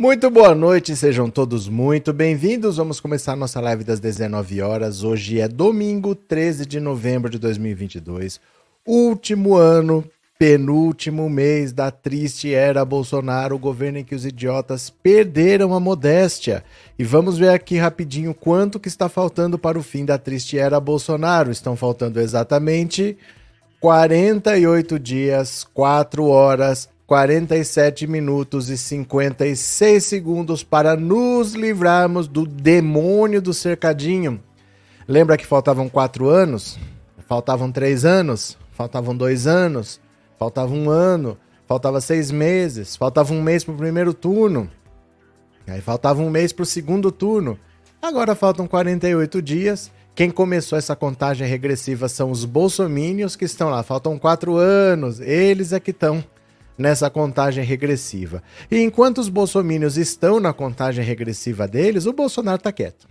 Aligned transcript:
Muito 0.00 0.30
boa 0.30 0.54
noite, 0.54 0.96
sejam 0.96 1.28
todos 1.28 1.68
muito 1.68 2.10
bem-vindos. 2.10 2.78
Vamos 2.78 2.98
começar 2.98 3.36
nossa 3.36 3.60
live 3.60 3.84
das 3.84 4.00
19 4.00 4.62
horas. 4.62 5.04
Hoje 5.04 5.38
é 5.38 5.46
domingo, 5.46 6.14
13 6.14 6.64
de 6.64 6.80
novembro 6.80 7.28
de 7.28 7.38
2022, 7.38 8.40
último 8.86 9.56
ano, 9.56 10.02
penúltimo 10.38 11.28
mês 11.28 11.70
da 11.70 11.90
triste 11.90 12.54
era 12.54 12.82
Bolsonaro, 12.82 13.56
o 13.56 13.58
governo 13.58 13.98
em 13.98 14.04
que 14.04 14.14
os 14.14 14.24
idiotas 14.24 14.88
perderam 14.88 15.74
a 15.74 15.78
modéstia. 15.78 16.64
E 16.98 17.04
vamos 17.04 17.36
ver 17.36 17.50
aqui 17.50 17.76
rapidinho 17.76 18.32
quanto 18.32 18.80
que 18.80 18.88
está 18.88 19.06
faltando 19.06 19.58
para 19.58 19.78
o 19.78 19.82
fim 19.82 20.06
da 20.06 20.16
triste 20.16 20.58
era 20.58 20.80
Bolsonaro. 20.80 21.50
Estão 21.50 21.76
faltando 21.76 22.18
exatamente 22.18 23.18
48 23.78 24.98
dias, 24.98 25.62
4 25.74 26.24
horas, 26.24 26.88
47 27.10 28.06
minutos 28.06 28.70
e 28.70 28.78
56 28.78 30.04
segundos 30.04 30.62
para 30.62 30.94
nos 30.94 31.54
livrarmos 31.54 32.28
do 32.28 32.46
demônio 32.46 33.42
do 33.42 33.52
cercadinho. 33.52 34.40
Lembra 35.08 35.36
que 35.36 35.44
faltavam 35.44 35.88
quatro 35.88 36.28
anos? 36.28 36.78
Faltavam 37.26 37.72
três 37.72 38.04
anos? 38.04 38.56
Faltavam 38.70 39.16
dois 39.16 39.48
anos? 39.48 40.00
Faltava 40.38 40.72
um 40.72 40.88
ano? 40.88 41.36
Faltava 41.66 42.00
seis 42.00 42.30
meses? 42.30 42.94
Faltava 42.94 43.34
um 43.34 43.42
mês 43.42 43.64
para 43.64 43.74
o 43.74 43.76
primeiro 43.76 44.14
turno? 44.14 44.70
Aí 45.66 45.80
faltava 45.80 46.22
um 46.22 46.30
mês 46.30 46.52
para 46.52 46.62
o 46.62 46.66
segundo 46.66 47.10
turno. 47.10 47.58
Agora 48.00 48.36
faltam 48.36 48.68
48 48.68 49.42
dias. 49.42 49.90
Quem 50.14 50.30
começou 50.30 50.78
essa 50.78 50.94
contagem 50.94 51.48
regressiva 51.48 52.08
são 52.08 52.30
os 52.30 52.44
bolsomínios 52.44 53.34
que 53.34 53.46
estão 53.46 53.68
lá. 53.68 53.82
Faltam 53.82 54.16
quatro 54.16 54.54
anos. 54.54 55.18
Eles 55.18 55.72
é 55.72 55.80
que 55.80 55.90
estão 55.90 56.22
nessa 56.76 57.10
contagem 57.10 57.64
regressiva. 57.64 58.42
E 58.70 58.78
enquanto 58.78 59.18
os 59.18 59.28
bolsomínios 59.28 59.96
estão 59.96 60.40
na 60.40 60.52
contagem 60.52 61.04
regressiva 61.04 61.68
deles, 61.68 62.06
o 62.06 62.12
Bolsonaro 62.12 62.56
está 62.56 62.72
quieto. 62.72 63.06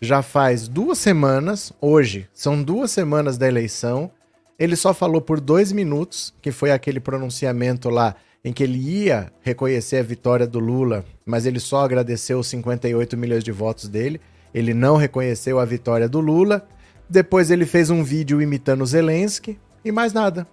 Já 0.00 0.22
faz 0.22 0.66
duas 0.66 0.98
semanas, 0.98 1.72
hoje, 1.80 2.28
são 2.32 2.62
duas 2.62 2.90
semanas 2.90 3.36
da 3.36 3.46
eleição, 3.46 4.10
ele 4.58 4.74
só 4.74 4.92
falou 4.92 5.20
por 5.20 5.40
dois 5.40 5.72
minutos, 5.72 6.34
que 6.40 6.50
foi 6.50 6.70
aquele 6.70 7.00
pronunciamento 7.00 7.88
lá 7.90 8.16
em 8.44 8.52
que 8.52 8.62
ele 8.62 8.78
ia 8.78 9.30
reconhecer 9.42 9.98
a 9.98 10.02
vitória 10.02 10.46
do 10.46 10.58
Lula, 10.58 11.04
mas 11.24 11.46
ele 11.46 11.60
só 11.60 11.84
agradeceu 11.84 12.38
os 12.38 12.46
58 12.48 13.16
milhões 13.16 13.44
de 13.44 13.52
votos 13.52 13.88
dele, 13.88 14.20
ele 14.52 14.74
não 14.74 14.96
reconheceu 14.96 15.58
a 15.58 15.64
vitória 15.64 16.08
do 16.08 16.20
Lula. 16.20 16.66
Depois 17.08 17.50
ele 17.50 17.66
fez 17.66 17.90
um 17.90 18.02
vídeo 18.02 18.40
imitando 18.42 18.84
Zelensky 18.84 19.58
e 19.84 19.92
mais 19.92 20.12
nada. 20.12 20.46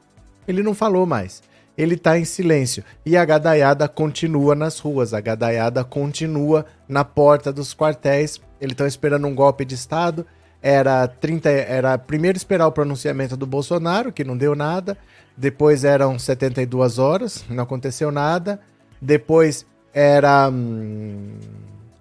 Ele 0.47 0.61
não 0.63 0.73
falou 0.73 1.05
mais 1.05 1.41
ele 1.77 1.95
está 1.95 2.17
em 2.17 2.25
silêncio. 2.25 2.83
E 3.05 3.15
a 3.15 3.23
gadaiada 3.23 3.87
continua 3.87 4.55
nas 4.55 4.79
ruas, 4.79 5.13
a 5.13 5.21
gadaiada 5.21 5.83
continua 5.83 6.65
na 6.89 7.05
porta 7.05 7.53
dos 7.53 7.73
quartéis. 7.73 8.41
Eles 8.59 8.73
estão 8.73 8.87
esperando 8.87 9.27
um 9.27 9.35
golpe 9.35 9.63
de 9.63 9.75
Estado. 9.75 10.25
Era 10.61 11.07
30, 11.07 11.49
era 11.49 11.97
primeiro 11.97 12.35
esperar 12.35 12.65
o 12.65 12.71
pronunciamento 12.71 13.37
do 13.37 13.45
Bolsonaro, 13.45 14.11
que 14.11 14.23
não 14.23 14.35
deu 14.35 14.55
nada. 14.55 14.97
Depois 15.37 15.83
eram 15.83 16.17
72 16.17 16.97
horas, 16.97 17.45
não 17.47 17.63
aconteceu 17.63 18.11
nada. 18.11 18.59
Depois 18.99 19.65
era 19.93 20.49
hum, 20.49 21.37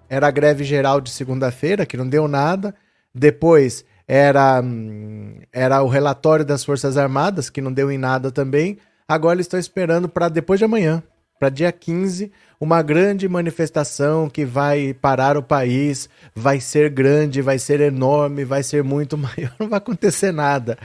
era 0.09 0.27
a 0.27 0.31
greve 0.31 0.63
geral 0.63 0.99
de 0.99 1.11
segunda-feira, 1.11 1.85
que 1.85 1.95
não 1.95 2.09
deu 2.09 2.27
nada. 2.27 2.73
Depois 3.13 3.85
era 4.07 4.59
hum, 4.59 5.39
era 5.53 5.83
o 5.83 5.87
relatório 5.87 6.43
das 6.43 6.65
Forças 6.65 6.97
Armadas, 6.97 7.51
que 7.51 7.61
não 7.61 7.71
deu 7.71 7.91
em 7.91 7.97
nada 7.99 8.31
também. 8.31 8.79
Agora 9.09 9.37
eles 9.37 9.45
estão 9.45 9.57
esperando 9.57 10.09
para 10.09 10.27
depois 10.27 10.59
de 10.59 10.65
amanhã, 10.65 11.01
para 11.39 11.47
dia 11.47 11.71
15, 11.71 12.29
uma 12.59 12.81
grande 12.81 13.25
manifestação 13.29 14.29
que 14.29 14.43
vai 14.43 14.93
parar 14.93 15.37
o 15.37 15.43
país, 15.43 16.09
vai 16.35 16.59
ser 16.59 16.89
grande, 16.89 17.41
vai 17.41 17.57
ser 17.57 17.79
enorme, 17.79 18.43
vai 18.43 18.63
ser 18.63 18.83
muito 18.83 19.15
maior, 19.17 19.53
não 19.57 19.69
vai 19.69 19.77
acontecer 19.77 20.33
nada. 20.33 20.77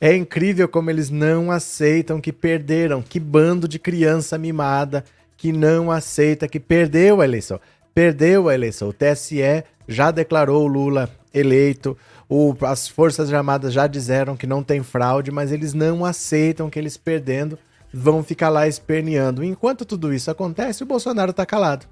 É 0.00 0.12
incrível 0.12 0.66
como 0.66 0.90
eles 0.90 1.08
não 1.08 1.52
aceitam 1.52 2.20
que 2.20 2.32
perderam, 2.32 3.00
que 3.00 3.20
bando 3.20 3.68
de 3.68 3.78
criança 3.78 4.36
mimada 4.36 5.04
que 5.36 5.52
não 5.52 5.88
aceita 5.88 6.48
que 6.48 6.58
perdeu 6.58 7.20
a 7.20 7.24
eleição. 7.24 7.60
Perdeu 7.94 8.48
a 8.48 8.54
eleição. 8.54 8.88
O 8.88 8.92
TSE 8.92 9.62
já 9.86 10.10
declarou 10.10 10.64
o 10.64 10.66
Lula 10.66 11.08
eleito. 11.32 11.96
O, 12.28 12.56
as 12.62 12.88
Forças 12.88 13.32
Armadas 13.32 13.72
já 13.72 13.86
disseram 13.86 14.36
que 14.36 14.48
não 14.48 14.64
tem 14.64 14.82
fraude, 14.82 15.30
mas 15.30 15.52
eles 15.52 15.74
não 15.74 16.04
aceitam 16.04 16.68
que 16.68 16.76
eles 16.76 16.96
perdendo 16.96 17.56
vão 17.92 18.22
ficar 18.22 18.48
lá 18.48 18.66
esperneando. 18.66 19.44
Enquanto 19.44 19.84
tudo 19.84 20.12
isso 20.12 20.30
acontece, 20.30 20.82
o 20.82 20.86
Bolsonaro 20.86 21.30
está 21.30 21.46
calado. 21.46 21.86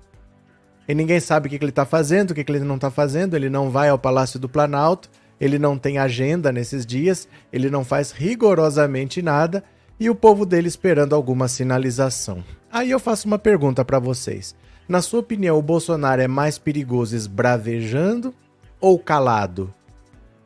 E 0.88 0.94
ninguém 0.94 1.18
sabe 1.18 1.46
o 1.46 1.50
que, 1.50 1.58
que 1.58 1.64
ele 1.64 1.70
está 1.70 1.84
fazendo, 1.84 2.30
o 2.30 2.34
que, 2.34 2.44
que 2.44 2.52
ele 2.52 2.64
não 2.64 2.76
está 2.76 2.90
fazendo. 2.90 3.34
Ele 3.34 3.50
não 3.50 3.70
vai 3.70 3.88
ao 3.88 3.98
Palácio 3.98 4.38
do 4.38 4.48
Planalto, 4.48 5.10
ele 5.40 5.58
não 5.58 5.76
tem 5.76 5.98
agenda 5.98 6.52
nesses 6.52 6.86
dias, 6.86 7.28
ele 7.52 7.68
não 7.68 7.84
faz 7.84 8.12
rigorosamente 8.12 9.20
nada 9.20 9.64
e 9.98 10.08
o 10.10 10.14
povo 10.14 10.46
dele 10.46 10.68
esperando 10.68 11.14
alguma 11.14 11.48
sinalização. 11.48 12.44
Aí 12.70 12.90
eu 12.90 13.00
faço 13.00 13.26
uma 13.26 13.38
pergunta 13.38 13.84
para 13.84 13.98
vocês. 13.98 14.54
Na 14.88 15.02
sua 15.02 15.20
opinião, 15.20 15.58
o 15.58 15.62
Bolsonaro 15.62 16.22
é 16.22 16.28
mais 16.28 16.58
perigoso 16.58 17.16
esbravejando 17.16 18.32
ou 18.80 18.98
calado? 18.98 19.74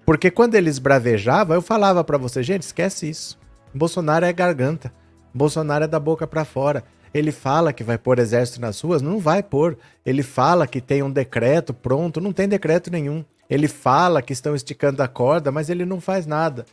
Porque 0.06 0.30
quando 0.30 0.54
ele 0.54 0.70
esbravejava, 0.70 1.54
eu 1.54 1.62
falava 1.62 2.02
para 2.02 2.16
você, 2.16 2.42
gente, 2.42 2.62
esquece 2.62 3.08
isso. 3.10 3.38
Bolsonaro 3.74 4.24
é 4.24 4.32
garganta. 4.32 4.92
Bolsonaro 5.32 5.84
é 5.84 5.88
da 5.88 6.00
boca 6.00 6.26
para 6.26 6.44
fora. 6.44 6.84
Ele 7.12 7.32
fala 7.32 7.72
que 7.72 7.82
vai 7.82 7.98
pôr 7.98 8.18
exército 8.18 8.60
nas 8.60 8.80
ruas, 8.80 9.02
não 9.02 9.18
vai 9.18 9.42
pôr. 9.42 9.76
Ele 10.04 10.22
fala 10.22 10.66
que 10.66 10.80
tem 10.80 11.02
um 11.02 11.10
decreto 11.10 11.74
pronto, 11.74 12.20
não 12.20 12.32
tem 12.32 12.48
decreto 12.48 12.90
nenhum. 12.90 13.24
Ele 13.48 13.66
fala 13.66 14.22
que 14.22 14.32
estão 14.32 14.54
esticando 14.54 15.02
a 15.02 15.08
corda, 15.08 15.50
mas 15.50 15.68
ele 15.68 15.84
não 15.84 16.00
faz 16.00 16.26
nada. 16.26 16.64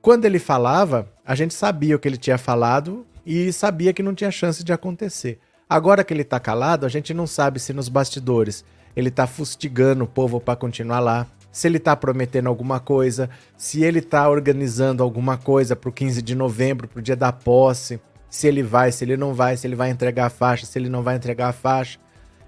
Quando 0.00 0.24
ele 0.24 0.38
falava, 0.38 1.08
a 1.24 1.34
gente 1.34 1.54
sabia 1.54 1.96
o 1.96 1.98
que 1.98 2.08
ele 2.08 2.16
tinha 2.16 2.38
falado 2.38 3.06
e 3.26 3.52
sabia 3.52 3.92
que 3.92 4.02
não 4.02 4.14
tinha 4.14 4.30
chance 4.30 4.64
de 4.64 4.72
acontecer. 4.72 5.38
Agora 5.68 6.04
que 6.04 6.12
ele 6.12 6.24
tá 6.24 6.38
calado, 6.38 6.86
a 6.86 6.88
gente 6.88 7.12
não 7.12 7.26
sabe 7.26 7.58
se 7.58 7.72
nos 7.72 7.88
bastidores 7.88 8.64
ele 8.96 9.10
tá 9.10 9.26
fustigando 9.26 10.04
o 10.04 10.06
povo 10.06 10.40
para 10.40 10.56
continuar 10.56 11.00
lá, 11.00 11.26
se 11.54 11.66
ele 11.68 11.76
está 11.76 11.94
prometendo 11.94 12.48
alguma 12.48 12.80
coisa, 12.80 13.30
se 13.56 13.84
ele 13.84 14.00
está 14.00 14.28
organizando 14.28 15.04
alguma 15.04 15.38
coisa 15.38 15.76
para 15.76 15.88
o 15.88 15.92
15 15.92 16.20
de 16.20 16.34
novembro, 16.34 16.88
para 16.88 16.98
o 16.98 17.02
dia 17.02 17.14
da 17.14 17.30
posse, 17.30 18.00
se 18.28 18.48
ele 18.48 18.60
vai, 18.60 18.90
se 18.90 19.04
ele 19.04 19.16
não 19.16 19.32
vai, 19.32 19.56
se 19.56 19.64
ele 19.64 19.76
vai 19.76 19.88
entregar 19.88 20.26
a 20.26 20.30
faixa, 20.30 20.66
se 20.66 20.76
ele 20.76 20.88
não 20.88 21.04
vai 21.04 21.14
entregar 21.14 21.50
a 21.50 21.52
faixa. 21.52 22.00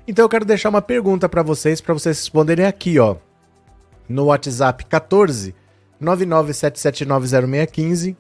Então 0.08 0.24
eu 0.24 0.28
quero 0.28 0.44
deixar 0.44 0.70
uma 0.70 0.82
pergunta 0.82 1.28
para 1.28 1.44
vocês, 1.44 1.80
para 1.80 1.94
vocês 1.94 2.18
responderem 2.18 2.66
aqui, 2.66 2.98
ó, 2.98 3.14
no 4.08 4.24
WhatsApp 4.24 4.84
14 4.86 5.54
997790615. 6.02 8.16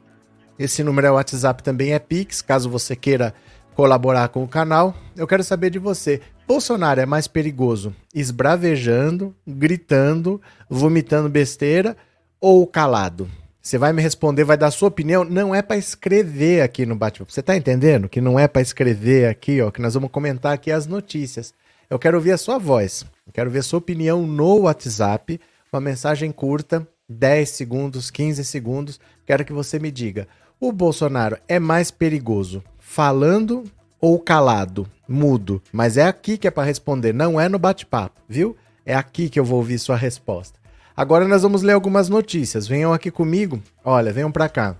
Esse 0.56 0.84
número 0.84 1.08
é 1.08 1.10
o 1.10 1.14
WhatsApp 1.14 1.64
também 1.64 1.94
é 1.94 1.98
Pix, 1.98 2.40
caso 2.40 2.70
você 2.70 2.94
queira 2.94 3.34
colaborar 3.76 4.28
com 4.30 4.42
o 4.42 4.48
canal. 4.48 4.96
Eu 5.14 5.26
quero 5.26 5.44
saber 5.44 5.68
de 5.68 5.78
você. 5.78 6.22
Bolsonaro 6.48 7.00
é 7.00 7.06
mais 7.06 7.28
perigoso 7.28 7.94
esbravejando, 8.14 9.36
gritando, 9.46 10.40
vomitando 10.68 11.28
besteira 11.28 11.94
ou 12.40 12.66
calado? 12.66 13.28
Você 13.60 13.76
vai 13.76 13.92
me 13.92 14.00
responder, 14.00 14.44
vai 14.44 14.56
dar 14.56 14.70
sua 14.70 14.88
opinião. 14.88 15.24
Não 15.24 15.54
é 15.54 15.60
para 15.60 15.76
escrever 15.76 16.62
aqui 16.62 16.86
no 16.86 16.96
bate-papo. 16.96 17.32
Você 17.32 17.42
tá 17.42 17.56
entendendo 17.56 18.08
que 18.08 18.20
não 18.20 18.38
é 18.38 18.48
para 18.48 18.62
escrever 18.62 19.28
aqui, 19.28 19.60
ó, 19.60 19.70
que 19.70 19.82
nós 19.82 19.92
vamos 19.92 20.10
comentar 20.10 20.54
aqui 20.54 20.70
as 20.70 20.86
notícias. 20.86 21.52
Eu 21.90 21.98
quero 21.98 22.16
ouvir 22.16 22.32
a 22.32 22.38
sua 22.38 22.58
voz. 22.58 23.04
Eu 23.26 23.32
quero 23.32 23.50
ver 23.50 23.58
a 23.58 23.62
sua 23.62 23.78
opinião 23.78 24.24
no 24.26 24.60
WhatsApp, 24.60 25.38
uma 25.70 25.80
mensagem 25.80 26.30
curta, 26.30 26.86
10 27.08 27.50
segundos, 27.50 28.10
15 28.10 28.44
segundos. 28.44 29.00
Quero 29.26 29.44
que 29.44 29.52
você 29.52 29.78
me 29.80 29.90
diga: 29.90 30.28
o 30.60 30.72
Bolsonaro 30.72 31.36
é 31.48 31.58
mais 31.58 31.90
perigoso 31.90 32.62
falando 32.96 33.64
ou 34.00 34.18
calado, 34.18 34.88
mudo. 35.06 35.62
Mas 35.70 35.98
é 35.98 36.06
aqui 36.06 36.38
que 36.38 36.48
é 36.48 36.50
para 36.50 36.64
responder, 36.64 37.12
não 37.12 37.38
é 37.38 37.46
no 37.46 37.58
bate-papo, 37.58 38.22
viu? 38.26 38.56
É 38.86 38.94
aqui 38.94 39.28
que 39.28 39.38
eu 39.38 39.44
vou 39.44 39.58
ouvir 39.58 39.78
sua 39.78 39.96
resposta. 39.96 40.58
Agora 40.96 41.28
nós 41.28 41.42
vamos 41.42 41.60
ler 41.60 41.74
algumas 41.74 42.08
notícias. 42.08 42.66
Venham 42.66 42.94
aqui 42.94 43.10
comigo. 43.10 43.62
Olha, 43.84 44.14
venham 44.14 44.32
para 44.32 44.48
cá. 44.48 44.76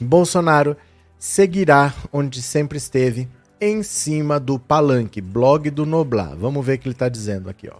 Bolsonaro 0.00 0.76
seguirá 1.20 1.94
onde 2.12 2.42
sempre 2.42 2.78
esteve, 2.78 3.28
em 3.60 3.84
cima 3.84 4.40
do 4.40 4.58
palanque, 4.58 5.20
blog 5.20 5.70
do 5.70 5.86
Noblar. 5.86 6.34
Vamos 6.34 6.66
ver 6.66 6.78
o 6.78 6.78
que 6.80 6.88
ele 6.88 6.96
está 6.96 7.08
dizendo 7.08 7.48
aqui, 7.48 7.70
ó. 7.72 7.76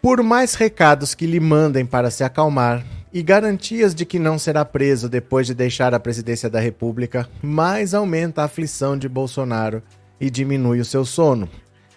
Por 0.00 0.24
mais 0.24 0.54
recados 0.54 1.14
que 1.14 1.24
lhe 1.24 1.38
mandem 1.38 1.86
para 1.86 2.10
se 2.10 2.24
acalmar, 2.24 2.84
e 3.12 3.22
garantias 3.22 3.94
de 3.94 4.06
que 4.06 4.18
não 4.18 4.38
será 4.38 4.64
preso 4.64 5.08
depois 5.08 5.46
de 5.46 5.54
deixar 5.54 5.94
a 5.94 6.00
presidência 6.00 6.48
da 6.48 6.58
República, 6.58 7.28
mais 7.42 7.92
aumenta 7.92 8.42
a 8.42 8.44
aflição 8.44 8.96
de 8.96 9.08
Bolsonaro 9.08 9.82
e 10.20 10.30
diminui 10.30 10.80
o 10.80 10.84
seu 10.84 11.04
sono. 11.04 11.48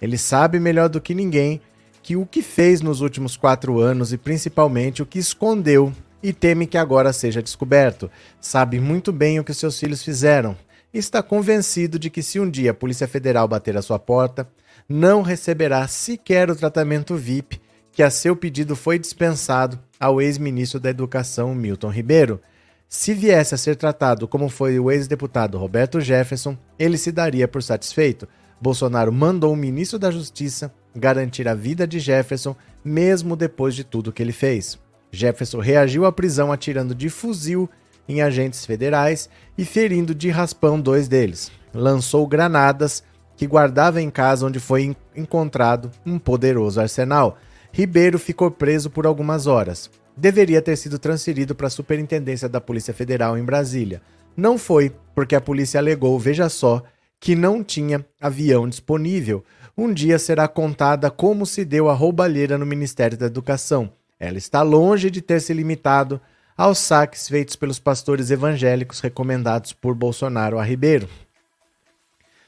Ele 0.02 0.18
sabe 0.18 0.60
melhor 0.60 0.90
do 0.90 1.00
que 1.00 1.14
ninguém 1.14 1.62
que 2.04 2.16
o 2.16 2.26
que 2.26 2.42
fez 2.42 2.82
nos 2.82 3.02
últimos 3.02 3.38
quatro 3.38 3.80
anos 3.80 4.12
e 4.12 4.18
principalmente 4.18 5.02
o 5.02 5.06
que 5.06 5.18
escondeu 5.18 5.92
e 6.22 6.34
teme 6.34 6.68
que 6.68 6.78
agora 6.78 7.14
seja 7.14 7.42
descoberto. 7.42 8.12
Sabe 8.42 8.80
muito 8.80 9.12
bem 9.12 9.40
o 9.40 9.44
que 9.44 9.54
seus 9.54 9.80
filhos 9.80 10.04
fizeram 10.04 10.56
está 10.98 11.22
convencido 11.22 12.00
de 12.00 12.10
que 12.10 12.24
se 12.24 12.40
um 12.40 12.50
dia 12.50 12.72
a 12.72 12.74
Polícia 12.74 13.08
Federal 13.08 13.48
bater 13.48 13.76
à 13.76 13.82
sua 13.82 14.00
porta, 14.00 14.48
não 14.88 15.22
receberá 15.22 15.88
sequer 15.88 16.50
o 16.50 16.56
tratamento 16.56 17.16
VIP 17.16 17.60
que 17.92 18.04
a 18.04 18.10
seu 18.10 18.36
pedido 18.36 18.76
foi 18.76 19.00
dispensado 19.00 19.80
ao 20.00 20.22
ex-ministro 20.22 20.80
da 20.80 20.90
Educação 20.90 21.54
Milton 21.54 21.90
Ribeiro. 21.90 22.42
Se 22.88 23.14
viesse 23.14 23.56
a 23.56 23.58
ser 23.58 23.76
tratado 23.76 24.28
como 24.28 24.50
foi 24.50 24.80
o 24.80 24.92
ex-deputado 24.92 25.58
Roberto 25.58 26.00
Jefferson, 26.00 26.58
ele 26.78 26.98
se 26.98 27.12
daria 27.12 27.48
por 27.48 27.62
satisfeito. 27.64 28.28
Bolsonaro 28.62 29.12
mandou 29.12 29.52
o 29.52 29.56
ministro 29.56 30.00
da 30.00 30.12
Justiça 30.12 30.74
garantir 30.96 31.48
a 31.48 31.54
vida 31.54 31.86
de 31.86 32.00
Jefferson, 32.00 32.56
mesmo 32.84 33.36
depois 33.36 33.76
de 33.76 33.84
tudo 33.84 34.14
que 34.14 34.24
ele 34.24 34.32
fez. 34.32 34.80
Jefferson 35.12 35.60
reagiu 35.60 36.06
à 36.06 36.12
prisão 36.12 36.52
atirando 36.52 36.96
de 36.96 37.10
fuzil 37.10 37.70
em 38.08 38.22
agentes 38.22 38.66
federais 38.66 39.30
e 39.58 39.66
ferindo 39.66 40.14
de 40.14 40.30
raspão 40.30 40.80
dois 40.80 41.08
deles. 41.08 41.52
Lançou 41.74 42.26
granadas 42.28 43.04
que 43.36 43.48
guardava 43.48 44.02
em 44.02 44.10
casa 44.10 44.46
onde 44.46 44.60
foi 44.60 44.96
encontrado 45.16 45.92
um 46.06 46.18
poderoso 46.18 46.80
arsenal. 46.80 47.38
Ribeiro 47.78 48.18
ficou 48.18 48.50
preso 48.50 48.90
por 48.90 49.06
algumas 49.06 49.48
horas. 49.48 49.92
Deveria 50.16 50.62
ter 50.62 50.78
sido 50.78 50.98
transferido 50.98 51.54
para 51.54 51.68
a 51.68 51.70
Superintendência 51.70 52.48
da 52.48 52.62
Polícia 52.62 52.94
Federal 52.94 53.38
em 53.38 53.44
Brasília. 53.44 54.02
Não 54.34 54.58
foi, 54.58 54.94
porque 55.14 55.36
a 55.36 55.42
polícia 55.42 55.78
alegou, 55.78 56.18
veja 56.18 56.48
só, 56.48 56.82
que 57.20 57.36
não 57.36 57.62
tinha 57.62 58.06
avião 58.22 58.70
disponível. 58.70 59.44
Um 59.78 59.92
dia 59.92 60.18
será 60.18 60.48
contada 60.48 61.12
como 61.12 61.46
se 61.46 61.66
deu 61.66 61.90
a 61.90 61.94
roubalheira 61.94 62.58
no 62.58 62.66
Ministério 62.66 63.18
da 63.18 63.26
Educação. 63.26 63.92
Ela 64.18 64.38
está 64.38 64.62
longe 64.62 65.12
de 65.12 65.22
ter 65.22 65.42
se 65.42 65.54
limitado 65.54 66.22
aos 66.56 66.78
saques 66.78 67.28
feitos 67.28 67.58
pelos 67.58 67.78
pastores 67.78 68.32
evangélicos 68.32 69.02
recomendados 69.02 69.74
por 69.74 69.94
Bolsonaro 69.94 70.58
a 70.58 70.64
Ribeiro. 70.64 71.10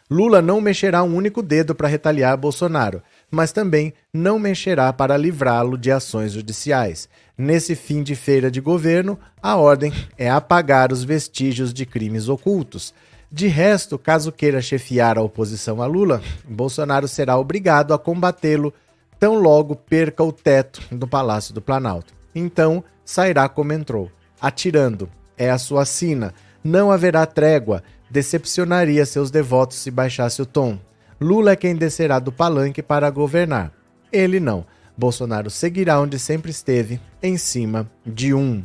Lula 0.09 0.41
não 0.41 0.61
mexerá 0.61 1.03
um 1.03 1.13
único 1.13 1.43
dedo 1.43 1.75
para 1.75 1.89
retaliar 1.89 2.37
Bolsonaro, 2.37 3.03
mas 3.29 3.51
também 3.51 3.93
não 4.13 4.39
mexerá 4.39 4.91
para 4.93 5.17
livrá-lo 5.17 5.77
de 5.77 5.91
ações 5.91 6.33
judiciais. 6.33 7.09
Nesse 7.37 7.75
fim 7.75 8.01
de 8.01 8.15
feira 8.15 8.49
de 8.49 8.61
governo, 8.61 9.19
a 9.41 9.55
ordem 9.55 9.93
é 10.17 10.29
apagar 10.29 10.91
os 10.91 11.03
vestígios 11.03 11.73
de 11.73 11.85
crimes 11.85 12.29
ocultos. 12.29 12.93
De 13.31 13.47
resto, 13.47 13.99
caso 13.99 14.31
queira 14.31 14.61
chefiar 14.61 15.17
a 15.17 15.21
oposição 15.21 15.81
a 15.81 15.85
Lula, 15.85 16.21
Bolsonaro 16.47 17.07
será 17.07 17.37
obrigado 17.37 17.93
a 17.93 17.99
combatê-lo 17.99 18.73
tão 19.19 19.35
logo 19.35 19.75
perca 19.75 20.23
o 20.23 20.31
teto 20.31 20.81
do 20.91 21.07
Palácio 21.07 21.53
do 21.53 21.61
Planalto. 21.61 22.13
Então, 22.33 22.83
sairá 23.03 23.49
como 23.49 23.73
entrou, 23.73 24.11
atirando. 24.39 25.09
É 25.37 25.49
a 25.49 25.57
sua 25.57 25.85
sina. 25.85 26.33
Não 26.63 26.91
haverá 26.91 27.25
trégua. 27.25 27.83
Decepcionaria 28.09 29.05
seus 29.05 29.29
devotos 29.29 29.77
se 29.77 29.91
baixasse 29.91 30.41
o 30.41 30.45
tom. 30.45 30.79
Lula 31.19 31.51
é 31.51 31.55
quem 31.55 31.75
descerá 31.75 32.19
do 32.19 32.31
palanque 32.31 32.83
para 32.83 33.09
governar. 33.09 33.71
Ele 34.11 34.39
não. 34.39 34.65
Bolsonaro 34.95 35.49
seguirá 35.49 35.99
onde 35.99 36.17
sempre 36.17 36.51
esteve, 36.51 36.99
em 37.21 37.37
cima 37.37 37.89
de 38.05 38.33
um. 38.33 38.63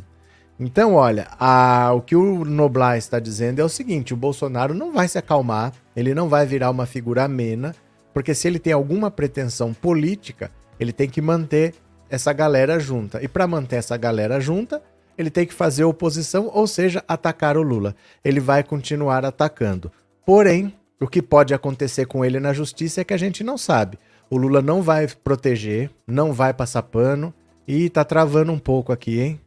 Então, 0.59 0.93
olha, 0.93 1.27
a, 1.39 1.91
o 1.93 2.01
que 2.01 2.15
o 2.15 2.45
Noblar 2.45 2.97
está 2.97 3.19
dizendo 3.19 3.59
é 3.59 3.63
o 3.63 3.69
seguinte: 3.69 4.13
o 4.13 4.17
Bolsonaro 4.17 4.73
não 4.73 4.93
vai 4.93 5.07
se 5.07 5.17
acalmar, 5.17 5.73
ele 5.95 6.13
não 6.13 6.29
vai 6.29 6.45
virar 6.45 6.69
uma 6.69 6.85
figura 6.85 7.23
amena, 7.23 7.75
porque 8.13 8.35
se 8.35 8.47
ele 8.47 8.59
tem 8.59 8.71
alguma 8.71 9.09
pretensão 9.09 9.73
política, 9.73 10.51
ele 10.79 10.91
tem 10.91 11.09
que 11.09 11.21
manter 11.21 11.73
essa 12.09 12.31
galera 12.31 12.79
junta. 12.79 13.21
E 13.23 13.27
para 13.27 13.47
manter 13.47 13.77
essa 13.77 13.97
galera 13.97 14.39
junta, 14.39 14.81
ele 15.17 15.31
tem 15.31 15.45
que 15.45 15.53
fazer 15.53 15.83
oposição, 15.83 16.49
ou 16.53 16.67
seja, 16.67 17.03
atacar 17.07 17.57
o 17.57 17.63
Lula. 17.63 17.95
Ele 18.23 18.39
vai 18.39 18.63
continuar 18.63 19.25
atacando. 19.25 19.91
Porém, 20.25 20.73
o 21.03 21.07
que 21.07 21.21
pode 21.21 21.53
acontecer 21.53 22.05
com 22.05 22.23
ele 22.23 22.39
na 22.39 22.53
justiça 22.53 23.01
é 23.01 23.03
que 23.03 23.13
a 23.13 23.17
gente 23.17 23.43
não 23.43 23.57
sabe. 23.57 23.99
O 24.29 24.37
Lula 24.37 24.61
não 24.61 24.81
vai 24.81 25.07
proteger, 25.07 25.89
não 26.07 26.31
vai 26.31 26.53
passar 26.53 26.83
pano 26.83 27.33
e 27.67 27.89
tá 27.89 28.03
travando 28.03 28.51
um 28.51 28.59
pouco 28.59 28.91
aqui, 28.91 29.19
hein? 29.19 29.41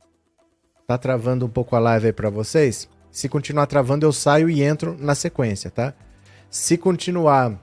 Tá 0.86 0.98
travando 0.98 1.46
um 1.46 1.48
pouco 1.48 1.74
a 1.74 1.78
live 1.78 2.06
aí 2.06 2.12
para 2.12 2.30
vocês? 2.30 2.88
Se 3.10 3.28
continuar 3.28 3.66
travando, 3.66 4.04
eu 4.04 4.12
saio 4.12 4.50
e 4.50 4.62
entro 4.62 4.96
na 5.00 5.14
sequência, 5.14 5.70
tá? 5.70 5.94
Se 6.50 6.76
continuar 6.76 7.58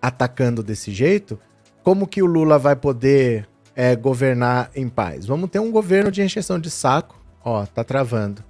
atacando 0.00 0.62
desse 0.62 0.90
jeito, 0.90 1.38
como 1.82 2.06
que 2.06 2.22
o 2.22 2.26
Lula 2.26 2.58
vai 2.58 2.74
poder 2.74 3.46
é, 3.74 3.94
governar 3.94 4.70
em 4.74 4.88
paz? 4.88 5.26
Vamos 5.26 5.50
ter 5.50 5.58
um 5.58 5.70
governo 5.70 6.10
de 6.10 6.22
encheção 6.22 6.58
de 6.58 6.70
saco. 6.70 7.22
Ó, 7.44 7.64
tá 7.66 7.84
travando. 7.84 8.42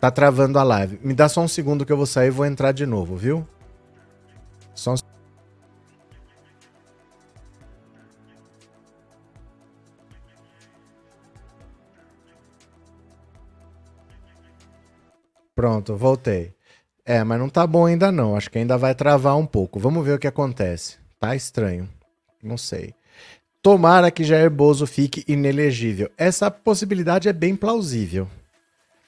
Tá 0.00 0.10
travando 0.10 0.58
a 0.58 0.62
live. 0.62 0.98
Me 1.02 1.14
dá 1.14 1.28
só 1.28 1.42
um 1.42 1.48
segundo 1.48 1.86
que 1.86 1.92
eu 1.92 1.96
vou 1.96 2.06
sair 2.06 2.28
e 2.28 2.30
vou 2.30 2.46
entrar 2.46 2.72
de 2.72 2.86
novo, 2.86 3.14
viu? 3.14 3.46
Pronto, 15.54 15.96
voltei. 15.96 16.54
É, 17.04 17.22
mas 17.22 17.38
não 17.38 17.48
tá 17.48 17.66
bom 17.66 17.86
ainda 17.86 18.10
não. 18.10 18.36
Acho 18.36 18.50
que 18.50 18.58
ainda 18.58 18.76
vai 18.76 18.94
travar 18.94 19.36
um 19.36 19.46
pouco. 19.46 19.78
Vamos 19.78 20.04
ver 20.04 20.14
o 20.14 20.18
que 20.18 20.26
acontece. 20.26 20.96
Tá 21.20 21.36
estranho. 21.36 21.88
Não 22.42 22.56
sei. 22.56 22.94
Tomara 23.62 24.10
que 24.10 24.24
Jair 24.24 24.50
Bozo 24.50 24.86
fique 24.86 25.24
inelegível. 25.28 26.10
Essa 26.18 26.50
possibilidade 26.50 27.28
é 27.28 27.32
bem 27.32 27.54
plausível. 27.54 28.28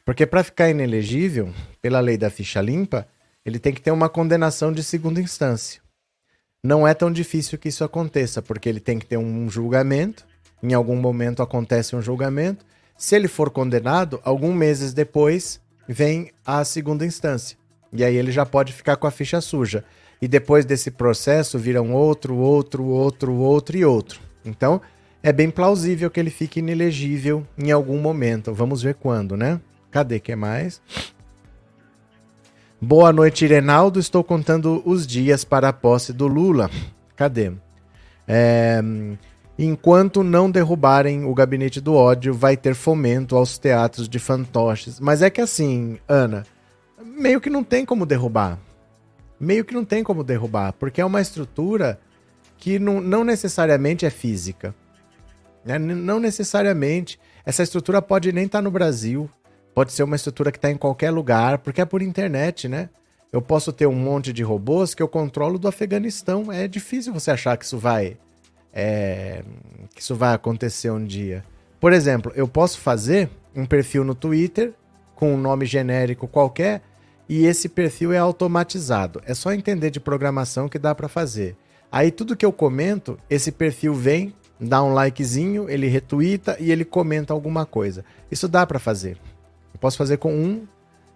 Porque 0.05 0.27
para 0.27 0.45
ficar 0.45 0.71
inelegível, 0.71 1.53
pela 1.81 1.99
lei 1.99 2.17
da 2.17 2.31
ficha 2.31 2.61
limpa, 2.61 3.09
ele 3.45 3.59
tem 3.59 3.73
que 3.73 3.81
ter 3.81 3.91
uma 3.91 4.09
condenação 4.09 4.73
de 4.73 4.83
segunda 4.83 5.21
instância. 5.21 5.81
Não 6.65 6.89
é 6.89 6.95
tão 6.95 7.13
difícil 7.13 7.59
que 7.59 7.69
isso 7.69 7.85
aconteça, 7.85 8.41
porque 8.41 8.69
ele 8.69 8.81
tem 8.81 8.99
que 8.99 9.05
ter 9.05 9.19
um 9.19 9.51
julgamento. 9.51 10.25
Em 10.63 10.73
algum 10.73 10.97
momento 10.97 11.43
acontece 11.43 11.95
um 11.95 12.01
julgamento. 12.01 12.65
Se 12.97 13.15
ele 13.15 13.29
for 13.29 13.51
condenado, 13.51 14.19
alguns 14.25 14.55
meses 14.55 14.95
depois 14.95 15.61
vem 15.87 16.31
a 16.45 16.65
segunda 16.65 17.05
instância. 17.05 17.59
E 17.93 18.03
aí 18.03 18.17
ele 18.17 18.33
já 18.33 18.47
pode 18.47 18.73
ficar 18.73 18.97
com 18.97 19.07
a 19.07 19.11
ficha 19.11 19.43
suja. 19.43 19.85
E 20.23 20.27
depois 20.27 20.65
desse 20.65 20.91
processo 20.91 21.59
viram 21.59 21.93
outro, 21.93 22.35
outro, 22.37 22.85
outro, 22.85 23.35
outro 23.35 23.77
e 23.77 23.85
outro. 23.85 24.21
Então, 24.43 24.81
é 25.23 25.33
bem 25.33 25.51
plausível 25.51 26.11
que 26.11 26.19
ele 26.19 26.31
fique 26.31 26.61
inelegível 26.61 27.47
em 27.59 27.71
algum 27.71 28.01
momento. 28.01 28.55
Vamos 28.55 28.83
ver 28.83 28.95
quando, 28.95 29.37
né? 29.37 29.61
Cadê 29.91 30.19
que 30.19 30.35
mais? 30.35 30.81
Boa 32.85 33.15
noite, 33.15 33.47
Irenaldo. 33.47 33.99
Estou 33.99 34.23
contando 34.23 34.83
os 34.85 35.07
dias 35.07 35.43
para 35.43 35.71
a 35.71 35.73
posse 35.73 36.13
do 36.13 36.27
Lula. 36.27 36.71
Cadê? 37.17 37.51
É, 38.29 38.79
enquanto 39.59 40.23
não 40.23 40.51
derrubarem 40.51 41.25
o 41.25 41.33
gabinete 41.33 41.81
do 41.81 41.95
ódio, 41.95 42.35
vai 42.35 42.59
ter 42.59 42.75
fomento 42.75 43.37
aos 43.37 43.57
teatros 43.57 44.07
de 44.07 44.19
fantoches. 44.19 45.01
Mas 45.01 45.23
é 45.23 45.31
que 45.31 45.41
assim, 45.41 45.99
Ana, 46.07 46.45
meio 47.03 47.41
que 47.41 47.49
não 47.49 47.65
tem 47.65 47.87
como 47.87 48.05
derrubar. 48.05 48.59
Meio 49.41 49.65
que 49.65 49.73
não 49.73 49.85
tem 49.85 50.05
como 50.05 50.23
derrubar, 50.23 50.75
porque 50.75 51.01
é 51.01 51.07
uma 51.07 51.23
estrutura 51.23 51.99
que 52.59 52.79
não, 52.79 53.01
não 53.01 53.25
necessariamente 53.25 54.05
é 54.05 54.11
física. 54.11 54.75
Né? 55.65 55.79
Não 55.79 56.21
necessariamente. 56.21 57.19
Essa 57.47 57.63
estrutura 57.63 58.03
pode 58.03 58.31
nem 58.31 58.45
estar 58.45 58.59
tá 58.59 58.63
no 58.63 58.71
Brasil. 58.71 59.31
Pode 59.75 59.93
ser 59.93 60.05
uma 60.05 60.17
estrutura 60.17 60.53
que 60.53 60.59
está 60.59 60.71
em 60.71 60.77
qualquer 60.77 61.11
lugar, 61.11 61.59
porque 61.59 61.81
é 61.81 61.85
por 61.85 62.01
internet, 62.01 62.69
né? 62.69 62.89
Eu 63.33 63.43
posso 63.43 63.73
ter 63.73 63.87
um 63.87 63.95
monte 63.95 64.33
de 64.33 64.45
robôs 64.45 64.95
que 64.95 65.03
eu 65.03 65.09
controlo 65.09 65.59
do 65.59 65.67
Afeganistão. 65.67 66.53
É 66.53 66.69
difícil 66.69 67.13
você 67.13 67.33
achar 67.33 67.57
que 67.57 67.65
isso 67.65 67.77
vai. 67.77 68.17
É, 68.73 69.43
que 69.93 70.01
isso 70.01 70.15
vai 70.15 70.33
acontecer 70.33 70.91
um 70.91 71.05
dia. 71.05 71.45
Por 71.81 71.93
exemplo, 71.93 72.33
eu 72.37 72.47
posso 72.47 72.79
fazer 72.79 73.29
um 73.55 73.67
perfil 73.67 74.05
no 74.05 74.15
Twitter 74.15 74.73
com 75.17 75.35
um 75.35 75.37
nome 75.37 75.67
genérico 75.67 76.29
qualquer 76.29 76.81
e 77.29 77.45
esse 77.45 77.69
perfil 77.69 78.13
é 78.13 78.19
automatizado. 78.19 79.21
É 79.27 79.35
só 79.35 79.53
entender 79.53 79.91
de 79.91 79.99
programação 79.99 80.69
que 80.69 80.79
dá 80.79 80.95
para 80.95 81.09
fazer. 81.09 81.57
Aí 81.91 82.11
tudo 82.11 82.37
que 82.37 82.47
eu 82.47 82.53
comento, 82.53 83.19
esse 83.29 83.51
perfil 83.51 83.95
vem, 83.95 84.33
dá 84.61 84.83
um 84.83 84.93
likezinho, 84.93 85.69
ele 85.69 85.87
retuita 85.89 86.57
e 86.61 86.71
ele 86.71 86.85
comenta 86.85 87.33
alguma 87.33 87.67
coisa. 87.67 88.05
Isso 88.31 88.49
dá 88.49 88.67
para 88.67 88.79
fazer. 88.79 89.19
Posso 89.85 89.99
fazer 89.99 90.17
com 90.17 90.35
um, 90.35 90.67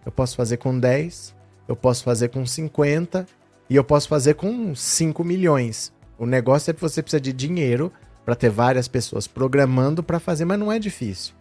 eu 0.04 0.12
posso 0.12 0.37
fazer 0.37 0.58
com 0.58 0.78
10, 0.78 1.34
eu 1.66 1.75
posso 1.75 2.04
fazer 2.04 2.28
com 2.28 2.44
50 2.44 3.26
e 3.70 3.75
eu 3.75 3.82
posso 3.82 4.06
fazer 4.06 4.34
com 4.34 4.75
5 4.75 5.25
milhões. 5.25 5.90
O 6.18 6.26
negócio 6.26 6.70
é 6.70 6.75
que 6.75 6.80
você 6.82 7.02
precisa 7.02 7.18
de 7.18 7.32
dinheiro 7.32 7.90
para 8.26 8.34
ter 8.34 8.50
várias 8.50 8.87
pessoas 8.87 9.26
programando 9.26 10.02
para 10.02 10.20
fazer, 10.20 10.44
mas 10.44 10.58
não 10.58 10.70
é 10.70 10.78
difícil. 10.78 11.34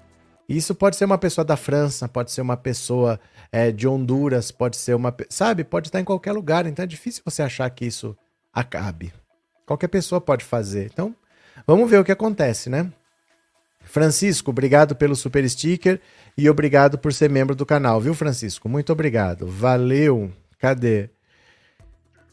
Isso 0.48 0.74
pode 0.74 0.96
ser 0.96 1.04
uma 1.04 1.18
pessoa 1.18 1.44
da 1.44 1.58
França, 1.58 2.08
pode 2.08 2.32
ser 2.32 2.40
uma 2.40 2.56
pessoa 2.56 3.20
é, 3.52 3.74
de 3.74 3.90
Honduras, 3.90 4.50
pode 4.50 4.78
ser 4.78 4.96
uma. 4.96 5.14
Sabe? 5.30 5.66
Pode 5.66 5.90
estar 5.90 6.00
em 6.00 6.06
qualquer 6.06 6.32
lugar. 6.32 6.66
Então 6.66 6.84
é 6.84 6.88
difícil 6.88 7.24
você 7.26 7.42
achar 7.42 7.70
que 7.72 7.84
isso 7.84 8.16
acabe. 8.54 9.12
Qualquer 9.66 9.90
pessoa 9.90 10.22
pode 10.22 10.46
fazer. 10.46 10.90
Então, 10.94 11.14
vamos 11.68 11.90
ver 11.90 12.00
o 12.00 12.06
que 12.06 12.12
acontece, 12.14 12.70
né? 12.70 12.90
Francisco, 13.88 14.52
obrigado 14.52 14.96
pelo 14.96 15.16
super 15.16 15.48
sticker 15.50 16.00
e 16.38 16.50
obrigado 16.50 16.98
por 16.98 17.14
ser 17.14 17.30
membro 17.30 17.56
do 17.56 17.66
canal, 17.66 18.00
viu, 18.00 18.14
Francisco? 18.14 18.70
Muito 18.70 18.92
obrigado. 18.92 19.48
Valeu. 19.48 20.32
Cadê? 20.60 21.10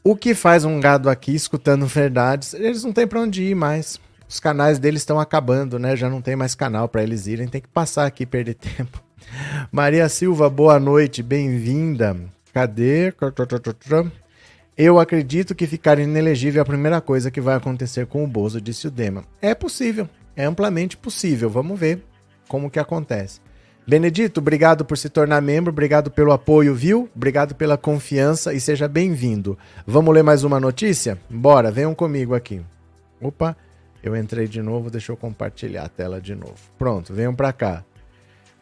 O 0.02 0.14
que 0.14 0.34
faz 0.34 0.64
um 0.64 0.80
gado 0.80 1.08
aqui 1.08 1.34
escutando 1.34 1.86
verdades? 1.86 2.52
Eles 2.52 2.84
não 2.84 2.92
têm 2.92 3.06
para 3.06 3.20
onde 3.20 3.42
ir 3.42 3.54
mais. 3.54 3.98
Os 4.28 4.40
canais 4.40 4.78
deles 4.78 5.00
estão 5.00 5.18
acabando, 5.18 5.78
né? 5.78 5.96
Já 5.96 6.10
não 6.10 6.20
tem 6.20 6.36
mais 6.36 6.54
canal 6.54 6.88
para 6.88 7.02
eles 7.02 7.26
irem. 7.26 7.48
Tem 7.48 7.60
que 7.60 7.68
passar 7.68 8.04
aqui 8.04 8.26
perder 8.26 8.54
tempo. 8.56 9.02
Maria 9.72 10.08
Silva, 10.08 10.50
boa 10.50 10.78
noite, 10.78 11.22
bem-vinda. 11.22 12.16
Cadê? 12.52 13.14
Eu 14.76 14.98
acredito 14.98 15.54
que 15.54 15.66
ficar 15.66 15.98
inelegível 15.98 16.60
é 16.60 16.62
a 16.62 16.66
primeira 16.66 17.00
coisa 17.00 17.30
que 17.30 17.40
vai 17.40 17.54
acontecer 17.54 18.06
com 18.06 18.24
o 18.24 18.26
Bozo, 18.26 18.60
disse 18.60 18.88
o 18.88 18.90
Dema. 18.90 19.24
É 19.40 19.54
possível, 19.54 20.08
é 20.36 20.44
amplamente 20.44 20.96
possível. 20.96 21.48
Vamos 21.48 21.78
ver 21.78 22.04
como 22.48 22.70
que 22.70 22.78
acontece. 22.78 23.40
Benedito, 23.86 24.38
obrigado 24.38 24.82
por 24.82 24.96
se 24.96 25.10
tornar 25.10 25.42
membro, 25.42 25.70
obrigado 25.70 26.10
pelo 26.10 26.32
apoio, 26.32 26.74
viu? 26.74 27.08
Obrigado 27.14 27.54
pela 27.54 27.76
confiança 27.76 28.54
e 28.54 28.60
seja 28.60 28.88
bem-vindo. 28.88 29.58
Vamos 29.86 30.14
ler 30.14 30.22
mais 30.22 30.42
uma 30.42 30.58
notícia? 30.58 31.18
Bora, 31.28 31.70
venham 31.70 31.94
comigo 31.94 32.34
aqui. 32.34 32.62
Opa, 33.20 33.54
eu 34.02 34.16
entrei 34.16 34.48
de 34.48 34.62
novo, 34.62 34.90
deixa 34.90 35.12
eu 35.12 35.16
compartilhar 35.18 35.84
a 35.84 35.88
tela 35.88 36.18
de 36.18 36.34
novo. 36.34 36.56
Pronto, 36.78 37.12
venham 37.12 37.34
para 37.34 37.52
cá. 37.52 37.84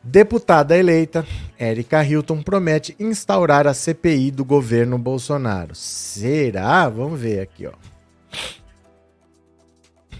Deputada 0.02 0.76
eleita, 0.76 1.24
Érica 1.56 2.04
Hilton 2.04 2.42
promete 2.42 2.96
instaurar 2.98 3.68
a 3.68 3.74
CPI 3.74 4.32
do 4.32 4.44
governo 4.44 4.98
Bolsonaro. 4.98 5.76
Será? 5.76 6.88
Vamos 6.88 7.20
ver 7.20 7.38
aqui, 7.38 7.68
ó. 7.68 7.72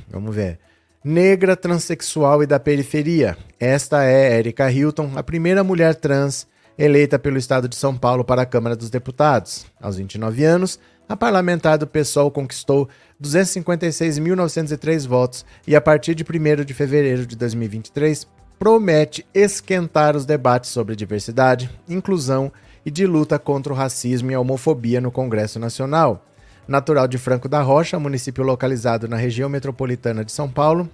Vamos 0.09 0.32
ver 0.32 0.61
negra, 1.04 1.56
transexual 1.56 2.42
e 2.42 2.47
da 2.47 2.61
periferia. 2.61 3.37
Esta 3.59 4.04
é 4.04 4.38
Erika 4.38 4.71
Hilton, 4.71 5.12
a 5.16 5.23
primeira 5.23 5.64
mulher 5.64 5.94
trans 5.94 6.47
eleita 6.78 7.18
pelo 7.18 7.37
estado 7.38 7.68
de 7.68 7.76
São 7.76 7.97
Paulo 7.97 8.25
para 8.25 8.42
a 8.42 8.47
Câmara 8.47 8.76
dos 8.76 8.90
Deputados. 8.90 9.66
Aos 9.80 9.97
29 9.97 10.44
anos, 10.44 10.78
a 11.09 11.16
parlamentar 11.16 11.76
do 11.76 11.87
PSOL 11.87 12.30
conquistou 12.30 12.88
256.903 13.23 15.06
votos 15.06 15.44
e, 15.66 15.76
a 15.76 15.80
partir 15.80 16.14
de 16.14 16.25
1 16.25 16.64
de 16.64 16.73
fevereiro 16.73 17.26
de 17.26 17.37
2023, 17.37 18.26
promete 18.59 19.26
esquentar 19.35 20.16
os 20.16 20.25
debates 20.25 20.71
sobre 20.71 20.97
diversidade, 20.97 21.71
inclusão 21.88 22.52
e 22.87 22.90
de 22.90 23.06
luta 23.06 23.38
contra 23.38 23.73
o 23.73 23.76
racismo 23.76 24.30
e 24.30 24.35
a 24.35 24.40
homofobia 24.40 25.00
no 25.00 25.11
Congresso 25.11 25.59
Nacional. 25.59 26.25
Natural 26.73 27.07
de 27.07 27.19
Franco 27.19 27.50
da 27.50 27.61
Rocha, 27.61 27.99
município 27.99 28.43
localizado 28.43 29.07
na 29.07 29.19
região 29.19 29.47
metropolitana 29.47 30.25
de 30.25 30.33
São 30.33 30.49
Paulo, 30.49 30.88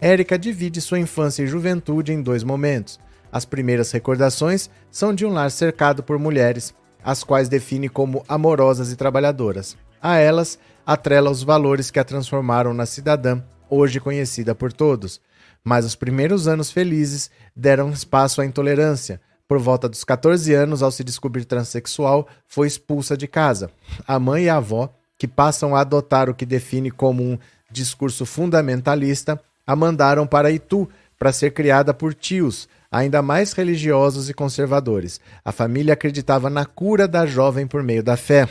Érica 0.00 0.38
divide 0.38 0.80
sua 0.80 1.00
infância 1.00 1.42
e 1.42 1.46
juventude 1.48 2.12
em 2.12 2.22
dois 2.22 2.44
momentos. 2.44 3.00
As 3.32 3.44
primeiras 3.44 3.90
recordações 3.90 4.70
são 4.92 5.12
de 5.12 5.26
um 5.26 5.32
lar 5.32 5.50
cercado 5.50 6.04
por 6.04 6.20
mulheres, 6.20 6.72
as 7.02 7.24
quais 7.24 7.48
define 7.48 7.88
como 7.88 8.24
amorosas 8.28 8.92
e 8.92 8.96
trabalhadoras. 8.96 9.76
A 10.00 10.18
elas, 10.18 10.56
atrela 10.86 11.32
os 11.32 11.42
valores 11.42 11.90
que 11.90 11.98
a 11.98 12.04
transformaram 12.04 12.72
na 12.72 12.86
cidadã, 12.86 13.42
hoje 13.68 13.98
conhecida 13.98 14.54
por 14.54 14.72
todos. 14.72 15.20
Mas 15.64 15.84
os 15.84 15.96
primeiros 15.96 16.46
anos 16.46 16.70
felizes 16.70 17.28
deram 17.56 17.90
espaço 17.90 18.40
à 18.40 18.46
intolerância. 18.46 19.20
Por 19.48 19.58
volta 19.58 19.88
dos 19.88 20.04
14 20.04 20.54
anos, 20.54 20.80
ao 20.80 20.92
se 20.92 21.02
descobrir 21.02 21.44
transexual, 21.44 22.28
foi 22.46 22.68
expulsa 22.68 23.16
de 23.16 23.26
casa. 23.26 23.68
A 24.06 24.16
mãe 24.20 24.44
e 24.44 24.48
a 24.48 24.58
avó 24.58 24.94
que 25.18 25.28
passam 25.28 25.74
a 25.74 25.80
adotar 25.80 26.28
o 26.28 26.34
que 26.34 26.46
define 26.46 26.90
como 26.90 27.22
um 27.22 27.38
discurso 27.70 28.24
fundamentalista, 28.24 29.40
a 29.66 29.74
mandaram 29.74 30.26
para 30.26 30.50
Itu 30.50 30.88
para 31.18 31.32
ser 31.32 31.52
criada 31.52 31.94
por 31.94 32.14
tios, 32.14 32.68
ainda 32.90 33.22
mais 33.22 33.52
religiosos 33.52 34.28
e 34.28 34.34
conservadores. 34.34 35.20
A 35.44 35.52
família 35.52 35.94
acreditava 35.94 36.50
na 36.50 36.64
cura 36.64 37.08
da 37.08 37.26
jovem 37.26 37.66
por 37.66 37.82
meio 37.82 38.02
da 38.02 38.16
fé. 38.16 38.48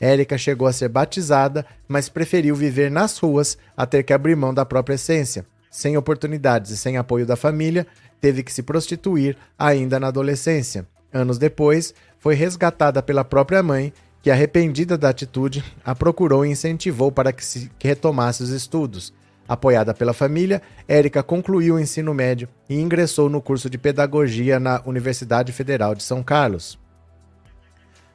Érica 0.00 0.36
chegou 0.36 0.66
a 0.66 0.72
ser 0.72 0.88
batizada, 0.88 1.64
mas 1.86 2.08
preferiu 2.08 2.56
viver 2.56 2.90
nas 2.90 3.16
ruas 3.18 3.56
a 3.76 3.86
ter 3.86 4.02
que 4.02 4.12
abrir 4.12 4.34
mão 4.34 4.52
da 4.52 4.64
própria 4.64 4.96
essência. 4.96 5.46
Sem 5.70 5.96
oportunidades 5.96 6.72
e 6.72 6.76
sem 6.76 6.96
apoio 6.96 7.24
da 7.24 7.36
família, 7.36 7.86
teve 8.20 8.42
que 8.42 8.52
se 8.52 8.62
prostituir 8.62 9.36
ainda 9.58 10.00
na 10.00 10.08
adolescência. 10.08 10.86
Anos 11.12 11.38
depois, 11.38 11.94
foi 12.18 12.34
resgatada 12.34 13.02
pela 13.02 13.24
própria 13.24 13.62
mãe 13.62 13.92
que, 14.22 14.30
arrependida 14.30 14.96
da 14.96 15.08
atitude, 15.08 15.64
a 15.84 15.94
procurou 15.94 16.46
e 16.46 16.50
incentivou 16.50 17.10
para 17.10 17.32
que, 17.32 17.44
se, 17.44 17.70
que 17.76 17.88
retomasse 17.88 18.42
os 18.42 18.50
estudos. 18.50 19.12
Apoiada 19.48 19.92
pela 19.92 20.12
família, 20.12 20.62
Érica 20.86 21.22
concluiu 21.22 21.74
o 21.74 21.80
ensino 21.80 22.14
médio 22.14 22.48
e 22.70 22.80
ingressou 22.80 23.28
no 23.28 23.42
curso 23.42 23.68
de 23.68 23.76
pedagogia 23.76 24.60
na 24.60 24.80
Universidade 24.86 25.52
Federal 25.52 25.96
de 25.96 26.04
São 26.04 26.22
Carlos. 26.22 26.78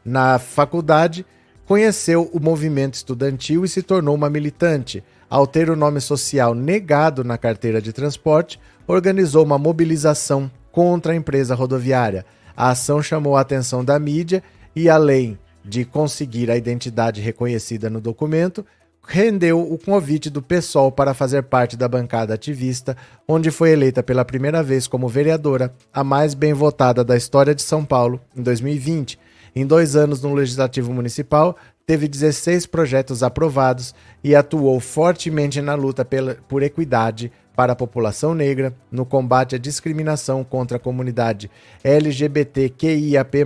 Na 0.03 0.39
faculdade, 0.39 1.25
conheceu 1.65 2.29
o 2.31 2.39
movimento 2.39 2.93
estudantil 2.93 3.65
e 3.65 3.67
se 3.67 3.83
tornou 3.83 4.15
uma 4.15 4.29
militante. 4.29 5.03
Ao 5.29 5.45
ter 5.45 5.69
o 5.69 5.75
nome 5.75 5.99
social 5.99 6.55
negado 6.55 7.25
na 7.25 7.37
carteira 7.37 7.81
de 7.81 7.91
transporte, 7.91 8.57
organizou 8.87 9.43
uma 9.43 9.57
mobilização 9.57 10.49
contra 10.71 11.11
a 11.11 11.15
empresa 11.15 11.53
rodoviária. 11.53 12.25
A 12.55 12.69
ação 12.69 13.03
chamou 13.03 13.35
a 13.35 13.41
atenção 13.41 13.83
da 13.83 13.99
mídia 13.99 14.41
e, 14.73 14.89
além 14.89 15.37
de 15.67 15.83
conseguir 15.83 16.49
a 16.49 16.55
identidade 16.55 17.19
reconhecida 17.19 17.89
no 17.89 17.99
documento, 17.99 18.65
rendeu 19.07 19.59
o 19.61 19.77
convite 19.77 20.29
do 20.29 20.41
PSOL 20.41 20.91
para 20.91 21.13
fazer 21.13 21.43
parte 21.43 21.77
da 21.77 21.87
bancada 21.87 22.33
ativista, 22.33 22.95
onde 23.27 23.51
foi 23.51 23.71
eleita 23.71 24.01
pela 24.01 24.25
primeira 24.25 24.61
vez 24.63 24.87
como 24.87 25.07
vereadora, 25.07 25.73
a 25.93 26.03
mais 26.03 26.33
bem 26.33 26.53
votada 26.53 27.03
da 27.03 27.15
história 27.15 27.55
de 27.55 27.61
São 27.61 27.85
Paulo, 27.85 28.19
em 28.35 28.41
2020. 28.41 29.19
Em 29.55 29.65
dois 29.65 29.95
anos 29.95 30.21
no 30.21 30.33
Legislativo 30.33 30.93
Municipal, 30.93 31.57
teve 31.85 32.07
16 32.07 32.65
projetos 32.65 33.23
aprovados 33.23 33.95
e 34.23 34.35
atuou 34.35 34.79
fortemente 34.79 35.61
na 35.61 35.73
luta 35.73 36.03
pela, 36.03 36.35
por 36.47 36.61
equidade 36.61 37.31
para 37.55 37.73
a 37.73 37.75
população 37.75 38.35
negra, 38.35 38.71
no 38.91 39.03
combate 39.03 39.55
à 39.55 39.57
discriminação 39.57 40.43
contra 40.43 40.77
a 40.77 40.79
comunidade 40.79 41.49
LGBTQIAP+, 41.83 43.45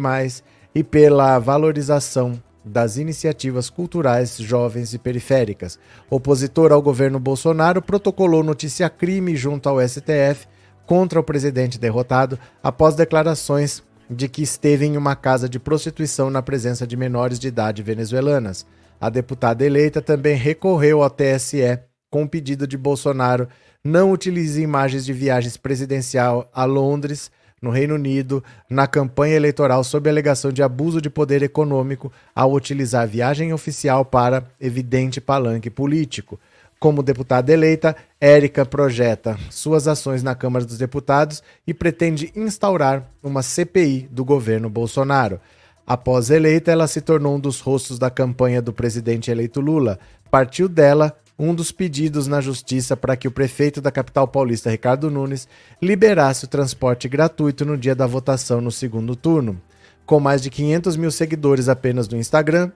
e 0.74 0.84
pela 0.84 1.38
valorização 1.40 2.42
das 2.64 2.98
iniciativas 2.98 3.70
culturais 3.70 4.38
jovens 4.38 4.94
e 4.94 5.00
periféricas. 5.00 5.80
Opositor 6.10 6.72
ao 6.72 6.82
governo 6.82 7.20
Bolsonaro, 7.20 7.82
protocolou 7.82 8.44
notícia 8.44 8.90
crime 8.90 9.36
junto 9.36 9.68
ao 9.68 9.82
STF 9.82 10.48
contra 10.86 11.20
o 11.20 11.24
presidente 11.24 11.80
derrotado 11.80 12.38
após 12.62 12.96
declarações 12.96 13.84
de 14.10 14.28
que 14.28 14.44
esteve 14.44 14.86
em 14.86 14.98
uma 14.98 15.16
casa 15.16 15.48
de 15.48 15.60
prostituição 15.60 16.30
na 16.30 16.42
presença 16.42 16.86
de 16.86 16.98
menores 16.98 17.40
de 17.40 17.48
idade 17.48 17.82
venezuelanas. 17.82 18.66
A 19.00 19.10
deputada 19.10 19.66
eleita 19.66 20.02
também 20.02 20.36
recorreu 20.36 21.02
ao 21.02 21.10
TSE 21.10 21.80
com 22.10 22.24
o 22.24 22.30
pedido 22.30 22.68
de 22.68 22.78
Bolsonaro 22.78 23.48
não 23.84 24.12
utilize 24.12 24.62
imagens 24.62 25.06
de 25.06 25.14
viagens 25.14 25.58
presidencial 25.58 26.50
a 26.54 26.66
Londres 26.66 27.32
no 27.62 27.70
Reino 27.70 27.96
Unido 27.96 28.44
na 28.70 28.88
campanha 28.88 29.36
eleitoral 29.36 29.84
sob 29.84 30.10
alegação 30.10 30.52
de 30.52 30.64
abuso 30.64 31.00
de 31.00 31.10
poder 31.10 31.44
econômico 31.44 32.12
ao 32.34 32.52
utilizar 32.54 33.08
viagem 33.08 33.54
oficial 33.54 34.04
para 34.04 34.44
evidente 34.60 35.22
palanque 35.22 35.70
político. 35.70 36.40
Como 36.80 37.04
deputada 37.04 37.54
eleita, 37.54 37.96
Érica 38.20 38.66
projeta 38.66 39.38
suas 39.52 39.88
ações 39.88 40.24
na 40.24 40.34
Câmara 40.34 40.66
dos 40.66 40.80
Deputados 40.80 41.44
e 41.68 41.76
pretende 41.76 42.32
instaurar 42.36 43.08
uma 43.22 43.44
CPI 43.44 44.10
do 44.10 44.26
governo 44.26 44.68
Bolsonaro. 44.68 45.40
Após 45.86 46.32
eleita, 46.32 46.72
ela 46.72 46.88
se 46.88 47.00
tornou 47.00 47.36
um 47.36 47.40
dos 47.40 47.60
rostos 47.60 48.00
da 48.00 48.10
campanha 48.10 48.64
do 48.64 48.74
presidente 48.74 49.30
eleito 49.30 49.62
Lula. 49.62 50.00
Partiu 50.32 50.68
dela 50.68 51.16
um 51.42 51.56
dos 51.56 51.72
pedidos 51.72 52.28
na 52.28 52.40
justiça 52.40 52.96
para 52.96 53.16
que 53.16 53.28
o 53.28 53.32
prefeito 53.32 53.82
da 53.82 53.92
capital 53.92 54.28
paulista, 54.28 54.70
Ricardo 54.70 55.10
Nunes, 55.10 55.48
liberasse 55.82 56.46
o 56.46 56.48
transporte 56.48 57.10
gratuito 57.10 57.66
no 57.66 57.78
dia 57.78 57.96
da 57.96 58.06
votação 58.06 58.62
no 58.62 58.72
segundo 58.72 59.16
turno. 59.16 59.60
Com 60.06 60.20
mais 60.20 60.42
de 60.42 60.50
500 60.52 60.96
mil 60.96 61.10
seguidores 61.10 61.68
apenas 61.68 62.08
no 62.08 62.18
Instagram, 62.18 62.72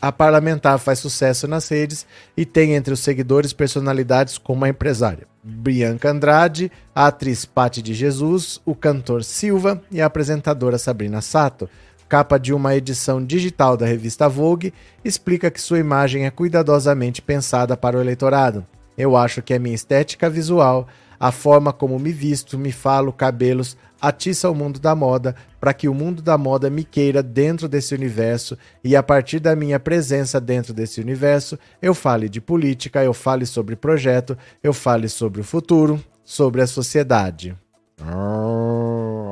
a 0.00 0.12
parlamentar 0.12 0.78
faz 0.78 0.98
sucesso 0.98 1.48
nas 1.48 1.68
redes 1.68 2.06
e 2.36 2.44
tem 2.44 2.74
entre 2.74 2.92
os 2.92 3.00
seguidores 3.00 3.52
personalidades 3.52 4.38
como 4.38 4.64
a 4.64 4.68
empresária 4.68 5.26
Bianca 5.42 6.10
Andrade, 6.10 6.70
a 6.94 7.06
atriz 7.06 7.44
Patti 7.44 7.82
de 7.82 7.94
Jesus, 7.94 8.60
o 8.64 8.74
cantor 8.74 9.24
Silva 9.24 9.82
e 9.90 10.00
a 10.00 10.06
apresentadora 10.06 10.78
Sabrina 10.78 11.20
Sato 11.20 11.68
capa 12.08 12.38
de 12.38 12.52
uma 12.52 12.74
edição 12.74 13.24
digital 13.24 13.76
da 13.76 13.86
revista 13.86 14.28
Vogue, 14.28 14.72
explica 15.04 15.50
que 15.50 15.60
sua 15.60 15.78
imagem 15.78 16.26
é 16.26 16.30
cuidadosamente 16.30 17.22
pensada 17.22 17.76
para 17.76 17.96
o 17.96 18.00
eleitorado. 18.00 18.66
Eu 18.96 19.16
acho 19.16 19.42
que 19.42 19.54
a 19.54 19.58
minha 19.58 19.74
estética 19.74 20.30
visual, 20.30 20.86
a 21.18 21.32
forma 21.32 21.72
como 21.72 21.98
me 21.98 22.12
visto, 22.12 22.58
me 22.58 22.70
falo, 22.70 23.12
cabelos, 23.12 23.76
atiça 24.00 24.50
o 24.50 24.54
mundo 24.54 24.78
da 24.78 24.94
moda 24.94 25.34
para 25.58 25.72
que 25.72 25.88
o 25.88 25.94
mundo 25.94 26.20
da 26.20 26.36
moda 26.36 26.68
me 26.68 26.84
queira 26.84 27.22
dentro 27.22 27.66
desse 27.66 27.94
universo 27.94 28.56
e 28.82 28.94
a 28.94 29.02
partir 29.02 29.40
da 29.40 29.56
minha 29.56 29.80
presença 29.80 30.40
dentro 30.40 30.74
desse 30.74 31.00
universo, 31.00 31.58
eu 31.80 31.94
fale 31.94 32.28
de 32.28 32.40
política, 32.40 33.02
eu 33.02 33.14
fale 33.14 33.46
sobre 33.46 33.74
projeto, 33.74 34.36
eu 34.62 34.74
fale 34.74 35.08
sobre 35.08 35.40
o 35.40 35.44
futuro, 35.44 36.02
sobre 36.22 36.60
a 36.60 36.66
sociedade. 36.66 37.56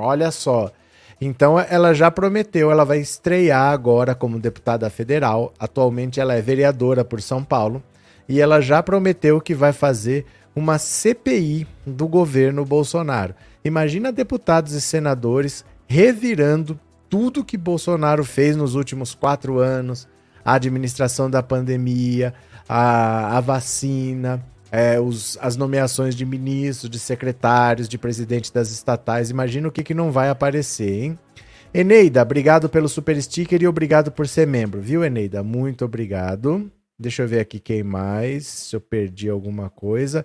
olha 0.00 0.30
só, 0.30 0.70
Então 1.24 1.56
ela 1.56 1.94
já 1.94 2.10
prometeu, 2.10 2.72
ela 2.72 2.84
vai 2.84 2.98
estrear 2.98 3.70
agora 3.70 4.12
como 4.12 4.40
deputada 4.40 4.90
federal. 4.90 5.54
Atualmente 5.56 6.18
ela 6.18 6.34
é 6.34 6.42
vereadora 6.42 7.04
por 7.04 7.22
São 7.22 7.44
Paulo 7.44 7.80
e 8.28 8.40
ela 8.40 8.60
já 8.60 8.82
prometeu 8.82 9.40
que 9.40 9.54
vai 9.54 9.72
fazer 9.72 10.26
uma 10.54 10.78
CPI 10.78 11.64
do 11.86 12.08
governo 12.08 12.64
Bolsonaro. 12.64 13.36
Imagina 13.64 14.10
deputados 14.10 14.72
e 14.72 14.80
senadores 14.80 15.64
revirando 15.86 16.76
tudo 17.08 17.44
que 17.44 17.56
Bolsonaro 17.56 18.24
fez 18.24 18.56
nos 18.56 18.74
últimos 18.74 19.14
quatro 19.14 19.60
anos, 19.60 20.08
a 20.44 20.54
administração 20.54 21.30
da 21.30 21.40
pandemia, 21.40 22.34
a, 22.68 23.36
a 23.36 23.40
vacina, 23.40 24.44
é, 24.72 24.98
os, 24.98 25.36
as 25.42 25.54
nomeações 25.54 26.14
de 26.14 26.24
ministros, 26.24 26.88
de 26.88 26.98
secretários, 26.98 27.86
de 27.86 27.98
presidente 27.98 28.50
das 28.50 28.70
estatais. 28.70 29.28
Imagina 29.28 29.68
o 29.68 29.70
que, 29.70 29.84
que 29.84 29.92
não 29.92 30.10
vai 30.10 30.30
aparecer, 30.30 31.04
hein? 31.04 31.18
Eneida, 31.74 32.22
obrigado 32.22 32.70
pelo 32.70 32.88
super 32.88 33.20
sticker 33.22 33.62
e 33.62 33.66
obrigado 33.66 34.10
por 34.10 34.26
ser 34.26 34.46
membro, 34.46 34.80
viu, 34.80 35.04
Eneida? 35.04 35.42
Muito 35.42 35.84
obrigado. 35.84 36.70
Deixa 36.98 37.22
eu 37.22 37.28
ver 37.28 37.40
aqui 37.40 37.58
quem 37.58 37.82
mais, 37.82 38.46
se 38.46 38.76
eu 38.76 38.80
perdi 38.80 39.28
alguma 39.28 39.68
coisa. 39.68 40.24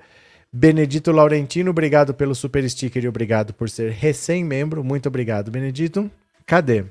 Benedito 0.51 1.11
Laurentino, 1.11 1.71
obrigado 1.71 2.13
pelo 2.13 2.33
super 2.33 2.67
sticker 2.69 3.03
e 3.03 3.07
obrigado 3.07 3.53
por 3.53 3.69
ser 3.69 3.91
recém-membro. 3.91 4.83
Muito 4.83 5.07
obrigado, 5.07 5.51
Benedito. 5.51 6.09
Cadê? 6.45 6.85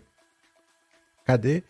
Cadê? 1.24 1.62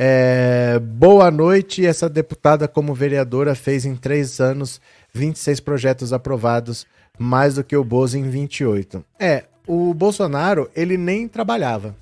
É, 0.00 0.78
boa 0.78 1.30
noite. 1.30 1.84
Essa 1.84 2.08
deputada, 2.08 2.68
como 2.68 2.94
vereadora, 2.94 3.54
fez 3.54 3.84
em 3.84 3.96
três 3.96 4.38
anos 4.40 4.80
26 5.18 5.60
projetos 5.60 6.12
aprovados, 6.12 6.86
mais 7.18 7.56
do 7.56 7.64
que 7.64 7.76
o 7.76 7.84
Bozo 7.84 8.16
em 8.16 8.28
28. 8.28 9.04
É, 9.18 9.44
o 9.66 9.92
Bolsonaro, 9.92 10.70
ele 10.74 10.96
nem 10.96 11.28
trabalhava. 11.28 11.94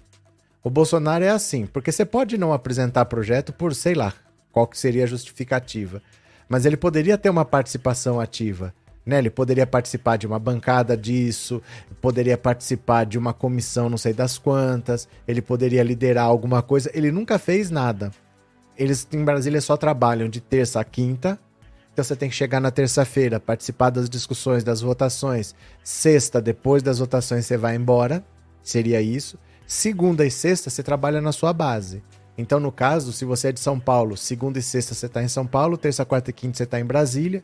O 0.63 0.71
Bolsonaro 0.71 1.25
é 1.25 1.31
assim, 1.31 1.67
porque 1.67 1.91
você 1.91 2.05
pode 2.05 2.37
não 2.37 2.53
apresentar 2.53 3.05
projeto 3.07 3.53
por, 3.53 3.75
sei 3.75 3.95
lá, 3.95 4.13
qual 4.53 4.67
que 4.67 4.79
seria 4.79 5.05
a 5.05 5.07
justificativa. 5.07 6.03
Mas 6.49 6.67
ele 6.67 6.77
poderia 6.77 7.17
ter 7.17 7.31
uma 7.31 7.45
participação 7.45 8.21
ativa. 8.21 8.75
Né? 9.05 9.19
Ele 9.19 9.31
poderia 9.31 9.67
participar 9.67 10.17
de 10.17 10.27
uma 10.27 10.39
bancada 10.39 10.97
disso, 10.97 11.63
poderia 12.01 12.37
participar 12.37 13.07
de 13.07 13.17
uma 13.17 13.33
comissão 13.33 13.89
não 13.89 13.97
sei 13.97 14.13
das 14.13 14.37
quantas, 14.37 15.09
ele 15.27 15.41
poderia 15.41 15.83
liderar 15.83 16.27
alguma 16.27 16.63
coisa. 16.63 16.91
Ele 16.93 17.13
nunca 17.13 17.39
fez 17.39 17.71
nada. 17.71 18.11
Eles 18.77 19.07
em 19.13 19.25
Brasília 19.25 19.61
só 19.61 19.77
trabalham 19.77 20.29
de 20.29 20.41
terça 20.41 20.81
a 20.81 20.85
quinta. 20.85 21.39
Então 21.97 22.05
você 22.05 22.15
tem 22.15 22.29
que 22.29 22.37
chegar 22.37 22.61
na 22.61 22.71
terça-feira, 22.71 23.41
participar 23.41 23.88
das 23.88 24.11
discussões, 24.11 24.62
das 24.62 24.83
votações. 24.83 25.55
Sexta, 25.83 26.43
depois 26.43 26.83
das 26.83 26.99
votações, 26.99 27.47
você 27.47 27.57
vai 27.57 27.75
embora. 27.75 28.23
Seria 28.62 29.00
isso. 29.00 29.38
Segunda 29.67 30.26
e 30.26 30.31
sexta, 30.31 30.69
você 30.69 30.82
trabalha 30.82 31.23
na 31.23 31.32
sua 31.32 31.54
base. 31.54 32.04
Então, 32.37 32.61
no 32.61 32.71
caso, 32.71 33.15
se 33.15 33.25
você 33.25 33.49
é 33.49 33.52
de 33.52 33.61
São 33.61 33.80
Paulo, 33.80 34.15
segunda 34.15 34.59
e 34.59 34.63
sexta 34.63 34.93
você 34.93 35.06
está 35.06 35.23
em 35.23 35.28
São 35.28 35.47
Paulo, 35.47 35.78
terça, 35.78 36.04
quarta 36.04 36.28
e 36.28 36.35
quinta 36.35 36.59
você 36.59 36.65
está 36.65 36.78
em 36.78 36.85
Brasília. 36.85 37.43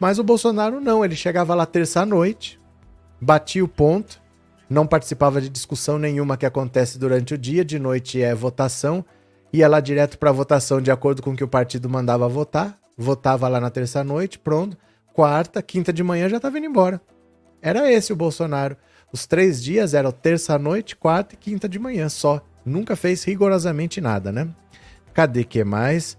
Mas 0.00 0.18
o 0.18 0.24
Bolsonaro 0.24 0.80
não, 0.80 1.04
ele 1.04 1.14
chegava 1.14 1.54
lá 1.54 1.66
terça-noite, 1.66 2.58
batia 3.20 3.62
o 3.62 3.68
ponto, 3.68 4.22
não 4.70 4.86
participava 4.86 5.38
de 5.38 5.50
discussão 5.50 5.98
nenhuma 5.98 6.38
que 6.38 6.46
acontece 6.46 6.98
durante 6.98 7.34
o 7.34 7.38
dia, 7.38 7.62
de 7.62 7.78
noite 7.78 8.22
é 8.22 8.34
votação, 8.34 9.04
ia 9.52 9.68
lá 9.68 9.80
direto 9.80 10.16
para 10.18 10.32
votação 10.32 10.80
de 10.80 10.90
acordo 10.90 11.20
com 11.20 11.32
o 11.32 11.36
que 11.36 11.44
o 11.44 11.48
partido 11.48 11.90
mandava 11.90 12.26
votar, 12.26 12.80
votava 12.96 13.48
lá 13.48 13.60
na 13.60 13.70
terça-noite, 13.70 14.38
pronto, 14.38 14.76
quarta, 15.12 15.62
quinta 15.62 15.92
de 15.92 16.02
manhã 16.02 16.28
já 16.28 16.36
estava 16.36 16.58
indo 16.58 16.66
embora. 16.66 17.00
Era 17.60 17.90
esse 17.90 18.12
o 18.12 18.16
Bolsonaro. 18.16 18.76
Os 19.12 19.26
três 19.26 19.62
dias 19.62 19.94
eram 19.94 20.10
terça-noite, 20.10 20.96
quarta 20.96 21.34
e 21.34 21.38
quinta 21.38 21.68
de 21.68 21.78
manhã 21.78 22.08
só. 22.08 22.40
Nunca 22.64 22.96
fez 22.96 23.22
rigorosamente 23.24 24.00
nada, 24.00 24.32
né? 24.32 24.48
Cadê 25.12 25.44
que 25.44 25.62
mais? 25.62 26.16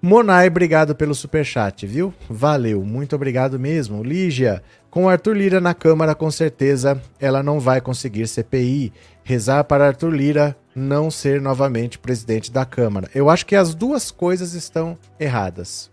Monai, 0.00 0.46
obrigado 0.46 0.94
pelo 0.94 1.14
superchat, 1.14 1.84
viu? 1.84 2.14
Valeu, 2.30 2.84
muito 2.84 3.16
obrigado 3.16 3.58
mesmo. 3.58 4.02
Lígia, 4.02 4.62
com 4.90 5.08
Arthur 5.08 5.36
Lira 5.36 5.60
na 5.60 5.74
Câmara, 5.74 6.14
com 6.14 6.30
certeza 6.30 7.02
ela 7.18 7.42
não 7.42 7.58
vai 7.58 7.80
conseguir 7.80 8.28
CPI. 8.28 8.92
Rezar 9.28 9.62
para 9.64 9.86
Arthur 9.86 10.08
Lira 10.08 10.56
não 10.74 11.10
ser 11.10 11.38
novamente 11.38 11.98
presidente 11.98 12.50
da 12.50 12.64
Câmara. 12.64 13.10
Eu 13.14 13.28
acho 13.28 13.44
que 13.44 13.54
as 13.54 13.74
duas 13.74 14.10
coisas 14.10 14.54
estão 14.54 14.96
erradas. 15.20 15.90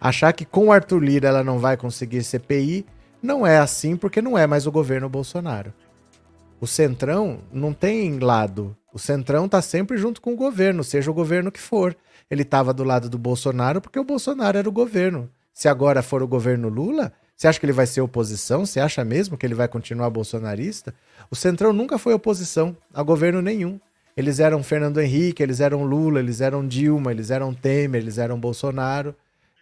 Achar 0.00 0.32
que 0.32 0.44
com 0.44 0.70
Arthur 0.70 1.02
Lira 1.02 1.26
ela 1.26 1.42
não 1.42 1.58
vai 1.58 1.76
conseguir 1.76 2.22
CPI 2.22 2.86
não 3.20 3.44
é 3.44 3.58
assim 3.58 3.96
porque 3.96 4.22
não 4.22 4.38
é 4.38 4.46
mais 4.46 4.68
o 4.68 4.70
governo 4.70 5.08
Bolsonaro. 5.08 5.74
O 6.60 6.66
Centrão 6.68 7.40
não 7.52 7.72
tem 7.72 8.20
lado. 8.20 8.76
O 8.94 9.00
Centrão 9.00 9.46
está 9.46 9.60
sempre 9.60 9.96
junto 9.96 10.20
com 10.20 10.32
o 10.32 10.36
governo, 10.36 10.84
seja 10.84 11.10
o 11.10 11.14
governo 11.14 11.50
que 11.50 11.60
for 11.60 11.96
ele 12.30 12.42
estava 12.42 12.72
do 12.72 12.84
lado 12.84 13.10
do 13.10 13.18
Bolsonaro 13.18 13.80
porque 13.80 13.98
o 13.98 14.04
Bolsonaro 14.04 14.56
era 14.56 14.68
o 14.68 14.72
governo. 14.72 15.28
Se 15.52 15.68
agora 15.68 16.02
for 16.02 16.22
o 16.22 16.28
governo 16.28 16.68
Lula, 16.68 17.12
você 17.38 17.46
acha 17.46 17.60
que 17.60 17.66
ele 17.66 17.72
vai 17.72 17.86
ser 17.86 18.00
oposição? 18.00 18.66
Você 18.66 18.80
acha 18.80 19.04
mesmo 19.04 19.38
que 19.38 19.46
ele 19.46 19.54
vai 19.54 19.68
continuar 19.68 20.10
bolsonarista? 20.10 20.92
O 21.30 21.36
Centrão 21.36 21.72
nunca 21.72 21.96
foi 21.96 22.12
oposição 22.12 22.76
a 22.92 23.00
governo 23.00 23.40
nenhum. 23.40 23.78
Eles 24.16 24.40
eram 24.40 24.60
Fernando 24.60 25.00
Henrique, 25.00 25.40
eles 25.40 25.60
eram 25.60 25.84
Lula, 25.84 26.18
eles 26.18 26.40
eram 26.40 26.66
Dilma, 26.66 27.12
eles 27.12 27.30
eram 27.30 27.54
Temer, 27.54 28.02
eles 28.02 28.18
eram 28.18 28.40
Bolsonaro. 28.40 29.14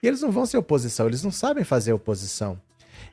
E 0.02 0.06
eles 0.06 0.22
não 0.22 0.32
vão 0.32 0.46
ser 0.46 0.56
oposição, 0.56 1.06
eles 1.06 1.22
não 1.22 1.30
sabem 1.30 1.64
fazer 1.64 1.92
oposição. 1.92 2.58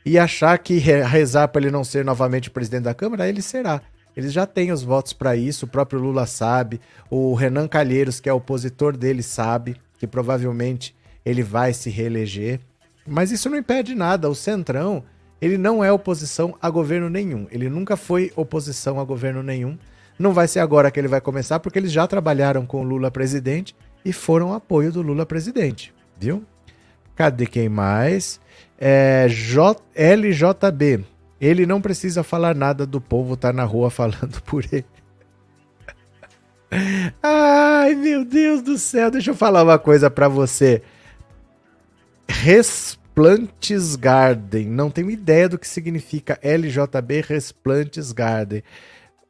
E 0.06 0.18
achar 0.18 0.58
que 0.58 0.78
rezar 0.78 1.50
para 1.50 1.62
ele 1.62 1.70
não 1.70 1.84
ser 1.84 2.06
novamente 2.06 2.50
presidente 2.50 2.84
da 2.84 2.94
Câmara, 2.94 3.28
ele 3.28 3.42
será. 3.42 3.82
Eles 4.16 4.32
já 4.32 4.46
têm 4.46 4.72
os 4.72 4.82
votos 4.82 5.12
para 5.12 5.36
isso, 5.36 5.66
o 5.66 5.68
próprio 5.70 6.00
Lula 6.00 6.26
sabe, 6.26 6.80
o 7.10 7.34
Renan 7.34 7.68
Calheiros, 7.68 8.22
que 8.22 8.30
é 8.30 8.34
opositor 8.34 8.96
dele, 8.96 9.24
sabe 9.24 9.76
que 10.00 10.08
provavelmente 10.08 10.96
ele 11.26 11.44
vai 11.44 11.74
se 11.74 11.90
reeleger. 11.90 12.62
Mas 13.06 13.32
isso 13.32 13.50
não 13.50 13.58
impede 13.58 13.96
nada. 13.96 14.30
O 14.30 14.36
Centrão, 14.36 15.04
ele 15.42 15.58
não 15.58 15.84
é 15.84 15.92
oposição 15.92 16.56
a 16.62 16.70
governo 16.70 17.10
nenhum. 17.10 17.48
Ele 17.52 17.70
nunca 17.70 17.98
foi 17.98 18.32
oposição 18.36 19.00
a 19.00 19.04
governo 19.04 19.44
nenhum. 19.44 19.78
Não 20.18 20.34
vai 20.34 20.48
ser 20.48 20.60
agora 20.60 20.92
que 20.92 21.00
ele 21.00 21.08
vai 21.08 21.20
começar, 21.20 21.60
porque 21.60 21.80
eles 21.80 21.92
já 21.92 22.08
trabalharam 22.08 22.66
com 22.66 22.82
o 22.82 22.84
Lula 22.84 23.10
presidente 23.10 23.76
e 24.06 24.14
foram 24.14 24.54
apoio 24.54 24.92
do 24.92 25.02
Lula 25.02 25.26
presidente, 25.26 25.94
viu? 26.20 26.44
Cadê 27.16 27.46
quem 27.46 27.70
mais? 27.70 28.40
É, 28.78 29.28
J 29.30 29.82
LJB. 29.96 31.06
Ele 31.40 31.66
não 31.66 31.82
precisa 31.82 32.24
falar 32.24 32.56
nada 32.56 32.86
do 32.86 33.02
povo 33.02 33.36
tá 33.36 33.52
na 33.52 33.64
rua 33.64 33.90
falando 33.90 34.42
por 34.46 34.64
ele. 34.72 34.86
Ai, 37.22 37.94
meu 37.96 38.26
Deus 38.26 38.62
do 38.62 38.78
céu, 38.78 39.12
deixa 39.12 39.32
eu 39.32 39.36
falar 39.36 39.64
uma 39.64 39.78
coisa 39.78 40.10
para 40.10 40.28
você. 40.28 40.82
Resplantes 42.28 43.96
Garden, 43.96 44.68
não 44.68 44.90
tenho 44.90 45.10
ideia 45.10 45.48
do 45.48 45.58
que 45.58 45.68
significa 45.68 46.40
LJB 46.42 47.22
Resplantes 47.22 48.12
Garden. 48.12 48.64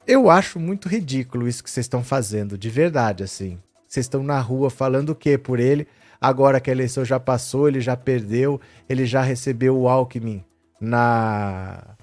Eu 0.06 0.30
acho 0.30 0.60
muito 0.60 0.88
ridículo 0.88 1.48
isso 1.48 1.64
que 1.64 1.70
vocês 1.70 1.86
estão 1.86 2.04
fazendo, 2.04 2.58
de 2.58 2.70
verdade, 2.70 3.24
assim. 3.24 3.58
Vocês 3.88 4.06
estão 4.06 4.24
na 4.24 4.40
rua 4.40 4.70
falando 4.70 5.12
o 5.12 5.16
quê 5.16 5.38
por 5.38 5.60
ele? 5.60 5.88
Agora 6.20 6.60
que 6.60 6.70
a 6.70 6.74
eleição 6.74 7.04
já 7.04 7.20
passou, 7.20 7.68
ele 7.68 7.82
já 7.82 7.96
perdeu, 7.96 8.60
ele 8.88 9.06
já 9.06 9.22
recebeu 9.22 9.78
o 9.78 9.88
Alckmin 9.88 10.44
na 10.80 11.96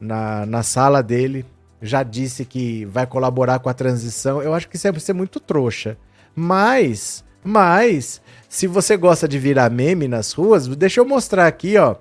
na, 0.00 0.46
na 0.46 0.62
sala 0.62 1.02
dele, 1.02 1.44
já 1.80 2.02
disse 2.02 2.44
que 2.44 2.84
vai 2.86 3.06
colaborar 3.06 3.58
com 3.58 3.68
a 3.68 3.74
transição. 3.74 4.42
Eu 4.42 4.54
acho 4.54 4.68
que 4.68 4.76
isso 4.76 4.88
é 4.88 4.98
ser 4.98 5.12
muito 5.12 5.40
trouxa. 5.40 5.96
Mas, 6.34 7.24
mas, 7.42 8.20
se 8.56 8.66
você 8.66 8.96
gosta 8.96 9.28
de 9.28 9.38
virar 9.38 9.68
meme 9.68 10.08
nas 10.08 10.32
ruas, 10.32 10.66
deixa 10.66 10.98
eu 10.98 11.04
mostrar 11.04 11.46
aqui, 11.46 11.76
ó, 11.76 11.96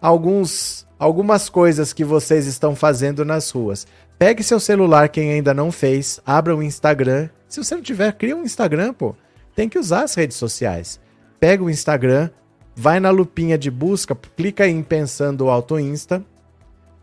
alguns, 0.00 0.86
algumas 0.98 1.50
coisas 1.50 1.92
que 1.92 2.04
vocês 2.04 2.46
estão 2.46 2.74
fazendo 2.74 3.22
nas 3.22 3.50
ruas. 3.50 3.86
Pegue 4.18 4.42
seu 4.42 4.58
celular, 4.58 5.10
quem 5.10 5.30
ainda 5.30 5.52
não 5.52 5.70
fez, 5.70 6.18
abra 6.24 6.56
o 6.56 6.62
Instagram. 6.62 7.28
Se 7.46 7.62
você 7.62 7.74
não 7.74 7.82
tiver, 7.82 8.14
cria 8.14 8.34
um 8.34 8.44
Instagram, 8.44 8.94
pô. 8.94 9.14
Tem 9.54 9.68
que 9.68 9.78
usar 9.78 10.04
as 10.04 10.14
redes 10.14 10.38
sociais. 10.38 10.98
Pega 11.38 11.62
o 11.62 11.68
Instagram, 11.68 12.30
vai 12.74 12.98
na 12.98 13.10
lupinha 13.10 13.58
de 13.58 13.70
busca, 13.70 14.16
clica 14.34 14.66
em 14.66 14.82
Pensando 14.82 15.50
Auto 15.50 15.78
Insta, 15.78 16.24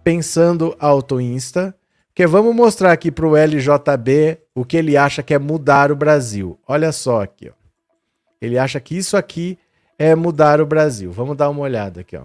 pensando 0.03 0.75
Auto 0.79 1.21
Insta, 1.21 1.75
que 2.15 2.25
vamos 2.25 2.55
mostrar 2.55 2.93
aqui 2.93 3.11
para 3.11 3.27
o 3.27 3.37
LJB 3.37 4.39
o 4.55 4.65
que 4.65 4.75
ele 4.75 4.97
acha 4.97 5.21
que 5.21 5.35
é 5.35 5.37
mudar 5.37 5.91
o 5.91 5.95
Brasil. 5.95 6.59
Olha 6.67 6.91
só 6.91 7.21
aqui, 7.21 7.47
ó. 7.47 7.66
Ele 8.41 8.57
acha 8.57 8.79
que 8.79 8.97
isso 8.97 9.17
aqui 9.17 9.57
é 9.97 10.15
mudar 10.15 10.61
o 10.61 10.65
Brasil. 10.65 11.11
Vamos 11.11 11.35
dar 11.35 11.49
uma 11.49 11.61
olhada 11.61 12.01
aqui, 12.01 12.15
ó. 12.15 12.23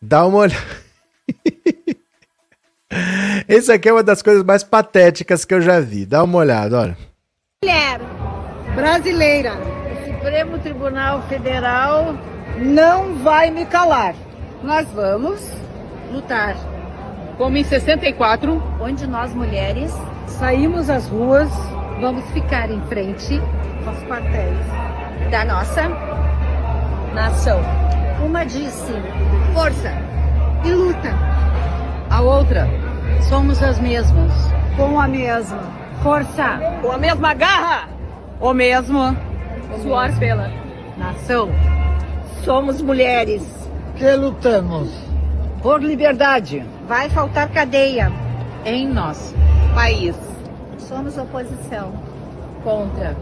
Dá 0.00 0.26
uma 0.26 0.38
olhada. 0.38 0.62
Esse 3.48 3.72
aqui 3.72 3.88
é 3.88 3.92
uma 3.92 4.02
das 4.02 4.22
coisas 4.22 4.44
mais 4.44 4.62
patéticas 4.62 5.44
que 5.44 5.54
eu 5.54 5.60
já 5.60 5.80
vi. 5.80 6.06
Dá 6.06 6.22
uma 6.22 6.38
olhada, 6.38 6.78
olha. 6.78 6.96
Mulher 7.62 8.00
brasileira. 8.74 9.52
O 9.54 10.12
Supremo 10.12 10.58
Tribunal 10.58 11.22
Federal 11.28 12.14
não 12.58 13.16
vai 13.16 13.50
me 13.50 13.66
calar. 13.66 14.14
Nós 14.62 14.86
vamos 14.88 15.40
lutar. 16.12 16.56
como 17.36 17.56
em 17.56 17.64
64, 17.64 18.62
onde 18.80 19.06
nós 19.06 19.34
mulheres 19.34 19.92
saímos 20.28 20.88
às 20.88 21.08
ruas, 21.08 21.50
vamos 22.00 22.24
ficar 22.30 22.70
em 22.70 22.80
frente 22.82 23.40
aos 23.86 23.98
quartéis 24.04 24.58
da 25.30 25.44
nossa 25.44 25.88
nação. 27.14 27.60
Uma 28.24 28.44
disse: 28.44 28.92
força 29.52 29.92
e 30.64 30.70
luta. 30.70 31.10
A 32.10 32.20
outra: 32.20 32.68
somos 33.28 33.62
as 33.62 33.78
mesmas. 33.80 34.32
Com 34.76 34.98
a 34.98 35.06
mesma 35.06 35.62
força, 36.02 36.58
com 36.82 36.90
a 36.90 36.98
mesma 36.98 37.32
garra, 37.32 37.88
o 38.40 38.52
mesmo 38.52 39.16
suor 39.80 40.10
pela 40.18 40.50
nação. 40.96 41.48
Somos 42.44 42.82
mulheres 42.82 43.42
que 43.96 44.16
lutamos 44.16 44.90
por 45.62 45.80
liberdade. 45.80 46.64
Vai 46.88 47.08
faltar 47.08 47.48
cadeia 47.50 48.12
em 48.64 48.88
nosso 48.88 49.34
país. 49.74 50.33
Somos 50.88 51.16
oposição 51.16 51.92
contra 52.62 53.16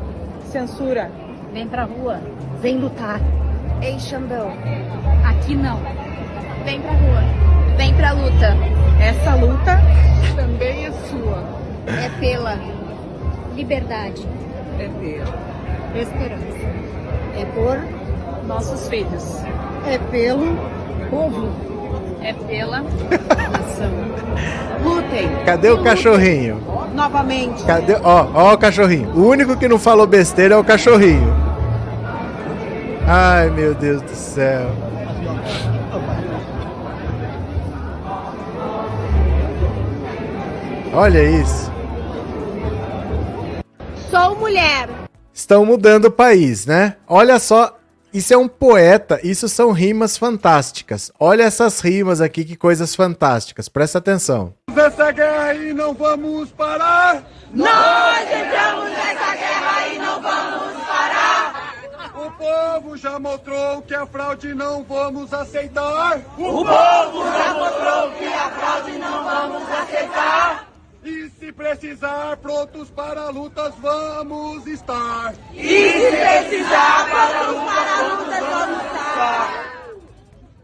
censura. 0.51 1.11
Vem 1.53 1.69
pra 1.69 1.85
rua. 1.85 2.21
Vem 2.61 2.79
lutar. 2.79 3.21
Ei, 3.81 3.99
Xandão. 4.01 4.53
Aqui 5.25 5.55
não. 5.55 5.79
Vem 6.65 6.81
pra 6.81 6.93
rua. 6.93 7.23
Vem 7.77 7.95
pra 7.95 8.13
luta. 8.13 8.57
Essa 9.01 9.35
luta 9.37 9.79
também 10.35 10.87
é 10.87 10.93
sua. 10.93 11.43
É 11.87 12.09
pela 12.19 12.59
liberdade. 13.55 14.27
É 14.79 14.89
pela 14.89 16.03
esperança. 16.03 16.67
É 17.39 17.45
por 17.55 18.47
nossos 18.47 18.89
filhos. 18.89 19.37
É 19.87 19.99
pelo 20.11 20.57
povo. 21.11 21.72
É 22.23 22.33
pela 22.33 22.81
nação. 22.81 23.91
Lutem. 24.83 25.29
Cadê 25.45 25.71
o 25.71 25.83
cachorrinho? 25.83 26.61
Novamente. 26.95 27.65
Cadê? 27.65 27.95
Ó, 28.03 28.27
ó 28.35 28.55
o 28.55 28.59
cachorrinho. 28.59 29.11
O 29.15 29.27
único 29.27 29.57
que 29.57 29.67
não 29.67 29.79
falou 29.79 30.07
besteira 30.07 30.55
é 30.55 30.59
o 30.59 30.65
cachorrinho. 30.65 31.33
Ai, 33.07 33.51
meu 33.51 33.75
Deus 33.75 34.01
do 34.03 34.15
céu. 34.15 34.71
Olha 40.95 41.25
isso. 41.25 41.73
Sou 44.11 44.37
mulher. 44.37 44.89
Estão 45.33 45.65
mudando 45.65 46.05
o 46.05 46.11
país, 46.11 46.67
né? 46.67 46.97
Olha 47.09 47.39
só, 47.39 47.79
isso 48.13 48.35
é 48.35 48.37
um 48.37 48.47
poeta, 48.49 49.19
isso 49.23 49.49
são 49.49 49.73
rimas 49.73 50.17
fantásticas. 50.17 51.11
Olha 51.19 51.45
essas 51.45 51.81
rimas 51.81 52.21
aqui, 52.21 52.45
que 52.45 52.57
coisas 52.57 52.95
fantásticas. 52.95 53.69
Presta 53.69 53.99
atenção. 53.99 54.55
Nessa 54.75 55.11
guerra 55.13 55.55
e 55.55 55.73
não 55.73 55.95
vamos 55.95 56.51
parar. 56.51 57.25
Nós 57.53 58.23
entramos 58.23 58.91
nessa 58.91 59.37
guerra 59.37 59.89
e 59.89 59.99
não 59.99 60.21
vamos 60.21 60.83
parar. 60.85 61.73
O 62.15 62.31
povo 62.33 62.97
já 62.97 63.19
mostrou 63.19 63.83
que 63.83 63.95
a 63.95 64.07
fraude 64.07 64.55
não 64.55 64.85
vamos 64.85 65.33
aceitar. 65.33 66.19
O 66.37 66.65
povo 66.65 67.25
já 67.25 67.55
mostrou 67.55 68.13
que 68.13 68.27
a 68.27 68.51
fraude 68.51 68.99
não 68.99 69.25
vamos 69.25 69.71
aceitar. 69.71 70.72
E 71.05 71.29
se 71.31 71.53
precisar, 71.53 72.37
prontos 72.37 72.89
para 72.91 73.29
lutas 73.31 73.75
vamos 73.81 74.65
estar. 74.69 75.35
E 75.53 75.91
se 75.91 76.17
precisar, 76.17 77.11
para 77.11 77.43
lutas 77.51 78.41
vamos 78.41 78.85
estar. 78.85 79.73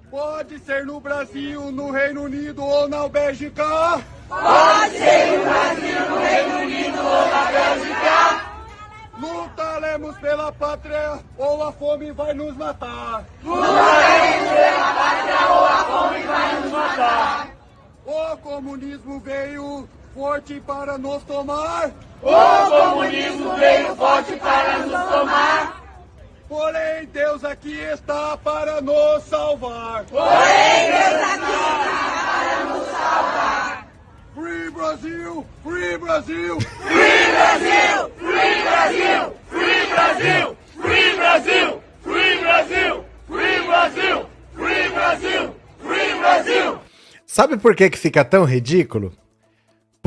Pode 0.08 0.58
ser 0.60 0.86
no 0.86 1.00
Brasil, 1.00 1.72
no 1.72 1.90
Reino 1.90 2.22
Unido 2.22 2.64
ou 2.64 2.88
na 2.88 3.08
Bélgica. 3.08 3.64
Pode 4.28 4.90
ser 4.92 5.38
no 5.38 5.44
Brasil, 5.44 6.08
no 6.08 6.18
Reino 6.18 6.58
Unido 6.60 6.98
ou 6.98 7.28
na 7.28 7.44
Bélgica. 7.50 8.48
Lutaremos 9.18 10.18
pela 10.18 10.52
pátria 10.52 11.18
ou 11.36 11.64
a 11.64 11.72
fome 11.72 12.12
vai 12.12 12.32
nos 12.32 12.56
matar. 12.56 13.24
Lutaremos 13.42 14.48
pela 14.50 14.94
pátria 14.94 15.48
ou 15.50 15.64
a 15.64 15.84
fome 15.84 16.22
vai 16.22 16.60
nos 16.60 16.70
matar. 16.70 17.48
O 18.06 18.36
comunismo 18.38 19.20
veio 19.20 19.88
forte 20.18 20.60
para 20.66 20.98
nos 20.98 21.22
tomar. 21.22 21.92
O 22.20 22.90
comunismo 22.90 23.56
veio 23.56 23.94
forte 23.94 24.34
para 24.34 24.78
nos 24.78 24.90
tomar. 24.90 25.84
Porém, 26.48 27.06
Deus 27.12 27.44
aqui 27.44 27.78
está 27.78 28.36
para 28.38 28.80
nos 28.80 29.22
salvar. 29.24 30.04
Porém, 30.06 30.90
Deus 30.90 31.22
aqui 31.22 31.52
está 31.52 32.24
para 32.26 32.64
nos 32.64 32.86
salvar. 32.88 33.86
Free 34.34 34.70
Brasil! 34.70 35.46
Free 35.62 35.98
Brasil! 35.98 36.60
Free 36.60 37.26
Brasil! 37.36 38.10
Free 38.18 38.62
Brasil! 38.64 39.36
Free 39.48 39.86
Brasil! 39.92 40.56
Free 40.80 41.16
Brasil! 41.16 41.82
Free 42.02 42.40
Brasil! 42.40 43.04
Free 43.28 43.62
Brasil! 43.66 44.26
Free 44.56 44.88
Brasil! 44.88 45.54
Free 45.78 46.18
Brasil! 46.18 46.78
Sabe 47.24 47.56
por 47.56 47.76
que, 47.76 47.88
que 47.88 47.98
fica 47.98 48.24
tão 48.24 48.44
ridículo? 48.44 49.12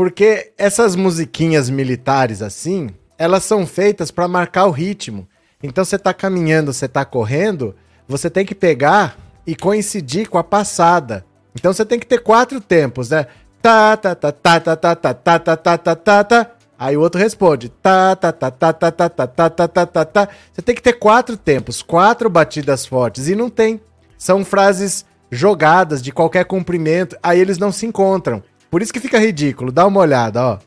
Porque 0.01 0.51
essas 0.57 0.95
musiquinhas 0.95 1.69
militares 1.69 2.41
assim, 2.41 2.89
elas 3.19 3.43
são 3.43 3.67
feitas 3.67 4.09
para 4.09 4.27
marcar 4.27 4.65
o 4.65 4.71
ritmo. 4.71 5.27
Então 5.61 5.85
você 5.85 5.95
tá 5.95 6.11
caminhando, 6.11 6.73
você 6.73 6.87
tá 6.87 7.05
correndo, 7.05 7.75
você 8.07 8.27
tem 8.27 8.43
que 8.43 8.55
pegar 8.55 9.15
e 9.45 9.55
coincidir 9.55 10.27
com 10.27 10.39
a 10.39 10.43
passada. 10.43 11.23
Então 11.53 11.71
você 11.71 11.85
tem 11.85 11.99
que 11.99 12.07
ter 12.07 12.17
quatro 12.17 12.59
tempos, 12.59 13.11
né? 13.11 13.27
Tá, 13.61 13.95
tá, 13.95 14.15
tá, 14.15 14.31
tá, 14.31 14.59
tá, 14.59 14.75
tá, 14.75 14.95
tá, 14.95 15.13
tá, 15.13 15.39
tá, 15.39 15.55
tá, 15.55 15.77
tá, 15.77 15.95
tá, 15.95 16.23
tá. 16.23 16.51
Aí 16.79 16.97
o 16.97 17.01
outro 17.01 17.21
responde. 17.21 17.69
Tá, 17.69 18.15
tá, 18.15 18.31
tá, 18.31 18.49
tá, 18.49 18.73
tá, 18.73 18.91
tá, 18.91 19.07
tá, 19.07 19.27
tá, 19.27 19.49
tá, 19.51 19.67
tá, 19.67 19.85
tá, 19.85 20.05
tá. 20.05 20.29
Você 20.51 20.63
tem 20.63 20.73
que 20.73 20.81
ter 20.81 20.93
quatro 20.93 21.37
tempos, 21.37 21.83
quatro 21.83 22.27
batidas 22.27 22.87
fortes. 22.87 23.27
E 23.27 23.35
não 23.35 23.51
tem. 23.51 23.79
São 24.17 24.43
frases 24.43 25.05
jogadas 25.29 26.01
de 26.01 26.11
qualquer 26.11 26.45
comprimento. 26.45 27.15
Aí 27.21 27.39
eles 27.39 27.59
não 27.59 27.71
se 27.71 27.85
encontram. 27.85 28.41
Por 28.71 28.81
isso 28.81 28.93
que 28.93 29.01
fica 29.01 29.19
ridículo. 29.19 29.69
Dá 29.69 29.85
uma 29.85 29.99
olhada, 29.99 30.41
ó. 30.41 30.57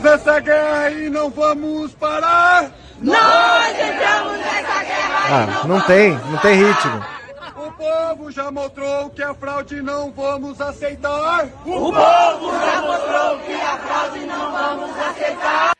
Nessa 0.00 0.40
guerra 0.40 0.90
e 0.92 1.10
não 1.10 1.28
vamos 1.28 1.92
parar. 1.92 2.72
Nós 3.02 3.70
entramos 3.78 4.38
nessa 4.38 4.82
guerra 4.82 5.26
ah, 5.28 5.42
e 5.42 5.68
não 5.68 5.76
não 5.76 5.86
tem, 5.86 6.12
não 6.12 6.38
tem 6.38 6.54
ritmo. 6.54 7.04
O 7.56 7.72
povo 7.72 8.30
já 8.30 8.50
mostrou 8.50 9.10
que 9.10 9.22
a 9.22 9.34
fraude 9.34 9.82
não 9.82 10.10
vamos 10.10 10.58
aceitar. 10.58 11.44
O 11.66 11.92
povo 11.92 12.50
já 12.50 12.80
mostrou 12.80 13.38
que 13.40 13.52
a 13.52 13.78
fraude 13.78 14.26
não 14.26 14.52
vamos 14.52 14.98
aceitar. 14.98 15.72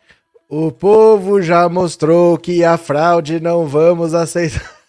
O 0.51 0.73
povo 0.73 1.41
já 1.41 1.69
mostrou 1.69 2.37
que 2.37 2.63
a 2.63 2.77
fraude 2.77 3.41
não 3.41 3.67
vamos 3.67 4.15
aceitar. 4.15 4.71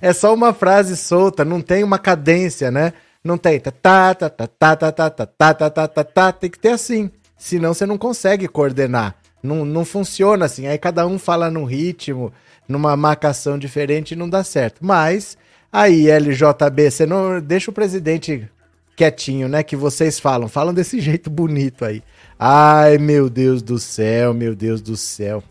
É 0.00 0.12
só 0.12 0.32
uma 0.32 0.54
frase 0.54 0.96
solta, 0.96 1.44
não 1.44 1.60
tem 1.60 1.84
uma 1.84 1.98
cadência, 1.98 2.70
né? 2.70 2.94
Não 3.24 3.38
tem 3.38 3.60
tá 3.60 3.70
tá 3.70 4.14
tá 4.14 4.30
tá 4.30 4.46
tá 4.48 4.76
tá 4.76 4.92
tá 4.92 5.10
tá 5.10 5.26
tá 5.26 5.54
tá 5.54 5.70
tá 5.70 5.88
tá 5.88 6.04
tá 6.04 6.32
tem 6.32 6.50
que 6.50 6.58
ter 6.58 6.70
assim. 6.70 7.10
Senão 7.38 7.72
você 7.72 7.86
não 7.86 7.96
consegue 7.96 8.48
coordenar. 8.48 9.14
Não, 9.40 9.64
não 9.64 9.84
funciona 9.84 10.44
assim. 10.44 10.66
Aí 10.66 10.76
cada 10.76 11.06
um 11.06 11.18
fala 11.18 11.50
num 11.50 11.64
ritmo, 11.64 12.32
numa 12.68 12.96
marcação 12.96 13.58
diferente 13.58 14.12
e 14.12 14.16
não 14.16 14.28
dá 14.28 14.42
certo. 14.42 14.84
Mas 14.84 15.36
aí, 15.72 16.08
LJB, 16.10 16.90
você 16.90 17.06
não 17.06 17.40
deixa 17.40 17.70
o 17.70 17.74
presidente 17.74 18.48
quietinho, 18.96 19.48
né? 19.48 19.62
Que 19.62 19.76
vocês 19.76 20.18
falam. 20.18 20.48
Falam 20.48 20.74
desse 20.74 21.00
jeito 21.00 21.30
bonito 21.30 21.84
aí. 21.84 22.02
Ai, 22.38 22.98
meu 22.98 23.30
Deus 23.30 23.62
do 23.62 23.78
céu, 23.78 24.34
meu 24.34 24.54
Deus 24.54 24.80
do 24.80 24.96
céu. 24.96 25.42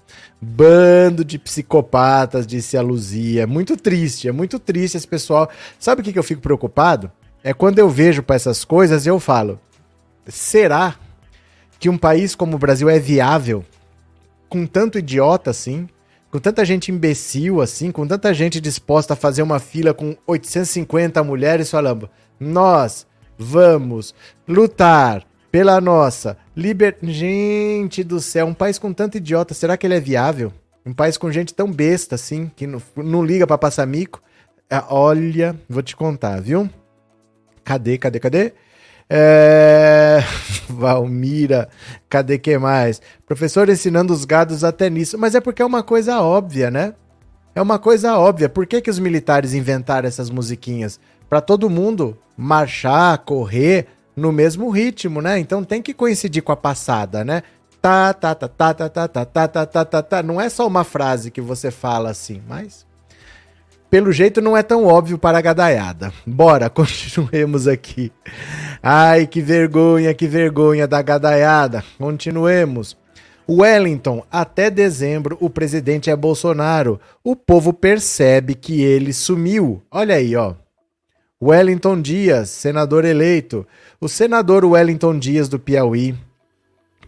Bando 0.41 1.23
de 1.23 1.39
psicopatas, 1.39 2.45
disse 2.45 2.77
a 2.77 2.81
Luzia. 2.81 3.47
Muito 3.47 3.77
triste, 3.77 4.27
é 4.27 4.31
muito 4.31 4.59
triste 4.59 4.97
esse 4.97 5.07
pessoal. 5.07 5.49
Sabe 5.79 6.01
o 6.01 6.03
que, 6.03 6.11
que 6.11 6.19
eu 6.19 6.23
fico 6.23 6.41
preocupado? 6.41 7.11
É 7.43 7.53
quando 7.53 7.79
eu 7.79 7.89
vejo 7.89 8.21
para 8.21 8.35
essas 8.35 8.63
coisas 8.63 9.05
eu 9.07 9.19
falo: 9.19 9.59
será 10.27 10.95
que 11.79 11.89
um 11.89 11.97
país 11.97 12.35
como 12.35 12.55
o 12.55 12.59
Brasil 12.59 12.89
é 12.89 12.99
viável 12.99 13.65
com 14.47 14.65
tanto 14.65 14.99
idiota 14.99 15.49
assim? 15.49 15.87
Com 16.29 16.39
tanta 16.39 16.63
gente 16.63 16.91
imbecil 16.91 17.61
assim, 17.61 17.91
com 17.91 18.07
tanta 18.07 18.33
gente 18.33 18.61
disposta 18.61 19.13
a 19.13 19.17
fazer 19.17 19.41
uma 19.41 19.59
fila 19.59 19.93
com 19.93 20.15
850 20.27 21.23
mulheres 21.23 21.69
falando: 21.69 22.09
"Nós 22.39 23.07
vamos 23.37 24.13
lutar 24.47 25.25
pela 25.51 25.81
nossa 25.81 26.37
liber... 26.55 26.97
Gente 27.01 28.03
do 28.03 28.21
céu, 28.21 28.45
um 28.45 28.53
país 28.53 28.79
com 28.79 28.93
tanto 28.93 29.17
idiota, 29.17 29.53
será 29.53 29.75
que 29.75 29.85
ele 29.85 29.95
é 29.95 29.99
viável? 29.99 30.53
Um 30.85 30.93
país 30.93 31.17
com 31.17 31.31
gente 31.31 31.53
tão 31.53 31.71
besta 31.71 32.15
assim, 32.15 32.49
que 32.55 32.65
não, 32.65 32.81
não 32.95 33.23
liga 33.23 33.45
para 33.45 33.57
passar 33.57 33.85
mico? 33.85 34.21
Ah, 34.69 34.85
olha, 34.89 35.59
vou 35.67 35.83
te 35.83 35.95
contar, 35.95 36.41
viu? 36.41 36.69
Cadê, 37.63 37.97
cadê, 37.97 38.19
cadê? 38.19 38.53
É... 39.09 40.19
Valmira, 40.69 41.67
cadê 42.09 42.37
que 42.37 42.57
mais? 42.57 43.01
Professor 43.25 43.67
ensinando 43.69 44.13
os 44.13 44.25
gados 44.25 44.63
até 44.63 44.89
nisso. 44.89 45.17
Mas 45.17 45.35
é 45.35 45.41
porque 45.41 45.61
é 45.61 45.65
uma 45.65 45.83
coisa 45.83 46.21
óbvia, 46.21 46.71
né? 46.71 46.93
É 47.53 47.61
uma 47.61 47.77
coisa 47.77 48.17
óbvia. 48.17 48.47
Por 48.47 48.65
que, 48.65 48.81
que 48.81 48.89
os 48.89 48.99
militares 48.99 49.53
inventaram 49.53 50.07
essas 50.07 50.29
musiquinhas? 50.29 50.99
Para 51.29 51.41
todo 51.41 51.69
mundo 51.69 52.17
marchar, 52.37 53.17
correr, 53.19 53.87
no 54.15 54.31
mesmo 54.31 54.69
ritmo, 54.69 55.21
né? 55.21 55.39
Então 55.39 55.63
tem 55.63 55.81
que 55.81 55.93
coincidir 55.93 56.43
com 56.43 56.51
a 56.51 56.57
passada, 56.57 57.23
né? 57.23 57.43
Tá, 57.81 58.13
tá, 58.13 58.35
tá, 58.35 58.47
tá, 58.47 58.73
tá, 58.73 58.89
tá, 58.89 59.07
tá, 59.07 59.25
tá, 59.25 59.47
tá, 59.47 59.65
tá, 59.65 59.85
tá, 59.85 60.03
tá. 60.03 60.23
Não 60.23 60.39
é 60.39 60.49
só 60.49 60.67
uma 60.67 60.83
frase 60.83 61.31
que 61.31 61.41
você 61.41 61.71
fala 61.71 62.11
assim, 62.11 62.41
mas 62.47 62.85
pelo 63.91 64.13
jeito 64.13 64.39
não 64.39 64.55
é 64.55 64.63
tão 64.63 64.85
óbvio 64.85 65.17
para 65.17 65.37
a 65.37 65.41
gadaiada. 65.41 66.13
Bora, 66.25 66.69
continuemos 66.71 67.67
aqui. 67.67 68.09
Ai, 68.81 69.27
que 69.27 69.41
vergonha, 69.41 70.13
que 70.13 70.27
vergonha 70.27 70.87
da 70.87 71.01
gadaiada. 71.01 71.83
Continuemos. 71.97 72.97
Wellington, 73.49 74.23
até 74.31 74.69
dezembro 74.69 75.37
o 75.41 75.49
presidente 75.49 76.09
é 76.09 76.15
Bolsonaro. 76.15 77.01
O 77.21 77.35
povo 77.35 77.73
percebe 77.73 78.55
que 78.55 78.81
ele 78.81 79.11
sumiu. 79.11 79.83
Olha 79.91 80.15
aí, 80.15 80.37
ó. 80.37 80.53
Wellington 81.43 82.01
Dias, 82.01 82.49
senador 82.49 83.03
eleito. 83.03 83.67
O 83.99 84.07
senador 84.07 84.63
Wellington 84.63 85.19
Dias 85.19 85.49
do 85.49 85.59
Piauí, 85.59 86.15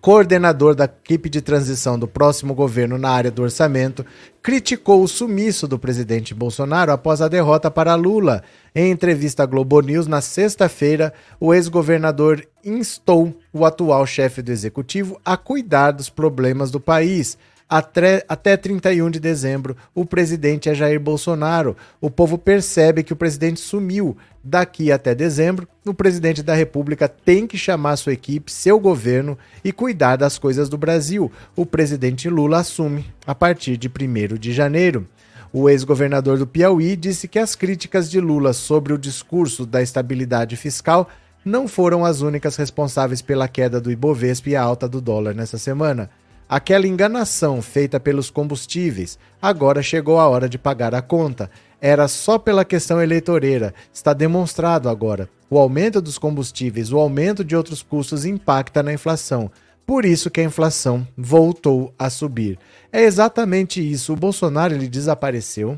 coordenador 0.03 0.75
da 0.75 0.83
equipe 0.83 1.29
de 1.29 1.39
transição 1.39 1.97
do 1.97 2.09
próximo 2.09 2.53
governo 2.53 2.97
na 2.97 3.09
área 3.09 3.31
do 3.31 3.41
orçamento, 3.41 4.05
criticou 4.41 5.01
o 5.01 5.07
sumiço 5.07 5.65
do 5.65 5.79
presidente 5.79 6.33
Bolsonaro 6.33 6.91
após 6.91 7.21
a 7.21 7.29
derrota 7.29 7.71
para 7.71 7.95
Lula. 7.95 8.43
Em 8.75 8.91
entrevista 8.91 9.43
à 9.43 9.45
Globo 9.45 9.79
News 9.79 10.05
na 10.05 10.19
sexta-feira, 10.19 11.13
o 11.39 11.53
ex-governador 11.53 12.45
instou 12.65 13.33
o 13.53 13.63
atual 13.63 14.05
chefe 14.05 14.41
do 14.41 14.51
executivo 14.51 15.17
a 15.23 15.37
cuidar 15.37 15.91
dos 15.91 16.09
problemas 16.09 16.69
do 16.69 16.81
país. 16.81 17.37
Até, 17.75 18.23
até 18.29 18.55
31 18.55 19.09
de 19.09 19.19
dezembro, 19.19 19.75
o 19.95 20.05
presidente 20.05 20.69
é 20.69 20.75
Jair 20.75 20.99
Bolsonaro. 20.99 21.75
O 21.99 22.07
povo 22.07 22.37
percebe 22.37 23.01
que 23.01 23.13
o 23.13 23.15
presidente 23.15 23.59
sumiu. 23.59 24.15
Daqui 24.43 24.91
até 24.91 25.15
dezembro, 25.15 25.67
o 25.83 25.91
presidente 25.91 26.43
da 26.43 26.53
República 26.53 27.07
tem 27.07 27.47
que 27.47 27.57
chamar 27.57 27.95
sua 27.95 28.13
equipe, 28.13 28.51
seu 28.51 28.79
governo 28.79 29.35
e 29.63 29.71
cuidar 29.71 30.17
das 30.17 30.37
coisas 30.37 30.69
do 30.69 30.77
Brasil. 30.77 31.31
O 31.55 31.65
presidente 31.65 32.29
Lula 32.29 32.59
assume 32.59 33.11
a 33.25 33.33
partir 33.33 33.75
de 33.75 33.87
1 33.87 34.37
de 34.37 34.53
janeiro. 34.53 35.07
O 35.51 35.67
ex-governador 35.67 36.37
do 36.37 36.45
Piauí 36.45 36.95
disse 36.95 37.27
que 37.27 37.39
as 37.39 37.55
críticas 37.55 38.07
de 38.07 38.19
Lula 38.19 38.53
sobre 38.53 38.93
o 38.93 38.99
discurso 38.99 39.65
da 39.65 39.81
estabilidade 39.81 40.55
fiscal 40.55 41.09
não 41.43 41.67
foram 41.67 42.05
as 42.05 42.21
únicas 42.21 42.55
responsáveis 42.55 43.23
pela 43.23 43.47
queda 43.47 43.81
do 43.81 43.91
Ibovespa 43.91 44.51
e 44.51 44.55
a 44.55 44.61
alta 44.61 44.87
do 44.87 45.01
dólar 45.01 45.33
nessa 45.33 45.57
semana. 45.57 46.11
Aquela 46.53 46.85
enganação 46.85 47.63
feita 47.63 47.99
pelos 47.99 48.29
combustíveis, 48.29 49.17
agora 49.41 49.81
chegou 49.81 50.19
a 50.19 50.29
hora 50.29 50.47
de 50.47 50.59
pagar 50.59 50.93
a 50.93 51.01
conta. 51.01 51.49
Era 51.81 52.07
só 52.07 52.37
pela 52.37 52.63
questão 52.63 53.01
eleitoreira. 53.01 53.73
Está 53.91 54.13
demonstrado 54.13 54.87
agora. 54.87 55.27
O 55.49 55.57
aumento 55.57 55.99
dos 55.99 56.19
combustíveis, 56.19 56.93
o 56.93 56.99
aumento 56.99 57.43
de 57.43 57.55
outros 57.55 57.81
custos 57.81 58.23
impacta 58.23 58.83
na 58.83 58.93
inflação. 58.93 59.49
Por 59.83 60.05
isso 60.05 60.29
que 60.29 60.41
a 60.41 60.43
inflação 60.43 61.07
voltou 61.17 61.91
a 61.97 62.07
subir. 62.07 62.59
É 62.91 63.01
exatamente 63.01 63.81
isso. 63.81 64.13
O 64.13 64.15
Bolsonaro 64.15 64.75
ele 64.75 64.87
desapareceu. 64.87 65.75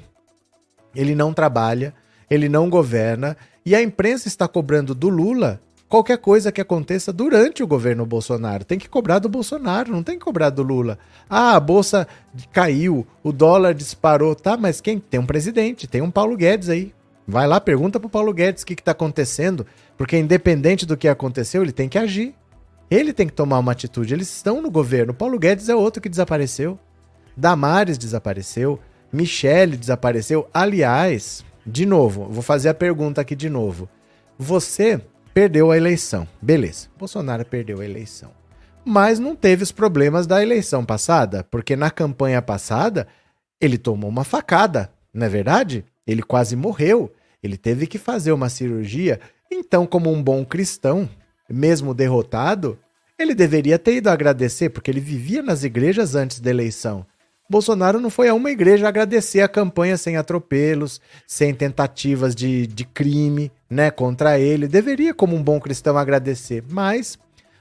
Ele 0.94 1.16
não 1.16 1.34
trabalha, 1.34 1.94
ele 2.30 2.50
não 2.50 2.70
governa 2.70 3.38
e 3.66 3.74
a 3.74 3.82
imprensa 3.82 4.28
está 4.28 4.46
cobrando 4.46 4.94
do 4.94 5.08
Lula 5.08 5.62
qualquer 5.88 6.18
coisa 6.18 6.52
que 6.52 6.62
aconteça 6.62 7.14
durante 7.14 7.64
o 7.64 7.68
governo 7.68 8.06
Bolsonaro. 8.06 8.66
Tem 8.66 8.78
que 8.78 8.90
cobrar 8.90 9.20
do 9.20 9.30
Bolsonaro, 9.30 9.92
não 9.92 10.04
tem 10.04 10.18
que 10.18 10.26
cobrar 10.26 10.50
do 10.50 10.64
Lula. 10.64 10.98
Ah, 11.30 11.56
a 11.56 11.60
bolsa 11.60 12.08
caiu, 12.52 13.06
o 13.24 13.32
dólar 13.32 13.74
disparou, 13.74 14.36
tá? 14.36 14.58
Mas 14.58 14.82
quem? 14.82 15.00
Tem 15.00 15.20
um 15.20 15.26
presidente, 15.26 15.88
tem 15.88 16.02
um 16.02 16.12
Paulo 16.12 16.36
Guedes 16.36 16.70
aí. 16.70 16.94
Vai 17.28 17.48
lá, 17.48 17.60
pergunta 17.60 18.00
pro 18.00 18.10
Paulo 18.10 18.34
Guedes 18.34 18.64
o 18.64 18.66
que, 18.66 18.76
que 18.76 18.84
tá 18.84 18.92
acontecendo, 18.92 19.66
porque 19.98 20.18
independente 20.18 20.86
do 20.86 20.96
que 20.96 21.08
aconteceu, 21.08 21.64
ele 21.64 21.72
tem 21.72 21.90
que 21.90 21.98
agir. 21.98 22.36
Ele 22.90 23.12
tem 23.12 23.26
que 23.26 23.34
tomar 23.34 23.58
uma 23.58 23.72
atitude. 23.72 24.14
Eles 24.14 24.34
estão 24.34 24.62
no 24.62 24.70
governo. 24.70 25.14
Paulo 25.14 25.40
Guedes 25.40 25.70
é 25.70 25.76
outro 25.76 26.02
que 26.02 26.10
desapareceu. 26.10 26.78
Damares 27.36 27.98
desapareceu. 27.98 28.80
Michele 29.12 29.76
desapareceu. 29.76 30.48
Aliás, 30.54 31.44
de 31.66 31.84
novo, 31.84 32.28
vou 32.30 32.44
fazer 32.44 32.70
a 32.70 32.76
pergunta 32.76 33.22
aqui 33.22 33.36
de 33.36 33.50
novo. 33.50 33.90
Você 34.38 35.02
perdeu 35.36 35.70
a 35.70 35.76
eleição. 35.76 36.26
Beleza, 36.42 36.88
Bolsonaro 36.98 37.44
perdeu 37.44 37.82
a 37.82 37.86
eleição. 37.86 38.32
Mas 38.86 39.20
não 39.20 39.36
teve 39.36 39.64
os 39.64 39.72
problemas 39.72 40.26
da 40.26 40.42
eleição 40.42 40.86
passada, 40.86 41.44
porque 41.52 41.76
na 41.76 41.92
campanha 41.92 42.42
passada 42.42 43.06
ele 43.60 43.78
tomou 43.78 44.10
uma 44.10 44.24
facada, 44.24 44.90
não 45.14 45.26
é 45.26 45.30
verdade? 45.30 45.84
Ele 46.08 46.24
quase 46.24 46.56
morreu, 46.56 47.12
ele 47.44 47.58
teve 47.58 47.86
que 47.86 47.98
fazer 47.98 48.32
uma 48.32 48.48
cirurgia. 48.48 49.20
Então, 49.52 49.86
como 49.86 50.10
um 50.10 50.24
bom 50.24 50.46
cristão, 50.46 51.10
mesmo 51.50 51.94
derrotado, 51.94 52.80
ele 53.20 53.36
deveria 53.36 53.78
ter 53.78 53.96
ido 53.96 54.10
agradecer, 54.10 54.70
porque 54.70 54.90
ele 54.90 55.02
vivia 55.02 55.44
nas 55.44 55.66
igrejas 55.66 56.16
antes 56.16 56.40
da 56.40 56.50
eleição. 56.50 57.06
Bolsonaro 57.48 58.00
não 58.00 58.10
foi 58.10 58.28
a 58.28 58.34
uma 58.34 58.50
igreja 58.50 58.88
agradecer 58.88 59.42
a 59.42 59.48
campanha 59.48 59.98
sem 59.98 60.18
atropelos, 60.18 61.00
sem 61.28 61.54
tentativas 61.54 62.34
de, 62.34 62.66
de 62.66 62.84
crime 62.86 63.52
né, 63.70 63.92
contra 63.92 64.40
ele. 64.40 64.68
Deveria, 64.68 65.14
como 65.14 65.36
um 65.36 65.44
bom 65.44 65.60
cristão, 65.60 65.96
agradecer, 65.96 66.64
mas 66.68 67.20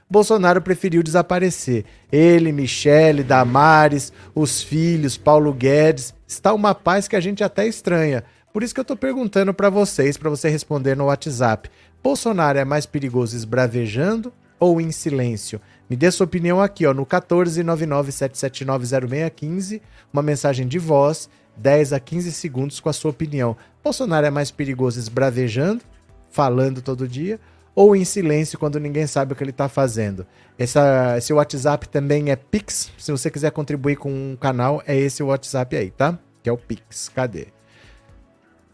Bolsonaro 0.09 0.61
preferiu 0.61 1.03
desaparecer. 1.03 1.85
Ele, 2.11 2.51
Michele, 2.51 3.23
Damares, 3.23 4.11
os 4.33 4.61
filhos, 4.61 5.17
Paulo 5.17 5.53
Guedes. 5.53 6.13
Está 6.27 6.53
uma 6.53 6.73
paz 6.73 7.07
que 7.07 7.15
a 7.15 7.19
gente 7.19 7.43
até 7.43 7.67
estranha. 7.67 8.23
Por 8.51 8.63
isso 8.63 8.73
que 8.73 8.79
eu 8.79 8.83
estou 8.83 8.97
perguntando 8.97 9.53
para 9.53 9.69
vocês, 9.69 10.17
para 10.17 10.29
você 10.29 10.49
responder 10.49 10.95
no 10.95 11.05
WhatsApp. 11.05 11.69
Bolsonaro 12.01 12.57
é 12.57 12.65
mais 12.65 12.85
perigoso 12.85 13.35
esbravejando 13.35 14.31
ou 14.59 14.79
em 14.79 14.91
silêncio? 14.91 15.59
Me 15.89 15.95
dê 15.95 16.11
sua 16.11 16.25
opinião 16.25 16.61
aqui, 16.61 16.85
ó, 16.85 16.93
no 16.93 17.05
14997790615, 17.05 19.81
uma 20.11 20.21
mensagem 20.21 20.67
de 20.67 20.77
voz, 20.79 21.29
10 21.57 21.93
a 21.93 21.99
15 21.99 22.31
segundos 22.31 22.79
com 22.79 22.89
a 22.89 22.93
sua 22.93 23.11
opinião. 23.11 23.55
Bolsonaro 23.83 24.25
é 24.25 24.31
mais 24.31 24.49
perigoso 24.49 24.99
esbravejando, 24.99 25.83
falando 26.29 26.81
todo 26.81 27.07
dia, 27.07 27.39
ou 27.75 27.95
em 27.95 28.03
silêncio 28.03 28.57
quando 28.57 28.79
ninguém 28.79 29.05
sabe 29.05 29.33
o 29.33 29.35
que 29.35 29.43
ele 29.43 29.51
está 29.51 29.69
fazendo? 29.69 30.25
Essa, 30.57 31.15
esse 31.17 31.33
WhatsApp 31.33 31.87
também 31.89 32.31
é 32.31 32.35
Pix. 32.35 32.91
Se 32.97 33.11
você 33.11 33.29
quiser 33.29 33.51
contribuir 33.51 33.97
com 33.97 34.33
o 34.33 34.37
canal, 34.37 34.81
é 34.87 34.97
esse 34.97 35.21
o 35.21 35.27
WhatsApp 35.27 35.75
aí, 35.75 35.91
tá? 35.91 36.17
Que 36.41 36.49
é 36.49 36.53
o 36.53 36.57
Pix. 36.57 37.09
Cadê? 37.09 37.47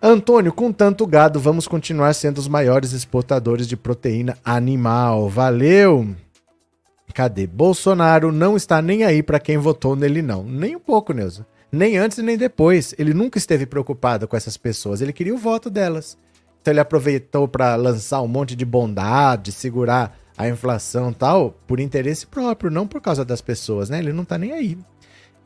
Antônio, 0.02 0.54
com 0.54 0.71
tanto 0.71 1.06
gado, 1.06 1.39
vamos 1.39 1.67
continuar 1.67 2.13
sendo 2.13 2.38
os 2.38 2.47
maiores 2.47 2.91
exportadores 2.91 3.67
de 3.67 3.76
proteína 3.76 4.38
animal. 4.43 5.30
Valeu! 5.30 6.15
Cadê? 7.13 7.45
Bolsonaro 7.45 8.32
não 8.32 8.56
está 8.56 8.82
nem 8.82 9.04
aí 9.04 9.21
para 9.21 9.39
quem 9.39 9.58
votou 9.58 9.95
nele, 9.95 10.21
não. 10.21 10.43
Nem 10.43 10.76
um 10.76 10.80
pouco, 10.80 11.13
Neuza. 11.13 11.45
Nem 11.71 11.97
antes 11.97 12.17
nem 12.19 12.38
depois. 12.38 12.93
Ele 12.97 13.13
nunca 13.13 13.38
esteve 13.38 13.65
preocupado 13.65 14.28
com 14.28 14.36
essas 14.36 14.58
pessoas. 14.58 15.02
Ele 15.02 15.13
queria 15.13 15.34
o 15.34 15.38
voto 15.38 15.69
delas. 15.69 16.17
Então 16.62 16.71
ele 16.71 16.80
aproveitou 16.80 17.47
para 17.47 17.76
lançar 17.76 18.21
um 18.21 18.28
monte 18.28 18.56
de 18.56 18.65
bondade, 18.65 19.52
segurar 19.52 20.17
a 20.38 20.47
inflação 20.47 21.12
tal, 21.12 21.56
por 21.67 21.80
interesse 21.80 22.26
próprio, 22.26 22.71
não 22.71 22.88
por 22.88 23.02
causa 23.02 23.26
das 23.26 23.41
pessoas, 23.41 23.89
né? 23.89 24.00
Ele 24.00 24.13
não 24.13 24.26
tá 24.26 24.38
nem 24.38 24.52
aí. 24.52 24.78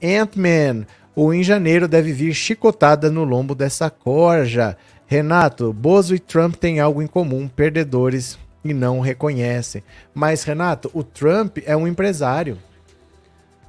Ant-Man, 0.04 0.86
o 1.16 1.34
em 1.34 1.44
janeiro 1.44 1.88
deve 1.88 2.12
vir 2.12 2.34
chicotada 2.34 3.10
no 3.10 3.24
lombo 3.24 3.56
dessa 3.56 3.90
corja. 3.90 4.78
Renato, 5.08 5.72
Bozo 5.72 6.16
e 6.16 6.20
Trump 6.20 6.56
têm 6.56 6.80
algo 6.80 7.02
em 7.02 7.08
comum, 7.08 7.48
perdedores 7.48 8.38
e 8.66 8.74
não 8.74 9.00
reconhecem. 9.00 9.84
Mas, 10.12 10.44
Renato, 10.44 10.90
o 10.92 11.04
Trump 11.04 11.60
é 11.66 11.78
um 11.78 11.88
empresário. 11.88 12.58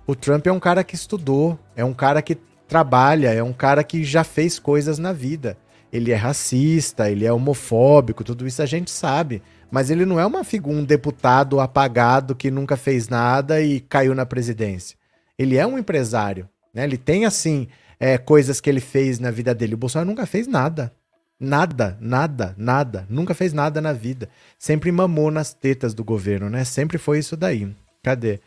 O 0.06 0.16
Trump 0.16 0.46
é 0.46 0.52
um 0.52 0.58
cara 0.58 0.82
que 0.82 0.94
estudou, 0.94 1.58
é 1.76 1.84
um 1.84 1.92
cara 1.92 2.22
que 2.22 2.38
trabalha, 2.66 3.32
é 3.32 3.42
um 3.42 3.52
cara 3.52 3.84
que 3.84 4.02
já 4.02 4.24
fez 4.24 4.58
coisas 4.58 4.98
na 4.98 5.12
vida. 5.12 5.58
Ele 5.92 6.12
é 6.12 6.16
racista, 6.16 7.10
ele 7.10 7.26
é 7.26 7.32
homofóbico, 7.32 8.24
tudo 8.24 8.46
isso 8.46 8.62
a 8.62 8.66
gente 8.66 8.90
sabe. 8.90 9.42
Mas 9.70 9.90
ele 9.90 10.06
não 10.06 10.18
é 10.18 10.24
uma 10.24 10.42
figura, 10.42 10.78
um 10.78 10.84
deputado 10.84 11.60
apagado 11.60 12.34
que 12.34 12.50
nunca 12.50 12.76
fez 12.76 13.08
nada 13.08 13.60
e 13.60 13.80
caiu 13.80 14.14
na 14.14 14.24
presidência. 14.24 14.96
Ele 15.38 15.56
é 15.58 15.66
um 15.66 15.78
empresário. 15.78 16.48
Né? 16.72 16.84
Ele 16.84 16.96
tem, 16.96 17.26
assim, 17.26 17.68
é, 18.00 18.16
coisas 18.16 18.62
que 18.62 18.70
ele 18.70 18.80
fez 18.80 19.18
na 19.18 19.30
vida 19.30 19.54
dele. 19.54 19.74
O 19.74 19.78
Bolsonaro 19.78 20.08
nunca 20.08 20.24
fez 20.24 20.46
nada. 20.46 20.92
Nada, 21.38 21.98
nada, 22.00 22.54
nada. 22.56 23.06
Nunca 23.10 23.34
fez 23.34 23.52
nada 23.52 23.80
na 23.80 23.92
vida. 23.92 24.28
Sempre 24.58 24.90
mamou 24.90 25.30
nas 25.30 25.52
tetas 25.52 25.92
do 25.92 26.02
governo, 26.02 26.48
né? 26.48 26.64
Sempre 26.64 26.96
foi 26.96 27.18
isso 27.18 27.36
daí. 27.36 27.68
Cadê? 28.02 28.40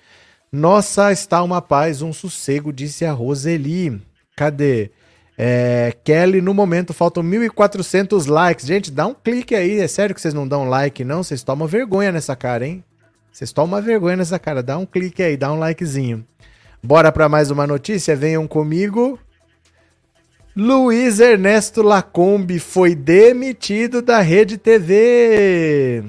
Nossa, 0.52 1.12
está 1.12 1.44
uma 1.44 1.62
paz, 1.62 2.02
um 2.02 2.12
sossego, 2.12 2.74
disse 2.74 3.06
a 3.06 3.12
Roseli. 3.12 4.02
Cadê? 4.36 4.90
É, 5.38 5.96
Kelly, 6.04 6.42
no 6.42 6.54
momento 6.54 6.94
faltam 6.94 7.24
1.400 7.24 8.28
likes. 8.28 8.66
Gente, 8.66 8.92
dá 8.92 9.06
um 9.06 9.14
clique 9.14 9.54
aí. 9.54 9.80
É 9.80 9.88
sério 9.88 10.16
que 10.16 10.20
vocês 10.20 10.34
não 10.34 10.48
dão 10.48 10.68
like, 10.68 11.06
não? 11.06 11.24
Vocês 11.24 11.44
tomam 11.44 11.68
vergonha 11.68 12.12
nessa 12.12 12.36
cara, 12.36 12.66
hein? 12.66 12.84
Vocês 13.32 13.54
tomam 13.54 13.82
vergonha 13.82 14.18
nessa 14.18 14.40
cara. 14.40 14.64
Dá 14.64 14.78
um 14.78 14.86
clique 14.86 15.22
aí, 15.22 15.38
dá 15.38 15.52
um 15.54 15.60
likezinho. 15.60 16.26
Bora 16.82 17.12
para 17.12 17.30
mais 17.30 17.52
uma 17.52 17.68
notícia? 17.68 18.16
Venham 18.16 18.48
comigo. 18.48 19.20
Luiz 20.56 21.20
Ernesto 21.20 21.82
Lacombe 21.82 22.60
foi 22.60 22.96
demitido 22.96 24.02
da 24.02 24.20
Rede 24.20 24.58
TV. 24.58 26.04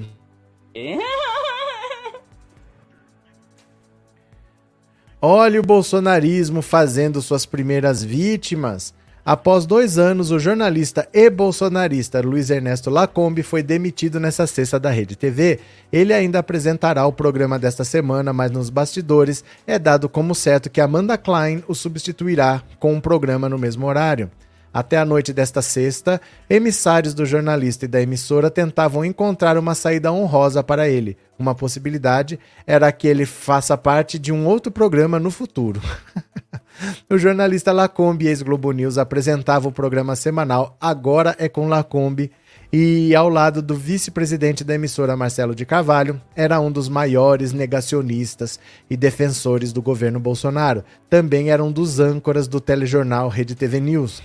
Olha 5.21 5.59
o 5.59 5.63
bolsonarismo 5.63 6.61
fazendo 6.63 7.21
suas 7.21 7.45
primeiras 7.45 8.03
vítimas. 8.03 8.93
Após 9.23 9.67
dois 9.67 9.99
anos, 9.99 10.31
o 10.31 10.39
jornalista 10.39 11.07
e 11.13 11.29
bolsonarista 11.29 12.19
Luiz 12.21 12.49
Ernesto 12.49 12.89
Lacombe 12.89 13.43
foi 13.43 13.61
demitido 13.61 14.19
nessa 14.19 14.47
sexta 14.47 14.79
da 14.79 14.89
Rede 14.89 15.15
TV. 15.15 15.59
Ele 15.93 16.11
ainda 16.11 16.39
apresentará 16.39 17.05
o 17.05 17.13
programa 17.13 17.59
desta 17.59 17.83
semana, 17.83 18.33
mas 18.33 18.49
nos 18.49 18.71
bastidores 18.71 19.43
é 19.67 19.77
dado 19.77 20.09
como 20.09 20.33
certo 20.33 20.71
que 20.71 20.81
Amanda 20.81 21.19
Klein 21.19 21.63
o 21.67 21.75
substituirá 21.75 22.63
com 22.79 22.95
um 22.95 22.99
programa 22.99 23.47
no 23.47 23.59
mesmo 23.59 23.85
horário. 23.85 24.31
Até 24.73 24.97
a 24.97 25.05
noite 25.05 25.33
desta 25.33 25.61
sexta, 25.61 26.19
emissários 26.49 27.13
do 27.13 27.25
jornalista 27.25 27.85
e 27.85 27.89
da 27.89 28.01
emissora 28.01 28.49
tentavam 28.49 29.05
encontrar 29.05 29.55
uma 29.55 29.75
saída 29.75 30.11
honrosa 30.11 30.63
para 30.63 30.89
ele. 30.89 31.15
Uma 31.37 31.53
possibilidade 31.53 32.39
era 32.65 32.91
que 32.91 33.07
ele 33.07 33.25
faça 33.27 33.77
parte 33.77 34.17
de 34.17 34.31
um 34.31 34.47
outro 34.47 34.71
programa 34.71 35.19
no 35.19 35.29
futuro. 35.29 35.79
o 37.09 37.17
jornalista 37.17 37.71
Lacombe, 37.71 38.27
ex-Globo 38.27 38.71
News, 38.71 38.97
apresentava 38.97 39.67
o 39.67 39.71
programa 39.71 40.15
semanal 40.15 40.77
Agora 40.79 41.35
é 41.37 41.47
com 41.49 41.67
Lacombe 41.67 42.31
e, 42.73 43.13
ao 43.13 43.27
lado 43.27 43.61
do 43.61 43.75
vice-presidente 43.75 44.63
da 44.63 44.75
emissora, 44.75 45.17
Marcelo 45.17 45.53
de 45.53 45.65
Carvalho, 45.65 46.21
era 46.33 46.59
um 46.61 46.71
dos 46.71 46.87
maiores 46.87 47.51
negacionistas 47.51 48.57
e 48.89 48.95
defensores 48.95 49.73
do 49.73 49.81
governo 49.81 50.21
Bolsonaro. 50.21 50.83
Também 51.09 51.51
era 51.51 51.61
um 51.61 51.71
dos 51.71 51.99
âncoras 51.99 52.47
do 52.47 52.61
telejornal 52.61 53.27
Rede 53.27 53.55
TV 53.55 53.81
News. 53.81 54.23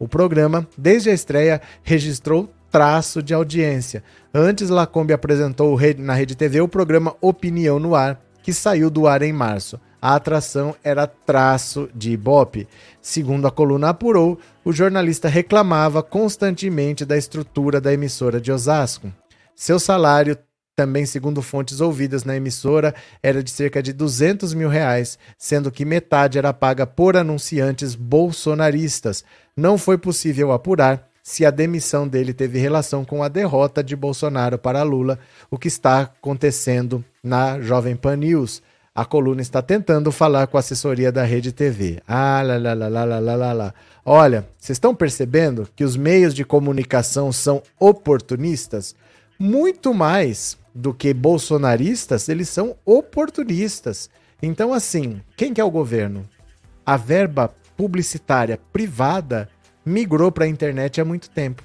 O 0.00 0.08
programa, 0.08 0.66
desde 0.76 1.10
a 1.10 1.14
estreia, 1.14 1.62
registrou 1.84 2.50
traço 2.72 3.22
de 3.22 3.32
audiência. 3.32 4.02
Antes, 4.34 4.68
Lacombe 4.68 5.12
apresentou 5.12 5.78
na 5.98 6.14
Rede 6.14 6.34
TV 6.34 6.60
o 6.60 6.68
programa 6.68 7.14
Opinião 7.20 7.78
no 7.78 7.94
Ar, 7.94 8.20
que 8.42 8.52
saiu 8.52 8.90
do 8.90 9.06
ar 9.06 9.22
em 9.22 9.32
março. 9.32 9.80
A 10.00 10.14
atração 10.14 10.74
era 10.84 11.06
traço 11.06 11.88
de 11.94 12.12
Ibope. 12.12 12.68
Segundo 13.00 13.46
a 13.46 13.50
coluna 13.50 13.90
apurou, 13.90 14.38
o 14.64 14.72
jornalista 14.72 15.28
reclamava 15.28 16.02
constantemente 16.02 17.04
da 17.04 17.16
estrutura 17.16 17.80
da 17.80 17.92
emissora 17.92 18.40
de 18.40 18.52
Osasco. 18.52 19.12
Seu 19.54 19.78
salário 19.78 20.36
também 20.76 21.06
segundo 21.06 21.40
fontes 21.40 21.80
ouvidas 21.80 22.22
na 22.22 22.36
emissora, 22.36 22.94
era 23.22 23.42
de 23.42 23.50
cerca 23.50 23.82
de 23.82 23.94
200 23.94 24.52
mil 24.52 24.68
reais, 24.68 25.18
sendo 25.38 25.70
que 25.70 25.86
metade 25.86 26.36
era 26.36 26.52
paga 26.52 26.86
por 26.86 27.16
anunciantes 27.16 27.94
bolsonaristas. 27.94 29.24
Não 29.56 29.78
foi 29.78 29.96
possível 29.96 30.52
apurar 30.52 31.08
se 31.22 31.44
a 31.46 31.50
demissão 31.50 32.06
dele 32.06 32.34
teve 32.34 32.58
relação 32.58 33.04
com 33.04 33.22
a 33.22 33.28
derrota 33.28 33.82
de 33.82 33.96
Bolsonaro 33.96 34.58
para 34.58 34.82
Lula, 34.82 35.18
o 35.50 35.58
que 35.58 35.66
está 35.66 36.02
acontecendo 36.02 37.02
na 37.24 37.58
Jovem 37.60 37.96
Pan 37.96 38.16
News. 38.16 38.62
A 38.96 39.04
coluna 39.04 39.42
está 39.42 39.60
tentando 39.60 40.10
falar 40.10 40.46
com 40.46 40.56
a 40.56 40.60
assessoria 40.60 41.12
da 41.12 41.22
Rede 41.22 41.52
TV. 41.52 42.00
Ah, 42.08 42.40
lá, 42.42 42.56
lá, 42.56 42.72
lá, 42.72 42.88
lá, 42.88 43.18
lá, 43.20 43.36
lá, 43.36 43.52
lá. 43.52 43.74
Olha, 44.02 44.48
vocês 44.58 44.76
estão 44.76 44.94
percebendo 44.94 45.68
que 45.76 45.84
os 45.84 45.98
meios 45.98 46.32
de 46.32 46.46
comunicação 46.46 47.30
são 47.30 47.62
oportunistas? 47.78 48.96
Muito 49.38 49.92
mais 49.92 50.56
do 50.74 50.94
que 50.94 51.12
bolsonaristas, 51.12 52.26
eles 52.30 52.48
são 52.48 52.74
oportunistas. 52.86 54.08
Então, 54.42 54.72
assim, 54.72 55.20
quem 55.36 55.52
que 55.52 55.60
é 55.60 55.64
o 55.64 55.70
governo? 55.70 56.26
A 56.86 56.96
verba 56.96 57.54
publicitária 57.76 58.58
privada 58.72 59.46
migrou 59.84 60.32
para 60.32 60.46
a 60.46 60.48
internet 60.48 61.02
há 61.02 61.04
muito 61.04 61.28
tempo. 61.28 61.62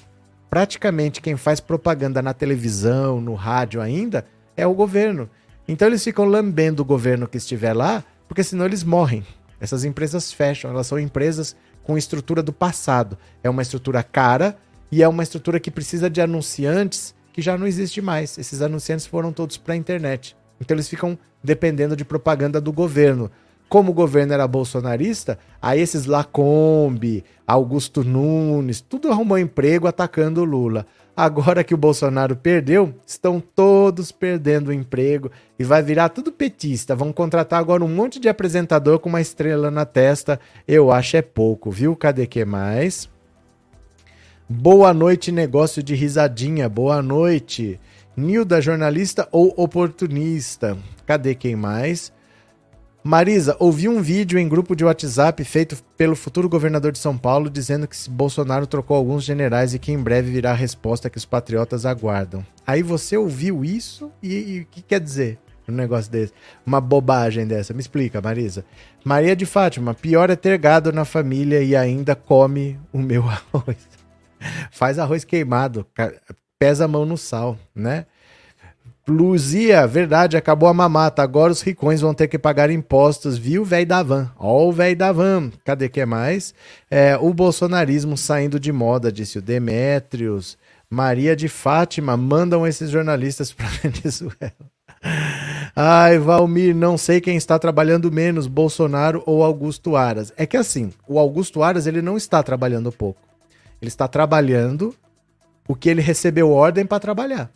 Praticamente 0.50 1.22
quem 1.22 1.38
faz 1.38 1.62
propaganda 1.62 2.22
na 2.22 2.34
televisão, 2.34 3.22
no 3.22 3.36
rádio 3.36 3.80
ainda, 3.80 4.26
é 4.58 4.68
o 4.68 4.74
governo. 4.74 5.30
Então 5.72 5.88
eles 5.88 6.04
ficam 6.04 6.26
lambendo 6.26 6.82
o 6.82 6.86
governo 6.86 7.30
que 7.30 7.38
estiver 7.38 7.72
lá, 7.72 8.04
porque 8.28 8.44
senão 8.44 8.66
eles 8.66 8.84
morrem. 8.84 9.26
Essas 9.58 9.86
empresas 9.86 10.30
fecham, 10.30 10.70
elas 10.70 10.86
são 10.86 11.00
empresas 11.00 11.56
com 11.82 11.98
estrutura 11.98 12.44
do 12.44 12.52
passado. 12.52 13.18
É 13.42 13.50
uma 13.50 13.62
estrutura 13.62 14.04
cara 14.04 14.58
e 14.92 15.02
é 15.02 15.08
uma 15.08 15.24
estrutura 15.24 15.62
que 15.62 15.72
precisa 15.72 16.10
de 16.10 16.20
anunciantes 16.20 17.16
que 17.32 17.42
já 17.42 17.58
não 17.58 17.66
existe 17.66 18.02
mais. 18.02 18.38
Esses 18.38 18.62
anunciantes 18.62 19.06
foram 19.06 19.32
todos 19.32 19.56
para 19.56 19.74
a 19.74 19.78
internet. 19.78 20.36
Então 20.60 20.76
eles 20.76 20.90
ficam 20.90 21.18
dependendo 21.42 21.96
de 21.96 22.04
propaganda 22.04 22.60
do 22.60 22.74
governo. 22.74 23.32
Como 23.70 23.92
o 23.92 23.96
governo 23.96 24.34
era 24.34 24.46
bolsonarista, 24.50 25.40
aí 25.62 25.80
esses 25.80 26.06
Lacombe, 26.06 27.24
Augusto 27.48 28.04
Nunes, 28.04 28.82
tudo 28.82 29.10
arrumou 29.10 29.40
emprego 29.40 29.88
atacando 29.88 30.42
o 30.42 30.44
Lula. 30.44 30.86
Agora 31.16 31.64
que 31.64 31.74
o 31.74 31.78
Bolsonaro 31.78 32.36
perdeu, 32.36 32.96
estão 33.06 33.40
todos 33.40 34.12
perdendo 34.12 34.70
o 34.70 34.74
emprego 34.74 35.30
e 35.60 35.64
vai 35.64 35.84
virar 35.84 36.10
tudo 36.10 36.32
petista. 36.32 36.96
Vão 36.96 37.12
contratar 37.12 37.60
agora 37.60 37.84
um 37.84 37.94
monte 37.94 38.20
de 38.20 38.30
apresentador 38.30 38.98
com 39.00 39.10
uma 39.10 39.20
estrela 39.20 39.70
na 39.70 39.86
testa. 39.86 40.40
Eu 40.68 40.92
acho 40.92 41.18
é 41.18 41.22
pouco, 41.22 41.70
viu? 41.70 41.96
Cadê 41.96 42.26
que 42.26 42.46
mais? 42.46 43.10
Boa 44.50 44.94
noite, 44.94 45.32
negócio 45.32 45.84
de 45.84 45.96
risadinha. 45.96 46.70
Boa 46.70 47.02
noite. 47.02 47.80
Nilda, 48.16 48.62
jornalista 48.62 49.28
ou 49.32 49.54
oportunista? 49.58 50.78
Cadê 51.06 51.36
quem 51.36 51.56
mais? 51.56 52.12
Marisa, 53.04 53.56
ouvi 53.60 53.90
um 53.90 54.00
vídeo 54.00 54.38
em 54.38 54.48
grupo 54.48 54.76
de 54.76 54.86
WhatsApp 54.86 55.44
feito 55.44 55.76
pelo 55.98 56.16
futuro 56.16 56.48
governador 56.48 56.92
de 56.92 57.00
São 57.00 57.18
Paulo 57.18 57.50
dizendo 57.50 57.88
que 57.88 57.98
Bolsonaro 58.08 58.68
trocou 58.68 58.96
alguns 58.96 59.24
generais 59.24 59.74
e 59.74 59.80
que 59.80 59.92
em 59.92 59.98
breve 59.98 60.32
virá 60.32 60.52
a 60.52 60.56
resposta 60.56 61.10
que 61.10 61.18
os 61.18 61.26
patriotas 61.26 61.84
aguardam. 61.84 62.46
Aí 62.66 62.84
você 62.84 63.18
ouviu 63.18 63.66
isso 63.66 64.12
e 64.22 64.60
o 64.62 64.66
que 64.68 64.84
quer 64.84 65.00
dizer 65.00 65.40
um 65.68 65.74
negócio 65.74 66.12
desse? 66.12 66.34
Uma 66.64 66.80
bobagem 66.80 67.48
dessa. 67.48 67.74
Me 67.74 67.80
explica, 67.80 68.22
Marisa. 68.22 68.64
Maria 69.04 69.36
de 69.36 69.48
Fátima, 69.48 69.96
pior 69.96 70.30
é 70.30 70.36
ter 70.36 70.58
gado 70.60 70.92
na 70.92 71.06
família 71.06 71.64
e 71.64 71.76
ainda 71.76 72.16
come 72.16 72.80
o 72.94 73.00
meu 73.00 73.24
arroz. 73.28 73.78
Faz 74.70 75.00
arroz 75.00 75.24
queimado, 75.24 75.88
pesa 76.60 76.86
a 76.86 76.88
mão 76.88 77.06
no 77.06 77.18
sal, 77.18 77.58
né? 77.74 78.06
Luzia, 79.08 79.88
verdade, 79.88 80.38
acabou 80.38 80.70
a 80.70 80.74
mamata. 80.74 81.24
Agora 81.24 81.52
os 81.52 81.62
ricões 81.62 82.02
vão 82.02 82.14
ter 82.14 82.28
que 82.28 82.38
pagar 82.38 82.70
impostos, 82.70 83.38
viu, 83.38 83.66
velho 83.66 83.86
da 83.86 84.04
van? 84.04 84.32
Ó, 84.38 84.68
o 84.68 84.72
velho 84.72 84.96
da 84.96 85.12
van. 85.12 85.52
Cadê 85.66 85.90
que 85.90 86.02
é 86.02 86.06
mais? 86.06 86.54
É, 86.90 87.18
o 87.18 87.34
bolsonarismo 87.34 88.16
saindo 88.16 88.60
de 88.60 88.72
moda, 88.72 89.12
disse 89.12 89.40
o 89.40 89.42
Demétrios. 89.42 90.58
Maria 90.90 91.36
de 91.36 91.48
Fátima, 91.48 92.16
mandam 92.18 92.68
esses 92.68 92.90
jornalistas 92.90 93.52
para 93.52 93.68
Venezuela. 93.82 94.54
Ai, 95.76 96.20
Valmir, 96.20 96.76
não 96.76 96.98
sei 96.98 97.20
quem 97.20 97.38
está 97.38 97.58
trabalhando 97.58 98.12
menos, 98.12 98.46
Bolsonaro 98.46 99.24
ou 99.26 99.44
Augusto 99.44 99.96
Aras. 99.96 100.32
É 100.38 100.46
que 100.46 100.58
assim, 100.58 100.92
o 101.08 101.18
Augusto 101.18 101.64
Aras 101.64 101.88
ele 101.88 102.02
não 102.02 102.18
está 102.18 102.44
trabalhando 102.44 102.92
pouco. 102.92 103.20
Ele 103.82 103.90
está 103.90 104.08
trabalhando 104.08 104.94
o 105.68 105.76
que 105.76 105.90
ele 105.90 106.02
recebeu 106.02 106.52
ordem 106.52 106.86
para 106.86 107.00
trabalhar. 107.00 107.50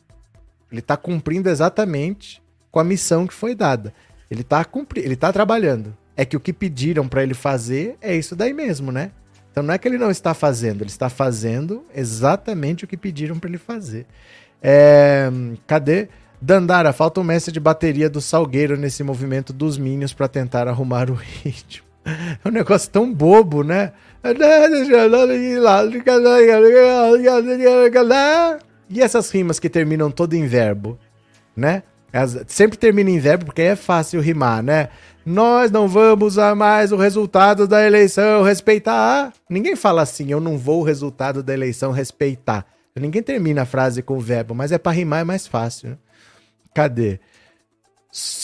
Ele 0.72 0.80
está 0.80 0.98
cumprindo 0.98 1.50
exatamente 1.50 2.42
com 2.72 2.80
a 2.80 2.84
missão 2.84 3.26
que 3.26 3.34
foi 3.34 3.56
dada. 3.56 3.94
Ele 4.30 4.42
está 4.42 4.64
cumprindo, 4.66 5.08
ele 5.08 5.14
está 5.14 5.32
trabalhando. 5.32 5.96
É 6.18 6.26
que 6.26 6.36
o 6.36 6.40
que 6.40 6.54
pediram 6.54 7.08
para 7.08 7.24
ele 7.24 7.34
fazer 7.34 7.98
é 8.02 8.16
isso 8.16 8.36
daí 8.36 8.54
mesmo, 8.54 8.92
né? 8.92 9.12
Então 9.52 9.64
não 9.64 9.74
é 9.74 9.78
que 9.78 9.88
ele 9.88 9.98
não 9.98 10.12
está 10.12 10.34
fazendo, 10.34 10.82
ele 10.82 10.90
está 10.90 11.10
fazendo 11.10 11.86
exatamente 11.96 12.84
o 12.84 12.88
que 12.88 12.98
pediram 12.98 13.40
para 13.40 13.50
ele 13.50 13.58
fazer. 13.58 14.06
É, 14.62 15.32
cadê? 15.66 16.10
Dandara, 16.42 16.92
falta 16.92 17.22
um 17.22 17.24
mestre 17.24 17.52
de 17.54 17.60
bateria 17.60 18.10
do 18.10 18.20
Salgueiro 18.20 18.76
nesse 18.76 19.04
movimento 19.04 19.54
dos 19.54 19.78
Minions 19.78 20.14
para 20.14 20.28
tentar 20.28 20.68
arrumar 20.68 21.10
o 21.10 21.14
ritmo. 21.14 21.86
É 22.06 22.48
um 22.48 22.52
negócio 22.52 22.90
tão 22.92 23.12
bobo, 23.12 23.64
né? 23.64 23.94
E 28.90 29.02
essas 29.02 29.32
rimas 29.32 29.60
que 29.60 29.70
terminam 29.70 30.12
todo 30.12 30.34
em 30.34 30.46
verbo, 30.46 30.98
né? 31.56 31.84
As, 32.14 32.46
sempre 32.48 32.78
termina 32.78 33.10
em 33.10 33.20
verbo 33.20 33.46
porque 33.46 33.62
é 33.62 33.76
fácil 33.76 34.22
rimar, 34.22 34.64
né? 34.64 34.90
Nós 35.26 35.72
não 35.72 35.88
vamos 35.88 36.34
usar 36.34 36.56
mais 36.56 36.92
o 36.92 36.98
resultado 36.98 37.68
da 37.68 37.86
eleição 37.86 38.44
respeitar. 38.44 39.34
Ninguém 39.50 39.76
fala 39.76 40.04
assim, 40.04 40.32
eu 40.32 40.40
não 40.40 40.58
vou 40.58 40.82
o 40.82 40.84
resultado 40.84 41.42
da 41.42 41.54
eleição 41.54 41.92
respeitar. 41.92 42.66
Ninguém 42.96 43.22
termina 43.22 43.64
a 43.64 43.66
frase 43.66 44.02
com 44.02 44.20
verbo, 44.20 44.56
mas 44.56 44.72
é 44.72 44.78
para 44.78 44.94
rimar 44.94 45.22
é 45.22 45.24
mais 45.24 45.46
fácil. 45.46 45.90
Né? 45.90 45.98
Cadê? 46.74 47.20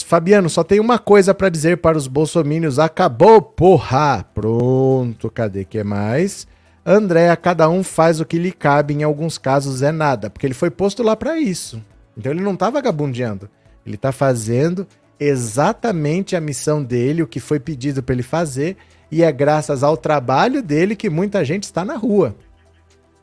Fabiano, 0.04 0.50
só 0.50 0.62
tem 0.62 0.78
uma 0.78 0.98
coisa 0.98 1.32
para 1.32 1.48
dizer 1.48 1.78
para 1.78 1.96
os 1.96 2.06
bolsomínios. 2.06 2.78
Acabou, 2.78 3.40
porra! 3.40 4.22
Pronto, 4.34 5.30
cadê 5.30 5.64
que 5.64 5.82
mais? 5.82 6.46
André, 6.84 7.34
cada 7.36 7.68
um 7.70 7.84
faz 7.84 8.20
o 8.20 8.24
que 8.24 8.38
lhe 8.38 8.50
cabe, 8.50 8.92
em 8.92 9.04
alguns 9.04 9.38
casos 9.38 9.82
é 9.82 9.92
nada, 9.92 10.28
porque 10.28 10.46
ele 10.46 10.54
foi 10.54 10.70
posto 10.70 11.02
lá 11.02 11.14
para 11.14 11.38
isso. 11.38 11.82
Então 12.16 12.32
ele 12.32 12.40
não 12.40 12.56
tá 12.56 12.68
vagabundeando. 12.70 13.48
Ele 13.86 13.96
tá 13.96 14.10
fazendo 14.10 14.86
exatamente 15.18 16.34
a 16.34 16.40
missão 16.40 16.82
dele, 16.82 17.22
o 17.22 17.26
que 17.26 17.38
foi 17.38 17.60
pedido 17.60 18.02
para 18.02 18.14
ele 18.14 18.22
fazer, 18.22 18.76
e 19.10 19.22
é 19.22 19.30
graças 19.30 19.84
ao 19.84 19.96
trabalho 19.96 20.62
dele 20.62 20.96
que 20.96 21.08
muita 21.08 21.44
gente 21.44 21.64
está 21.64 21.84
na 21.84 21.94
rua. 21.94 22.34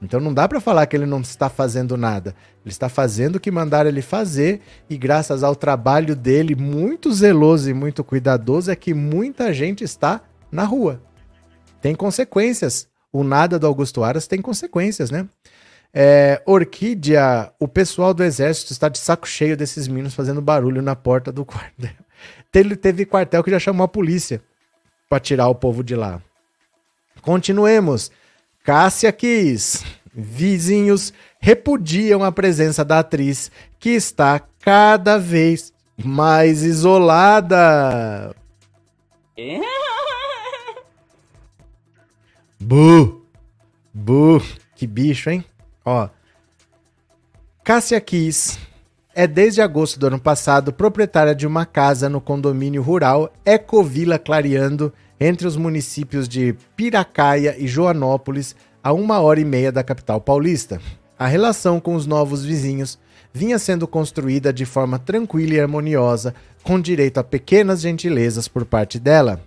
Então 0.02 0.22
não 0.22 0.34
dá 0.34 0.48
para 0.48 0.62
falar 0.62 0.86
que 0.86 0.96
ele 0.96 1.06
não 1.06 1.20
está 1.20 1.50
fazendo 1.50 1.98
nada. 1.98 2.34
Ele 2.64 2.72
está 2.72 2.88
fazendo 2.88 3.36
o 3.36 3.40
que 3.40 3.52
mandaram 3.52 3.90
ele 3.90 4.02
fazer 4.02 4.62
e 4.90 4.98
graças 4.98 5.44
ao 5.44 5.56
trabalho 5.56 6.16
dele 6.16 6.56
muito 6.56 7.12
zeloso 7.12 7.70
e 7.70 7.74
muito 7.74 8.02
cuidadoso 8.04 8.72
é 8.72 8.76
que 8.76 8.94
muita 8.94 9.54
gente 9.54 9.84
está 9.84 10.22
na 10.50 10.64
rua. 10.64 11.02
Tem 11.82 11.94
consequências. 11.94 12.88
O 13.12 13.24
nada 13.24 13.58
do 13.58 13.68
Augusto 13.68 14.04
Aras 14.04 14.28
tem 14.28 14.42
consequências, 14.42 15.10
né? 15.10 15.28
É, 15.94 16.42
Orquídea, 16.46 17.52
o 17.60 17.68
pessoal 17.68 18.14
do 18.14 18.24
exército 18.24 18.72
está 18.72 18.90
de 18.90 19.00
saco 19.00 19.28
cheio 19.28 19.58
desses 19.58 19.88
meninos 19.88 20.14
fazendo 20.14 20.42
barulho 20.42 20.82
na 20.82 20.96
porta 20.96 21.32
do 21.32 21.46
quartel. 21.46 21.90
Teve, 22.52 22.76
teve 22.76 23.06
quartel 23.06 23.44
que 23.44 23.52
já 23.52 23.60
chamou 23.60 23.86
a 23.86 23.88
polícia 23.88 24.42
para 25.08 25.20
tirar 25.20 25.48
o 25.50 25.56
povo 25.56 25.84
de 25.84 25.96
lá. 25.96 26.20
Continuemos. 27.22 28.12
Cássia 28.64 29.12
quis. 29.12 29.86
Vizinhos 30.12 31.14
repudiam 31.40 32.24
a 32.24 32.32
presença 32.32 32.84
da 32.84 33.00
atriz 33.00 33.52
que 33.80 33.92
está 33.92 34.42
cada 34.60 35.18
vez 35.18 35.72
mais 36.04 36.64
isolada. 36.64 38.36
Bu! 42.62 43.26
Bu! 43.94 44.42
Que 44.76 44.86
bicho, 44.86 45.30
hein? 45.30 45.46
Ó. 45.86 46.10
Cássia 47.64 48.02
Kiss 48.02 48.60
é 49.16 49.26
desde 49.26 49.62
agosto 49.62 50.00
do 50.00 50.08
ano 50.08 50.20
passado 50.20 50.74
proprietária 50.74 51.34
de 51.34 51.48
uma 51.48 51.66
casa 51.66 52.10
no 52.10 52.20
condomínio 52.20 52.82
rural 52.82 53.32
Ecovila 53.46 54.20
Clareando, 54.20 54.94
entre 55.20 55.48
os 55.48 55.56
municípios 55.56 56.28
de 56.28 56.56
Piracaia 56.76 57.56
e 57.58 57.68
Joanópolis, 57.68 58.56
a 58.84 58.94
uma 58.94 59.20
hora 59.20 59.40
e 59.40 59.46
meia 59.46 59.72
da 59.72 59.84
capital 59.84 60.22
paulista. 60.22 60.82
A 61.18 61.28
relação 61.28 61.80
com 61.80 61.96
os 61.96 62.06
novos 62.06 62.46
vizinhos 62.46 63.00
vinha 63.34 63.60
sendo 63.60 63.88
construída 63.88 64.52
de 64.52 64.66
forma 64.66 64.98
tranquila 64.98 65.54
e 65.54 65.60
harmoniosa, 65.60 66.34
com 66.64 66.80
direito 66.80 67.20
a 67.20 67.24
pequenas 67.24 67.82
gentilezas 67.82 68.48
por 68.48 68.66
parte 68.66 69.00
dela. 69.00 69.42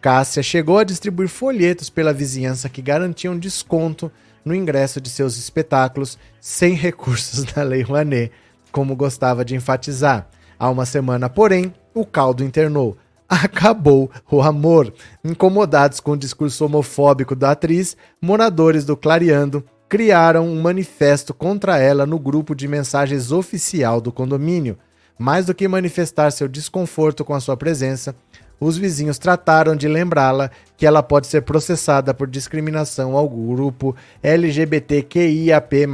Cássia 0.00 0.42
chegou 0.42 0.78
a 0.78 0.84
distribuir 0.84 1.28
folhetos 1.28 1.90
pela 1.90 2.12
vizinhança 2.12 2.68
que 2.68 2.82
garantiam 2.82 3.38
desconto 3.38 4.10
no 4.44 4.54
ingresso 4.54 5.00
de 5.00 5.10
seus 5.10 5.36
espetáculos 5.36 6.18
sem 6.40 6.74
recursos 6.74 7.44
da 7.52 7.62
Lei 7.62 7.82
Rouanet, 7.82 8.30
como 8.70 8.94
gostava 8.94 9.44
de 9.44 9.54
enfatizar. 9.54 10.28
Há 10.58 10.70
uma 10.70 10.86
semana, 10.86 11.28
porém, 11.28 11.74
o 11.92 12.06
caldo 12.06 12.44
internou. 12.44 12.96
Acabou 13.28 14.10
o 14.30 14.40
amor. 14.40 14.92
Incomodados 15.24 15.98
com 15.98 16.12
o 16.12 16.16
discurso 16.16 16.64
homofóbico 16.64 17.34
da 17.34 17.50
atriz, 17.50 17.96
moradores 18.22 18.84
do 18.84 18.96
Clareando 18.96 19.64
criaram 19.88 20.46
um 20.46 20.60
manifesto 20.60 21.34
contra 21.34 21.78
ela 21.78 22.06
no 22.06 22.18
grupo 22.18 22.54
de 22.54 22.68
mensagens 22.68 23.32
oficial 23.32 24.00
do 24.00 24.12
condomínio. 24.12 24.78
Mais 25.18 25.46
do 25.46 25.54
que 25.54 25.66
manifestar 25.66 26.30
seu 26.30 26.46
desconforto 26.46 27.24
com 27.24 27.34
a 27.34 27.40
sua 27.40 27.56
presença, 27.56 28.14
os 28.58 28.78
vizinhos 28.78 29.18
trataram 29.18 29.76
de 29.76 29.86
lembrá-la 29.86 30.50
que 30.76 30.86
ela 30.86 31.02
pode 31.02 31.26
ser 31.26 31.42
processada 31.42 32.14
por 32.14 32.26
discriminação 32.26 33.16
ao 33.16 33.28
grupo 33.28 33.94
LGBTQIAP+. 34.22 35.86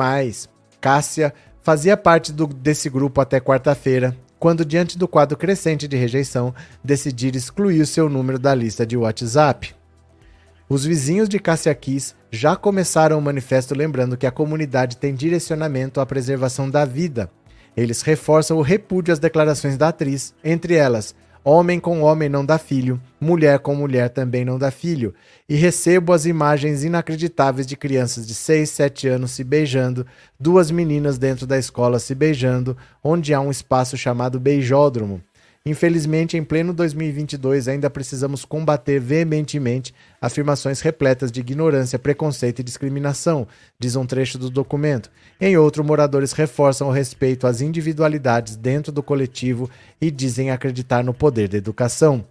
Cássia 0.80 1.34
fazia 1.62 1.96
parte 1.96 2.32
do, 2.32 2.46
desse 2.46 2.88
grupo 2.88 3.20
até 3.20 3.40
quarta-feira, 3.40 4.16
quando, 4.38 4.64
diante 4.64 4.98
do 4.98 5.06
quadro 5.06 5.36
crescente 5.36 5.86
de 5.86 5.96
rejeição, 5.96 6.54
decidir 6.82 7.34
excluir 7.36 7.80
o 7.80 7.86
seu 7.86 8.08
número 8.08 8.38
da 8.38 8.54
lista 8.54 8.84
de 8.84 8.96
WhatsApp. 8.96 9.74
Os 10.68 10.84
vizinhos 10.84 11.28
de 11.28 11.38
Cássia 11.38 11.74
Kiss 11.74 12.14
já 12.30 12.56
começaram 12.56 13.18
o 13.18 13.22
manifesto 13.22 13.74
lembrando 13.74 14.16
que 14.16 14.26
a 14.26 14.30
comunidade 14.30 14.96
tem 14.96 15.14
direcionamento 15.14 16.00
à 16.00 16.06
preservação 16.06 16.70
da 16.70 16.84
vida. 16.84 17.30
Eles 17.76 18.02
reforçam 18.02 18.56
o 18.56 18.62
repúdio 18.62 19.12
às 19.12 19.18
declarações 19.18 19.76
da 19.76 19.88
atriz, 19.88 20.34
entre 20.42 20.74
elas 20.74 21.14
Homem 21.44 21.80
com 21.80 22.02
homem 22.02 22.28
não 22.28 22.46
dá 22.46 22.56
filho, 22.56 23.00
mulher 23.20 23.58
com 23.58 23.74
mulher 23.74 24.10
também 24.10 24.44
não 24.44 24.56
dá 24.56 24.70
filho. 24.70 25.12
E 25.48 25.56
recebo 25.56 26.12
as 26.12 26.24
imagens 26.24 26.84
inacreditáveis 26.84 27.66
de 27.66 27.76
crianças 27.76 28.24
de 28.24 28.32
6, 28.32 28.70
7 28.70 29.08
anos 29.08 29.32
se 29.32 29.42
beijando, 29.42 30.06
duas 30.38 30.70
meninas 30.70 31.18
dentro 31.18 31.44
da 31.44 31.58
escola 31.58 31.98
se 31.98 32.14
beijando, 32.14 32.76
onde 33.02 33.34
há 33.34 33.40
um 33.40 33.50
espaço 33.50 33.96
chamado 33.96 34.38
beijódromo. 34.38 35.20
Infelizmente, 35.64 36.36
em 36.36 36.42
pleno 36.42 36.72
2022, 36.72 37.68
ainda 37.68 37.88
precisamos 37.88 38.44
combater 38.44 38.98
veementemente 38.98 39.94
afirmações 40.20 40.80
repletas 40.80 41.30
de 41.30 41.38
ignorância, 41.38 42.00
preconceito 42.00 42.58
e 42.58 42.64
discriminação, 42.64 43.46
diz 43.78 43.94
um 43.94 44.04
trecho 44.04 44.38
do 44.38 44.50
documento. 44.50 45.08
Em 45.40 45.56
outro, 45.56 45.84
moradores 45.84 46.32
reforçam 46.32 46.88
o 46.88 46.90
respeito 46.90 47.46
às 47.46 47.60
individualidades 47.60 48.56
dentro 48.56 48.90
do 48.90 49.04
coletivo 49.04 49.70
e 50.00 50.10
dizem 50.10 50.50
acreditar 50.50 51.04
no 51.04 51.14
poder 51.14 51.48
da 51.48 51.58
educação. 51.58 52.24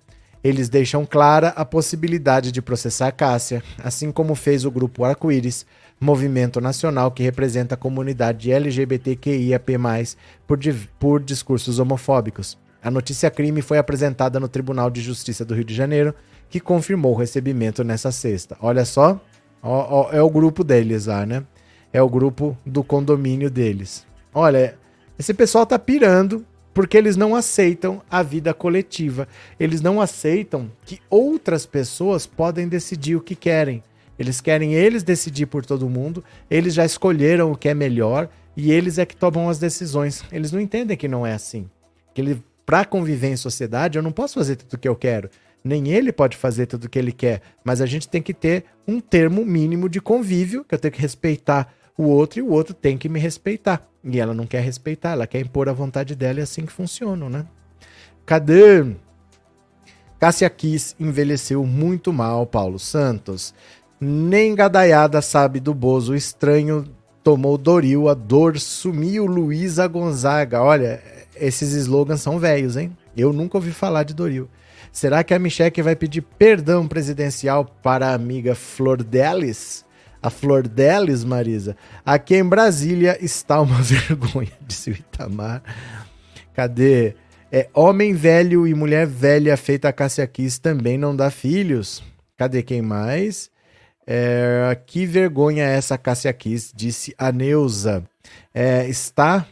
Eles 0.44 0.68
deixam 0.68 1.06
clara 1.06 1.50
a 1.50 1.64
possibilidade 1.64 2.52
de 2.52 2.62
processar 2.62 3.14
Cássia, 3.14 3.64
assim 3.82 4.12
como 4.12 4.36
fez 4.36 4.66
o 4.66 4.72
grupo 4.72 5.06
Arco-Íris, 5.06 5.66
movimento 5.98 6.60
nacional 6.60 7.12
que 7.12 7.24
representa 7.24 7.76
a 7.76 7.78
comunidade 7.78 8.52
LGBTQIAP+, 8.52 9.78
por, 10.46 10.60
por 11.00 11.24
discursos 11.24 11.80
homofóbicos. 11.80 12.58
A 12.84 12.90
notícia 12.90 13.30
crime 13.30 13.62
foi 13.62 13.78
apresentada 13.78 14.40
no 14.40 14.48
Tribunal 14.48 14.90
de 14.90 15.02
Justiça 15.02 15.46
do 15.46 15.54
Rio 15.54 15.64
de 15.64 15.74
Janeiro, 15.74 16.16
que 16.50 16.60
confirmou 16.60 17.14
o 17.14 17.18
recebimento 17.18 17.84
nessa 17.84 18.12
sexta. 18.12 18.58
Olha 18.60 18.86
só, 18.86 19.22
ó, 19.62 20.08
ó, 20.08 20.12
é 20.12 20.22
o 20.22 20.30
grupo 20.30 20.64
deles 20.64 21.06
lá, 21.06 21.26
né? 21.26 21.44
É 21.94 22.02
o 22.02 22.10
grupo 22.10 22.58
do 22.66 22.84
condomínio 22.84 23.50
deles. 23.52 24.06
Olha, 24.34 24.78
esse 25.20 25.34
pessoal 25.34 25.66
tá 25.66 25.78
pirando 25.78 26.46
porque 26.74 26.98
eles 26.98 27.16
não 27.16 27.36
aceitam 27.36 28.02
a 28.10 28.24
vida 28.24 28.54
coletiva. 28.54 29.28
Eles 29.60 29.82
não 29.82 30.02
aceitam 30.02 30.72
que 30.86 31.00
outras 31.10 31.66
pessoas 31.66 32.26
podem 32.26 32.68
decidir 32.68 33.16
o 33.16 33.22
que 33.22 33.36
querem. 33.36 33.84
Eles 34.18 34.40
querem 34.40 34.74
eles 34.74 35.04
decidir 35.04 35.48
por 35.48 35.66
todo 35.66 35.90
mundo, 35.90 36.24
eles 36.50 36.74
já 36.74 36.86
escolheram 36.86 37.52
o 37.52 37.58
que 37.58 37.70
é 37.70 37.74
melhor 37.74 38.30
e 38.56 38.72
eles 38.72 38.98
é 38.98 39.06
que 39.06 39.16
tomam 39.16 39.50
as 39.50 39.58
decisões. 39.58 40.24
Eles 40.32 40.52
não 40.52 40.60
entendem 40.60 40.98
que 40.98 41.08
não 41.08 41.26
é 41.26 41.34
assim. 41.34 41.70
Que 42.14 42.22
ele 42.22 42.44
para 42.72 42.86
conviver 42.86 43.28
em 43.28 43.36
sociedade, 43.36 43.98
eu 43.98 44.02
não 44.02 44.14
posso 44.14 44.36
fazer 44.36 44.56
tudo 44.56 44.76
o 44.76 44.78
que 44.78 44.88
eu 44.88 44.96
quero. 44.96 45.30
Nem 45.62 45.90
ele 45.90 46.10
pode 46.10 46.38
fazer 46.38 46.68
tudo 46.68 46.86
o 46.86 46.90
que 46.90 46.98
ele 46.98 47.12
quer. 47.12 47.42
Mas 47.66 47.82
a 47.82 47.86
gente 47.86 48.08
tem 48.08 48.22
que 48.22 48.34
ter 48.34 48.64
um 48.88 49.02
termo 49.02 49.44
mínimo 49.44 49.90
de 49.90 50.00
convívio, 50.00 50.64
que 50.64 50.74
eu 50.74 50.80
tenho 50.80 50.94
que 50.94 51.02
respeitar 51.02 51.74
o 51.98 52.04
outro 52.04 52.40
e 52.40 52.42
o 52.42 52.50
outro 52.50 52.74
tem 52.74 52.98
que 52.98 53.10
me 53.10 53.20
respeitar. 53.20 53.86
E 54.02 54.22
ela 54.22 54.34
não 54.34 54.48
quer 54.48 54.62
respeitar, 54.62 55.12
ela 55.12 55.28
quer 55.28 55.42
impor 55.42 55.68
a 55.68 55.74
vontade 55.74 56.16
dela 56.16 56.40
e 56.40 56.40
é 56.40 56.44
assim 56.44 56.66
que 56.66 56.72
funciona, 56.72 57.30
né? 57.30 57.46
Cadê? 58.26 58.86
Cássia 60.18 60.50
Kiss 60.50 60.96
envelheceu 60.98 61.66
muito 61.66 62.14
mal, 62.14 62.48
Paulo 62.48 62.80
Santos. 62.80 63.54
Nem 64.00 64.56
gadaiada 64.56 65.22
sabe 65.22 65.60
do 65.60 65.74
Bozo. 65.74 66.16
Estranho 66.16 66.86
tomou 67.22 67.58
Doril, 67.58 68.08
a 68.08 68.14
dor 68.14 68.58
sumiu 68.58 69.26
Luísa 69.26 69.86
Gonzaga. 69.88 70.64
Olha, 70.64 71.21
esses 71.42 71.74
slogans 71.74 72.22
são 72.22 72.40
velhos, 72.40 72.78
hein? 72.78 72.96
Eu 73.18 73.34
nunca 73.34 73.58
ouvi 73.58 73.72
falar 73.72 74.04
de 74.04 74.14
Doril. 74.14 74.48
Será 74.92 75.24
que 75.24 75.34
a 75.34 75.40
Micheque 75.40 75.82
vai 75.82 75.96
pedir 75.96 76.22
perdão 76.22 76.88
presidencial 76.88 77.66
para 77.66 78.10
a 78.10 78.14
amiga 78.14 78.54
Flor 78.56 79.02
Delis? 79.04 79.86
A 80.22 80.30
Flor 80.30 80.68
Delis, 80.68 81.24
Marisa? 81.24 81.76
Aqui 82.06 82.36
em 82.36 82.44
Brasília 82.44 83.18
está 83.20 83.60
uma 83.60 83.80
vergonha, 83.82 84.52
disse 84.62 84.92
o 84.92 84.94
Itamar. 84.94 85.64
Cadê? 86.54 87.16
É, 87.52 87.68
homem 87.74 88.14
velho 88.14 88.68
e 88.68 88.74
mulher 88.74 89.06
velha 89.08 89.58
feita 89.58 89.90
a 89.90 89.94
Cássia 89.94 90.26
Kiss 90.28 90.60
também 90.60 90.98
não 90.98 91.16
dá 91.16 91.30
filhos. 91.30 92.04
Cadê 92.38 92.62
quem 92.62 92.82
mais? 92.82 93.50
É, 94.06 94.78
que 94.86 95.06
vergonha 95.06 95.64
é 95.64 95.76
essa 95.76 95.98
Cássia 95.98 96.32
Kiss, 96.34 96.72
disse 96.76 97.14
a 97.18 97.32
Neuza. 97.32 98.04
É, 98.54 98.88
está 98.88 99.46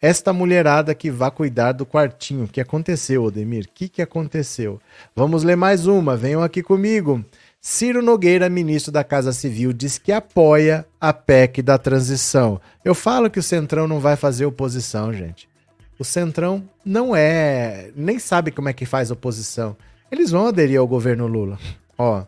esta 0.00 0.32
mulherada 0.32 0.94
que 0.94 1.10
vá 1.10 1.30
cuidar 1.30 1.72
do 1.72 1.86
quartinho. 1.86 2.44
O 2.44 2.48
que 2.48 2.60
aconteceu, 2.60 3.24
Odemir? 3.24 3.64
O 3.64 3.68
que, 3.74 3.88
que 3.88 4.02
aconteceu? 4.02 4.80
Vamos 5.14 5.42
ler 5.42 5.56
mais 5.56 5.86
uma. 5.86 6.16
Venham 6.16 6.42
aqui 6.42 6.62
comigo. 6.62 7.24
Ciro 7.60 8.00
Nogueira, 8.00 8.48
ministro 8.48 8.92
da 8.92 9.02
Casa 9.02 9.32
Civil, 9.32 9.72
diz 9.72 9.98
que 9.98 10.12
apoia 10.12 10.86
a 11.00 11.12
PEC 11.12 11.62
da 11.62 11.76
transição. 11.76 12.60
Eu 12.84 12.94
falo 12.94 13.28
que 13.28 13.40
o 13.40 13.42
Centrão 13.42 13.88
não 13.88 13.98
vai 13.98 14.14
fazer 14.14 14.46
oposição, 14.46 15.12
gente. 15.12 15.48
O 15.98 16.04
Centrão 16.04 16.62
não 16.84 17.16
é. 17.16 17.90
nem 17.96 18.18
sabe 18.18 18.50
como 18.50 18.68
é 18.68 18.72
que 18.72 18.86
faz 18.86 19.10
oposição. 19.10 19.76
Eles 20.12 20.30
vão 20.30 20.46
aderir 20.46 20.78
ao 20.78 20.86
governo 20.86 21.26
Lula. 21.26 21.58
Ó, 21.98 22.22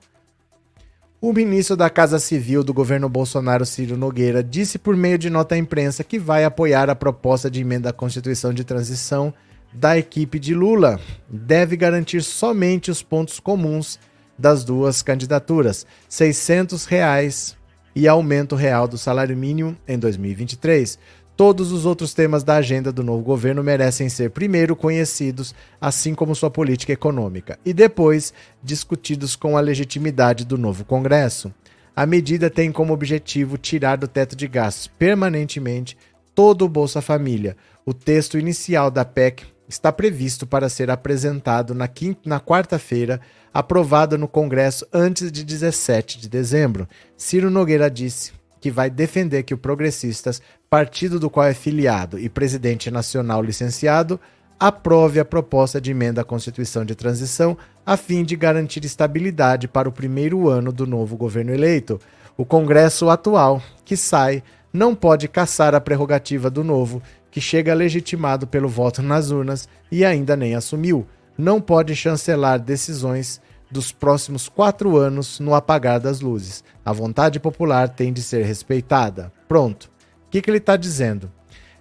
o 1.21 1.33
ministro 1.33 1.77
da 1.77 1.91
Casa 1.91 2.21
Civil 2.21 2.63
do 2.63 2.73
governo 2.73 3.09
Bolsonaro, 3.09 3.67
Ciro 3.67 3.97
Nogueira, 3.97 4.43
disse 4.43 4.79
por 4.79 4.97
meio 4.97 5.19
de 5.19 5.29
nota 5.29 5.57
à 5.57 5.59
imprensa 5.59 6.05
que 6.05 6.17
vai 6.17 6.45
apoiar 6.45 6.89
a 6.89 6.95
proposta 6.95 7.51
de 7.51 7.61
emenda 7.61 7.91
à 7.91 7.93
Constituição 7.93 8.55
de 8.55 8.63
transição 8.63 9.35
da 9.73 9.99
equipe 9.99 10.39
de 10.39 10.55
Lula. 10.55 11.01
Deve 11.29 11.77
garantir 11.77 12.23
somente 12.23 12.89
os 12.89 13.03
pontos 13.03 13.41
comuns 13.41 13.99
das 14.39 14.63
duas 14.63 15.03
candidaturas: 15.03 15.85
600 16.09 16.85
reais 16.85 17.57
e 17.97 18.07
aumento 18.07 18.55
real 18.55 18.87
do 18.87 18.97
salário 18.97 19.37
mínimo 19.37 19.77
em 19.89 19.99
2023. 19.99 21.01
Todos 21.39 21.71
os 21.71 21.87
outros 21.87 22.15
temas 22.15 22.43
da 22.43 22.57
agenda 22.57 22.91
do 22.91 23.05
novo 23.05 23.23
governo 23.23 23.63
merecem 23.63 24.09
ser 24.09 24.31
primeiro 24.31 24.75
conhecidos, 24.75 25.55
assim 25.81 26.13
como 26.13 26.35
sua 26.35 26.51
política 26.51 26.93
econômica, 26.93 27.61
e 27.65 27.73
depois 27.73 28.35
discutidos 28.61 29.37
com 29.37 29.57
a 29.57 29.61
legitimidade 29.61 30.45
do 30.45 30.59
novo 30.59 30.85
Congresso. 30.85 31.55
A 31.95 32.05
medida 32.05 32.51
tem 32.51 32.73
como 32.73 32.93
objetivo 32.93 33.57
tirar 33.57 33.95
do 33.95 34.09
teto 34.09 34.35
de 34.35 34.49
gastos 34.49 34.89
permanentemente 34.89 35.97
todo 36.35 36.65
o 36.65 36.69
Bolsa 36.69 37.01
Família. 37.01 37.57
O 37.87 37.95
texto 37.95 38.37
inicial 38.37 38.91
da 38.91 39.05
PEC 39.05 39.45
está 39.69 39.93
previsto 39.93 40.45
para 40.45 40.69
ser 40.69 40.91
apresentado 40.91 41.73
na, 41.73 41.89
na 42.27 42.41
quarta-feira, 42.41 43.21
aprovado 43.55 44.19
no 44.19 44.27
Congresso 44.27 44.85
antes 44.93 45.31
de 45.31 45.45
17 45.45 46.19
de 46.19 46.29
dezembro. 46.29 46.89
Ciro 47.17 47.49
Nogueira 47.49 47.89
disse 47.89 48.33
que 48.61 48.71
vai 48.71 48.91
defender 48.91 49.43
que 49.45 49.55
o 49.55 49.59
Progressistas, 49.59 50.43
partido 50.71 51.19
do 51.19 51.31
qual 51.31 51.47
é 51.47 51.55
filiado 51.55 52.19
e 52.19 52.29
presidente 52.29 52.91
nacional 52.91 53.43
licenciado, 53.43 54.21
aprove 54.61 55.19
a 55.19 55.25
proposta 55.25 55.81
de 55.81 55.93
emenda 55.93 56.21
à 56.21 56.25
Constituição 56.25 56.85
de 56.85 56.95
transição 56.95 57.57
a 57.87 57.97
fim 57.97 58.23
de 58.23 58.37
garantir 58.37 58.85
estabilidade 58.85 59.67
para 59.67 59.89
o 59.89 59.93
primeiro 59.93 60.49
ano 60.49 60.71
do 60.73 60.87
novo 60.87 61.17
governo 61.17 61.55
eleito. 61.55 61.99
O 62.37 62.45
Congresso 62.45 63.09
atual, 63.09 63.63
que 63.85 63.97
sai, 63.97 64.43
não 64.73 64.95
pode 64.95 65.27
caçar 65.27 65.75
a 65.75 65.81
prerrogativa 65.81 66.51
do 66.51 66.63
novo, 66.63 67.03
que 67.31 67.41
chega 67.41 67.73
legitimado 67.73 68.47
pelo 68.47 68.69
voto 68.69 69.03
nas 69.03 69.31
urnas 69.31 69.69
e 69.91 70.05
ainda 70.05 70.37
nem 70.37 70.55
assumiu. 70.55 71.07
Não 71.37 71.61
pode 71.61 71.97
chancelar 71.97 72.59
decisões 72.59 73.41
dos 73.71 73.93
próximos 73.93 74.49
quatro 74.49 74.97
anos 74.97 75.41
no 75.41 75.55
apagar 75.55 76.01
das 76.01 76.21
luzes. 76.21 76.65
A 76.85 76.93
vontade 76.93 77.39
popular 77.39 77.89
tem 77.89 78.13
de 78.13 78.23
ser 78.23 78.45
respeitada. 78.45 79.33
Pronto. 79.47 79.91
O 80.29 80.31
que, 80.31 80.43
que 80.43 80.51
ele 80.51 80.59
está 80.59 80.77
dizendo? 80.77 81.33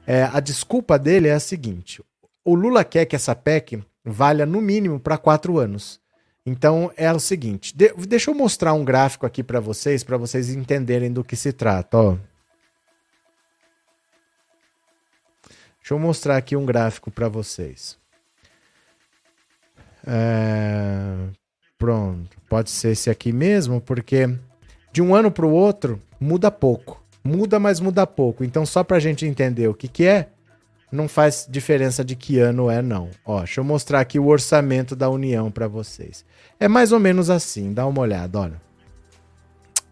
É, 0.06 0.24
a 0.24 0.39
desculpa 0.39 0.98
dele 0.98 1.28
é 1.28 1.34
a 1.34 1.39
seguinte: 1.39 2.02
o 2.43 2.56
Lula 2.56 2.84
quer 2.84 3.06
que 3.06 3.16
essa 3.16 3.36
PEC 3.36 3.84
valha 4.04 4.45
no 4.45 4.62
mínimo 4.62 5.00
para 5.00 5.18
quatro 5.18 5.60
anos. 5.60 6.00
Então 6.45 6.91
é 6.95 7.12
o 7.12 7.20
seguinte: 7.20 7.76
de, 7.76 7.93
deixa 8.08 8.32
eu 8.32 8.36
mostrar 8.36 8.74
um 8.74 8.86
gráfico 8.86 9.26
aqui 9.26 9.43
para 9.43 9.60
vocês, 9.60 10.04
para 10.04 10.18
vocês 10.18 10.50
entenderem 10.50 11.12
do 11.12 11.24
que 11.24 11.36
se 11.36 11.52
trata. 11.52 11.98
Ó. 11.98 12.18
Deixa 15.80 15.93
eu 15.93 16.00
mostrar 16.00 16.38
aqui 16.38 16.56
um 16.56 16.66
gráfico 16.66 17.12
para 17.12 17.30
vocês. 17.30 17.98
É, 20.06 21.28
Pronto. 21.78 22.38
Pode 22.50 22.72
ser 22.72 22.91
esse 22.91 23.10
aqui 23.10 23.32
mesmo, 23.32 23.80
porque 23.80 24.28
de 24.91 25.02
um 25.02 25.14
ano 25.14 25.32
para 25.32 25.45
o 25.45 25.52
outro 25.52 26.02
muda 26.20 26.50
pouco. 26.50 27.04
Muda, 27.28 27.59
mas 27.59 27.80
muda 27.82 28.07
pouco. 28.07 28.43
Então, 28.43 28.65
só 28.65 28.84
para 28.84 28.97
a 28.97 28.99
gente 28.99 29.25
entender 29.25 29.67
o 29.67 29.73
que, 29.73 29.88
que 29.88 30.05
é, 30.05 30.30
não 30.89 31.07
faz 31.09 31.45
diferença 31.49 32.03
de 32.03 32.15
que 32.15 32.39
ano 32.39 32.69
é, 32.69 32.82
não. 32.82 33.09
Ó, 33.25 33.39
deixa 33.39 33.59
eu 33.59 33.65
mostrar 33.65 33.99
aqui 33.99 34.17
o 34.17 34.28
orçamento 34.28 34.95
da 34.95 35.09
União 35.09 35.51
para 35.51 35.67
vocês. 35.67 36.23
É 36.57 36.67
mais 36.67 36.93
ou 36.93 36.99
menos 36.99 37.30
assim, 37.30 37.73
dá 37.73 37.86
uma 37.86 38.01
olhada, 38.01 38.39
olha. 38.39 38.61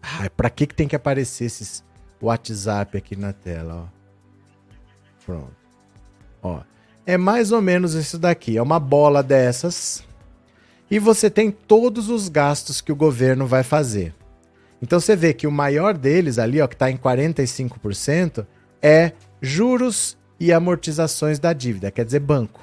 Ai, 0.00 0.30
pra 0.30 0.48
que, 0.48 0.66
que 0.66 0.74
tem 0.74 0.88
que 0.88 0.96
aparecer 0.96 1.44
esses 1.44 1.84
WhatsApp 2.22 2.96
aqui 2.96 3.14
na 3.14 3.32
tela, 3.32 3.84
ó. 3.84 3.96
Pronto. 5.26 5.56
Ó, 6.42 6.60
é 7.04 7.18
mais 7.18 7.52
ou 7.52 7.60
menos 7.60 7.94
isso 7.94 8.18
daqui. 8.18 8.56
É 8.56 8.62
uma 8.62 8.80
bola 8.80 9.22
dessas 9.22 10.04
e 10.90 10.98
você 10.98 11.28
tem 11.28 11.50
todos 11.50 12.08
os 12.08 12.28
gastos 12.28 12.80
que 12.80 12.92
o 12.92 12.96
governo 12.96 13.46
vai 13.46 13.62
fazer. 13.62 14.14
Então 14.86 15.00
você 15.00 15.16
vê 15.16 15.34
que 15.34 15.48
o 15.48 15.50
maior 15.50 15.98
deles 15.98 16.38
ali, 16.38 16.60
ó, 16.60 16.68
que 16.68 16.76
está 16.76 16.88
em 16.88 16.96
45%, 16.96 18.46
é 18.80 19.10
juros 19.42 20.16
e 20.38 20.52
amortizações 20.52 21.40
da 21.40 21.52
dívida, 21.52 21.90
quer 21.90 22.04
dizer, 22.04 22.20
banco. 22.20 22.60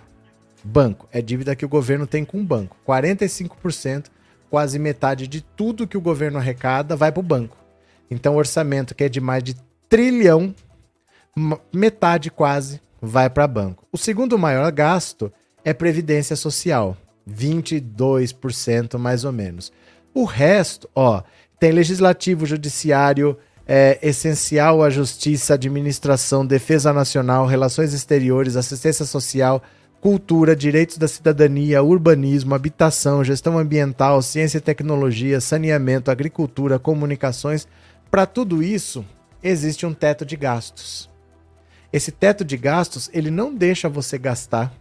Banco 0.63 1.05
é 1.11 1.21
dívida 1.21 1.53
que 1.53 1.65
o 1.65 1.69
governo 1.69 2.07
tem 2.07 2.23
com 2.23 2.39
o 2.39 2.43
banco. 2.45 2.77
45%, 2.87 4.05
quase 4.49 4.79
metade 4.79 5.27
de 5.27 5.41
tudo 5.41 5.85
que 5.85 5.97
o 5.97 6.01
governo 6.01 6.39
arrecada 6.39 6.95
vai 6.95 7.11
para 7.11 7.19
o 7.19 7.23
banco. 7.23 7.57
Então, 8.09 8.35
o 8.35 8.37
orçamento 8.37 8.95
que 8.95 9.03
é 9.03 9.09
de 9.09 9.19
mais 9.19 9.43
de 9.43 9.57
trilhão, 9.89 10.55
metade 11.73 12.31
quase 12.31 12.79
vai 13.01 13.29
para 13.29 13.45
banco. 13.45 13.85
O 13.91 13.97
segundo 13.97 14.39
maior 14.39 14.71
gasto 14.71 15.29
é 15.65 15.73
previdência 15.73 16.37
social. 16.37 16.95
22% 17.29 18.97
mais 18.97 19.25
ou 19.25 19.33
menos. 19.33 19.73
O 20.13 20.23
resto, 20.23 20.87
ó, 20.95 21.21
tem 21.63 21.71
legislativo, 21.71 22.45
judiciário, 22.45 23.37
é, 23.65 23.97
essencial 24.03 24.83
à 24.83 24.89
justiça, 24.89 25.53
administração, 25.53 26.45
defesa 26.45 26.91
nacional, 26.91 27.45
relações 27.45 27.93
exteriores, 27.93 28.57
assistência 28.57 29.05
social, 29.05 29.63
cultura, 30.01 30.57
direitos 30.57 30.97
da 30.97 31.07
cidadania, 31.07 31.81
urbanismo, 31.81 32.53
habitação, 32.53 33.23
gestão 33.23 33.57
ambiental, 33.57 34.21
ciência 34.21 34.57
e 34.57 34.59
tecnologia, 34.59 35.39
saneamento, 35.39 36.11
agricultura, 36.11 36.77
comunicações. 36.77 37.65
Para 38.11 38.25
tudo 38.25 38.61
isso, 38.61 39.05
existe 39.41 39.85
um 39.85 39.93
teto 39.93 40.25
de 40.25 40.35
gastos. 40.35 41.09
Esse 41.93 42.11
teto 42.11 42.43
de 42.43 42.57
gastos, 42.57 43.09
ele 43.13 43.31
não 43.31 43.55
deixa 43.55 43.87
você 43.87 44.17
gastar 44.17 44.73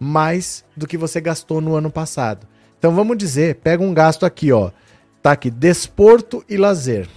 mais 0.00 0.64
do 0.76 0.88
que 0.88 0.98
você 0.98 1.20
gastou 1.20 1.60
no 1.60 1.76
ano 1.76 1.88
passado. 1.88 2.48
Então 2.80 2.92
vamos 2.92 3.16
dizer, 3.16 3.60
pega 3.62 3.80
um 3.80 3.94
gasto 3.94 4.26
aqui, 4.26 4.50
ó. 4.50 4.72
Tá 5.24 5.32
aqui, 5.32 5.50
desporto 5.50 6.44
e 6.50 6.58
lazer. 6.58 7.08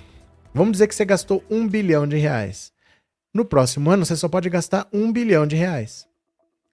Vamos 0.54 0.72
dizer 0.72 0.88
que 0.88 0.96
você 0.96 1.04
gastou 1.04 1.44
um 1.50 1.68
bilhão 1.68 2.08
de 2.08 2.16
reais. 2.16 2.72
No 3.34 3.44
próximo 3.44 3.92
ano, 3.92 4.06
você 4.06 4.16
só 4.16 4.30
pode 4.30 4.50
gastar 4.50 4.88
um 4.94 5.12
bilhão 5.12 5.46
de 5.46 5.58
reais. 5.58 6.08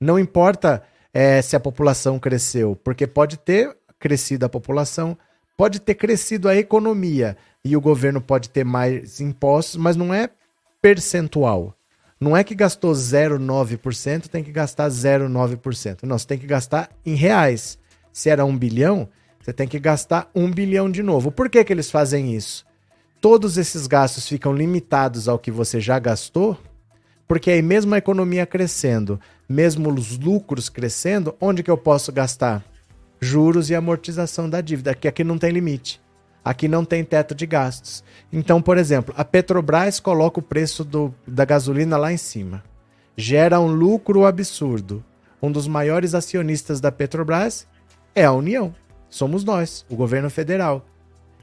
Não 0.01 0.17
importa 0.17 0.85
é, 1.13 1.43
se 1.43 1.57
a 1.57 1.61
população 1.61 2.21
cresceu, 2.21 2.77
porque 2.77 3.05
pode 3.05 3.37
ter 3.37 3.77
crescido 3.99 4.47
a 4.47 4.49
população, 4.49 5.19
pode 5.57 5.81
ter 5.81 5.97
crescido 5.97 6.49
a 6.49 6.55
economia 6.55 7.37
e 7.65 7.77
o 7.77 7.81
governo 7.81 8.21
pode 8.21 8.49
ter 8.49 8.65
mais 8.65 9.21
impostos, 9.21 9.75
mas 9.75 9.97
não 9.97 10.15
é 10.15 10.31
percentual. 10.81 11.77
Não 12.21 12.37
é 12.37 12.45
que 12.45 12.55
gastou 12.55 12.93
0,9%, 12.93 14.29
tem 14.29 14.45
que 14.45 14.53
gastar 14.53 14.89
0,9%. 14.89 16.05
Não, 16.05 16.17
você 16.17 16.29
tem 16.29 16.39
que 16.39 16.47
gastar 16.47 16.91
em 17.05 17.17
reais. 17.17 17.77
Se 18.13 18.31
era 18.31 18.45
um 18.45 18.57
bilhão, 18.57 19.09
você 19.45 19.53
tem 19.53 19.69
que 19.69 19.79
gastar 19.79 20.31
um 20.35 20.51
bilhão 20.51 20.91
de 20.91 21.03
novo. 21.03 21.31
Por 21.31 21.51
que, 21.51 21.63
que 21.63 21.71
eles 21.71 21.91
fazem 21.91 22.35
isso? 22.35 22.65
Todos 23.21 23.59
esses 23.59 23.87
gastos 23.87 24.27
ficam 24.27 24.55
limitados 24.55 25.29
ao 25.29 25.39
que 25.39 25.51
você 25.51 25.79
já 25.83 25.99
gastou, 25.99 26.59
porque 27.29 27.51
aí 27.51 27.61
mesmo 27.61 27.95
a 27.95 27.99
economia 27.99 28.47
crescendo, 28.47 29.21
mesmo 29.47 29.93
os 29.93 30.17
lucros 30.17 30.71
crescendo, 30.71 31.37
onde 31.39 31.63
que 31.63 31.71
eu 31.71 31.77
posso 31.77 32.11
gastar? 32.11 32.65
Juros 33.21 33.69
e 33.69 33.75
amortização 33.75 34.49
da 34.49 34.63
dívida, 34.63 34.95
que 34.95 35.07
aqui 35.07 35.23
não 35.23 35.37
tem 35.37 35.51
limite. 35.51 36.01
Aqui 36.43 36.67
não 36.67 36.83
tem 36.83 37.05
teto 37.05 37.35
de 37.35 37.45
gastos. 37.45 38.03
Então, 38.33 38.63
por 38.63 38.79
exemplo, 38.79 39.15
a 39.15 39.27
Petrobras 39.27 40.01
coloca 40.01 40.41
o 40.41 40.43
preço 40.43 40.83
do, 40.83 41.15
da 41.27 41.45
gasolina 41.45 41.99
lá 41.99 42.11
em 42.11 42.19
cima. 42.19 42.65
Gera 43.15 43.61
um 43.61 43.69
lucro 43.69 44.25
absurdo. 44.25 45.05
Um 45.43 45.53
dos 45.53 45.69
maiores 45.69 46.15
acionistas 46.15 46.81
da 46.81 46.91
Petrobras 46.91 47.67
é 48.15 48.25
a 48.25 48.33
União. 48.33 48.75
Somos 49.15 49.45
nós, 49.45 49.87
o 49.89 49.95
governo 49.95 50.29
federal. 50.29 50.85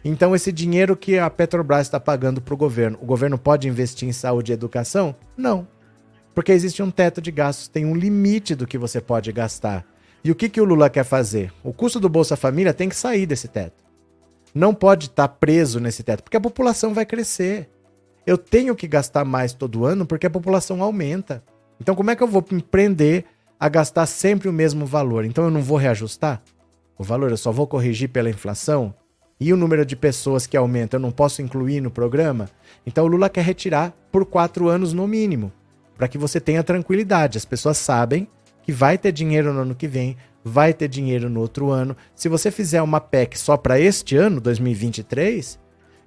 Então, 0.03 0.36
esse 0.36 0.51
dinheiro 0.51 0.93
que 0.93 1.17
a 1.17 1.30
Petrobras 1.30 1.88
está 1.88 2.01
pagando 2.01 2.41
para 2.41 2.53
o 2.53 2.57
governo, 2.57 2.97
o 3.01 3.05
governo 3.05 3.38
pode 3.38 3.65
investir 3.65 4.09
em 4.09 4.11
saúde 4.11 4.51
e 4.51 4.53
educação? 4.53 5.15
Não. 5.38 5.65
Porque 6.36 6.51
existe 6.51 6.84
um 6.84 6.91
teto 6.91 7.22
de 7.22 7.32
gastos, 7.32 7.69
tem 7.69 7.86
um 7.86 7.95
limite 7.95 8.55
do 8.55 8.67
que 8.67 8.78
você 8.78 8.99
pode 8.99 9.32
gastar. 9.32 9.86
E 10.22 10.30
o 10.30 10.36
que, 10.36 10.49
que 10.49 10.59
o 10.59 10.65
Lula 10.65 10.89
quer 10.89 11.05
fazer? 11.05 11.53
O 11.63 11.72
custo 11.72 11.97
do 11.97 12.09
Bolsa 12.09 12.36
Família 12.36 12.74
tem 12.74 12.89
que 12.89 12.95
sair 12.95 13.26
desse 13.26 13.47
teto 13.47 13.82
não 14.53 14.74
pode 14.74 15.05
estar 15.05 15.30
tá 15.30 15.34
preso 15.34 15.80
nesse 15.80 16.03
teto, 16.03 16.24
porque 16.24 16.36
a 16.36 16.41
população 16.41 16.93
vai 16.93 17.05
crescer. 17.05 17.69
Eu 18.28 18.38
tenho 18.38 18.76
que 18.76 18.86
gastar 18.86 19.24
mais 19.24 19.53
todo 19.53 19.86
ano 19.86 20.05
porque 20.05 20.28
a 20.28 20.30
população 20.30 20.84
aumenta. 20.84 21.41
Então, 21.80 21.95
como 21.95 22.11
é 22.11 22.17
que 22.17 22.22
eu 22.22 22.28
vou 22.28 22.45
me 22.51 22.61
prender 22.61 23.24
a 23.57 23.69
gastar 23.69 24.05
sempre 24.07 24.49
o 24.49 24.53
mesmo 24.53 24.86
valor? 24.86 25.24
Então, 25.24 25.45
eu 25.45 25.51
não 25.51 25.61
vou 25.61 25.78
reajustar 25.78 26.41
o 26.98 27.04
valor, 27.04 27.32
eu 27.32 27.38
só 27.38 27.52
vou 27.52 27.68
corrigir 27.68 28.10
pela 28.10 28.30
inflação? 28.30 28.94
E 29.39 29.52
o 29.52 29.58
número 29.58 29.86
de 29.86 29.96
pessoas 29.96 30.46
que 30.46 30.56
aumenta, 30.56 30.98
eu 30.98 31.00
não 31.00 31.12
posso 31.12 31.42
incluir 31.42 31.82
no 31.82 31.89
programa? 31.89 32.50
Então, 32.86 33.06
o 33.06 33.08
Lula 33.08 33.30
quer 33.30 33.44
retirar 33.44 33.92
por 34.12 34.26
quatro 34.26 34.68
anos 34.68 34.94
no 34.94 35.08
mínimo, 35.08 35.52
para 35.98 36.08
que 36.08 36.18
você 36.18 36.39
tenha 36.39 36.64
tranquilidade. 36.64 37.38
As 37.38 37.46
pessoas 37.46 37.78
sabem 37.78 38.28
que 38.62 38.72
vai 38.72 38.98
ter 38.98 39.12
dinheiro 39.12 39.52
no 39.52 39.62
ano 39.62 39.76
que 39.76 39.88
vem, 39.88 40.16
vai 40.44 40.74
ter 40.74 40.88
dinheiro 40.88 41.30
no 41.30 41.39
outro 41.39 41.70
ano. 41.72 41.96
Se 42.16 42.30
você 42.30 42.52
fizer 42.52 42.82
uma 42.82 43.00
PEC 43.00 43.38
só 43.38 43.58
para 43.58 43.80
este 43.80 44.16
ano, 44.16 44.39
2023, 44.39 45.60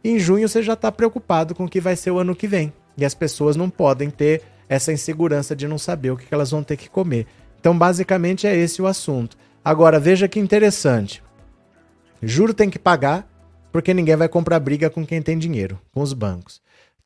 em 0.05 0.19
junho 0.19 0.49
você 0.49 0.63
já 0.63 0.75
está 0.75 0.93
preocupado 0.93 1.55
com 1.55 1.65
o 1.65 1.69
que 1.69 1.81
vai 1.81 1.97
ser 1.97 2.11
o 2.11 2.19
ano 2.19 2.37
que 2.37 2.47
vem. 2.47 2.73
E 2.97 3.05
as 3.05 3.15
pessoas 3.15 3.57
não 3.57 3.69
podem 3.69 4.11
ter 4.11 4.43
essa 4.69 4.93
insegurança 4.93 5.57
de 5.57 5.67
não 5.67 5.79
saber 5.79 6.11
o 6.11 6.17
que 6.17 6.33
elas 6.33 6.51
vão 6.51 6.63
ter 6.63 6.77
que 6.77 6.89
comer. 6.89 7.27
Então, 7.59 7.77
basicamente, 7.77 8.47
é 8.47 8.57
esse 8.57 8.81
o 8.83 8.87
assunto. 8.87 9.37
Agora, 9.65 9.99
veja 9.99 10.29
que 10.29 10.39
interessante. 10.39 11.23
Juro 12.23 12.53
tem 12.53 12.69
que 12.69 12.79
pagar, 12.79 13.27
porque 13.73 13.95
ninguém 13.95 14.15
vai 14.15 14.29
comprar 14.29 14.61
briga 14.61 14.91
com 14.91 15.07
quem 15.07 15.23
tem 15.23 15.39
dinheiro, 15.39 15.81
com 15.91 16.03
os 16.03 16.13
bancos. 16.13 16.61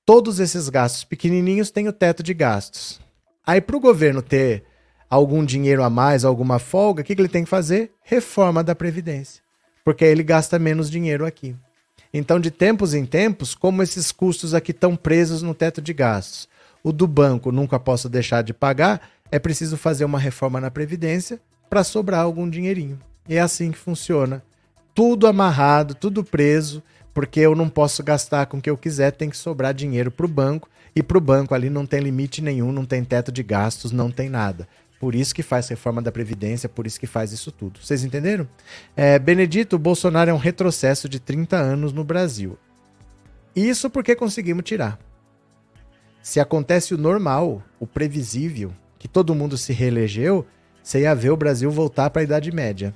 Todos 0.05 0.41
esses 0.41 0.69
gastos 0.69 1.05
pequenininhos 1.05 1.71
têm 1.71 1.87
o 1.87 1.93
teto 1.93 2.21
de 2.21 2.35
gastos. 2.35 3.01
Aí, 3.47 3.61
para 3.61 3.77
o 3.77 3.81
governo 3.81 4.21
ter 4.21 4.65
algum 5.09 5.45
dinheiro 5.45 5.85
a 5.85 5.89
mais, 5.89 6.25
alguma 6.25 6.59
folga, 6.59 7.03
o 7.03 7.05
que, 7.05 7.15
que 7.15 7.23
ele 7.23 7.29
tem 7.29 7.45
que 7.45 7.51
fazer? 7.51 7.93
Reforma 8.03 8.65
da 8.65 8.75
Previdência. 8.75 9.41
Porque 9.85 10.05
aí 10.05 10.11
ele 10.11 10.25
gasta 10.25 10.59
menos 10.59 10.91
dinheiro 10.91 11.25
aqui. 11.25 11.55
Então, 12.13 12.41
de 12.41 12.51
tempos 12.51 12.93
em 12.93 13.07
tempos, 13.07 13.55
como 13.55 13.85
esses 13.85 14.11
custos 14.11 14.53
aqui 14.53 14.73
estão 14.73 14.97
presos 14.97 15.43
no 15.43 15.55
teto 15.55 15.81
de 15.81 15.93
gastos, 15.93 16.49
o 16.83 16.91
do 16.91 17.07
banco 17.07 17.53
nunca 17.53 17.79
posso 17.79 18.09
deixar 18.09 18.43
de 18.43 18.53
pagar, 18.53 19.09
é 19.31 19.39
preciso 19.39 19.77
fazer 19.77 20.05
uma 20.05 20.19
reforma 20.19 20.61
na 20.61 20.71
Previdência 20.71 21.41
para 21.69 21.85
sobrar 21.85 22.21
algum 22.21 22.49
dinheirinho. 22.49 22.99
E 23.29 23.37
é 23.37 23.41
assim 23.41 23.71
que 23.71 23.79
funciona. 23.79 24.43
Tudo 24.95 25.27
amarrado, 25.27 25.95
tudo 25.95 26.25
preso, 26.25 26.83
porque 27.15 27.41
eu 27.41 27.55
não 27.55 27.69
posso 27.69 28.03
gastar 28.03 28.47
com 28.47 28.59
o 28.59 28.61
que 28.61 28.71
eu 28.71 28.77
quiser, 28.77 29.13
tem 29.13 29.31
que 29.31 29.37
sobrar 29.37 29.75
dinheiro 29.75 30.11
para 30.11 30.27
o 30.27 30.29
banco, 30.29 30.69
e 30.95 31.03
para 31.03 31.19
o 31.19 31.21
banco 31.21 31.55
ali 31.55 31.71
não 31.71 31.87
tem 31.87 32.01
limite 32.01 32.43
nenhum, 32.43 32.73
não 32.73 32.85
tem 32.85 33.05
teto 33.05 33.31
de 33.31 33.43
gastos, 33.43 33.93
não 33.93 34.11
tem 34.11 34.29
nada. 34.29 34.67
Por 34.99 35.15
isso 35.15 35.35
que 35.35 35.43
faz 35.43 35.69
reforma 35.69 36.03
da 36.03 36.11
Previdência, 36.11 36.69
por 36.69 36.87
isso 36.87 36.99
que 36.99 37.07
faz 37.07 37.31
isso 37.31 37.53
tudo. 37.53 37.79
Vocês 37.81 38.03
entenderam? 38.03 38.49
É, 38.97 39.19
Benedito, 39.19 39.79
Bolsonaro 39.79 40.31
é 40.31 40.35
um 40.35 40.39
retrocesso 40.39 41.09
de 41.09 41.21
30 41.21 41.57
anos 41.57 41.93
no 41.93 42.03
Brasil. 42.03 42.59
Isso 43.55 43.89
porque 43.89 44.17
conseguimos 44.17 44.65
tirar. 44.65 44.99
Se 46.21 46.41
acontece 46.41 46.95
o 46.95 46.99
normal, 46.99 47.63
o 47.79 47.87
previsível, 47.87 48.73
que 48.99 49.07
todo 49.07 49.35
mundo 49.35 49.57
se 49.57 49.73
reelegeu, 49.73 50.45
você 50.89 51.01
ia 51.01 51.15
ver 51.15 51.29
o 51.29 51.37
Brasil 51.37 51.71
voltar 51.71 52.09
para 52.09 52.23
a 52.23 52.25
Idade 52.25 52.51
Média. 52.51 52.95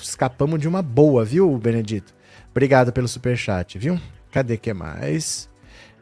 Escapamos 0.00 0.60
de 0.60 0.68
uma 0.68 0.80
boa, 0.80 1.24
viu, 1.24 1.58
Benedito? 1.58 2.14
Obrigado 2.52 2.92
pelo 2.92 3.08
superchat, 3.08 3.76
viu? 3.80 3.98
Cadê 4.30 4.56
que 4.56 4.72
mais? 4.72 5.48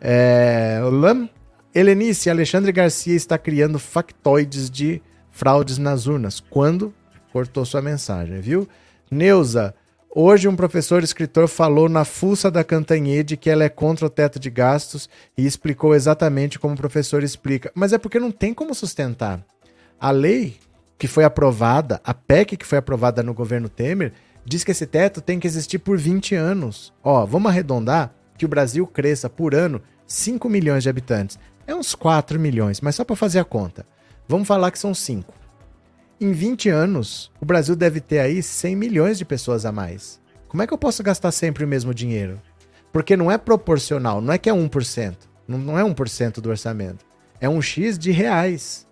É, 0.02 0.80
Lam, 0.82 1.26
Helenice, 1.74 2.28
Alexandre 2.28 2.70
Garcia 2.72 3.16
está 3.16 3.38
criando 3.38 3.78
factoides 3.78 4.68
de 4.68 5.00
fraudes 5.30 5.78
nas 5.78 6.06
urnas. 6.06 6.40
Quando? 6.40 6.92
Cortou 7.32 7.64
sua 7.64 7.80
mensagem, 7.80 8.38
viu? 8.42 8.68
Neuza, 9.10 9.74
hoje 10.14 10.46
um 10.46 10.54
professor 10.54 11.02
escritor 11.02 11.48
falou 11.48 11.88
na 11.88 12.04
fuça 12.04 12.50
da 12.50 12.62
Cantanhede 12.62 13.38
que 13.38 13.48
ela 13.48 13.64
é 13.64 13.70
contra 13.70 14.04
o 14.04 14.10
teto 14.10 14.38
de 14.38 14.50
gastos 14.50 15.08
e 15.38 15.46
explicou 15.46 15.94
exatamente 15.94 16.58
como 16.58 16.74
o 16.74 16.76
professor 16.76 17.22
explica. 17.22 17.72
Mas 17.74 17.94
é 17.94 17.98
porque 17.98 18.20
não 18.20 18.30
tem 18.30 18.52
como 18.52 18.74
sustentar. 18.74 19.42
A 19.98 20.10
lei 20.10 20.58
que 20.98 21.06
foi 21.06 21.24
aprovada, 21.24 22.00
a 22.04 22.14
PEC 22.14 22.56
que 22.56 22.66
foi 22.66 22.78
aprovada 22.78 23.22
no 23.22 23.34
governo 23.34 23.68
Temer, 23.68 24.12
diz 24.44 24.62
que 24.62 24.70
esse 24.70 24.86
teto 24.86 25.20
tem 25.20 25.40
que 25.40 25.46
existir 25.46 25.78
por 25.78 25.98
20 25.98 26.34
anos. 26.34 26.92
Ó, 27.02 27.24
vamos 27.26 27.50
arredondar 27.50 28.14
que 28.36 28.44
o 28.44 28.48
Brasil 28.48 28.86
cresça 28.86 29.28
por 29.28 29.54
ano 29.54 29.80
5 30.06 30.48
milhões 30.48 30.82
de 30.82 30.88
habitantes. 30.88 31.38
É 31.66 31.74
uns 31.74 31.94
4 31.94 32.38
milhões, 32.38 32.80
mas 32.80 32.94
só 32.94 33.04
para 33.04 33.16
fazer 33.16 33.38
a 33.38 33.44
conta. 33.44 33.86
Vamos 34.28 34.46
falar 34.46 34.70
que 34.70 34.78
são 34.78 34.94
5. 34.94 35.32
Em 36.20 36.32
20 36.32 36.68
anos, 36.68 37.32
o 37.40 37.44
Brasil 37.44 37.74
deve 37.74 38.00
ter 38.00 38.20
aí 38.20 38.42
100 38.42 38.76
milhões 38.76 39.18
de 39.18 39.24
pessoas 39.24 39.66
a 39.66 39.72
mais. 39.72 40.20
Como 40.48 40.62
é 40.62 40.66
que 40.66 40.72
eu 40.72 40.78
posso 40.78 41.02
gastar 41.02 41.32
sempre 41.32 41.64
o 41.64 41.68
mesmo 41.68 41.92
dinheiro? 41.92 42.40
Porque 42.92 43.16
não 43.16 43.30
é 43.30 43.36
proporcional, 43.36 44.20
não 44.20 44.32
é 44.32 44.38
que 44.38 44.48
é 44.48 44.52
1%. 44.52 45.16
Não 45.46 45.78
é 45.78 45.82
1% 45.82 46.40
do 46.40 46.48
orçamento. 46.48 47.04
É 47.40 47.48
um 47.48 47.60
X 47.60 47.98
de 47.98 48.10
reais. 48.10 48.83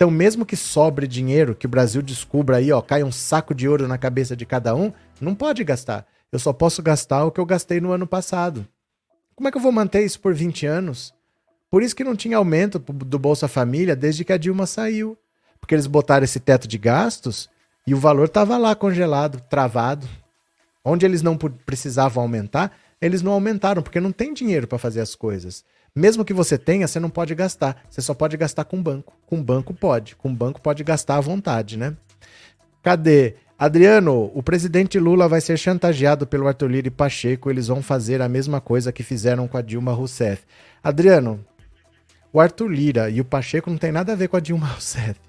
Então, 0.00 0.10
mesmo 0.10 0.46
que 0.46 0.56
sobre 0.56 1.06
dinheiro, 1.06 1.54
que 1.54 1.66
o 1.66 1.68
Brasil 1.68 2.00
descubra 2.00 2.56
aí, 2.56 2.72
ó, 2.72 2.80
cai 2.80 3.04
um 3.04 3.12
saco 3.12 3.54
de 3.54 3.68
ouro 3.68 3.86
na 3.86 3.98
cabeça 3.98 4.34
de 4.34 4.46
cada 4.46 4.74
um, 4.74 4.90
não 5.20 5.34
pode 5.34 5.62
gastar. 5.62 6.06
Eu 6.32 6.38
só 6.38 6.54
posso 6.54 6.82
gastar 6.82 7.26
o 7.26 7.30
que 7.30 7.38
eu 7.38 7.44
gastei 7.44 7.82
no 7.82 7.92
ano 7.92 8.06
passado. 8.06 8.66
Como 9.36 9.46
é 9.46 9.50
que 9.50 9.58
eu 9.58 9.60
vou 9.60 9.70
manter 9.70 10.02
isso 10.02 10.18
por 10.18 10.32
20 10.32 10.64
anos? 10.64 11.12
Por 11.70 11.82
isso 11.82 11.94
que 11.94 12.02
não 12.02 12.16
tinha 12.16 12.38
aumento 12.38 12.78
do 12.78 13.18
Bolsa 13.18 13.46
Família 13.46 13.94
desde 13.94 14.24
que 14.24 14.32
a 14.32 14.38
Dilma 14.38 14.64
saiu. 14.64 15.18
Porque 15.60 15.74
eles 15.74 15.86
botaram 15.86 16.24
esse 16.24 16.40
teto 16.40 16.66
de 16.66 16.78
gastos 16.78 17.50
e 17.86 17.92
o 17.92 17.98
valor 17.98 18.24
estava 18.24 18.56
lá 18.56 18.74
congelado, 18.74 19.38
travado. 19.50 20.08
Onde 20.82 21.04
eles 21.04 21.20
não 21.20 21.36
precisavam 21.36 22.22
aumentar, 22.22 22.72
eles 23.02 23.20
não 23.20 23.32
aumentaram, 23.32 23.82
porque 23.82 24.00
não 24.00 24.12
tem 24.12 24.32
dinheiro 24.32 24.66
para 24.66 24.78
fazer 24.78 25.02
as 25.02 25.14
coisas. 25.14 25.62
Mesmo 25.94 26.24
que 26.24 26.32
você 26.32 26.56
tenha, 26.56 26.86
você 26.86 27.00
não 27.00 27.10
pode 27.10 27.34
gastar. 27.34 27.82
Você 27.88 28.00
só 28.00 28.14
pode 28.14 28.36
gastar 28.36 28.64
com 28.64 28.82
banco. 28.82 29.12
Com 29.26 29.42
banco 29.42 29.74
pode. 29.74 30.16
Com 30.16 30.34
banco 30.34 30.60
pode 30.60 30.84
gastar 30.84 31.16
à 31.16 31.20
vontade, 31.20 31.76
né? 31.76 31.96
Cadê? 32.82 33.34
Adriano, 33.58 34.30
o 34.34 34.42
presidente 34.42 34.98
Lula 34.98 35.28
vai 35.28 35.40
ser 35.40 35.58
chantageado 35.58 36.26
pelo 36.26 36.48
Arthur 36.48 36.70
Lira 36.70 36.88
e 36.88 36.90
Pacheco. 36.90 37.50
Eles 37.50 37.66
vão 37.66 37.82
fazer 37.82 38.22
a 38.22 38.28
mesma 38.28 38.60
coisa 38.60 38.92
que 38.92 39.02
fizeram 39.02 39.46
com 39.46 39.58
a 39.58 39.62
Dilma 39.62 39.92
Rousseff. 39.92 40.44
Adriano, 40.82 41.44
o 42.32 42.40
Arthur 42.40 42.68
Lira 42.68 43.10
e 43.10 43.20
o 43.20 43.24
Pacheco 43.24 43.68
não 43.68 43.76
tem 43.76 43.92
nada 43.92 44.12
a 44.12 44.16
ver 44.16 44.28
com 44.28 44.36
a 44.36 44.40
Dilma 44.40 44.64
Rousseff. 44.72 45.20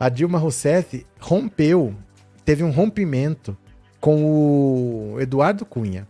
A 0.00 0.08
Dilma 0.08 0.38
Rousseff 0.38 1.04
rompeu, 1.20 1.94
teve 2.44 2.62
um 2.62 2.70
rompimento 2.70 3.56
com 4.00 4.24
o 4.24 5.20
Eduardo 5.20 5.66
Cunha. 5.66 6.06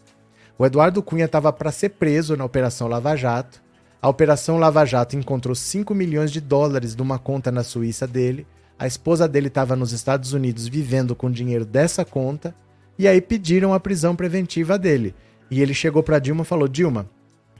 O 0.58 0.66
Eduardo 0.66 1.02
Cunha 1.02 1.24
estava 1.24 1.52
para 1.52 1.72
ser 1.72 1.90
preso 1.90 2.36
na 2.36 2.44
Operação 2.44 2.86
Lava 2.86 3.16
Jato. 3.16 3.62
A 4.00 4.08
Operação 4.08 4.58
Lava 4.58 4.84
Jato 4.84 5.16
encontrou 5.16 5.56
5 5.56 5.92
milhões 5.92 6.30
de 6.30 6.40
dólares 6.40 6.94
numa 6.94 7.18
conta 7.18 7.50
na 7.50 7.64
Suíça 7.64 8.06
dele. 8.06 8.46
A 8.78 8.86
esposa 8.86 9.26
dele 9.26 9.48
estava 9.48 9.74
nos 9.74 9.90
Estados 9.90 10.32
Unidos 10.32 10.68
vivendo 10.68 11.16
com 11.16 11.28
dinheiro 11.28 11.64
dessa 11.64 12.04
conta. 12.04 12.54
E 12.96 13.08
aí 13.08 13.20
pediram 13.20 13.74
a 13.74 13.80
prisão 13.80 14.14
preventiva 14.14 14.78
dele. 14.78 15.16
E 15.50 15.60
ele 15.60 15.74
chegou 15.74 16.00
para 16.00 16.20
Dilma 16.20 16.42
e 16.42 16.46
falou: 16.46 16.68
Dilma, 16.68 17.10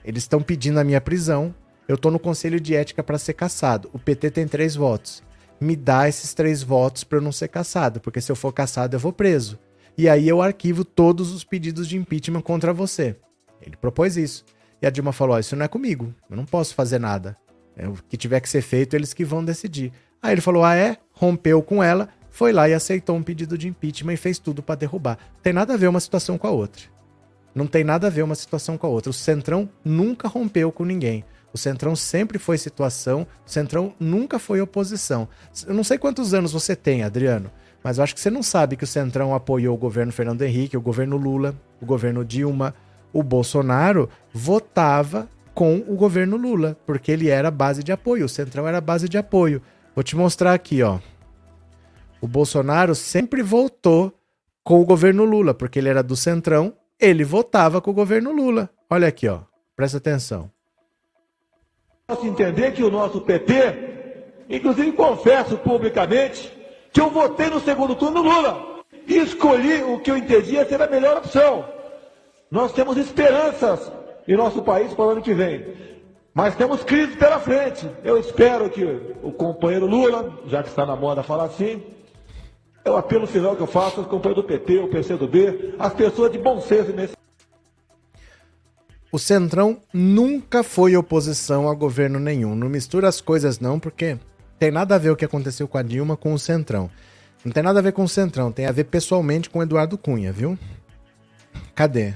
eles 0.03 0.23
estão 0.23 0.41
pedindo 0.41 0.79
a 0.79 0.83
minha 0.83 1.01
prisão. 1.01 1.53
Eu 1.89 1.97
tô 1.97 2.09
no 2.09 2.19
conselho 2.19 2.59
de 2.59 2.73
ética 2.73 3.03
para 3.03 3.17
ser 3.17 3.33
caçado. 3.33 3.89
O 3.91 3.99
PT 3.99 4.31
tem 4.31 4.47
três 4.47 4.77
votos. 4.77 5.21
Me 5.59 5.75
dá 5.75 6.07
esses 6.07 6.33
três 6.33 6.63
votos 6.63 7.03
para 7.03 7.17
eu 7.17 7.21
não 7.21 7.33
ser 7.33 7.49
caçado, 7.49 7.99
porque 7.99 8.21
se 8.21 8.31
eu 8.31 8.35
for 8.35 8.53
caçado 8.53 8.95
eu 8.95 8.99
vou 8.99 9.11
preso. 9.11 9.59
E 9.97 10.07
aí 10.07 10.29
eu 10.29 10.41
arquivo 10.41 10.85
todos 10.85 11.33
os 11.33 11.43
pedidos 11.43 11.85
de 11.85 11.97
impeachment 11.97 12.41
contra 12.41 12.71
você. 12.71 13.17
Ele 13.61 13.75
propôs 13.75 14.15
isso. 14.15 14.45
E 14.81 14.87
a 14.87 14.89
Dilma 14.89 15.11
falou: 15.11 15.35
oh, 15.35 15.39
Isso 15.39 15.55
não 15.55 15.65
é 15.65 15.67
comigo, 15.67 16.13
eu 16.29 16.37
não 16.37 16.45
posso 16.45 16.73
fazer 16.73 16.99
nada. 16.99 17.37
É, 17.75 17.87
o 17.87 17.93
que 17.93 18.17
tiver 18.17 18.39
que 18.39 18.49
ser 18.49 18.61
feito, 18.61 18.95
eles 18.95 19.13
que 19.13 19.23
vão 19.23 19.43
decidir. 19.43 19.91
Aí 20.21 20.33
ele 20.33 20.41
falou: 20.41 20.63
Ah, 20.63 20.75
é? 20.75 20.97
Rompeu 21.13 21.61
com 21.61 21.83
ela, 21.83 22.09
foi 22.29 22.51
lá 22.51 22.67
e 22.69 22.73
aceitou 22.73 23.15
um 23.15 23.23
pedido 23.23 23.57
de 23.57 23.67
impeachment 23.67 24.13
e 24.13 24.17
fez 24.17 24.39
tudo 24.39 24.61
para 24.61 24.75
derrubar. 24.75 25.17
Tem 25.41 25.53
nada 25.53 25.73
a 25.73 25.77
ver 25.77 25.87
uma 25.87 25.99
situação 25.99 26.37
com 26.37 26.47
a 26.47 26.51
outra. 26.51 26.83
Não 27.53 27.67
tem 27.67 27.83
nada 27.83 28.07
a 28.07 28.09
ver 28.09 28.21
uma 28.21 28.35
situação 28.35 28.77
com 28.77 28.87
a 28.87 28.89
outra. 28.89 29.09
O 29.09 29.13
Centrão 29.13 29.69
nunca 29.83 30.27
rompeu 30.27 30.71
com 30.71 30.85
ninguém. 30.85 31.25
O 31.51 31.57
Centrão 31.57 31.95
sempre 31.95 32.37
foi 32.37 32.57
situação, 32.57 33.25
o 33.45 33.49
Centrão 33.49 33.93
nunca 33.99 34.37
foi 34.37 34.61
oposição. 34.61 35.27
Eu 35.65 35.73
não 35.73 35.83
sei 35.83 35.97
quantos 35.97 36.33
anos 36.33 36.51
você 36.51 36.75
tem, 36.75 37.03
Adriano, 37.03 37.49
mas 37.83 37.97
eu 37.97 38.03
acho 38.03 38.13
que 38.13 38.21
você 38.21 38.29
não 38.29 38.43
sabe 38.43 38.75
que 38.75 38.83
o 38.83 38.87
Centrão 38.87 39.33
apoiou 39.33 39.73
o 39.73 39.77
governo 39.77 40.11
Fernando 40.11 40.43
Henrique, 40.43 40.77
o 40.77 40.81
governo 40.81 41.17
Lula, 41.17 41.55
o 41.81 41.85
governo 41.85 42.23
Dilma. 42.23 42.75
O 43.11 43.23
Bolsonaro 43.23 44.09
votava 44.33 45.27
com 45.53 45.83
o 45.87 45.95
governo 45.95 46.37
Lula, 46.37 46.77
porque 46.85 47.11
ele 47.11 47.29
era 47.29 47.51
base 47.51 47.83
de 47.83 47.91
apoio, 47.91 48.25
o 48.25 48.29
Centrão 48.29 48.67
era 48.67 48.79
base 48.79 49.09
de 49.09 49.17
apoio. 49.17 49.61
Vou 49.95 50.03
te 50.03 50.15
mostrar 50.15 50.53
aqui, 50.53 50.81
ó. 50.81 50.99
O 52.21 52.27
Bolsonaro 52.27 52.95
sempre 52.95 53.41
votou 53.41 54.13
com 54.63 54.79
o 54.81 54.85
governo 54.85 55.25
Lula, 55.25 55.53
porque 55.53 55.79
ele 55.79 55.89
era 55.89 56.03
do 56.03 56.15
Centrão, 56.15 56.73
ele 56.99 57.23
votava 57.23 57.81
com 57.81 57.91
o 57.91 57.93
governo 57.93 58.31
Lula. 58.31 58.69
Olha 58.89 59.07
aqui, 59.07 59.27
ó. 59.27 59.41
Presta 59.75 59.97
atenção 59.97 60.51
posso 62.09 62.25
entender 62.25 62.73
que 62.73 62.83
o 62.83 62.89
nosso 62.89 63.21
PT, 63.21 63.53
inclusive 64.49 64.91
confesso 64.93 65.55
publicamente, 65.59 66.51
que 66.91 66.99
eu 66.99 67.11
votei 67.11 67.49
no 67.49 67.59
segundo 67.59 67.95
turno 67.95 68.23
no 68.23 68.29
Lula 68.29 68.81
e 69.07 69.17
escolhi 69.17 69.83
o 69.83 69.99
que 69.99 70.09
eu 70.09 70.17
entendia 70.17 70.65
ser 70.65 70.81
a 70.81 70.87
melhor 70.87 71.17
opção. 71.17 71.63
Nós 72.51 72.71
temos 72.71 72.97
esperanças 72.97 73.91
em 74.27 74.35
nosso 74.35 74.61
país 74.61 74.93
para 74.93 75.05
o 75.05 75.09
ano 75.09 75.21
que 75.21 75.33
vem. 75.33 75.65
Mas 76.33 76.55
temos 76.55 76.83
crise 76.83 77.15
pela 77.15 77.39
frente. 77.39 77.89
Eu 78.03 78.17
espero 78.17 78.69
que 78.69 78.83
o 79.21 79.31
companheiro 79.31 79.85
Lula, 79.85 80.39
já 80.47 80.63
que 80.63 80.69
está 80.69 80.85
na 80.85 80.95
moda 80.95 81.23
falar 81.23 81.45
assim, 81.45 81.83
é 82.83 82.89
o 82.89 82.97
apelo 82.97 83.27
final 83.27 83.55
que 83.55 83.61
eu 83.61 83.67
faço 83.67 83.99
aos 83.99 84.07
companheiros 84.07 84.43
do 84.43 84.47
PT, 84.47 84.77
o 84.79 84.87
PCdoB, 84.87 85.75
as 85.77 85.93
pessoas 85.93 86.31
de 86.31 86.37
bom 86.37 86.61
senso 86.61 86.91
nesse 86.91 87.19
o 89.11 89.17
Centrão 89.17 89.77
nunca 89.91 90.61
foi 90.61 90.95
oposição 90.95 91.67
a 91.67 91.73
governo 91.73 92.19
nenhum. 92.19 92.53
Não 92.55 92.69
mistura 92.69 93.07
as 93.07 93.19
coisas, 93.19 93.59
não, 93.59 93.79
porque 93.79 94.19
tem 94.59 94.69
nada 94.69 94.93
a 94.93 94.97
ver 94.99 95.09
o 95.09 95.15
que 95.15 95.25
aconteceu 95.25 95.67
com 95.67 95.79
a 95.79 95.81
Dilma 95.81 96.15
com 96.15 96.31
o 96.31 96.37
Centrão. 96.39 96.91
Não 97.43 97.51
tem 97.51 97.63
nada 97.63 97.79
a 97.79 97.81
ver 97.81 97.91
com 97.91 98.03
o 98.03 98.07
Centrão, 98.07 98.51
tem 98.51 98.67
a 98.67 98.71
ver 98.71 98.83
pessoalmente 98.83 99.49
com 99.49 99.59
o 99.59 99.63
Eduardo 99.63 99.97
Cunha, 99.97 100.31
viu? 100.31 100.57
Cadê? 101.73 102.13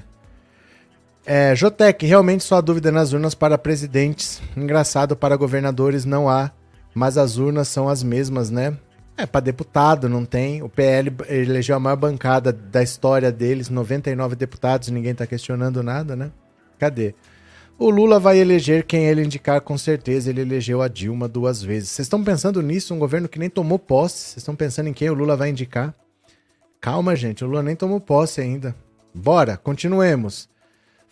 É, 1.26 1.56
Jotec, 1.56 2.04
realmente 2.04 2.44
só 2.44 2.56
há 2.56 2.60
dúvida 2.60 2.92
nas 2.92 3.12
urnas 3.12 3.34
para 3.34 3.56
presidentes. 3.56 4.42
Engraçado, 4.56 5.16
para 5.16 5.36
governadores 5.36 6.04
não 6.04 6.28
há, 6.28 6.50
mas 6.94 7.16
as 7.16 7.38
urnas 7.38 7.68
são 7.68 7.88
as 7.88 8.02
mesmas, 8.02 8.50
né? 8.50 8.76
É, 9.16 9.24
para 9.24 9.40
deputado 9.40 10.08
não 10.08 10.24
tem. 10.24 10.62
O 10.62 10.68
PL 10.68 11.12
elegeu 11.28 11.76
a 11.76 11.80
maior 11.80 11.96
bancada 11.96 12.52
da 12.52 12.82
história 12.82 13.32
deles, 13.32 13.70
99 13.70 14.36
deputados, 14.36 14.88
ninguém 14.90 15.14
tá 15.14 15.26
questionando 15.26 15.82
nada, 15.82 16.14
né? 16.14 16.30
Cadê? 16.78 17.14
O 17.78 17.90
Lula 17.90 18.20
vai 18.20 18.38
eleger 18.38 18.84
quem 18.84 19.06
ele 19.06 19.24
indicar, 19.24 19.60
com 19.60 19.76
certeza. 19.76 20.30
Ele 20.30 20.42
elegeu 20.42 20.80
a 20.82 20.88
Dilma 20.88 21.26
duas 21.26 21.62
vezes. 21.62 21.90
Vocês 21.90 22.06
estão 22.06 22.22
pensando 22.22 22.62
nisso? 22.62 22.94
Um 22.94 22.98
governo 22.98 23.28
que 23.28 23.38
nem 23.38 23.50
tomou 23.50 23.78
posse. 23.78 24.16
Vocês 24.16 24.36
estão 24.38 24.54
pensando 24.54 24.88
em 24.88 24.92
quem 24.92 25.10
o 25.10 25.14
Lula 25.14 25.36
vai 25.36 25.50
indicar? 25.50 25.92
Calma, 26.80 27.16
gente. 27.16 27.42
O 27.44 27.48
Lula 27.48 27.62
nem 27.62 27.74
tomou 27.74 28.00
posse 28.00 28.40
ainda. 28.40 28.76
Bora, 29.12 29.56
continuemos. 29.56 30.48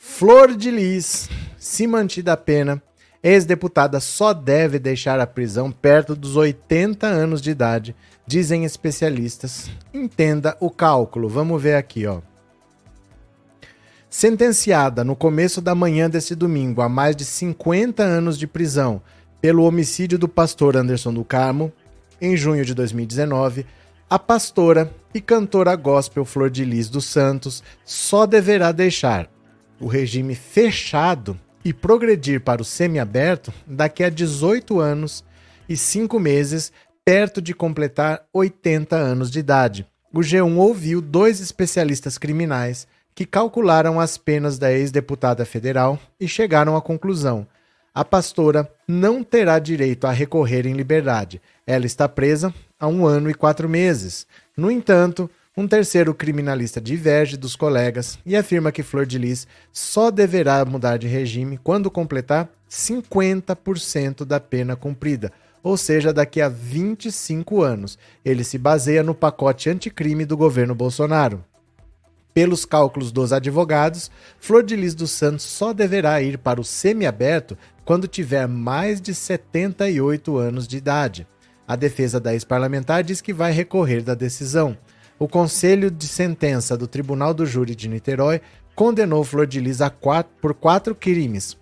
Flor 0.05 0.57
de 0.57 0.69
Lis, 0.69 1.31
se 1.57 1.87
mantida 1.87 2.33
a 2.33 2.37
pena, 2.37 2.83
ex-deputada 3.23 4.01
só 4.01 4.35
deve 4.35 4.81
deixar 4.81 5.21
a 5.21 5.27
prisão 5.29 5.71
perto 5.71 6.17
dos 6.17 6.35
80 6.35 7.07
anos 7.07 7.41
de 7.41 7.53
idade, 7.53 7.95
dizem 8.27 8.65
especialistas. 8.65 9.71
Entenda 9.95 10.57
o 10.59 10.69
cálculo. 10.71 11.29
Vamos 11.29 11.63
ver 11.63 11.77
aqui, 11.77 12.05
ó. 12.05 12.21
Sentenciada 14.11 15.05
no 15.05 15.15
começo 15.15 15.61
da 15.61 15.73
manhã 15.73 16.11
desse 16.11 16.35
domingo 16.35 16.83
a 16.83 16.89
mais 16.89 17.15
de 17.15 17.25
50 17.25 18.03
anos 18.03 18.37
de 18.37 18.49
prisão 18.49 19.01
pelo 19.41 19.63
homicídio 19.63 20.19
do 20.19 20.29
pastor 20.29 20.77
Anderson 20.77 21.15
do 21.15 21.25
Carmo, 21.25 21.73
em 22.21 22.37
junho 22.37 22.65
de 22.65 22.75
2019, 22.75 23.65
a 24.11 24.19
pastora 24.19 24.93
e 25.15 25.21
cantora 25.21 25.77
gospel 25.77 26.25
Flor 26.25 26.51
de 26.51 26.65
Lis 26.65 26.89
dos 26.89 27.05
Santos 27.05 27.63
só 27.85 28.27
deverá 28.27 28.73
deixar 28.73 29.32
o 29.83 29.89
regime 29.89 30.35
fechado 30.35 31.39
e 31.65 31.73
progredir 31.73 32.41
para 32.41 32.63
o 32.63 32.65
semiaberto 32.65 33.53
daqui 33.67 34.05
a 34.05 34.09
18 34.09 34.81
anos 34.81 35.25
e 35.69 35.77
5 35.77 36.19
meses, 36.21 36.73
perto 37.05 37.43
de 37.43 37.53
completar 37.53 38.23
80 38.33 38.95
anos 38.95 39.31
de 39.31 39.41
idade. 39.41 39.87
O 40.15 40.21
G1 40.21 40.57
ouviu 40.57 41.01
dois 41.01 41.41
especialistas 41.41 42.17
criminais 42.17 42.87
que 43.15 43.27
calcularam 43.27 43.99
as 43.99 44.17
penas 44.17 44.57
da 44.59 44.73
ex-deputada 44.73 45.45
federal 45.45 45.99
e 46.21 46.29
chegaram 46.29 46.77
à 46.77 46.83
conclusão: 46.83 47.47
a 47.95 48.05
pastora 48.05 48.71
não 48.87 49.25
terá 49.25 49.59
direito 49.59 50.07
a 50.07 50.13
recorrer 50.13 50.67
em 50.67 50.75
liberdade. 50.75 51.43
Ela 51.67 51.87
está 51.87 52.09
presa 52.09 52.55
há 52.79 52.87
um 52.87 53.05
ano 53.05 53.29
e 53.31 53.35
quatro 53.35 53.69
meses. 53.69 54.27
No 54.57 54.71
entanto, 54.71 55.31
um 55.57 55.69
terceiro 55.69 56.15
criminalista 56.15 56.81
diverge 56.81 57.37
dos 57.37 57.55
colegas 57.55 58.19
e 58.25 58.35
afirma 58.35 58.73
que 58.73 58.83
Flor 58.83 59.05
de 59.05 59.19
Lis 59.19 59.47
só 59.71 60.11
deverá 60.11 60.65
mudar 60.65 60.97
de 60.97 61.07
regime 61.07 61.59
quando 61.63 61.91
completar 61.91 62.49
50% 62.71 64.25
da 64.25 64.41
pena 64.41 64.75
cumprida, 64.75 65.31
ou 65.63 65.77
seja, 65.77 66.13
daqui 66.13 66.41
a 66.41 66.49
25 66.49 67.63
anos. 67.63 67.99
Ele 68.25 68.43
se 68.45 68.57
baseia 68.57 69.03
no 69.03 69.15
pacote 69.15 69.69
anticrime 69.69 70.25
do 70.25 70.39
governo 70.39 70.75
Bolsonaro. 70.75 71.45
Pelos 72.33 72.65
cálculos 72.65 73.13
dos 73.13 73.31
advogados, 73.31 74.11
Flor 74.41 74.63
de 74.63 74.75
Lis 74.75 74.95
dos 74.95 75.11
Santos 75.11 75.45
só 75.45 75.75
deverá 75.75 76.23
ir 76.23 76.39
para 76.39 76.63
o 76.63 76.65
semiaberto 76.65 77.59
quando 77.85 78.09
tiver 78.09 78.49
mais 78.49 79.03
de 79.03 79.15
78 79.15 80.39
anos 80.39 80.67
de 80.67 80.79
idade. 80.79 81.27
A 81.69 81.77
defesa 81.77 82.19
da 82.19 82.33
ex-parlamentar 82.33 83.05
diz 83.05 83.21
que 83.21 83.35
vai 83.35 83.53
recorrer 83.53 84.03
da 84.03 84.15
decisão. 84.15 84.79
O 85.23 85.29
Conselho 85.29 85.89
de 85.89 86.09
Sentença 86.09 86.77
do 86.77 86.89
Tribunal 86.89 87.33
do 87.33 87.47
Júri 87.47 87.77
de 87.77 87.89
Niterói 87.89 88.41
condenou 88.75 89.23
Flor 89.23 89.47
de 89.47 89.61
Lis 89.61 89.79
quatro, 90.01 90.33
por 90.43 90.53
quatro 90.53 90.97
crimes: 90.97 91.57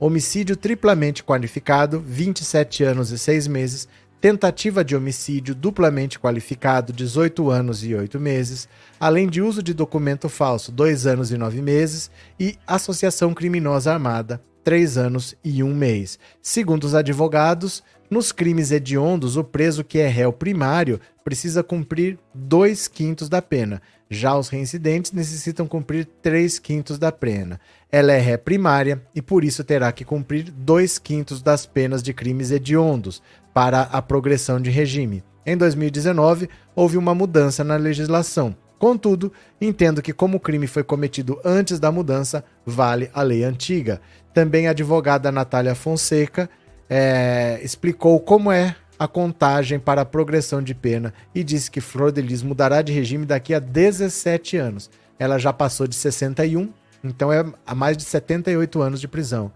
homicídio 0.00 0.56
triplamente 0.56 1.22
qualificado, 1.22 2.00
27 2.00 2.84
anos 2.84 3.10
e 3.10 3.18
6 3.18 3.48
meses, 3.48 3.86
tentativa 4.18 4.82
de 4.82 4.96
homicídio 4.96 5.54
duplamente 5.54 6.18
qualificado, 6.18 6.90
18 6.90 7.50
anos 7.50 7.84
e 7.84 7.94
8 7.94 8.18
meses, 8.18 8.66
além 8.98 9.28
de 9.28 9.42
uso 9.42 9.62
de 9.62 9.74
documento 9.74 10.30
falso, 10.30 10.72
2 10.72 11.06
anos 11.06 11.30
e 11.30 11.36
9 11.36 11.60
meses, 11.60 12.10
e 12.40 12.56
associação 12.66 13.34
criminosa 13.34 13.92
armada, 13.92 14.42
3 14.64 14.98
anos 14.98 15.34
e 15.44 15.62
1 15.62 15.74
mês. 15.74 16.18
Segundo 16.40 16.84
os 16.84 16.94
advogados, 16.94 17.82
nos 18.10 18.30
crimes 18.30 18.70
hediondos, 18.70 19.36
o 19.36 19.44
preso 19.44 19.82
que 19.82 19.98
é 19.98 20.06
réu 20.06 20.32
primário 20.32 21.00
precisa 21.24 21.62
cumprir 21.62 22.18
2 22.34 22.88
quintos 22.88 23.28
da 23.28 23.40
pena. 23.40 23.80
Já 24.10 24.36
os 24.36 24.50
reincidentes 24.50 25.12
necessitam 25.12 25.66
cumprir 25.66 26.06
3 26.20 26.58
quintos 26.58 26.98
da 26.98 27.10
pena. 27.10 27.58
Ela 27.90 28.12
é 28.12 28.18
ré 28.18 28.36
primária 28.36 29.02
e 29.14 29.22
por 29.22 29.42
isso 29.42 29.64
terá 29.64 29.90
que 29.90 30.04
cumprir 30.04 30.50
2 30.50 30.98
quintos 30.98 31.40
das 31.40 31.64
penas 31.64 32.02
de 32.02 32.12
crimes 32.12 32.50
hediondos, 32.50 33.22
para 33.54 33.82
a 33.82 34.02
progressão 34.02 34.60
de 34.60 34.70
regime. 34.70 35.22
Em 35.44 35.56
2019, 35.56 36.48
houve 36.74 36.96
uma 36.96 37.14
mudança 37.14 37.64
na 37.64 37.76
legislação. 37.76 38.54
Contudo, 38.78 39.32
entendo 39.60 40.02
que, 40.02 40.12
como 40.12 40.38
o 40.38 40.40
crime 40.40 40.66
foi 40.66 40.82
cometido 40.82 41.38
antes 41.44 41.78
da 41.78 41.92
mudança, 41.92 42.44
vale 42.66 43.10
a 43.14 43.22
lei 43.22 43.44
antiga. 43.44 44.00
Também 44.34 44.66
a 44.66 44.70
advogada 44.70 45.30
Natália 45.30 45.74
Fonseca 45.74 46.48
é, 46.88 47.60
explicou 47.62 48.18
como 48.20 48.50
é 48.50 48.76
a 48.98 49.08
contagem 49.08 49.78
para 49.78 50.02
a 50.02 50.04
progressão 50.04 50.62
de 50.62 50.74
pena 50.74 51.12
e 51.34 51.42
disse 51.42 51.70
que 51.70 51.80
Flor 51.80 52.12
de 52.12 52.22
Lis 52.22 52.42
mudará 52.42 52.82
de 52.82 52.92
regime 52.92 53.26
daqui 53.26 53.52
a 53.52 53.58
17 53.58 54.56
anos. 54.56 54.90
Ela 55.18 55.38
já 55.38 55.52
passou 55.52 55.86
de 55.86 55.94
61, 55.94 56.72
então 57.02 57.32
é 57.32 57.44
a 57.66 57.74
mais 57.74 57.96
de 57.96 58.04
78 58.04 58.80
anos 58.80 59.00
de 59.00 59.08
prisão. 59.08 59.52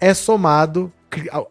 É 0.00 0.12
somado 0.12 0.92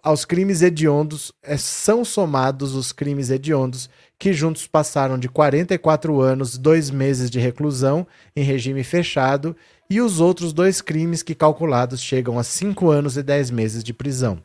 aos 0.02 0.26
crimes 0.26 0.62
hediondos, 0.62 1.32
é, 1.42 1.56
são 1.56 2.04
somados 2.04 2.76
os 2.76 2.92
crimes 2.92 3.30
hediondos 3.30 3.90
que 4.20 4.34
juntos 4.34 4.68
passaram 4.68 5.18
de 5.18 5.30
44 5.30 6.22
anos, 6.22 6.58
dois 6.58 6.90
meses 6.90 7.30
de 7.30 7.40
reclusão 7.40 8.06
em 8.36 8.44
regime 8.44 8.84
fechado, 8.84 9.56
e 9.90 10.02
os 10.02 10.20
outros 10.20 10.54
dois 10.54 10.82
crimes 10.82 11.22
que 11.22 11.36
calculados 11.36 12.02
chegam 12.02 12.40
a 12.40 12.44
5 12.44 12.90
anos 12.90 13.18
e 13.18 13.24
10 13.24 13.52
meses 13.52 13.84
de 13.84 13.94
prisão. 13.94 14.42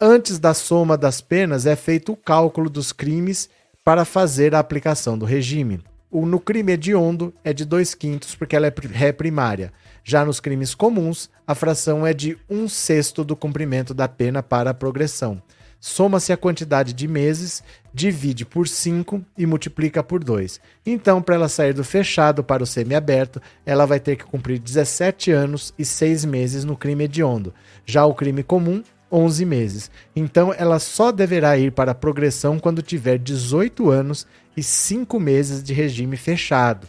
Antes 0.00 0.38
da 0.38 0.54
soma 0.54 0.96
das 0.96 1.20
penas 1.20 1.66
é 1.66 1.76
feito 1.76 2.12
o 2.12 2.16
cálculo 2.16 2.68
dos 2.68 2.92
crimes 2.92 3.48
para 3.84 4.04
fazer 4.04 4.54
a 4.54 4.58
aplicação 4.58 5.16
do 5.16 5.24
regime. 5.24 5.80
O, 6.10 6.26
no 6.26 6.38
crime 6.38 6.72
hediondo 6.72 7.32
é 7.42 7.52
de 7.52 7.64
2 7.64 7.94
quintos, 7.94 8.34
porque 8.34 8.54
ela 8.54 8.66
é 8.66 8.74
ré 8.90 9.12
primária. 9.12 9.72
Já 10.04 10.24
nos 10.24 10.40
crimes 10.40 10.74
comuns, 10.74 11.30
a 11.46 11.54
fração 11.54 12.06
é 12.06 12.12
de 12.12 12.36
um 12.50 12.68
sexto 12.68 13.24
do 13.24 13.34
cumprimento 13.34 13.94
da 13.94 14.06
pena 14.06 14.42
para 14.42 14.70
a 14.70 14.74
progressão. 14.74 15.42
Soma-se 15.80 16.32
a 16.32 16.36
quantidade 16.36 16.92
de 16.92 17.08
meses, 17.08 17.62
divide 17.92 18.44
por 18.44 18.66
5 18.66 19.22
e 19.36 19.44
multiplica 19.44 20.02
por 20.02 20.22
2. 20.22 20.60
Então, 20.86 21.20
para 21.20 21.34
ela 21.34 21.48
sair 21.48 21.72
do 21.72 21.84
fechado 21.84 22.42
para 22.42 22.62
o 22.62 22.66
semiaberto, 22.66 23.40
ela 23.66 23.86
vai 23.86 24.00
ter 24.00 24.16
que 24.16 24.24
cumprir 24.24 24.58
17 24.58 25.30
anos 25.30 25.74
e 25.78 25.84
6 25.84 26.24
meses 26.24 26.64
no 26.64 26.76
crime 26.76 27.04
hediondo. 27.04 27.52
Já 27.84 28.04
o 28.04 28.14
crime 28.14 28.42
comum, 28.42 28.82
11 29.10 29.44
meses. 29.44 29.90
Então, 30.16 30.54
ela 30.56 30.78
só 30.78 31.12
deverá 31.12 31.58
ir 31.58 31.72
para 31.72 31.92
a 31.92 31.94
progressão 31.94 32.58
quando 32.58 32.80
tiver 32.80 33.18
18 33.18 33.90
anos 33.90 34.26
e 34.56 34.62
5 34.62 35.20
meses 35.20 35.62
de 35.62 35.74
regime 35.74 36.16
fechado. 36.16 36.86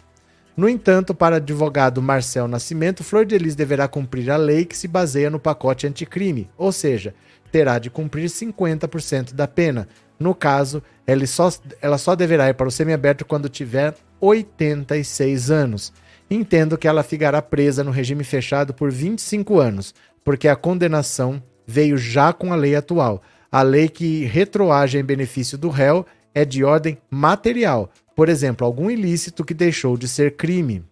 No 0.55 0.69
entanto, 0.69 1.15
para 1.15 1.37
advogado 1.37 2.01
Marcel 2.01 2.47
Nascimento, 2.47 3.03
Flor 3.03 3.25
de 3.25 3.37
Lis 3.39 3.55
deverá 3.55 3.87
cumprir 3.87 4.29
a 4.29 4.37
lei 4.37 4.65
que 4.65 4.77
se 4.77 4.87
baseia 4.87 5.29
no 5.29 5.39
pacote 5.39 5.87
anticrime, 5.87 6.47
ou 6.55 6.71
seja, 6.71 7.15
terá 7.53 7.77
de 7.77 7.91
cumprir 7.91 8.27
50% 8.29 9.35
da 9.35 9.47
pena. 9.47 9.87
No 10.19 10.33
caso, 10.33 10.81
ela 11.05 11.27
só, 11.27 11.51
ela 11.79 11.99
só 11.99 12.15
deverá 12.15 12.49
ir 12.49 12.55
para 12.55 12.67
o 12.67 12.71
semiaberto 12.71 13.23
quando 13.23 13.47
tiver 13.47 13.93
86 14.19 15.51
anos. 15.51 15.93
Entendo 16.31 16.79
que 16.79 16.87
ela 16.87 17.03
ficará 17.03 17.43
presa 17.43 17.83
no 17.83 17.91
regime 17.91 18.23
fechado 18.23 18.73
por 18.73 18.91
25 18.91 19.59
anos, 19.59 19.93
porque 20.23 20.47
a 20.47 20.55
condenação 20.55 21.43
veio 21.67 21.95
já 21.95 22.33
com 22.33 22.51
a 22.51 22.55
lei 22.55 22.75
atual. 22.75 23.21
A 23.51 23.61
lei 23.61 23.87
que 23.87 24.25
retroage 24.25 24.97
em 24.97 25.03
benefício 25.03 25.55
do 25.55 25.69
réu 25.69 26.07
é 26.33 26.43
de 26.43 26.63
ordem 26.63 26.97
material, 27.07 27.91
por 28.15 28.29
exemplo, 28.29 28.65
algum 28.65 28.89
ilícito 28.89 29.45
que 29.45 29.53
deixou 29.53 29.95
de 29.95 30.07
ser 30.07 30.35
crime. 30.35 30.83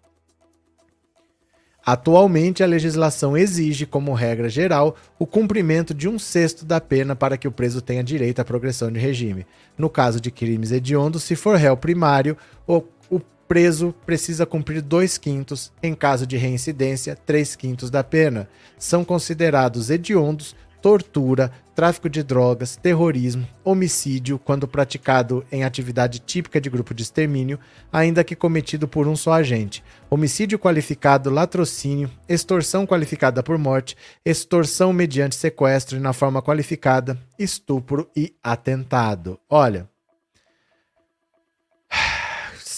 Atualmente, 1.83 2.61
a 2.61 2.67
legislação 2.67 3.35
exige, 3.35 3.87
como 3.87 4.13
regra 4.13 4.47
geral, 4.47 4.95
o 5.17 5.25
cumprimento 5.25 5.93
de 5.93 6.07
um 6.07 6.19
sexto 6.19 6.63
da 6.63 6.79
pena 6.79 7.15
para 7.15 7.37
que 7.37 7.47
o 7.47 7.51
preso 7.51 7.81
tenha 7.81 8.03
direito 8.03 8.39
à 8.39 8.45
progressão 8.45 8.91
de 8.91 8.99
regime. 8.99 9.47
No 9.75 9.89
caso 9.89 10.21
de 10.21 10.29
crimes 10.29 10.71
hediondos, 10.71 11.23
se 11.23 11.35
for 11.35 11.57
réu 11.57 11.75
primário, 11.75 12.37
o, 12.67 12.83
o 13.09 13.19
preso 13.47 13.95
precisa 14.05 14.45
cumprir 14.45 14.81
dois 14.81 15.17
quintos, 15.17 15.71
em 15.81 15.95
caso 15.95 16.27
de 16.27 16.37
reincidência, 16.37 17.17
três 17.25 17.55
quintos 17.55 17.89
da 17.89 18.03
pena. 18.03 18.47
São 18.77 19.03
considerados 19.03 19.89
hediondos 19.89 20.55
tortura, 20.81 21.51
tráfico 21.75 22.09
de 22.09 22.23
drogas, 22.23 22.75
terrorismo, 22.75 23.47
homicídio, 23.63 24.39
quando 24.39 24.67
praticado 24.67 25.45
em 25.51 25.63
atividade 25.63 26.19
típica 26.19 26.59
de 26.59 26.69
grupo 26.69 26.93
de 26.93 27.03
extermínio, 27.03 27.59
ainda 27.91 28.23
que 28.23 28.35
cometido 28.35 28.87
por 28.87 29.07
um 29.07 29.15
só 29.15 29.33
agente, 29.33 29.83
homicídio 30.09 30.57
qualificado, 30.57 31.29
latrocínio, 31.29 32.09
extorsão 32.27 32.85
qualificada 32.85 33.43
por 33.43 33.57
morte, 33.57 33.95
extorsão 34.25 34.91
mediante 34.91 35.35
sequestro 35.35 35.99
na 35.99 36.13
forma 36.13 36.41
qualificada, 36.41 37.17
estupro 37.37 38.09
e 38.15 38.33
atentado. 38.43 39.39
Olha, 39.49 39.87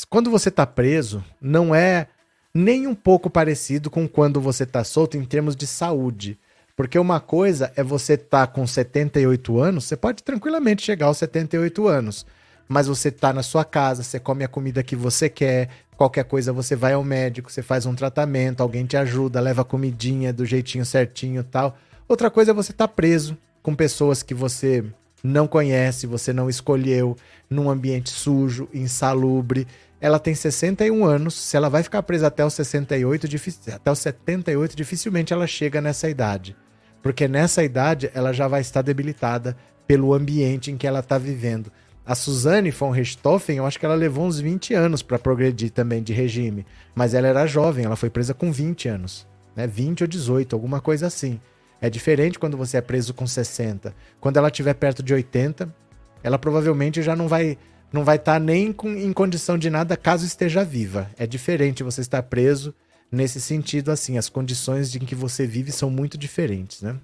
quando 0.10 0.30
você 0.30 0.52
tá 0.52 0.68
preso, 0.68 1.24
não 1.42 1.74
é 1.74 2.08
nem 2.54 2.86
um 2.86 2.94
pouco 2.94 3.30
parecido 3.30 3.90
com 3.90 4.08
quando 4.08 4.40
você 4.40 4.66
tá 4.66 4.84
solto 4.84 5.18
em 5.18 5.26
termos 5.26 5.56
de 5.56 5.66
saúde. 5.66 6.38
Porque 6.76 6.98
uma 6.98 7.20
coisa 7.20 7.72
é 7.76 7.84
você 7.84 8.18
tá 8.18 8.48
com 8.48 8.66
78 8.66 9.60
anos, 9.60 9.86
você 9.86 9.96
pode 9.96 10.24
tranquilamente 10.24 10.84
chegar 10.84 11.06
aos 11.06 11.20
78 11.20 11.88
anos, 11.88 12.26
mas 12.68 12.88
você 12.88 13.12
tá 13.12 13.32
na 13.32 13.44
sua 13.44 13.64
casa, 13.64 14.02
você 14.02 14.20
come 14.20 14.44
a 14.44 14.48
comida 14.48 14.82
que 14.82 14.96
você 14.96 15.30
quer, 15.30 15.70
qualquer 15.96 16.24
coisa 16.24 16.52
você 16.52 16.76
vai 16.76 16.94
ao 16.94 17.04
médico, 17.04 17.52
você 17.52 17.62
faz 17.62 17.86
um 17.86 17.94
tratamento, 17.94 18.62
alguém 18.62 18.86
te 18.86 18.98
ajuda, 18.98 19.40
leva 19.40 19.62
a 19.62 19.66
comidinha 19.66 20.34
do 20.34 20.46
jeitinho 20.46 20.86
certinho 20.86 21.44
tal. 21.44 21.78
Outra 22.08 22.32
coisa 22.32 22.52
é 22.52 22.54
você 22.54 22.74
tá 22.74 22.88
preso 22.88 23.38
com 23.62 23.76
pessoas 23.76 24.24
que 24.24 24.34
você 24.34 24.84
não 25.24 25.48
conhece, 25.48 26.08
você 26.08 26.34
não 26.34 26.50
escolheu, 26.50 27.16
num 27.50 27.70
ambiente 27.70 28.10
sujo, 28.10 28.68
insalubre. 28.74 29.68
Ela 30.04 30.20
tem 30.20 30.36
61 30.36 31.06
anos, 31.06 31.34
se 31.34 31.56
ela 31.56 31.70
vai 31.70 31.82
ficar 31.82 32.04
presa 32.04 32.28
até 32.28 32.46
os 32.46 32.54
68, 32.56 33.26
dific- 33.26 33.70
até 33.74 33.90
os 33.90 34.00
78, 34.00 34.76
dificilmente 34.76 35.32
ela 35.32 35.48
chega 35.48 35.80
nessa 35.80 36.10
idade. 36.10 36.58
Porque 37.02 37.26
nessa 37.26 37.64
idade 37.64 38.12
ela 38.14 38.34
já 38.34 38.46
vai 38.46 38.60
estar 38.60 38.82
debilitada 38.82 39.56
pelo 39.88 40.14
ambiente 40.14 40.70
em 40.70 40.76
que 40.76 40.86
ela 40.86 41.00
está 41.00 41.18
vivendo. 41.18 41.72
A 42.06 42.16
Suzane 42.16 42.70
von 42.70 42.90
Richthofen, 42.92 43.56
eu 43.56 43.66
acho 43.66 43.80
que 43.80 43.86
ela 43.86 43.96
levou 43.96 44.26
uns 44.26 44.42
20 44.42 44.74
anos 44.74 45.02
para 45.02 45.18
progredir 45.18 45.70
também 45.72 46.04
de 46.04 46.12
regime. 46.12 46.66
Mas 46.94 47.14
ela 47.14 47.30
era 47.30 47.48
jovem, 47.48 47.86
ela 47.86 47.96
foi 47.96 48.10
presa 48.10 48.34
com 48.34 48.52
20 48.52 48.90
anos. 48.90 49.26
Né? 49.56 49.66
20 49.66 50.02
ou 50.02 50.08
18, 50.10 50.54
alguma 50.54 50.82
coisa 50.82 51.08
assim. 51.08 51.40
É 51.80 51.90
diferente 51.90 52.38
quando 52.38 52.58
você 52.58 52.76
é 52.76 52.82
preso 52.82 53.14
com 53.14 53.26
60. 53.26 53.96
Quando 54.20 54.36
ela 54.36 54.50
estiver 54.50 54.74
perto 54.74 55.02
de 55.02 55.14
80, 55.14 55.74
ela 56.22 56.38
provavelmente 56.38 57.02
já 57.02 57.16
não 57.16 57.30
vai 57.30 57.58
não 57.94 58.04
vai 58.04 58.16
estar 58.16 58.40
nem 58.40 58.74
com, 58.74 58.90
em 58.90 59.14
condição 59.14 59.56
de 59.56 59.70
nada 59.70 59.96
caso 59.96 60.26
esteja 60.26 60.64
viva. 60.64 61.10
É 61.16 61.28
diferente 61.28 61.84
você 61.84 62.02
estar 62.02 62.24
preso 62.24 62.74
nesse 63.12 63.40
sentido 63.40 63.92
assim. 63.92 64.18
As 64.18 64.28
condições 64.28 64.96
em 64.96 65.00
que 65.00 65.14
você 65.14 65.46
vive 65.46 65.72
são 65.72 65.92
muito 65.92 66.18
diferentes, 66.18 66.82
né? 66.82 66.96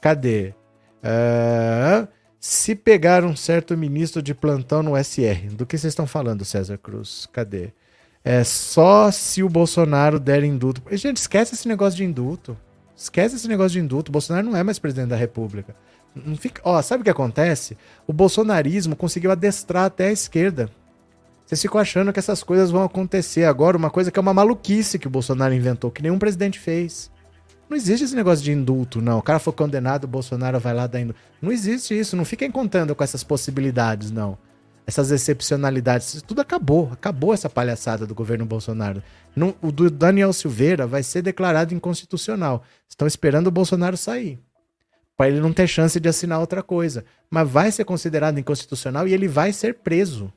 Cadê? 0.00 0.52
Ah, 1.00 2.08
se 2.40 2.74
pegar 2.74 3.24
um 3.24 3.36
certo 3.36 3.76
ministro 3.76 4.20
de 4.20 4.34
plantão 4.34 4.82
no 4.82 4.96
SR, 4.96 5.48
do 5.52 5.64
que 5.64 5.78
vocês 5.78 5.92
estão 5.92 6.08
falando, 6.08 6.44
César 6.44 6.76
Cruz? 6.76 7.28
Cadê? 7.32 7.72
É 8.24 8.42
só 8.42 9.12
se 9.12 9.44
o 9.44 9.48
Bolsonaro 9.48 10.18
der 10.18 10.42
indulto. 10.42 10.82
Gente, 10.96 11.18
esquece 11.18 11.54
esse 11.54 11.68
negócio 11.68 11.96
de 11.96 12.04
indulto. 12.04 12.56
Esquece 12.96 13.36
esse 13.36 13.46
negócio 13.46 13.78
de 13.78 13.84
indulto. 13.84 14.08
O 14.08 14.12
Bolsonaro 14.12 14.46
não 14.46 14.56
é 14.56 14.64
mais 14.64 14.80
presidente 14.80 15.10
da 15.10 15.16
República. 15.16 15.76
Não 16.24 16.36
fica... 16.36 16.62
Ó, 16.64 16.80
sabe 16.80 17.02
o 17.02 17.04
que 17.04 17.10
acontece? 17.10 17.76
O 18.06 18.12
bolsonarismo 18.12 18.96
conseguiu 18.96 19.30
adestrar 19.30 19.84
até 19.84 20.08
a 20.08 20.12
esquerda. 20.12 20.70
Vocês 21.44 21.62
ficam 21.62 21.80
achando 21.80 22.12
que 22.12 22.18
essas 22.18 22.42
coisas 22.42 22.70
vão 22.70 22.82
acontecer 22.82 23.44
agora, 23.44 23.76
uma 23.76 23.90
coisa 23.90 24.10
que 24.10 24.18
é 24.18 24.22
uma 24.22 24.34
maluquice 24.34 24.98
que 24.98 25.06
o 25.06 25.10
Bolsonaro 25.10 25.54
inventou, 25.54 25.90
que 25.90 26.02
nenhum 26.02 26.18
presidente 26.18 26.58
fez. 26.58 27.10
Não 27.68 27.76
existe 27.76 28.04
esse 28.04 28.14
negócio 28.14 28.44
de 28.44 28.52
indulto, 28.52 29.02
não. 29.02 29.18
O 29.18 29.22
cara 29.22 29.38
foi 29.38 29.52
condenado, 29.52 30.04
o 30.04 30.08
Bolsonaro 30.08 30.58
vai 30.58 30.72
lá 30.72 30.86
dar 30.86 31.00
indulto. 31.00 31.20
Não 31.42 31.52
existe 31.52 31.98
isso. 31.98 32.16
Não 32.16 32.24
fiquem 32.24 32.50
contando 32.50 32.94
com 32.94 33.04
essas 33.04 33.24
possibilidades, 33.24 34.10
não. 34.10 34.38
Essas 34.86 35.10
excepcionalidades. 35.10 36.14
Isso 36.14 36.24
tudo 36.24 36.40
acabou. 36.40 36.90
Acabou 36.92 37.34
essa 37.34 37.50
palhaçada 37.50 38.06
do 38.06 38.14
governo 38.14 38.46
Bolsonaro. 38.46 39.02
Não, 39.34 39.54
o 39.60 39.72
do 39.72 39.90
Daniel 39.90 40.32
Silveira 40.32 40.86
vai 40.86 41.02
ser 41.02 41.22
declarado 41.22 41.74
inconstitucional. 41.74 42.62
Estão 42.88 43.06
esperando 43.06 43.48
o 43.48 43.52
Bolsonaro 43.52 43.96
sair. 43.96 44.40
Para 45.16 45.28
ele 45.28 45.40
não 45.40 45.52
ter 45.52 45.66
chance 45.66 45.98
de 45.98 46.08
assinar 46.08 46.40
outra 46.40 46.62
coisa. 46.62 47.04
Mas 47.30 47.48
vai 47.48 47.72
ser 47.72 47.84
considerado 47.84 48.38
inconstitucional 48.38 49.08
e 49.08 49.14
ele 49.14 49.26
vai 49.26 49.52
ser 49.52 49.74
preso. 49.74 50.32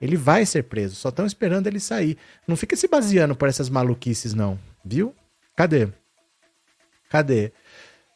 Ele 0.00 0.16
vai 0.16 0.46
ser 0.46 0.64
preso. 0.64 0.94
Só 0.94 1.08
estão 1.08 1.26
esperando 1.26 1.66
ele 1.66 1.80
sair. 1.80 2.16
Não 2.46 2.56
fica 2.56 2.76
se 2.76 2.88
baseando 2.88 3.34
por 3.36 3.48
essas 3.48 3.68
maluquices, 3.68 4.34
não. 4.34 4.58
Viu? 4.84 5.14
Cadê? 5.54 5.88
Cadê? 7.10 7.52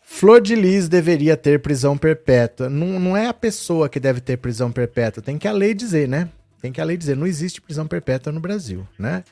Flor 0.02 0.40
de 0.40 0.54
Lis 0.54 0.88
deveria 0.88 1.36
ter 1.36 1.60
prisão 1.60 1.96
perpétua. 1.96 2.68
Não, 2.68 2.98
não 2.98 3.16
é 3.16 3.26
a 3.26 3.34
pessoa 3.34 3.88
que 3.88 4.00
deve 4.00 4.20
ter 4.20 4.36
prisão 4.36 4.72
perpétua. 4.72 5.22
Tem 5.22 5.38
que 5.38 5.46
a 5.46 5.52
lei 5.52 5.72
dizer, 5.72 6.08
né? 6.08 6.28
Tem 6.60 6.72
que 6.72 6.80
a 6.80 6.84
lei 6.84 6.96
dizer. 6.96 7.16
Não 7.16 7.26
existe 7.26 7.60
prisão 7.60 7.86
perpétua 7.86 8.32
no 8.32 8.40
Brasil, 8.40 8.86
né? 8.98 9.22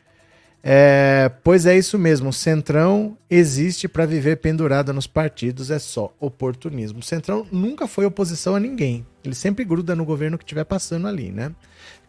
É, 0.71 1.31
pois 1.43 1.65
é 1.65 1.79
isso 1.79 1.99
mesmo. 1.99 2.29
O 2.29 2.33
Centrão 2.33 3.17
existe 3.31 3.89
para 3.89 4.05
viver 4.05 4.37
pendurado 4.37 4.93
nos 4.93 5.07
partidos. 5.07 5.71
É 5.71 5.79
só 5.79 6.13
oportunismo. 6.21 6.99
O 6.99 7.03
Centrão 7.03 7.47
nunca 7.51 7.87
foi 7.89 8.05
oposição 8.05 8.55
a 8.55 8.61
ninguém. 8.61 9.07
Ele 9.25 9.35
sempre 9.35 9.65
gruda 9.65 9.97
no 9.97 10.05
governo 10.05 10.37
que 10.37 10.45
estiver 10.45 10.65
passando 10.65 11.09
ali, 11.09 11.33
né? 11.33 11.53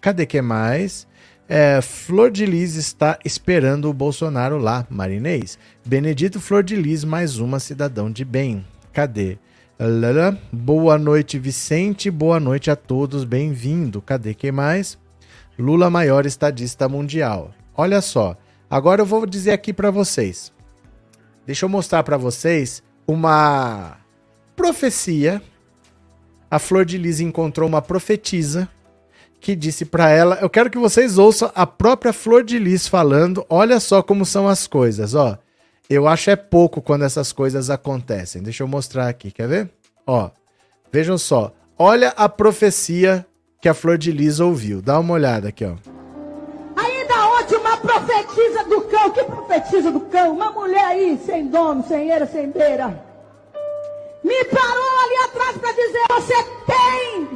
Cadê 0.02 0.26
que 0.26 0.42
mais? 0.42 1.08
É, 1.48 1.80
Flor 1.82 2.30
de 2.30 2.46
Lis 2.46 2.76
está 2.76 3.18
esperando 3.24 3.90
o 3.90 3.94
Bolsonaro 3.94 4.58
lá, 4.58 4.86
Marinês. 4.90 5.58
Benedito 5.86 6.42
Flor 6.42 6.62
de 6.62 6.76
Lis, 6.76 7.06
mais 7.06 7.40
uma 7.40 7.62
cidadão 7.62 8.12
de 8.12 8.26
bem. 8.26 8.66
Cadê? 8.92 9.38
Lala. 9.80 10.38
Boa 10.52 10.98
noite, 10.98 11.40
Vicente. 11.40 12.12
Boa 12.12 12.42
noite 12.42 12.70
a 12.70 12.76
todos. 12.76 13.24
Bem-vindo. 13.24 14.02
Cadê 14.02 14.34
que 14.34 14.52
mais? 14.52 14.98
Lula 15.58 15.90
maior 15.90 16.26
estadista 16.26 16.90
mundial. 16.90 17.54
Olha 17.74 18.02
só. 18.02 18.36
Agora 18.70 19.02
eu 19.02 19.06
vou 19.06 19.26
dizer 19.26 19.52
aqui 19.52 19.74
para 19.74 19.90
vocês. 19.90 20.52
Deixa 21.46 21.66
eu 21.66 21.70
mostrar 21.70 22.04
para 22.04 22.18
vocês 22.18 22.84
uma 23.08 23.98
profecia. 24.56 25.42
A 26.52 26.60
Flor 26.60 26.86
de 26.86 26.98
Lis 26.98 27.20
encontrou 27.20 27.68
uma 27.68 27.82
profetisa 27.82 28.70
que 29.40 29.56
disse 29.56 29.86
para 29.86 30.10
ela, 30.10 30.38
eu 30.42 30.50
quero 30.50 30.70
que 30.70 30.78
vocês 30.78 31.18
ouçam 31.18 31.52
a 31.56 31.66
própria 31.66 32.12
Flor 32.12 32.44
de 32.44 32.60
Lis 32.60 32.88
falando, 32.88 33.46
olha 33.50 33.80
só 33.80 34.04
como 34.04 34.26
são 34.26 34.48
as 34.48 34.68
coisas, 34.68 35.16
ó. 35.16 35.38
Eu 35.90 36.08
acho 36.08 36.30
é 36.30 36.36
pouco 36.36 36.82
quando 36.82 37.04
essas 37.04 37.32
coisas 37.32 37.70
acontecem. 37.70 38.44
Deixa 38.44 38.62
eu 38.62 38.68
mostrar 38.68 39.08
aqui, 39.08 39.32
quer 39.32 39.48
ver? 39.48 39.70
Ó, 40.06 40.30
vejam 40.92 41.18
só. 41.18 41.52
Olha 41.78 42.10
a 42.10 42.30
profecia 42.30 43.26
que 43.60 43.68
a 43.68 43.74
Flor 43.74 43.98
de 43.98 44.12
Lis 44.12 44.40
ouviu. 44.40 44.82
Dá 44.82 45.00
uma 45.00 45.14
olhada 45.16 45.50
aqui, 45.50 45.66
ó. 45.66 45.99
Profetisa 47.82 48.64
do 48.66 48.82
cão, 48.82 49.10
que 49.12 49.24
profetisa 49.24 49.92
do 49.92 50.02
cão? 50.02 50.32
Uma 50.32 50.52
mulher 50.52 50.86
aí, 50.86 51.18
sem 51.26 51.48
dono, 51.48 51.84
sem 51.88 52.10
eira, 52.10 52.26
sem 52.26 52.50
beira. 52.50 53.04
Me 54.24 54.44
parou 54.46 55.00
ali 55.04 55.16
atrás 55.26 55.58
para 55.58 55.72
dizer, 55.72 56.04
você 56.10 56.44
tem 56.66 57.30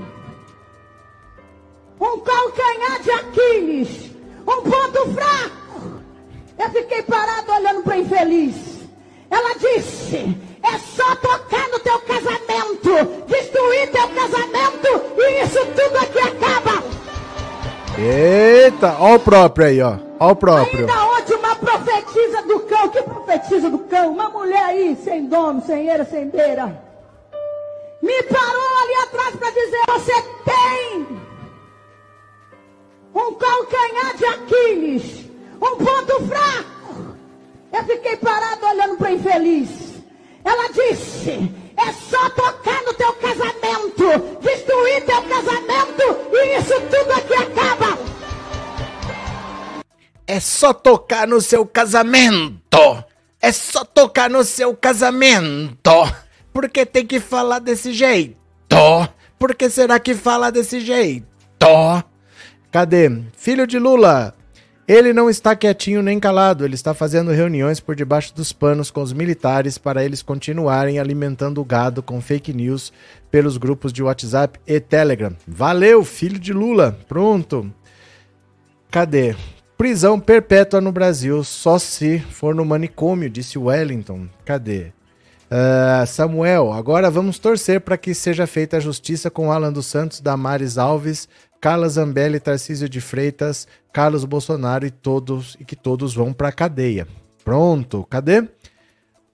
um 2.00 2.20
calcanhar 2.20 3.02
de 3.02 3.12
Aquiles, 3.12 4.12
um 4.42 4.62
ponto 4.70 5.14
fraco. 5.14 6.02
Eu 6.60 6.70
fiquei 6.70 7.02
parado 7.04 7.52
olhando 7.52 7.84
para 7.84 7.98
infeliz. 7.98 8.56
Ela 9.30 9.54
disse: 9.56 10.38
é 10.62 10.78
só 10.78 11.16
tocar 11.16 11.68
no 11.70 11.80
teu 11.80 12.00
casamento, 12.00 13.26
destruir 13.28 13.92
teu 13.92 14.08
casamento 14.10 15.04
e 15.18 15.44
isso 15.44 15.66
tudo 15.66 15.98
aqui 15.98 16.20
acaba. 16.20 17.03
Eita, 17.98 18.96
ó 19.00 19.16
o 19.16 19.20
próprio 19.20 19.68
aí, 19.68 19.82
ó. 19.82 19.98
Ó 20.20 20.32
o 20.32 20.36
próprio. 20.36 20.80
Ainda 20.80 21.06
ontem 21.06 21.36
uma 21.36 21.56
profetisa 21.56 22.42
do 22.44 22.60
cão, 22.62 22.90
que 22.90 23.02
profetisa 23.04 23.70
do 23.70 23.80
cão? 23.80 24.12
Uma 24.12 24.30
mulher 24.30 24.64
aí, 24.64 24.98
sem 25.04 25.28
dono, 25.28 25.62
sem 25.66 25.90
eira, 25.90 26.04
sem 26.04 26.28
beira. 26.28 26.82
Me 28.02 28.24
parou 28.24 28.78
ali 28.84 28.96
atrás 29.04 29.36
para 29.36 29.50
dizer: 29.52 29.84
você 29.88 30.14
tem 30.44 31.08
um 33.14 33.34
calcanhar 33.36 34.18
de 34.18 34.26
Aquiles, 34.26 35.26
um 35.62 35.76
ponto 35.78 36.28
fraco. 36.28 37.16
Eu 37.72 37.84
fiquei 37.84 38.18
parado 38.18 38.66
olhando 38.66 38.98
para 38.98 39.12
infeliz. 39.12 39.83
É 50.34 50.40
só 50.40 50.74
tocar 50.74 51.28
no 51.28 51.40
seu 51.40 51.64
casamento. 51.64 53.04
É 53.40 53.52
só 53.52 53.86
tocar 53.86 54.32
no 54.32 54.44
seu 54.44 54.76
casamento. 54.76 55.92
Por 56.52 56.68
que 56.68 56.88
tem 56.88 57.06
que 57.06 57.20
falar 57.20 57.60
desse 57.60 57.94
jeito? 57.94 58.36
Por 59.38 59.54
que 59.54 59.70
será 59.70 60.00
que 60.00 60.16
fala 60.16 60.52
desse 60.52 60.80
jeito? 60.80 61.28
Cadê? 62.72 63.12
Filho 63.38 63.68
de 63.68 63.78
Lula. 63.78 64.34
Ele 64.88 65.14
não 65.14 65.30
está 65.30 65.56
quietinho 65.56 66.02
nem 66.02 66.20
calado, 66.20 66.66
ele 66.66 66.74
está 66.74 66.96
fazendo 66.96 67.30
reuniões 67.30 67.80
por 67.80 67.96
debaixo 67.96 68.34
dos 68.34 68.52
panos 68.52 68.90
com 68.90 69.04
os 69.04 69.14
militares 69.14 69.78
para 69.78 70.04
eles 70.04 70.24
continuarem 70.24 70.98
alimentando 70.98 71.62
o 71.62 71.66
gado 71.66 72.02
com 72.02 72.20
fake 72.20 72.52
news 72.52 72.92
pelos 73.30 73.56
grupos 73.58 73.94
de 73.94 74.02
WhatsApp 74.02 74.60
e 74.66 74.80
Telegram. 74.80 75.36
Valeu, 75.48 76.04
filho 76.04 76.40
de 76.40 76.52
Lula. 76.52 76.98
Pronto. 77.08 77.72
Cadê? 78.90 79.36
Prisão 79.84 80.18
perpétua 80.18 80.80
no 80.80 80.94
Brasil 80.94 81.44
só 81.44 81.78
se 81.78 82.18
for 82.18 82.56
no 82.56 82.64
manicômio, 82.64 83.30
disse 83.30 83.60
Wellington. 83.60 84.30
Cadê? 84.46 84.94
Uh, 85.52 86.08
Samuel, 86.08 86.72
agora 86.72 87.12
vamos 87.12 87.38
torcer 87.38 87.82
para 87.82 87.98
que 87.98 88.14
seja 88.14 88.48
feita 88.48 88.78
a 88.78 88.80
justiça 88.80 89.30
com 89.30 89.52
Alan 89.52 89.74
dos 89.74 89.86
Santos, 89.88 90.22
Damares 90.22 90.78
Alves, 90.78 91.28
Carla 91.60 91.90
Zambelli, 91.90 92.40
Tarcísio 92.40 92.88
de 92.88 93.02
Freitas, 93.02 93.68
Carlos 93.92 94.24
Bolsonaro 94.24 94.86
e 94.86 94.90
todos 94.90 95.58
e 95.60 95.66
que 95.66 95.76
todos 95.76 96.16
vão 96.16 96.32
para 96.32 96.54
cadeia. 96.54 97.06
Pronto, 97.44 98.08
cadê? 98.10 98.48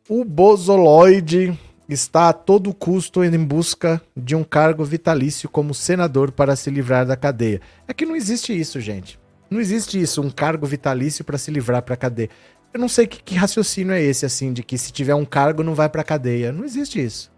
O 0.09 0.25
Bozoloide 0.25 1.55
está 1.87 2.27
a 2.27 2.33
todo 2.33 2.73
custo 2.73 3.23
em 3.23 3.37
busca 3.37 4.01
de 4.17 4.35
um 4.35 4.43
cargo 4.43 4.83
vitalício 4.83 5.47
como 5.47 5.75
senador 5.75 6.31
para 6.31 6.55
se 6.55 6.71
livrar 6.71 7.05
da 7.05 7.15
cadeia. 7.15 7.61
É 7.87 7.93
que 7.93 8.03
não 8.03 8.15
existe 8.15 8.59
isso, 8.59 8.81
gente. 8.81 9.19
Não 9.49 9.59
existe 9.59 9.99
isso, 9.99 10.21
um 10.21 10.29
cargo 10.29 10.65
vitalício 10.65 11.25
para 11.25 11.37
se 11.37 11.49
livrar 11.49 11.81
para 11.81 11.97
cadeia. 11.97 12.29
Eu 12.71 12.79
não 12.79 12.87
sei 12.87 13.07
que, 13.07 13.21
que, 13.21 13.35
raciocínio 13.35 13.93
é 13.93 14.01
esse, 14.01 14.25
assim, 14.25 14.53
de 14.53 14.61
que 14.61 14.77
se 14.77 14.91
tiver 14.91 15.15
um 15.15 15.25
cargo 15.25 15.63
não 15.63 15.73
vai 15.73 15.89
para 15.89 16.03
cadeia. 16.03 16.51
Não 16.51 16.63
existe 16.63 17.03
isso. 17.03 17.31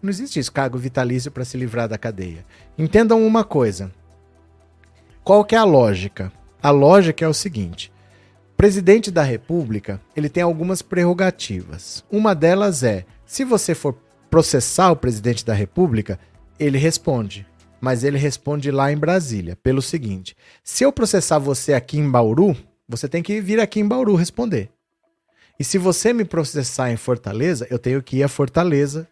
Não 0.00 0.08
existe 0.10 0.38
isso, 0.38 0.52
cargo 0.52 0.78
vitalício 0.78 1.30
para 1.30 1.44
se 1.44 1.56
livrar 1.56 1.88
da 1.88 1.98
cadeia. 1.98 2.44
Entendam 2.78 3.26
uma 3.26 3.44
coisa. 3.44 3.92
Qual 5.22 5.44
que 5.44 5.54
é 5.54 5.58
a 5.58 5.64
lógica? 5.64 6.32
A 6.62 6.70
lógica 6.70 7.24
é 7.24 7.28
o 7.28 7.34
seguinte: 7.34 7.92
o 8.52 8.56
presidente 8.56 9.10
da 9.10 9.22
República 9.22 10.00
ele 10.16 10.28
tem 10.28 10.42
algumas 10.42 10.80
prerrogativas. 10.80 12.04
Uma 12.10 12.34
delas 12.34 12.82
é 12.82 13.04
se 13.26 13.44
você 13.44 13.74
for 13.74 13.94
processar 14.30 14.90
o 14.90 14.96
presidente 14.96 15.44
da 15.44 15.54
República, 15.54 16.18
ele 16.58 16.78
responde. 16.78 17.46
Mas 17.84 18.02
ele 18.02 18.16
responde 18.16 18.70
lá 18.70 18.90
em 18.90 18.96
Brasília, 18.96 19.58
pelo 19.62 19.82
seguinte: 19.82 20.34
se 20.62 20.82
eu 20.82 20.90
processar 20.90 21.38
você 21.38 21.74
aqui 21.74 21.98
em 21.98 22.10
Bauru, 22.10 22.56
você 22.88 23.06
tem 23.06 23.22
que 23.22 23.42
vir 23.42 23.60
aqui 23.60 23.78
em 23.78 23.86
Bauru 23.86 24.14
responder. 24.14 24.70
E 25.60 25.62
se 25.62 25.76
você 25.76 26.10
me 26.10 26.24
processar 26.24 26.90
em 26.90 26.96
Fortaleza, 26.96 27.66
eu 27.68 27.78
tenho 27.78 28.02
que 28.02 28.16
ir 28.16 28.22
a 28.22 28.28
Fortaleza 28.28 29.06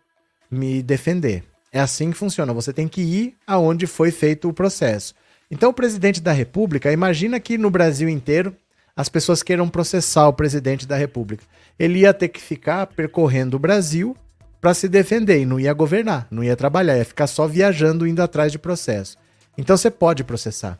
me 0.51 0.83
defender. 0.83 1.45
É 1.71 1.81
assim 1.81 2.13
que 2.13 2.17
funciona. 2.17 2.55
Você 2.55 2.73
tem 2.73 2.89
que 2.89 3.03
ir 3.03 3.37
aonde 3.47 3.87
foi 3.87 4.11
feito 4.11 4.49
o 4.49 4.55
processo. 4.55 5.15
Então, 5.51 5.69
o 5.69 5.75
presidente 5.75 6.23
da 6.23 6.33
República, 6.33 6.91
imagina 6.91 7.39
que 7.39 7.59
no 7.59 7.69
Brasil 7.69 8.09
inteiro 8.09 8.57
as 8.97 9.11
pessoas 9.11 9.43
queiram 9.43 9.69
processar 9.69 10.27
o 10.29 10.33
presidente 10.33 10.87
da 10.87 10.97
República. 10.97 11.45
Ele 11.79 12.01
ia 12.01 12.15
ter 12.15 12.29
que 12.29 12.41
ficar 12.41 12.87
percorrendo 12.87 13.59
o 13.59 13.61
Brasil 13.61 14.17
para 14.63 14.75
se 14.75 14.89
defender 14.89 15.41
e 15.41 15.45
não 15.45 15.59
ia 15.59 15.73
governar, 15.73 16.29
não 16.31 16.45
ia 16.45 16.55
trabalhar, 16.55 16.97
ia 16.97 17.05
ficar 17.05 17.27
só 17.27 17.49
viajando 17.49 18.07
indo 18.07 18.23
atrás 18.23 18.53
de 18.53 18.61
processo. 18.61 19.19
Então 19.59 19.77
você 19.77 19.91
pode 19.91 20.23
processar 20.23 20.79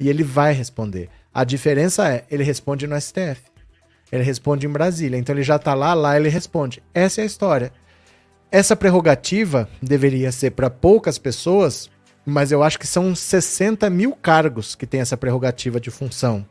e 0.00 0.08
ele 0.08 0.24
vai 0.24 0.54
responder. 0.54 1.10
A 1.32 1.44
diferença 1.44 2.08
é, 2.08 2.24
ele 2.30 2.42
responde 2.42 2.86
no 2.86 2.98
STF. 2.98 3.42
Ele 4.10 4.22
responde 4.22 4.66
em 4.66 4.70
Brasília. 4.70 5.18
Então 5.18 5.34
ele 5.34 5.42
já 5.42 5.56
está 5.56 5.74
lá, 5.74 5.92
lá 5.92 6.16
ele 6.16 6.30
responde. 6.30 6.82
Essa 6.94 7.20
é 7.20 7.24
a 7.24 7.26
história. 7.26 7.70
Essa 8.50 8.74
prerrogativa 8.74 9.68
deveria 9.82 10.32
ser 10.32 10.52
para 10.52 10.70
poucas 10.70 11.18
pessoas, 11.18 11.90
mas 12.24 12.50
eu 12.50 12.62
acho 12.62 12.78
que 12.78 12.86
são 12.86 13.14
60 13.14 13.90
mil 13.90 14.12
cargos 14.14 14.74
que 14.74 14.86
tem 14.86 15.02
essa 15.02 15.18
prerrogativa 15.18 15.78
de 15.78 15.90
função. 15.90 16.46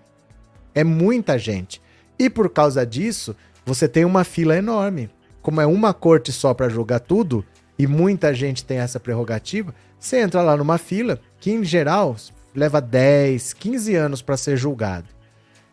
É 0.75 0.83
muita 0.83 1.39
gente. 1.39 1.81
E 2.19 2.29
por 2.29 2.51
causa 2.51 2.85
disso, 2.85 3.35
você 3.65 3.87
tem 3.87 4.05
uma 4.05 4.23
fila 4.23 4.55
enorme. 4.55 5.09
Como 5.47 5.61
é 5.61 5.65
uma 5.65 5.93
corte 5.93 6.33
só 6.33 6.53
para 6.53 6.67
julgar 6.67 6.99
tudo, 6.99 7.41
e 7.79 7.87
muita 7.87 8.33
gente 8.33 8.65
tem 8.65 8.79
essa 8.79 8.99
prerrogativa, 8.99 9.73
você 9.97 10.19
entra 10.19 10.41
lá 10.41 10.57
numa 10.57 10.77
fila 10.77 11.21
que, 11.39 11.49
em 11.49 11.63
geral, 11.63 12.17
leva 12.53 12.81
10, 12.81 13.53
15 13.53 13.95
anos 13.95 14.21
para 14.21 14.35
ser 14.35 14.57
julgado. 14.57 15.07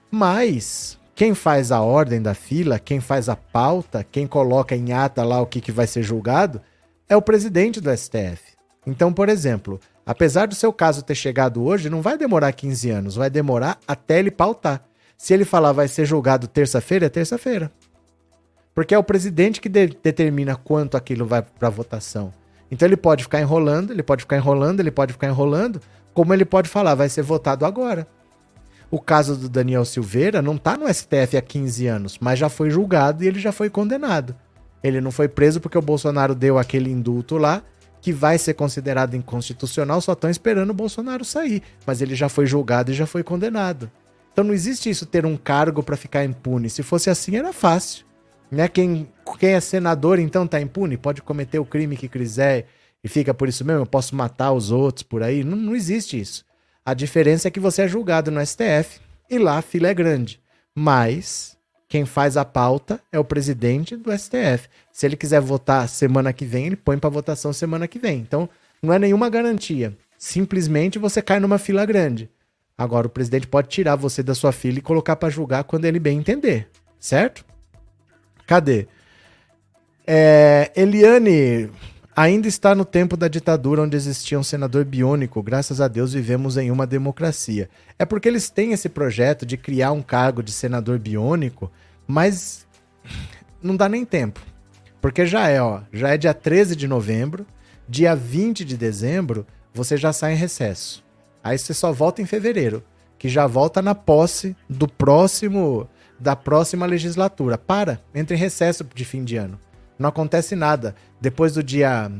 Mas 0.09 0.97
quem 1.13 1.35
faz 1.35 1.73
a 1.73 1.81
ordem 1.81 2.23
da 2.23 2.35
fila, 2.35 2.79
quem 2.79 3.01
faz 3.01 3.29
a 3.29 3.35
pauta, 3.35 4.07
quem 4.09 4.29
coloca 4.29 4.77
em 4.77 4.93
ata 4.93 5.25
lá 5.25 5.41
o 5.41 5.47
que, 5.47 5.61
que 5.61 5.73
vai 5.73 5.89
ser 5.89 6.05
julgado, 6.05 6.63
é 7.09 7.17
o 7.17 7.23
presidente 7.23 7.81
do 7.81 7.91
STF. 7.91 8.55
Então, 8.87 9.13
por 9.13 9.29
exemplo, 9.29 9.81
apesar 10.07 10.47
do 10.47 10.55
seu 10.55 10.73
caso 10.73 11.03
ter 11.03 11.17
chegado 11.17 11.65
hoje, 11.65 11.91
não 11.91 12.01
vai 12.01 12.17
demorar 12.17 12.53
15 12.53 12.91
anos, 12.91 13.17
vai 13.17 13.29
demorar 13.29 13.81
até 13.89 14.21
ele 14.21 14.31
pautar. 14.31 14.85
Se 15.19 15.35
ele 15.35 15.45
falar 15.45 15.73
vai 15.73 15.89
ser 15.89 16.07
julgado 16.07 16.47
terça-feira, 16.47 17.07
é 17.07 17.09
terça-feira. 17.09 17.73
Porque 18.75 18.95
é 18.95 18.99
o 18.99 19.05
presidente 19.05 19.61
que 19.61 19.69
de 19.69 19.87
determina 20.03 20.57
quanto 20.57 20.97
aquilo 20.97 21.25
vai 21.25 21.43
para 21.43 21.71
votação. 21.71 22.33
Então 22.71 22.89
ele 22.89 22.97
pode 22.97 23.23
ficar 23.23 23.41
enrolando, 23.41 23.93
ele 23.93 24.03
pode 24.03 24.23
ficar 24.23 24.37
enrolando, 24.37 24.81
ele 24.81 24.91
pode 24.91 25.13
ficar 25.13 25.29
enrolando, 25.29 25.81
como 26.13 26.35
ele 26.35 26.45
pode 26.45 26.69
falar, 26.69 26.95
vai 26.95 27.09
ser 27.09 27.23
votado 27.23 27.65
agora. 27.65 28.07
O 28.91 29.01
caso 29.01 29.37
do 29.37 29.49
Daniel 29.49 29.85
Silveira 29.85 30.43
não 30.43 30.57
está 30.57 30.77
no 30.77 30.93
STF 30.93 31.37
há 31.37 31.43
15 31.43 31.87
anos, 31.87 32.19
mas 32.21 32.39
já 32.39 32.49
foi 32.49 32.71
julgado 32.71 33.23
e 33.23 33.27
ele 33.27 33.39
já 33.39 33.53
foi 33.53 33.71
condenado. 33.71 34.35
Ele 34.83 35.01
não 35.01 35.11
foi 35.11 35.29
preso 35.29 35.61
porque 35.61 35.79
o 35.79 35.83
Bolsonaro 35.83 36.35
deu 36.35 36.59
aquele 36.59 36.91
indulto 36.91 37.37
lá, 37.37 37.63
que 38.01 38.13
vai 38.13 38.37
ser 38.37 38.55
considerado 38.55 39.15
inconstitucional, 39.15 40.01
só 40.01 40.13
estão 40.13 40.29
esperando 40.29 40.71
o 40.71 40.75
Bolsonaro 40.75 41.25
sair. 41.25 41.63
Mas 41.87 42.03
ele 42.03 42.15
já 42.15 42.29
foi 42.29 42.47
julgado 42.47 42.91
e 42.91 42.95
já 42.95 43.07
foi 43.07 43.23
condenado. 43.23 43.91
Então 44.31 44.45
não 44.45 44.53
existe 44.53 44.91
isso 44.91 45.07
ter 45.07 45.25
um 45.25 45.37
cargo 45.37 45.83
para 45.83 45.97
ficar 45.97 46.25
impune. 46.25 46.69
Se 46.69 46.83
fosse 46.83 47.09
assim, 47.09 47.37
era 47.37 47.53
fácil. 47.53 48.05
Né? 48.51 48.69
Quem, 48.69 49.09
quem 49.39 49.51
é 49.51 49.61
senador, 49.61 50.19
então, 50.19 50.47
tá 50.47 50.61
impune? 50.61 50.97
Pode 50.97 51.23
cometer 51.23 51.59
o 51.59 51.65
crime 51.65 51.97
que 51.97 52.09
quiser 52.09 52.67
e 53.03 53.09
fica 53.09 53.35
por 53.35 53.49
isso 53.49 53.65
mesmo? 53.65 53.83
Eu 53.83 53.87
posso 53.87 54.15
matar 54.15 54.53
os 54.53 54.71
outros 54.71 55.03
por 55.03 55.23
aí? 55.23 55.45
Não, 55.45 55.57
não 55.57 55.75
existe 55.75 56.19
isso. 56.19 56.45
A 56.85 56.95
diferença 56.95 57.49
é 57.49 57.51
que 57.51 57.61
você 57.61 57.83
é 57.83 57.89
julgado 57.89 58.31
no 58.31 58.45
STF 58.45 59.01
e 59.31 59.39
lá 59.39 59.59
a 59.59 59.63
fila 59.63 59.89
é 59.89 59.95
grande. 59.95 60.41
Mas 60.75 61.57
quem 61.89 62.05
faz 62.05 62.37
a 62.37 62.45
pauta 62.45 63.01
é 63.13 63.19
o 63.19 63.25
presidente 63.25 63.97
do 63.97 64.11
STF. 64.11 64.69
Se 64.93 65.07
ele 65.07 65.17
quiser 65.17 65.41
votar 65.41 65.89
semana 65.89 66.33
que 66.33 66.45
vem, 66.45 66.67
ele 66.67 66.77
põe 66.77 66.99
para 66.99 67.11
votação 67.11 67.53
semana 67.53 67.87
que 67.87 67.99
vem. 67.99 68.19
Então, 68.19 68.49
não 68.83 68.93
é 68.93 68.99
nenhuma 68.99 69.31
garantia. 69.31 69.97
Simplesmente 70.19 70.99
você 70.99 71.23
cai 71.23 71.39
numa 71.39 71.59
fila 71.59 71.87
grande. 71.87 72.29
Agora, 72.77 73.07
o 73.07 73.11
presidente 73.11 73.47
pode 73.47 73.69
tirar 73.69 73.97
você 73.97 74.23
da 74.23 74.35
sua 74.35 74.51
fila 74.51 74.79
e 74.79 74.83
colocar 74.83 75.17
para 75.17 75.31
julgar 75.31 75.65
quando 75.65 75.85
ele 75.85 76.01
bem 76.01 76.19
entender, 76.19 76.69
certo? 76.99 77.45
Cadê? 78.47 78.87
É, 80.07 80.71
Eliane 80.77 81.71
ainda 82.15 82.47
está 82.47 82.75
no 82.75 82.85
tempo 82.85 83.17
da 83.17 83.27
ditadura 83.27 83.83
onde 83.83 83.97
existia 83.97 84.39
um 84.39 84.43
senador 84.43 84.85
biônico. 84.85 85.43
Graças 85.43 85.81
a 85.81 85.89
Deus 85.89 86.13
vivemos 86.13 86.57
em 86.57 86.71
uma 86.71 86.87
democracia. 86.87 87.69
É 87.99 88.05
porque 88.05 88.29
eles 88.29 88.51
têm 88.51 88.73
esse 88.73 88.89
projeto 88.89 89.45
de 89.45 89.57
criar 89.57 89.93
um 89.93 90.03
cargo 90.03 90.43
de 90.43 90.53
senador 90.53 90.99
biônico, 90.99 91.71
mas 92.07 92.67
não 93.63 93.77
dá 93.77 93.89
nem 93.89 94.05
tempo. 94.05 94.41
Porque 95.01 95.27
já 95.27 95.49
é, 95.49 95.61
ó, 95.61 95.81
já 95.93 96.11
é 96.11 96.17
dia 96.17 96.33
13 96.33 96.77
de 96.77 96.87
novembro, 96.87 97.47
dia 97.89 98.15
20 98.15 98.65
de 98.65 98.77
dezembro, 98.77 99.47
você 99.73 99.97
já 99.97 100.13
sai 100.13 100.33
em 100.35 100.37
recesso. 100.37 101.05
Aí 101.43 101.59
você 101.59 101.75
só 101.75 101.93
volta 101.93 102.23
em 102.23 102.27
fevereiro, 102.27 102.83
que 103.19 103.29
já 103.29 103.47
volta 103.47 103.83
na 103.83 103.95
posse 103.95 104.57
do 104.69 104.89
próximo 104.89 105.89
da 106.19 106.37
próxima 106.37 106.87
legislatura. 106.87 107.59
Para, 107.59 108.01
entra 108.15 108.37
em 108.37 108.39
recesso 108.39 108.85
de 108.95 109.05
fim 109.05 109.25
de 109.25 109.37
ano. 109.37 109.59
Não 109.99 110.09
acontece 110.09 110.57
nada. 110.57 110.95
Depois 111.21 111.55
do 111.55 111.63
dia 111.63 112.11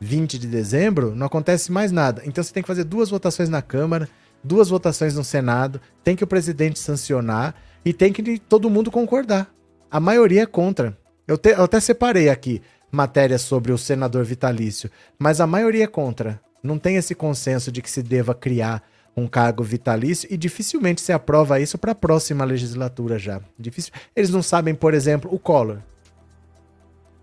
20 0.00 0.38
de 0.38 0.46
dezembro, 0.46 1.14
não 1.14 1.26
acontece 1.26 1.72
mais 1.72 1.90
nada. 1.90 2.22
Então 2.24 2.42
você 2.42 2.52
tem 2.52 2.62
que 2.62 2.66
fazer 2.66 2.84
duas 2.84 3.10
votações 3.10 3.48
na 3.48 3.62
Câmara, 3.62 4.08
duas 4.42 4.68
votações 4.68 5.14
no 5.14 5.24
Senado, 5.24 5.80
tem 6.04 6.14
que 6.14 6.24
o 6.24 6.26
presidente 6.26 6.78
sancionar 6.78 7.54
e 7.84 7.92
tem 7.92 8.12
que 8.12 8.38
todo 8.38 8.70
mundo 8.70 8.90
concordar. 8.90 9.50
A 9.90 10.00
maioria 10.00 10.42
é 10.42 10.46
contra. 10.46 10.96
Eu, 11.26 11.36
te, 11.36 11.50
eu 11.50 11.64
até 11.64 11.80
separei 11.80 12.28
aqui 12.28 12.62
matérias 12.90 13.42
sobre 13.42 13.72
o 13.72 13.78
senador 13.78 14.24
vitalício, 14.24 14.90
mas 15.18 15.40
a 15.40 15.46
maioria 15.46 15.84
é 15.84 15.88
contra. 15.88 16.40
Não 16.62 16.78
tem 16.78 16.96
esse 16.96 17.14
consenso 17.14 17.70
de 17.70 17.82
que 17.82 17.90
se 17.90 18.02
deva 18.02 18.34
criar 18.34 18.82
um 19.16 19.26
cargo 19.26 19.62
vitalício 19.62 20.28
e 20.30 20.36
dificilmente 20.36 21.00
se 21.00 21.12
aprova 21.12 21.58
isso 21.58 21.78
para 21.78 21.92
a 21.92 21.94
próxima 21.94 22.44
legislatura 22.44 23.18
já. 23.18 23.40
Difícil. 23.58 23.92
Eles 24.14 24.30
não 24.30 24.42
sabem, 24.42 24.74
por 24.74 24.92
exemplo, 24.92 25.32
o 25.32 25.38
Collor. 25.38 25.78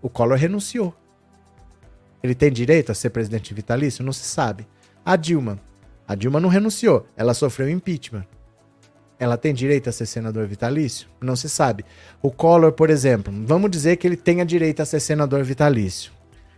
O 0.02 0.08
Collor 0.08 0.36
renunciou. 0.36 0.92
Ele 2.22 2.34
tem 2.34 2.50
direito 2.50 2.90
a 2.90 2.94
ser 2.94 3.10
presidente 3.10 3.54
vitalício? 3.54 4.04
Não 4.04 4.12
se 4.12 4.24
sabe. 4.24 4.66
A 5.04 5.14
Dilma. 5.14 5.60
A 6.08 6.14
Dilma 6.14 6.40
não 6.40 6.48
renunciou. 6.48 7.06
Ela 7.16 7.32
sofreu 7.32 7.70
impeachment. 7.70 8.24
Ela 9.18 9.36
tem 9.36 9.54
direito 9.54 9.88
a 9.88 9.92
ser 9.92 10.06
senador 10.06 10.46
vitalício? 10.46 11.06
Não 11.20 11.36
se 11.36 11.48
sabe. 11.48 11.84
O 12.20 12.30
Collor, 12.30 12.72
por 12.72 12.90
exemplo, 12.90 13.32
vamos 13.46 13.70
dizer 13.70 13.96
que 13.96 14.06
ele 14.06 14.16
tenha 14.16 14.44
direito 14.44 14.82
a 14.82 14.84
ser 14.84 14.98
senador 14.98 15.44
vitalício. 15.44 16.12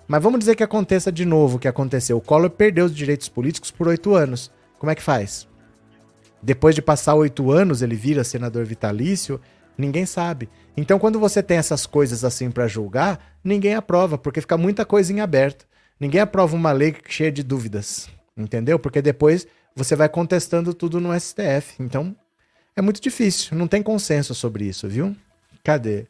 Mas 0.09 0.23
vamos 0.23 0.39
dizer 0.39 0.55
que 0.57 0.63
aconteça 0.63 1.13
de 1.13 1.25
novo 1.25 1.57
o 1.57 1.59
que 1.59 1.69
aconteceu. 1.69 2.17
O 2.17 2.21
Collor 2.21 2.49
perdeu 2.49 2.87
os 2.87 2.95
direitos 2.95 3.29
políticos 3.29 3.71
por 3.71 3.89
oito 3.89 4.15
anos. 4.15 4.51
Como 4.79 4.91
é 4.91 4.95
que 4.95 5.03
faz? 5.03 5.49
Depois 6.43 6.75
de 6.75 6.83
passar 6.83 7.15
oito 7.15 7.51
anos, 7.51 7.83
ele 7.83 7.97
vira 7.97 8.23
senador 8.23 8.65
vitalício? 8.65 9.41
Ninguém 9.77 10.07
sabe. 10.07 10.49
Então, 10.77 10.99
quando 10.99 11.19
você 11.19 11.43
tem 11.43 11.59
essas 11.59 11.87
coisas 11.87 12.25
assim 12.25 12.51
para 12.51 12.69
julgar, 12.69 13.37
ninguém 13.43 13.75
aprova, 13.75 14.17
porque 14.17 14.41
fica 14.41 14.57
muita 14.57 14.85
coisa 14.85 15.13
em 15.13 15.21
aberto. 15.21 15.67
Ninguém 15.99 16.21
aprova 16.21 16.55
uma 16.55 16.73
lei 16.73 16.95
cheia 17.09 17.33
de 17.33 17.43
dúvidas. 17.43 18.09
Entendeu? 18.37 18.79
Porque 18.79 19.01
depois 19.01 19.47
você 19.75 19.97
vai 19.97 20.09
contestando 20.09 20.73
tudo 20.75 21.01
no 21.01 21.19
STF. 21.19 21.75
Então, 21.81 22.15
é 22.75 22.83
muito 22.83 23.01
difícil. 23.01 23.57
Não 23.57 23.67
tem 23.67 23.83
consenso 23.83 24.35
sobre 24.35 24.67
isso, 24.67 24.89
viu? 24.89 25.17
Cadê? 25.65 26.07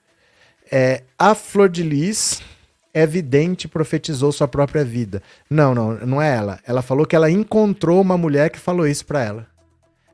É, 0.70 1.04
a 1.16 1.34
Flor 1.34 1.68
de 1.68 1.82
Lis 1.82 2.42
é 2.96 3.06
vidente 3.06 3.68
profetizou 3.68 4.32
sua 4.32 4.48
própria 4.48 4.82
vida. 4.82 5.22
Não, 5.50 5.74
não, 5.74 5.98
não 5.98 6.22
é 6.22 6.34
ela. 6.34 6.58
Ela 6.66 6.80
falou 6.80 7.04
que 7.04 7.14
ela 7.14 7.30
encontrou 7.30 8.00
uma 8.00 8.16
mulher 8.16 8.48
que 8.48 8.58
falou 8.58 8.86
isso 8.86 9.04
para 9.04 9.22
ela. 9.22 9.46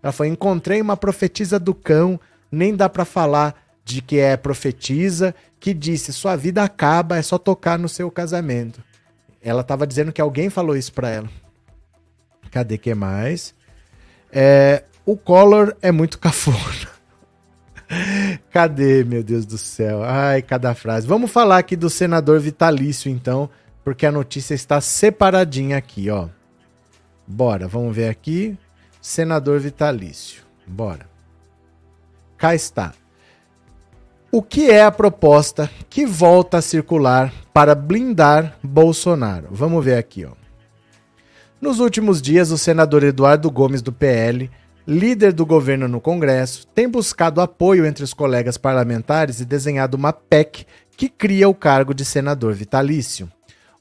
Ela 0.02 0.10
falou: 0.10 0.32
encontrei 0.32 0.80
uma 0.80 0.96
profetisa 0.96 1.60
do 1.60 1.72
cão, 1.76 2.18
nem 2.50 2.74
dá 2.74 2.88
pra 2.88 3.04
falar 3.04 3.54
de 3.84 4.02
que 4.02 4.18
é 4.18 4.36
profetisa, 4.36 5.32
que 5.60 5.72
disse: 5.72 6.12
sua 6.12 6.34
vida 6.34 6.64
acaba, 6.64 7.18
é 7.18 7.22
só 7.22 7.38
tocar 7.38 7.78
no 7.78 7.88
seu 7.88 8.10
casamento. 8.10 8.82
Ela 9.40 9.62
tava 9.62 9.86
dizendo 9.86 10.12
que 10.12 10.20
alguém 10.20 10.50
falou 10.50 10.76
isso 10.76 10.92
pra 10.92 11.08
ela. 11.08 11.30
Cadê 12.50 12.78
que 12.78 12.92
mais? 12.96 13.54
É, 14.32 14.82
o 15.06 15.16
Collor 15.16 15.76
é 15.80 15.92
muito 15.92 16.18
cafona. 16.20 16.91
Cadê, 18.50 19.04
meu 19.04 19.22
Deus 19.22 19.44
do 19.46 19.58
céu? 19.58 20.02
Ai, 20.02 20.42
cada 20.42 20.74
frase. 20.74 21.06
Vamos 21.06 21.30
falar 21.30 21.58
aqui 21.58 21.76
do 21.76 21.90
senador 21.90 22.40
vitalício, 22.40 23.10
então, 23.10 23.48
porque 23.84 24.06
a 24.06 24.12
notícia 24.12 24.54
está 24.54 24.80
separadinha 24.80 25.76
aqui, 25.76 26.10
ó. 26.10 26.28
Bora, 27.26 27.68
vamos 27.68 27.94
ver 27.94 28.08
aqui. 28.08 28.56
Senador 29.00 29.60
vitalício. 29.60 30.42
Bora. 30.66 31.06
Cá 32.36 32.54
está. 32.54 32.92
O 34.30 34.42
que 34.42 34.70
é 34.70 34.82
a 34.82 34.90
proposta 34.90 35.70
que 35.90 36.06
volta 36.06 36.58
a 36.58 36.62
circular 36.62 37.32
para 37.52 37.74
blindar 37.74 38.56
Bolsonaro? 38.62 39.48
Vamos 39.50 39.84
ver 39.84 39.98
aqui, 39.98 40.24
ó. 40.24 40.32
Nos 41.60 41.78
últimos 41.78 42.20
dias, 42.20 42.50
o 42.50 42.58
senador 42.58 43.04
Eduardo 43.04 43.50
Gomes 43.50 43.82
do 43.82 43.92
PL 43.92 44.50
líder 44.86 45.32
do 45.32 45.46
governo 45.46 45.86
no 45.86 46.00
Congresso, 46.00 46.66
tem 46.74 46.88
buscado 46.88 47.40
apoio 47.40 47.86
entre 47.86 48.02
os 48.02 48.12
colegas 48.12 48.56
parlamentares 48.56 49.40
e 49.40 49.44
desenhado 49.44 49.96
uma 49.96 50.12
PEC 50.12 50.66
que 50.96 51.08
cria 51.08 51.48
o 51.48 51.54
cargo 51.54 51.94
de 51.94 52.04
senador 52.04 52.52
vitalício. 52.54 53.30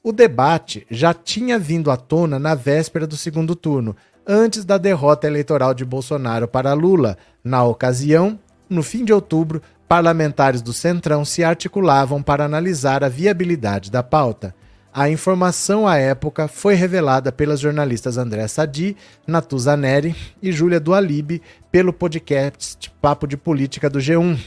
O 0.02 0.12
debate 0.12 0.86
já 0.90 1.14
tinha 1.14 1.58
vindo 1.58 1.90
à 1.90 1.96
tona 1.96 2.38
na 2.38 2.54
véspera 2.54 3.06
do 3.06 3.16
segundo 3.16 3.54
turno, 3.54 3.96
antes 4.26 4.64
da 4.64 4.78
derrota 4.78 5.26
eleitoral 5.26 5.74
de 5.74 5.84
Bolsonaro 5.84 6.48
para 6.48 6.72
Lula. 6.72 7.16
Na 7.42 7.64
ocasião, 7.64 8.38
no 8.68 8.82
fim 8.82 9.04
de 9.04 9.12
outubro, 9.12 9.62
parlamentares 9.88 10.62
do 10.62 10.72
Centrão 10.72 11.24
se 11.24 11.44
articulavam 11.44 12.22
para 12.22 12.44
analisar 12.44 13.04
a 13.04 13.08
viabilidade 13.08 13.90
da 13.90 14.02
pauta. 14.02 14.54
A 14.94 15.08
informação 15.08 15.88
à 15.88 15.96
época 15.96 16.46
foi 16.46 16.74
revelada 16.74 17.32
pelas 17.32 17.60
jornalistas 17.60 18.18
André 18.18 18.46
Sadi, 18.46 18.94
Natuza 19.26 19.74
Neri 19.74 20.14
e 20.42 20.52
Júlia 20.52 20.78
Dualibe 20.78 21.40
pelo 21.70 21.94
podcast 21.94 22.92
Papo 23.00 23.26
de 23.26 23.38
Política 23.38 23.88
do 23.88 23.98
G1. 23.98 24.38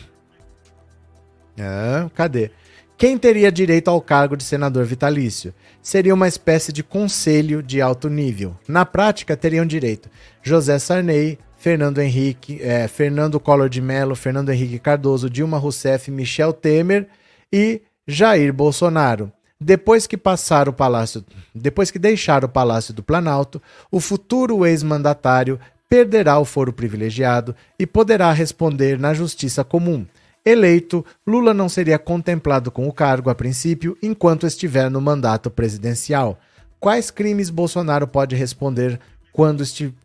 Ah, 1.60 2.08
cadê? 2.14 2.52
Quem 2.96 3.18
teria 3.18 3.52
direito 3.52 3.90
ao 3.90 4.00
cargo 4.00 4.38
de 4.38 4.44
senador 4.44 4.86
vitalício? 4.86 5.52
Seria 5.82 6.14
uma 6.14 6.28
espécie 6.28 6.72
de 6.72 6.84
conselho 6.84 7.64
de 7.64 7.82
alto 7.82 8.08
nível. 8.08 8.56
Na 8.68 8.86
prática, 8.86 9.36
teriam 9.36 9.66
direito 9.66 10.10
José 10.44 10.78
Sarney, 10.78 11.40
Fernando 11.58 11.98
Henrique, 11.98 12.62
é, 12.62 12.88
Fernando 12.88 13.40
Collor 13.40 13.68
de 13.68 13.82
Mello, 13.82 14.16
Fernando 14.16 14.52
Henrique 14.52 14.78
Cardoso, 14.78 15.28
Dilma 15.28 15.58
Rousseff, 15.58 16.12
Michel 16.12 16.54
Temer 16.54 17.08
e 17.52 17.82
Jair 18.08 18.54
Bolsonaro. 18.54 19.32
Depois 19.68 20.06
que 20.06 20.16
passar 20.16 20.70
o 20.70 20.74
palácio, 20.74 21.26
depois 21.56 21.90
que 21.90 21.98
deixar 21.98 22.46
o 22.46 22.48
Palácio 22.48 22.94
do 22.94 23.02
Planalto, 23.02 23.60
o 23.90 24.00
futuro 24.00 24.64
ex-mandatário 24.64 25.60
perderá 25.90 26.38
o 26.38 26.46
foro 26.46 26.72
privilegiado 26.72 27.56
e 27.80 27.88
poderá 27.88 28.32
responder 28.32 29.00
na 29.00 29.12
justiça 29.12 29.64
comum. 29.64 30.06
Eleito, 30.46 31.04
Lula 31.26 31.52
não 31.52 31.68
seria 31.68 31.98
contemplado 31.98 32.70
com 32.70 32.88
o 32.88 32.94
cargo 32.94 33.32
a 33.32 33.34
princípio 33.34 33.98
enquanto 34.04 34.46
estiver 34.46 34.92
no 34.92 35.02
mandato 35.02 35.50
presidencial. 35.50 36.38
Quais 36.80 37.10
crimes 37.10 37.50
Bolsonaro 37.50 38.08
pode 38.08 38.36
responder 38.36 39.00
quando, 39.32 39.64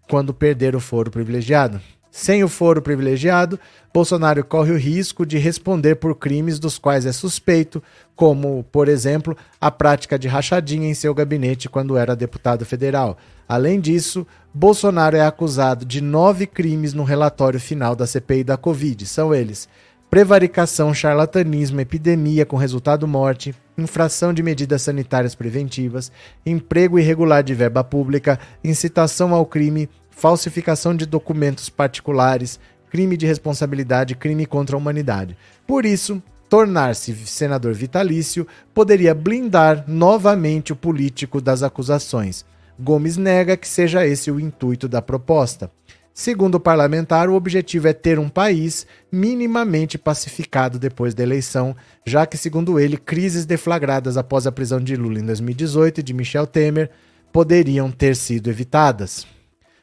quando 0.09 0.33
perder 0.33 0.75
o 0.75 0.81
foro 0.81 1.11
privilegiado? 1.11 1.79
Sem 2.11 2.43
o 2.43 2.49
foro 2.49 2.83
privilegiado, 2.83 3.59
Bolsonaro 3.95 4.45
corre 4.45 4.73
o 4.73 4.79
risco 4.79 5.25
de 5.25 5.39
responder 5.39 5.97
por 5.97 6.17
crimes 6.17 6.59
dos 6.59 6.79
quais 6.79 7.07
é 7.07 7.13
suspeito, 7.13 7.83
como, 8.17 8.65
por 8.73 8.89
exemplo, 8.89 9.37
a 9.61 9.71
prática 9.71 10.19
de 10.19 10.27
rachadinha 10.27 10.89
em 10.89 10.95
seu 10.95 11.15
gabinete 11.15 11.69
quando 11.69 11.97
era 11.97 12.17
deputado 12.17 12.65
federal. 12.65 13.17
Além 13.49 13.81
disso, 13.81 14.27
Bolsonaro 14.53 15.17
é 15.17 15.25
acusado 15.25 15.85
de 15.85 16.01
nove 16.01 16.47
crimes 16.47 16.93
no 16.93 17.05
relatório 17.05 17.61
final 17.61 17.95
da 17.95 18.07
CPI 18.07 18.45
da 18.45 18.57
Covid. 18.57 19.07
São 19.07 19.33
eles: 19.35 19.69
prevaricação, 20.11 20.93
charlatanismo, 20.93 21.81
epidemia 21.81 22.45
com 22.45 22.57
resultado 22.57 23.07
morte, 23.07 23.55
infração 23.79 24.35
de 24.35 24.43
medidas 24.43 24.83
sanitárias 24.83 25.35
preventivas, 25.35 26.11
emprego 26.45 26.99
irregular 26.99 27.43
de 27.43 27.55
verba 27.55 27.85
pública, 27.85 28.39
incitação 28.63 29.33
ao 29.33 29.47
crime, 29.47 29.89
falsificação 30.21 30.95
de 30.95 31.07
documentos 31.07 31.71
particulares, 31.71 32.61
crime 32.91 33.17
de 33.17 33.25
responsabilidade, 33.25 34.15
crime 34.15 34.45
contra 34.45 34.77
a 34.77 34.79
humanidade. 34.79 35.35
Por 35.67 35.87
isso, 35.87 36.23
tornar-se 36.47 37.15
senador 37.27 37.73
vitalício 37.73 38.47
poderia 38.75 39.15
blindar 39.15 39.85
novamente 39.89 40.75
o 40.75 40.77
político 40.77 41.41
das 41.41 41.63
acusações. 41.63 42.45
Gomes 42.79 43.17
nega 43.17 43.57
que 43.57 43.67
seja 43.67 44.07
esse 44.07 44.31
o 44.31 44.39
intuito 44.39 44.87
da 44.87 45.01
proposta. 45.01 45.71
Segundo 46.13 46.57
o 46.57 46.61
parlamentar, 46.61 47.31
o 47.31 47.35
objetivo 47.35 47.89
é 47.89 47.95
ter 47.95 48.19
um 48.19 48.29
país 48.29 48.87
minimamente 49.11 49.97
pacificado 49.97 50.79
depois 50.79 51.15
da 51.15 51.23
eleição, 51.23 51.75
já 52.05 52.27
que, 52.27 52.37
segundo 52.37 52.79
ele, 52.79 52.99
crises 52.99 53.47
deflagradas 53.47 54.19
após 54.19 54.47
a 54.47 54.53
prisão 54.53 54.81
de 54.81 54.97
Lula 54.97 55.19
em 55.19 55.25
2018 55.25 56.01
e 56.01 56.03
de 56.03 56.13
Michel 56.13 56.47
Temer 56.47 56.91
poderiam 57.33 57.91
ter 57.91 58.15
sido 58.15 58.51
evitadas. 58.51 59.27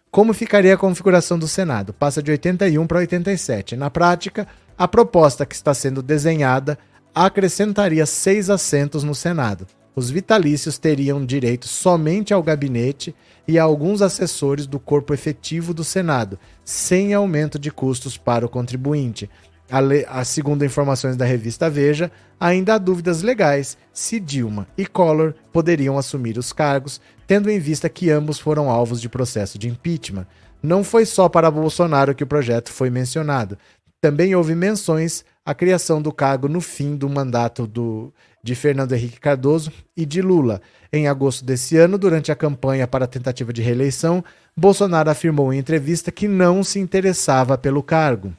Como 0.09 0.33
ficaria 0.33 0.73
a 0.73 0.77
configuração 0.77 1.37
do 1.37 1.47
Senado? 1.47 1.93
Passa 1.93 2.23
de 2.23 2.31
81 2.31 2.87
para 2.87 2.99
87. 2.99 3.75
Na 3.75 3.89
prática, 3.89 4.47
a 4.77 4.87
proposta 4.87 5.45
que 5.45 5.53
está 5.53 5.73
sendo 5.73 6.01
desenhada 6.01 6.77
acrescentaria 7.13 8.05
seis 8.05 8.49
assentos 8.49 9.03
no 9.03 9.13
Senado. 9.13 9.67
Os 9.95 10.09
vitalícios 10.09 10.77
teriam 10.77 11.25
direito 11.25 11.67
somente 11.67 12.33
ao 12.33 12.43
gabinete 12.43 13.15
e 13.47 13.57
a 13.57 13.63
alguns 13.63 14.01
assessores 14.01 14.67
do 14.67 14.79
corpo 14.79 15.13
efetivo 15.13 15.73
do 15.73 15.83
Senado, 15.83 16.37
sem 16.63 17.13
aumento 17.13 17.57
de 17.57 17.71
custos 17.71 18.15
para 18.15 18.45
o 18.45 18.49
contribuinte. 18.49 19.29
A, 19.69 19.79
a, 20.19 20.23
segundo 20.23 20.63
informações 20.63 21.17
da 21.17 21.25
revista 21.25 21.69
Veja, 21.69 22.11
ainda 22.39 22.75
há 22.75 22.77
dúvidas 22.77 23.23
legais 23.23 23.77
se 23.91 24.19
Dilma 24.19 24.67
e 24.77 24.85
Collor 24.85 25.33
poderiam 25.51 25.97
assumir 25.97 26.37
os 26.37 26.53
cargos, 26.53 27.01
tendo 27.27 27.51
em 27.51 27.59
vista 27.59 27.89
que 27.89 28.09
ambos 28.09 28.39
foram 28.39 28.69
alvos 28.69 29.01
de 29.01 29.09
processo 29.09 29.59
de 29.59 29.67
impeachment. 29.67 30.25
Não 30.63 30.83
foi 30.83 31.05
só 31.05 31.27
para 31.27 31.51
Bolsonaro 31.51 32.15
que 32.15 32.23
o 32.23 32.27
projeto 32.27 32.71
foi 32.71 32.89
mencionado. 32.89 33.57
Também 33.99 34.33
houve 34.33 34.55
menções 34.55 35.25
à 35.45 35.53
criação 35.53 36.01
do 36.01 36.11
cargo 36.11 36.47
no 36.47 36.61
fim 36.61 36.95
do 36.95 37.09
mandato 37.09 37.67
do, 37.67 38.13
de 38.41 38.55
Fernando 38.55 38.93
Henrique 38.93 39.19
Cardoso 39.19 39.71
e 39.95 40.05
de 40.05 40.21
Lula. 40.21 40.61
Em 40.91 41.07
agosto 41.07 41.43
desse 41.43 41.75
ano, 41.77 41.97
durante 41.97 42.31
a 42.31 42.35
campanha 42.35 42.87
para 42.87 43.05
a 43.05 43.07
tentativa 43.07 43.51
de 43.51 43.61
reeleição, 43.61 44.23
Bolsonaro 44.55 45.09
afirmou 45.09 45.53
em 45.53 45.57
entrevista 45.57 46.11
que 46.11 46.27
não 46.27 46.63
se 46.63 46.79
interessava 46.79 47.57
pelo 47.57 47.83
cargo. 47.83 48.33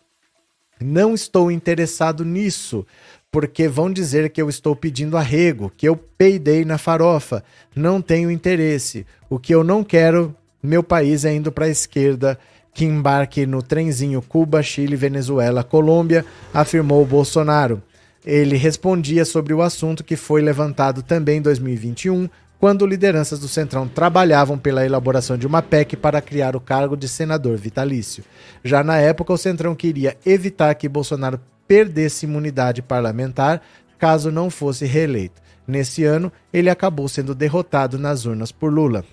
Não 0.80 1.12
estou 1.12 1.50
interessado 1.50 2.24
nisso, 2.24 2.86
porque 3.30 3.68
vão 3.68 3.92
dizer 3.92 4.30
que 4.30 4.40
eu 4.40 4.48
estou 4.48 4.74
pedindo 4.74 5.16
arrego, 5.16 5.70
que 5.76 5.86
eu 5.86 5.96
peidei 5.96 6.64
na 6.64 6.78
farofa. 6.78 7.44
Não 7.76 8.00
tenho 8.00 8.30
interesse. 8.30 9.06
O 9.28 9.38
que 9.38 9.54
eu 9.54 9.62
não 9.62 9.84
quero, 9.84 10.34
meu 10.62 10.82
país 10.82 11.24
é 11.24 11.34
indo 11.34 11.52
para 11.52 11.66
a 11.66 11.70
esquerda, 11.70 12.38
que 12.72 12.84
embarque 12.84 13.44
no 13.44 13.62
trenzinho 13.62 14.22
Cuba, 14.22 14.62
Chile, 14.62 14.96
Venezuela, 14.96 15.62
Colômbia, 15.62 16.24
afirmou 16.54 17.04
Bolsonaro. 17.04 17.82
Ele 18.24 18.56
respondia 18.56 19.24
sobre 19.24 19.52
o 19.52 19.62
assunto 19.62 20.04
que 20.04 20.16
foi 20.16 20.40
levantado 20.40 21.02
também 21.02 21.38
em 21.38 21.42
2021 21.42 22.28
quando 22.58 22.86
lideranças 22.86 23.38
do 23.38 23.46
Centrão 23.46 23.86
trabalhavam 23.86 24.58
pela 24.58 24.84
elaboração 24.84 25.38
de 25.38 25.46
uma 25.46 25.62
PEC 25.62 25.96
para 25.96 26.20
criar 26.20 26.56
o 26.56 26.60
cargo 26.60 26.96
de 26.96 27.08
senador 27.08 27.56
vitalício. 27.56 28.24
Já 28.64 28.82
na 28.82 28.96
época, 28.98 29.32
o 29.32 29.38
Centrão 29.38 29.76
queria 29.76 30.16
evitar 30.26 30.74
que 30.74 30.88
Bolsonaro 30.88 31.40
perdesse 31.68 32.26
imunidade 32.26 32.82
parlamentar 32.82 33.62
caso 33.98 34.32
não 34.32 34.48
fosse 34.48 34.86
reeleito. 34.86 35.40
Nesse 35.66 36.02
ano, 36.04 36.32
ele 36.50 36.70
acabou 36.70 37.06
sendo 37.08 37.34
derrotado 37.34 37.98
nas 37.98 38.24
urnas 38.24 38.50
por 38.50 38.72
Lula. 38.72 39.04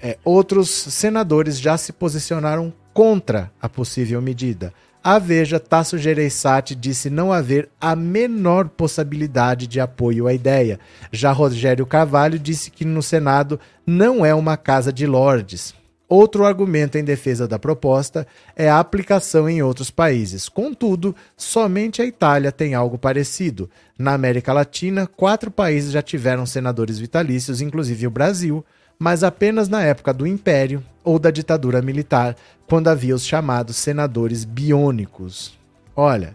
É, 0.00 0.16
outros 0.24 0.70
senadores 0.70 1.60
já 1.60 1.76
se 1.76 1.92
posicionaram 1.92 2.72
contra 2.92 3.52
a 3.60 3.68
possível 3.68 4.20
medida. 4.22 4.72
A 5.02 5.18
Veja, 5.18 5.60
Tasso 5.60 5.98
Gereissati 5.98 6.74
disse 6.74 7.10
não 7.10 7.30
haver 7.30 7.68
a 7.78 7.94
menor 7.94 8.70
possibilidade 8.70 9.66
de 9.66 9.78
apoio 9.78 10.26
à 10.26 10.32
ideia. 10.32 10.80
Já 11.12 11.30
Rogério 11.30 11.84
Carvalho 11.84 12.38
disse 12.38 12.70
que 12.70 12.86
no 12.86 13.02
Senado 13.02 13.60
não 13.86 14.24
é 14.24 14.34
uma 14.34 14.56
casa 14.56 14.90
de 14.90 15.06
lordes. 15.06 15.74
Outro 16.08 16.44
argumento 16.44 16.98
em 16.98 17.04
defesa 17.04 17.48
da 17.48 17.58
proposta 17.58 18.26
é 18.54 18.68
a 18.68 18.78
aplicação 18.78 19.48
em 19.48 19.62
outros 19.62 19.90
países. 19.90 20.48
Contudo, 20.48 21.16
somente 21.36 22.02
a 22.02 22.04
Itália 22.04 22.52
tem 22.52 22.74
algo 22.74 22.98
parecido. 22.98 23.70
Na 23.98 24.12
América 24.12 24.52
Latina, 24.52 25.06
quatro 25.06 25.50
países 25.50 25.92
já 25.92 26.02
tiveram 26.02 26.44
senadores 26.44 26.98
vitalícios, 26.98 27.60
inclusive 27.60 28.06
o 28.06 28.10
Brasil. 28.10 28.64
mas 28.98 29.24
apenas 29.24 29.68
na 29.68 29.82
época 29.82 30.12
do 30.14 30.26
Império 30.26 30.82
ou 31.02 31.18
da 31.18 31.30
ditadura 31.30 31.82
militar, 31.82 32.36
quando 32.66 32.88
havia 32.88 33.14
os 33.14 33.26
chamados 33.26 33.76
senadores 33.76 34.44
biônicos. 34.44 35.58
Olha, 35.94 36.34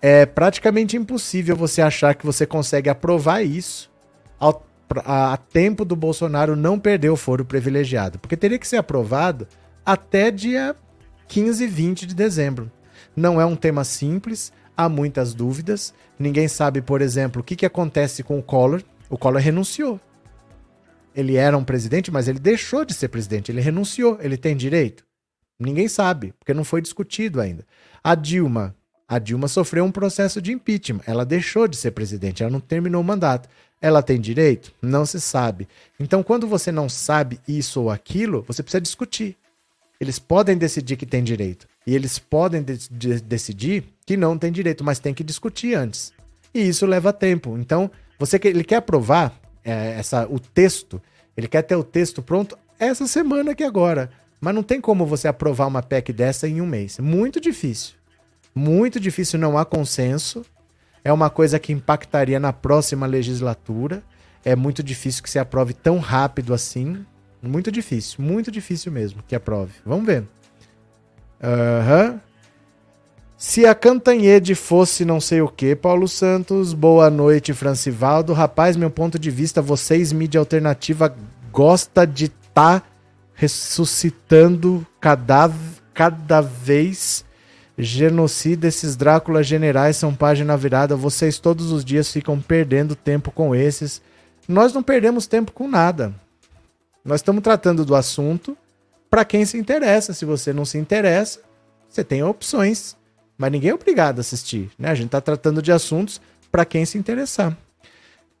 é 0.00 0.26
praticamente 0.26 0.96
impossível 0.96 1.54
você 1.54 1.82
achar 1.82 2.14
que 2.14 2.26
você 2.26 2.46
consegue 2.46 2.88
aprovar 2.88 3.42
isso 3.42 3.90
a, 5.04 5.32
a 5.32 5.36
tempo 5.36 5.84
do 5.84 5.96
Bolsonaro 5.96 6.56
não 6.56 6.78
perder 6.78 7.10
o 7.10 7.16
foro 7.16 7.44
privilegiado, 7.44 8.18
porque 8.18 8.36
teria 8.36 8.58
que 8.58 8.68
ser 8.68 8.76
aprovado 8.76 9.46
até 9.84 10.30
dia 10.30 10.74
15 11.28 11.64
e 11.64 11.66
20 11.66 12.06
de 12.06 12.14
dezembro. 12.14 12.70
Não 13.14 13.40
é 13.40 13.44
um 13.44 13.56
tema 13.56 13.84
simples, 13.84 14.52
há 14.76 14.88
muitas 14.88 15.34
dúvidas. 15.34 15.92
Ninguém 16.18 16.48
sabe, 16.48 16.80
por 16.80 17.02
exemplo, 17.02 17.40
o 17.40 17.44
que, 17.44 17.56
que 17.56 17.66
acontece 17.66 18.22
com 18.22 18.38
o 18.38 18.42
Collor. 18.42 18.82
O 19.10 19.18
Collor 19.18 19.40
renunciou. 19.40 20.00
Ele 21.14 21.36
era 21.36 21.58
um 21.58 21.64
presidente, 21.64 22.12
mas 22.12 22.28
ele 22.28 22.38
deixou 22.38 22.84
de 22.84 22.94
ser 22.94 23.08
presidente. 23.08 23.50
Ele 23.50 23.60
renunciou. 23.60 24.18
Ele 24.20 24.36
tem 24.36 24.56
direito? 24.56 25.04
Ninguém 25.58 25.88
sabe, 25.88 26.32
porque 26.38 26.54
não 26.54 26.62
foi 26.62 26.80
discutido 26.80 27.40
ainda. 27.40 27.66
A 28.02 28.14
Dilma. 28.14 28.76
A 29.08 29.18
Dilma 29.18 29.48
sofreu 29.48 29.84
um 29.84 29.90
processo 29.90 30.40
de 30.40 30.52
impeachment. 30.52 31.00
Ela 31.06 31.24
deixou 31.24 31.66
de 31.66 31.76
ser 31.76 31.90
presidente. 31.90 32.42
Ela 32.42 32.52
não 32.52 32.60
terminou 32.60 33.00
o 33.00 33.04
mandato. 33.04 33.48
Ela 33.80 34.02
tem 34.02 34.20
direito? 34.20 34.72
Não 34.82 35.06
se 35.06 35.20
sabe. 35.20 35.68
Então, 36.00 36.22
quando 36.22 36.46
você 36.46 36.72
não 36.72 36.88
sabe 36.88 37.40
isso 37.46 37.82
ou 37.82 37.90
aquilo, 37.90 38.44
você 38.46 38.62
precisa 38.62 38.80
discutir. 38.80 39.36
Eles 40.00 40.18
podem 40.18 40.56
decidir 40.56 40.96
que 40.96 41.06
tem 41.06 41.22
direito. 41.22 41.66
E 41.86 41.94
eles 41.94 42.18
podem 42.18 42.62
de 42.62 42.88
de 42.88 43.20
decidir 43.20 43.84
que 44.04 44.16
não 44.16 44.36
tem 44.36 44.50
direito, 44.50 44.84
mas 44.84 44.98
tem 44.98 45.14
que 45.14 45.24
discutir 45.24 45.74
antes. 45.74 46.12
E 46.52 46.60
isso 46.68 46.86
leva 46.86 47.12
tempo. 47.12 47.56
Então, 47.58 47.90
você 48.18 48.40
ele 48.44 48.64
quer 48.64 48.76
aprovar 48.76 49.38
é, 49.64 49.94
essa, 49.98 50.26
o 50.26 50.40
texto, 50.40 51.00
ele 51.36 51.46
quer 51.46 51.62
ter 51.62 51.76
o 51.76 51.84
texto 51.84 52.22
pronto 52.22 52.58
essa 52.78 53.06
semana 53.06 53.52
aqui 53.52 53.64
agora. 53.64 54.10
Mas 54.40 54.54
não 54.54 54.62
tem 54.62 54.80
como 54.80 55.04
você 55.04 55.26
aprovar 55.28 55.66
uma 55.66 55.82
PEC 55.82 56.12
dessa 56.12 56.48
em 56.48 56.60
um 56.60 56.66
mês. 56.66 56.98
Muito 56.98 57.40
difícil. 57.40 57.94
Muito 58.54 59.00
difícil, 59.00 59.38
não 59.38 59.58
há 59.58 59.64
consenso. 59.64 60.44
É 61.08 61.12
uma 61.12 61.30
coisa 61.30 61.58
que 61.58 61.72
impactaria 61.72 62.38
na 62.38 62.52
próxima 62.52 63.06
legislatura. 63.06 64.02
É 64.44 64.54
muito 64.54 64.82
difícil 64.82 65.22
que 65.22 65.30
se 65.30 65.38
aprove 65.38 65.72
tão 65.72 65.96
rápido 66.00 66.52
assim. 66.52 67.02
Muito 67.42 67.72
difícil, 67.72 68.22
muito 68.22 68.50
difícil 68.50 68.92
mesmo 68.92 69.22
que 69.26 69.34
aprove. 69.34 69.72
Vamos 69.86 70.04
ver. 70.04 70.24
Uhum. 71.42 72.20
Se 73.38 73.64
a 73.64 73.74
Cantanhede 73.74 74.54
fosse 74.54 75.06
não 75.06 75.18
sei 75.18 75.40
o 75.40 75.48
que, 75.48 75.74
Paulo 75.74 76.06
Santos, 76.06 76.74
boa 76.74 77.08
noite, 77.08 77.54
Francivaldo. 77.54 78.34
Rapaz, 78.34 78.76
meu 78.76 78.90
ponto 78.90 79.18
de 79.18 79.30
vista, 79.30 79.62
vocês, 79.62 80.12
mídia 80.12 80.38
alternativa, 80.38 81.16
gosta 81.50 82.06
de 82.06 82.26
estar 82.26 82.80
tá 82.80 82.86
ressuscitando 83.32 84.86
cada, 85.00 85.50
cada 85.94 86.42
vez 86.42 87.24
genocida. 87.78 88.66
Esses 88.66 88.96
Dráculas 88.96 89.46
generais 89.46 89.96
são 89.96 90.14
página 90.14 90.56
virada. 90.56 90.96
Vocês 90.96 91.38
todos 91.38 91.70
os 91.70 91.84
dias 91.84 92.12
ficam 92.12 92.40
perdendo 92.40 92.96
tempo 92.96 93.30
com 93.30 93.54
esses. 93.54 94.02
Nós 94.48 94.72
não 94.72 94.82
perdemos 94.82 95.26
tempo 95.26 95.52
com 95.52 95.68
nada. 95.68 96.12
Nós 97.04 97.20
estamos 97.20 97.42
tratando 97.42 97.84
do 97.84 97.94
assunto 97.94 98.56
para 99.08 99.24
quem 99.24 99.44
se 99.44 99.56
interessa. 99.56 100.12
Se 100.12 100.24
você 100.24 100.52
não 100.52 100.64
se 100.64 100.76
interessa, 100.76 101.40
você 101.88 102.02
tem 102.02 102.22
opções, 102.22 102.96
mas 103.36 103.52
ninguém 103.52 103.70
é 103.70 103.74
obrigado 103.74 104.18
a 104.18 104.20
assistir. 104.20 104.70
Né? 104.78 104.90
A 104.90 104.94
gente 104.94 105.06
está 105.06 105.20
tratando 105.20 105.62
de 105.62 105.70
assuntos 105.70 106.20
para 106.50 106.64
quem 106.64 106.84
se 106.84 106.98
interessar. 106.98 107.56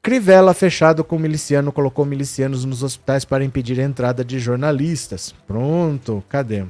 Crivella, 0.02 0.54
fechado 0.54 1.02
com 1.04 1.18
miliciano, 1.18 1.72
colocou 1.72 2.04
milicianos 2.04 2.64
nos 2.64 2.82
hospitais 2.82 3.24
para 3.24 3.44
impedir 3.44 3.80
a 3.80 3.84
entrada 3.84 4.24
de 4.24 4.38
jornalistas. 4.38 5.34
Pronto, 5.46 6.22
cadê? 6.28 6.64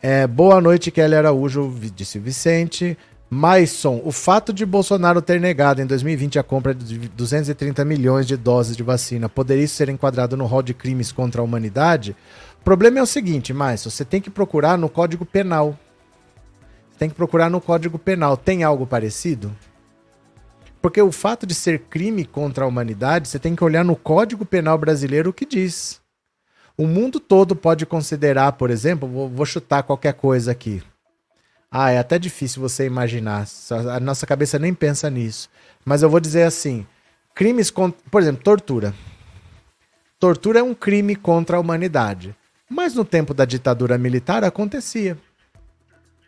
É, 0.00 0.28
boa 0.28 0.60
noite, 0.60 0.92
Kelly 0.92 1.16
Araújo, 1.16 1.74
disse 1.94 2.20
Vicente. 2.20 2.96
Maison, 3.28 4.00
o 4.04 4.12
fato 4.12 4.52
de 4.52 4.64
Bolsonaro 4.64 5.20
ter 5.20 5.40
negado 5.40 5.82
em 5.82 5.86
2020 5.86 6.38
a 6.38 6.42
compra 6.42 6.72
de 6.72 7.08
230 7.08 7.84
milhões 7.84 8.26
de 8.26 8.36
doses 8.36 8.74
de 8.74 8.82
vacina 8.82 9.28
poderia 9.28 9.66
ser 9.68 9.90
enquadrado 9.90 10.34
no 10.34 10.46
rol 10.46 10.62
de 10.62 10.72
crimes 10.72 11.12
contra 11.12 11.42
a 11.42 11.44
humanidade? 11.44 12.16
O 12.60 12.64
problema 12.64 13.00
é 13.00 13.02
o 13.02 13.06
seguinte, 13.06 13.52
Maison, 13.52 13.90
você 13.90 14.04
tem 14.04 14.20
que 14.20 14.30
procurar 14.30 14.78
no 14.78 14.88
Código 14.88 15.26
Penal. 15.26 15.76
Tem 16.96 17.08
que 17.08 17.14
procurar 17.14 17.50
no 17.50 17.60
Código 17.60 17.98
Penal. 17.98 18.36
Tem 18.36 18.62
algo 18.62 18.86
parecido? 18.86 19.54
Porque 20.80 21.02
o 21.02 21.10
fato 21.10 21.44
de 21.44 21.54
ser 21.54 21.80
crime 21.90 22.24
contra 22.24 22.64
a 22.64 22.68
humanidade, 22.68 23.28
você 23.28 23.38
tem 23.38 23.54
que 23.54 23.64
olhar 23.64 23.84
no 23.84 23.96
Código 23.96 24.46
Penal 24.46 24.78
brasileiro 24.78 25.30
o 25.30 25.32
que 25.32 25.44
diz. 25.44 25.97
O 26.78 26.86
mundo 26.86 27.20
todo 27.20 27.54
pode 27.54 27.84
considerar, 27.84 28.52
por 28.52 28.70
exemplo, 28.70 29.06
vou, 29.06 29.28
vou 29.28 29.44
chutar 29.44 29.82
qualquer 29.82 30.14
coisa 30.14 30.52
aqui 30.52 30.82
ah, 31.70 31.90
é 31.90 31.98
até 31.98 32.18
difícil 32.18 32.62
você 32.62 32.86
imaginar. 32.86 33.46
A 33.94 34.00
nossa 34.00 34.26
cabeça 34.26 34.58
nem 34.58 34.72
pensa 34.72 35.10
nisso. 35.10 35.50
Mas 35.84 36.02
eu 36.02 36.08
vou 36.08 36.20
dizer 36.20 36.44
assim: 36.44 36.86
crimes 37.34 37.70
contra. 37.70 38.00
Por 38.10 38.22
exemplo, 38.22 38.42
tortura. 38.42 38.94
Tortura 40.18 40.60
é 40.60 40.62
um 40.62 40.74
crime 40.74 41.14
contra 41.14 41.56
a 41.56 41.60
humanidade. 41.60 42.34
Mas 42.68 42.94
no 42.94 43.04
tempo 43.04 43.34
da 43.34 43.44
ditadura 43.44 43.98
militar 43.98 44.44
acontecia. 44.44 45.16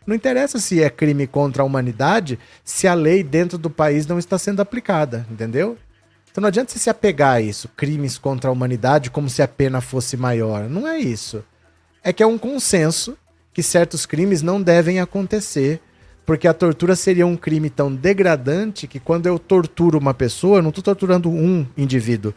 Não 0.06 0.14
interessa 0.14 0.58
se 0.58 0.82
é 0.82 0.88
crime 0.88 1.26
contra 1.26 1.62
a 1.62 1.66
humanidade 1.66 2.38
se 2.64 2.88
a 2.88 2.94
lei 2.94 3.22
dentro 3.22 3.58
do 3.58 3.68
país 3.68 4.06
não 4.06 4.18
está 4.18 4.38
sendo 4.38 4.60
aplicada, 4.60 5.26
entendeu? 5.30 5.76
Então 6.30 6.42
não 6.42 6.48
adianta 6.48 6.72
você 6.72 6.78
se 6.78 6.90
apegar 6.90 7.36
a 7.36 7.40
isso, 7.40 7.68
crimes 7.76 8.16
contra 8.16 8.50
a 8.50 8.52
humanidade, 8.52 9.10
como 9.10 9.28
se 9.28 9.42
a 9.42 9.48
pena 9.48 9.80
fosse 9.80 10.16
maior. 10.16 10.68
Não 10.68 10.86
é 10.86 10.98
isso. 10.98 11.44
É 12.02 12.12
que 12.12 12.22
é 12.22 12.26
um 12.26 12.38
consenso 12.38 13.16
que 13.52 13.62
certos 13.62 14.06
crimes 14.06 14.42
não 14.42 14.62
devem 14.62 15.00
acontecer, 15.00 15.80
porque 16.24 16.46
a 16.46 16.54
tortura 16.54 16.94
seria 16.94 17.26
um 17.26 17.36
crime 17.36 17.68
tão 17.68 17.92
degradante 17.92 18.86
que 18.86 19.00
quando 19.00 19.26
eu 19.26 19.38
torturo 19.38 19.98
uma 19.98 20.14
pessoa, 20.14 20.58
eu 20.58 20.62
não 20.62 20.68
estou 20.68 20.84
torturando 20.84 21.28
um 21.28 21.66
indivíduo. 21.76 22.32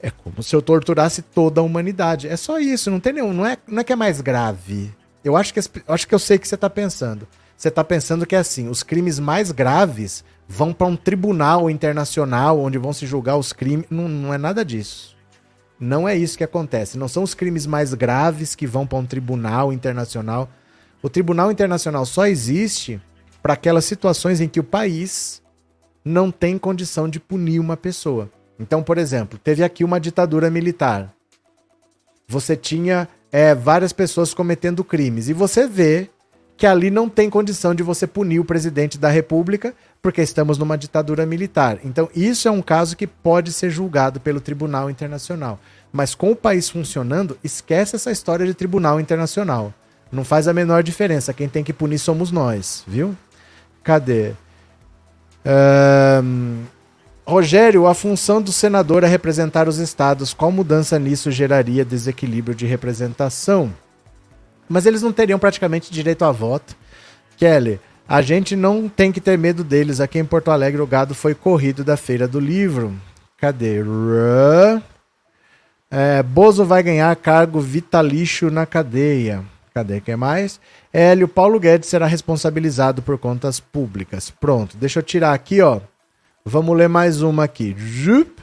É 0.00 0.10
como 0.10 0.42
se 0.42 0.56
eu 0.56 0.62
torturasse 0.62 1.20
toda 1.20 1.60
a 1.60 1.64
humanidade. 1.64 2.28
É 2.28 2.36
só 2.36 2.58
isso, 2.58 2.90
não 2.90 3.00
tem 3.00 3.12
nenhum. 3.12 3.32
Não 3.32 3.44
é, 3.44 3.58
não 3.66 3.80
é 3.80 3.84
que 3.84 3.92
é 3.92 3.96
mais 3.96 4.20
grave. 4.20 4.92
Eu 5.22 5.36
acho 5.36 5.52
que, 5.52 5.60
acho 5.88 6.08
que 6.08 6.14
eu 6.14 6.18
sei 6.18 6.36
o 6.36 6.40
que 6.40 6.48
você 6.48 6.54
está 6.54 6.70
pensando. 6.70 7.26
Você 7.56 7.68
está 7.68 7.82
pensando 7.82 8.26
que 8.26 8.36
é 8.36 8.38
assim: 8.38 8.68
os 8.68 8.82
crimes 8.82 9.18
mais 9.18 9.50
graves 9.50 10.24
vão 10.48 10.72
para 10.72 10.86
um 10.86 10.96
tribunal 10.96 11.68
internacional 11.70 12.60
onde 12.60 12.78
vão 12.78 12.92
se 12.92 13.06
julgar 13.06 13.36
os 13.36 13.52
crimes. 13.52 13.86
Não, 13.90 14.08
não 14.08 14.34
é 14.34 14.38
nada 14.38 14.64
disso. 14.64 15.16
Não 15.78 16.08
é 16.08 16.16
isso 16.16 16.38
que 16.38 16.44
acontece. 16.44 16.96
Não 16.96 17.08
são 17.08 17.22
os 17.22 17.34
crimes 17.34 17.66
mais 17.66 17.92
graves 17.92 18.54
que 18.54 18.66
vão 18.66 18.86
para 18.86 18.98
um 18.98 19.06
tribunal 19.06 19.72
internacional. 19.72 20.48
O 21.02 21.10
tribunal 21.10 21.50
internacional 21.52 22.06
só 22.06 22.26
existe 22.26 23.00
para 23.42 23.52
aquelas 23.52 23.84
situações 23.84 24.40
em 24.40 24.48
que 24.48 24.60
o 24.60 24.64
país 24.64 25.42
não 26.04 26.30
tem 26.30 26.56
condição 26.56 27.08
de 27.08 27.20
punir 27.20 27.60
uma 27.60 27.76
pessoa. 27.76 28.30
Então, 28.58 28.82
por 28.82 28.96
exemplo, 28.96 29.38
teve 29.38 29.62
aqui 29.62 29.84
uma 29.84 30.00
ditadura 30.00 30.50
militar. 30.50 31.12
Você 32.26 32.56
tinha 32.56 33.08
é, 33.30 33.54
várias 33.54 33.92
pessoas 33.92 34.32
cometendo 34.32 34.82
crimes. 34.82 35.28
E 35.28 35.32
você 35.32 35.66
vê 35.66 36.08
que 36.56 36.66
ali 36.66 36.90
não 36.90 37.08
tem 37.08 37.28
condição 37.28 37.74
de 37.74 37.82
você 37.82 38.06
punir 38.06 38.40
o 38.40 38.44
presidente 38.44 38.98
da 38.98 39.10
república, 39.10 39.74
porque 40.06 40.22
estamos 40.22 40.56
numa 40.56 40.78
ditadura 40.78 41.26
militar. 41.26 41.80
Então, 41.82 42.08
isso 42.14 42.46
é 42.46 42.50
um 42.52 42.62
caso 42.62 42.96
que 42.96 43.08
pode 43.08 43.52
ser 43.52 43.70
julgado 43.70 44.20
pelo 44.20 44.40
Tribunal 44.40 44.88
Internacional. 44.88 45.58
Mas 45.92 46.14
com 46.14 46.30
o 46.30 46.36
país 46.36 46.70
funcionando, 46.70 47.36
esquece 47.42 47.96
essa 47.96 48.12
história 48.12 48.46
de 48.46 48.54
Tribunal 48.54 49.00
Internacional. 49.00 49.74
Não 50.12 50.22
faz 50.22 50.46
a 50.46 50.52
menor 50.52 50.84
diferença. 50.84 51.34
Quem 51.34 51.48
tem 51.48 51.64
que 51.64 51.72
punir 51.72 51.98
somos 51.98 52.30
nós, 52.30 52.84
viu? 52.86 53.16
Cadê? 53.82 54.30
Um... 56.22 56.62
Rogério, 57.26 57.88
a 57.88 57.92
função 57.92 58.40
do 58.40 58.52
senador 58.52 59.02
é 59.02 59.08
representar 59.08 59.66
os 59.66 59.78
estados. 59.78 60.32
Qual 60.32 60.52
mudança 60.52 61.00
nisso 61.00 61.32
geraria 61.32 61.84
desequilíbrio 61.84 62.54
de 62.54 62.64
representação? 62.64 63.74
Mas 64.68 64.86
eles 64.86 65.02
não 65.02 65.12
teriam 65.12 65.40
praticamente 65.40 65.90
direito 65.90 66.24
a 66.24 66.30
voto. 66.30 66.76
Kelly, 67.36 67.80
a 68.08 68.22
gente 68.22 68.54
não 68.54 68.88
tem 68.88 69.10
que 69.10 69.20
ter 69.20 69.36
medo 69.36 69.64
deles. 69.64 70.00
Aqui 70.00 70.18
em 70.18 70.24
Porto 70.24 70.50
Alegre 70.50 70.80
o 70.80 70.86
gado 70.86 71.14
foi 71.14 71.34
corrido 71.34 71.82
da 71.82 71.96
feira 71.96 72.28
do 72.28 72.38
livro. 72.38 72.94
Cadê? 73.38 73.82
É, 75.90 76.22
Bozo 76.22 76.64
vai 76.64 76.82
ganhar 76.82 77.14
cargo 77.16 77.60
vitalício 77.60 78.50
na 78.50 78.64
cadeia. 78.64 79.44
Cadê 79.74 80.00
que 80.00 80.16
mais? 80.16 80.58
Hélio 80.92 81.28
Paulo 81.28 81.60
Guedes 81.60 81.88
será 81.88 82.06
responsabilizado 82.06 83.02
por 83.02 83.18
contas 83.18 83.60
públicas. 83.60 84.30
Pronto, 84.30 84.76
deixa 84.76 85.00
eu 85.00 85.02
tirar 85.02 85.34
aqui, 85.34 85.60
ó. 85.60 85.80
Vamos 86.44 86.76
ler 86.76 86.88
mais 86.88 87.20
uma 87.22 87.44
aqui. 87.44 87.74
Jup. 87.76 88.40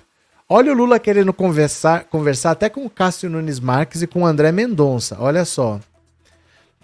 Olha 0.48 0.72
o 0.72 0.76
Lula 0.76 0.99
querendo 0.99 1.34
conversar, 1.34 2.03
conversar 2.03 2.52
até 2.52 2.69
com 2.69 2.85
o 2.85 2.90
Cássio 2.90 3.30
Nunes 3.30 3.60
Marques 3.60 4.02
e 4.03 4.07
com 4.07 4.22
o 4.22 4.26
André 4.26 4.52
Mendonça. 4.52 5.18
Olha 5.19 5.45
só. 5.45 5.80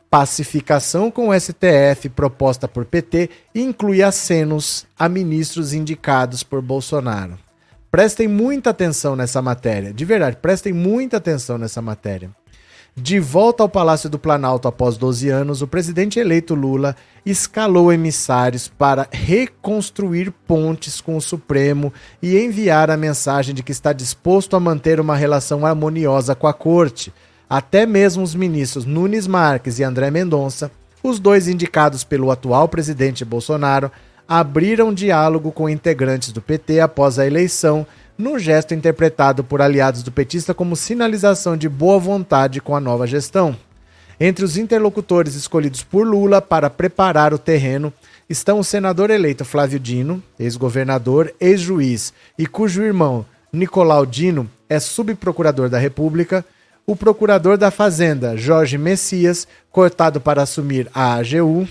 Pacificação 0.09 1.11
com 1.11 1.29
o 1.29 1.39
STF 1.39 2.09
proposta 2.09 2.67
por 2.67 2.83
PT 2.83 3.29
inclui 3.53 4.01
acenos 4.01 4.87
a 4.97 5.07
ministros 5.07 5.71
indicados 5.71 6.41
por 6.41 6.63
Bolsonaro. 6.63 7.37
Prestem 7.91 8.27
muita 8.27 8.71
atenção 8.71 9.15
nessa 9.15 9.39
matéria. 9.39 9.93
De 9.93 10.03
verdade, 10.05 10.37
prestem 10.37 10.73
muita 10.73 11.17
atenção 11.17 11.59
nessa 11.59 11.79
matéria. 11.79 12.31
De 12.95 13.19
volta 13.19 13.61
ao 13.61 13.69
Palácio 13.69 14.09
do 14.09 14.17
Planalto 14.17 14.67
após 14.67 14.97
12 14.97 15.29
anos, 15.29 15.61
o 15.61 15.67
presidente 15.67 16.19
eleito 16.19 16.55
Lula 16.55 16.95
escalou 17.23 17.93
emissários 17.93 18.67
para 18.67 19.07
reconstruir 19.11 20.31
pontes 20.47 20.99
com 20.99 21.15
o 21.15 21.21
Supremo 21.21 21.93
e 22.21 22.35
enviar 22.37 22.89
a 22.89 22.97
mensagem 22.97 23.53
de 23.53 23.61
que 23.61 23.71
está 23.71 23.93
disposto 23.93 24.55
a 24.55 24.59
manter 24.59 24.99
uma 24.99 25.15
relação 25.15 25.65
harmoniosa 25.65 26.33
com 26.33 26.47
a 26.47 26.53
corte. 26.53 27.13
Até 27.49 27.85
mesmo 27.85 28.21
os 28.21 28.35
ministros 28.35 28.85
Nunes 28.85 29.25
Marques 29.25 29.79
e 29.79 29.83
André 29.83 30.11
Mendonça, 30.11 30.69
os 31.01 31.19
dois 31.19 31.47
indicados 31.47 32.03
pelo 32.03 32.29
atual 32.29 32.67
presidente 32.67 33.25
Bolsonaro, 33.25 33.91
abriram 34.27 34.93
diálogo 34.93 35.51
com 35.51 35.67
integrantes 35.67 36.31
do 36.31 36.41
PT 36.41 36.79
após 36.79 37.17
a 37.17 37.25
eleição 37.25 37.87
num 38.15 38.37
gesto 38.37 38.75
interpretado 38.75 39.43
por 39.43 39.61
aliados 39.61 40.03
do 40.03 40.11
petista 40.11 40.53
como 40.53 40.75
sinalização 40.75 41.57
de 41.57 41.67
boa 41.67 41.97
vontade 41.97 42.61
com 42.61 42.75
a 42.75 42.79
nova 42.79 43.07
gestão. 43.07 43.57
Entre 44.19 44.45
os 44.45 44.57
interlocutores 44.57 45.33
escolhidos 45.33 45.81
por 45.81 46.05
Lula 46.05 46.41
para 46.41 46.69
preparar 46.69 47.33
o 47.33 47.39
terreno 47.39 47.91
estão 48.29 48.59
o 48.59 48.63
senador 48.63 49.09
eleito 49.09 49.45
Flávio 49.45 49.79
Dino, 49.79 50.21
ex-governador, 50.37 51.33
ex-juiz 51.39 52.13
e 52.37 52.45
cujo 52.45 52.83
irmão 52.83 53.25
Nicolau 53.51 54.05
Dino 54.05 54.47
é 54.67 54.79
subprocurador 54.79 55.69
da 55.69 55.79
República, 55.79 56.45
o 56.89 56.95
procurador 56.95 57.55
da 57.55 57.69
Fazenda 57.69 58.35
Jorge 58.35 58.75
Messias, 58.75 59.47
cortado 59.71 60.19
para 60.19 60.41
assumir 60.41 60.89
a 60.91 61.13
AGU, 61.13 61.67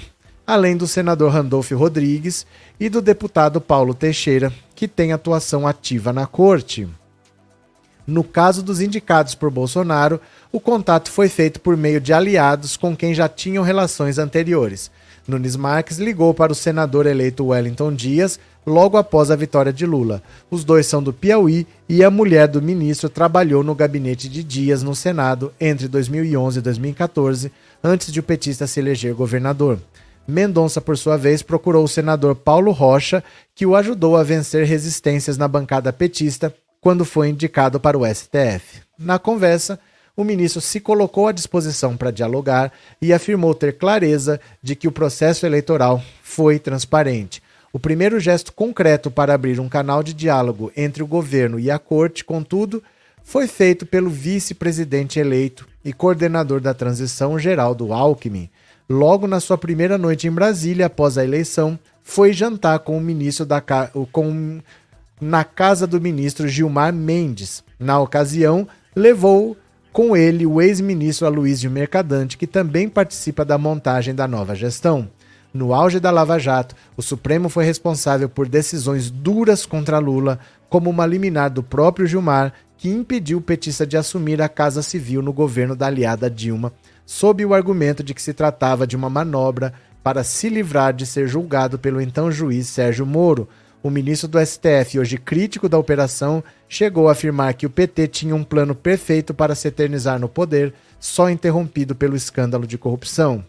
além 0.46 0.76
do 0.76 0.86
senador 0.86 1.32
Randolfo 1.32 1.76
Rodrigues 1.76 2.46
e 2.78 2.88
do 2.88 3.02
deputado 3.02 3.60
Paulo 3.60 3.94
Teixeira, 3.94 4.52
que 4.76 4.86
tem 4.86 5.12
atuação 5.12 5.66
ativa 5.66 6.12
na 6.12 6.24
corte. 6.24 6.88
No 8.06 8.22
caso 8.22 8.62
dos 8.62 8.80
indicados 8.80 9.34
por 9.34 9.50
Bolsonaro, 9.50 10.20
o 10.52 10.60
contato 10.60 11.10
foi 11.10 11.28
feito 11.28 11.60
por 11.60 11.76
meio 11.76 12.00
de 12.00 12.12
aliados 12.12 12.76
com 12.76 12.96
quem 12.96 13.12
já 13.12 13.28
tinham 13.28 13.64
relações 13.64 14.18
anteriores. 14.18 14.88
Nunes 15.26 15.56
Marques 15.56 15.98
ligou 15.98 16.32
para 16.32 16.52
o 16.52 16.54
senador 16.54 17.06
eleito 17.06 17.46
Wellington 17.46 17.92
Dias 17.92 18.38
logo 18.68 18.96
após 18.96 19.30
a 19.30 19.36
vitória 19.36 19.72
de 19.72 19.84
Lula. 19.84 20.22
Os 20.50 20.62
dois 20.62 20.86
são 20.86 21.02
do 21.02 21.12
Piauí 21.12 21.66
e 21.88 22.04
a 22.04 22.10
mulher 22.10 22.46
do 22.46 22.62
ministro 22.62 23.08
trabalhou 23.08 23.64
no 23.64 23.74
gabinete 23.74 24.28
de 24.28 24.44
Dias 24.44 24.82
no 24.82 24.94
Senado 24.94 25.52
entre 25.60 25.88
2011 25.88 26.58
e 26.58 26.62
2014, 26.62 27.52
antes 27.82 28.12
de 28.12 28.20
o 28.20 28.22
petista 28.22 28.66
se 28.66 28.78
eleger 28.78 29.14
governador. 29.14 29.78
Mendonça, 30.26 30.80
por 30.80 30.98
sua 30.98 31.16
vez, 31.16 31.42
procurou 31.42 31.84
o 31.84 31.88
senador 31.88 32.34
Paulo 32.34 32.70
Rocha, 32.70 33.24
que 33.54 33.64
o 33.64 33.74
ajudou 33.74 34.16
a 34.16 34.22
vencer 34.22 34.66
resistências 34.66 35.38
na 35.38 35.48
bancada 35.48 35.90
petista 35.92 36.54
quando 36.80 37.04
foi 37.04 37.30
indicado 37.30 37.80
para 37.80 37.98
o 37.98 38.06
STF. 38.06 38.82
Na 38.98 39.18
conversa, 39.18 39.80
o 40.18 40.24
ministro 40.24 40.60
se 40.60 40.80
colocou 40.80 41.28
à 41.28 41.32
disposição 41.32 41.96
para 41.96 42.10
dialogar 42.10 42.72
e 43.00 43.12
afirmou 43.12 43.54
ter 43.54 43.78
clareza 43.78 44.40
de 44.62 44.74
que 44.74 44.88
o 44.88 44.92
processo 44.92 45.46
eleitoral 45.46 46.02
foi 46.22 46.58
transparente. 46.58 47.40
O 47.78 47.80
primeiro 47.80 48.18
gesto 48.18 48.52
concreto 48.52 49.08
para 49.08 49.32
abrir 49.32 49.60
um 49.60 49.68
canal 49.68 50.02
de 50.02 50.12
diálogo 50.12 50.72
entre 50.76 51.00
o 51.00 51.06
governo 51.06 51.60
e 51.60 51.70
a 51.70 51.78
corte, 51.78 52.24
contudo, 52.24 52.82
foi 53.22 53.46
feito 53.46 53.86
pelo 53.86 54.10
vice-presidente 54.10 55.20
eleito 55.20 55.64
e 55.84 55.92
coordenador 55.92 56.60
da 56.60 56.74
transição, 56.74 57.38
Geraldo 57.38 57.92
Alckmin, 57.92 58.50
logo 58.90 59.28
na 59.28 59.38
sua 59.38 59.56
primeira 59.56 59.96
noite 59.96 60.26
em 60.26 60.32
Brasília 60.32 60.86
após 60.86 61.16
a 61.16 61.22
eleição, 61.22 61.78
foi 62.02 62.32
jantar 62.32 62.80
com 62.80 62.98
o 62.98 63.00
ministro 63.00 63.46
da 63.46 63.62
com 64.10 64.58
na 65.20 65.44
casa 65.44 65.86
do 65.86 66.00
ministro 66.00 66.48
Gilmar 66.48 66.92
Mendes. 66.92 67.62
Na 67.78 68.00
ocasião, 68.00 68.66
levou 68.92 69.56
com 69.92 70.16
ele 70.16 70.44
o 70.44 70.60
ex-ministro 70.60 71.28
Aloysio 71.28 71.70
Mercadante, 71.70 72.36
que 72.36 72.46
também 72.48 72.88
participa 72.88 73.44
da 73.44 73.56
montagem 73.56 74.16
da 74.16 74.26
nova 74.26 74.56
gestão. 74.56 75.08
No 75.52 75.72
auge 75.72 75.98
da 75.98 76.10
Lava 76.10 76.38
Jato, 76.38 76.76
o 76.96 77.02
Supremo 77.02 77.48
foi 77.48 77.64
responsável 77.64 78.28
por 78.28 78.46
decisões 78.48 79.10
duras 79.10 79.64
contra 79.64 79.98
Lula, 79.98 80.38
como 80.68 80.90
uma 80.90 81.06
liminar 81.06 81.50
do 81.50 81.62
próprio 81.62 82.06
Gilmar, 82.06 82.52
que 82.76 82.88
impediu 82.88 83.38
o 83.38 83.42
petista 83.42 83.86
de 83.86 83.96
assumir 83.96 84.40
a 84.42 84.48
Casa 84.48 84.82
Civil 84.82 85.22
no 85.22 85.32
governo 85.32 85.74
da 85.74 85.86
aliada 85.86 86.30
Dilma, 86.30 86.72
sob 87.04 87.44
o 87.44 87.54
argumento 87.54 88.02
de 88.02 88.12
que 88.12 88.22
se 88.22 88.34
tratava 88.34 88.86
de 88.86 88.94
uma 88.94 89.08
manobra 89.08 89.72
para 90.02 90.22
se 90.22 90.48
livrar 90.48 90.92
de 90.92 91.06
ser 91.06 91.26
julgado 91.26 91.78
pelo 91.78 92.00
então 92.00 92.30
juiz 92.30 92.68
Sérgio 92.68 93.06
Moro. 93.06 93.48
O 93.82 93.90
ministro 93.90 94.28
do 94.28 94.38
STF, 94.44 94.98
hoje 94.98 95.16
crítico 95.16 95.68
da 95.68 95.78
operação, 95.78 96.42
chegou 96.68 97.08
a 97.08 97.12
afirmar 97.12 97.54
que 97.54 97.66
o 97.66 97.70
PT 97.70 98.08
tinha 98.08 98.34
um 98.34 98.44
plano 98.44 98.74
perfeito 98.74 99.32
para 99.32 99.54
se 99.54 99.68
eternizar 99.68 100.18
no 100.18 100.28
poder, 100.28 100.74
só 101.00 101.30
interrompido 101.30 101.94
pelo 101.94 102.16
escândalo 102.16 102.66
de 102.66 102.76
corrupção. 102.76 103.44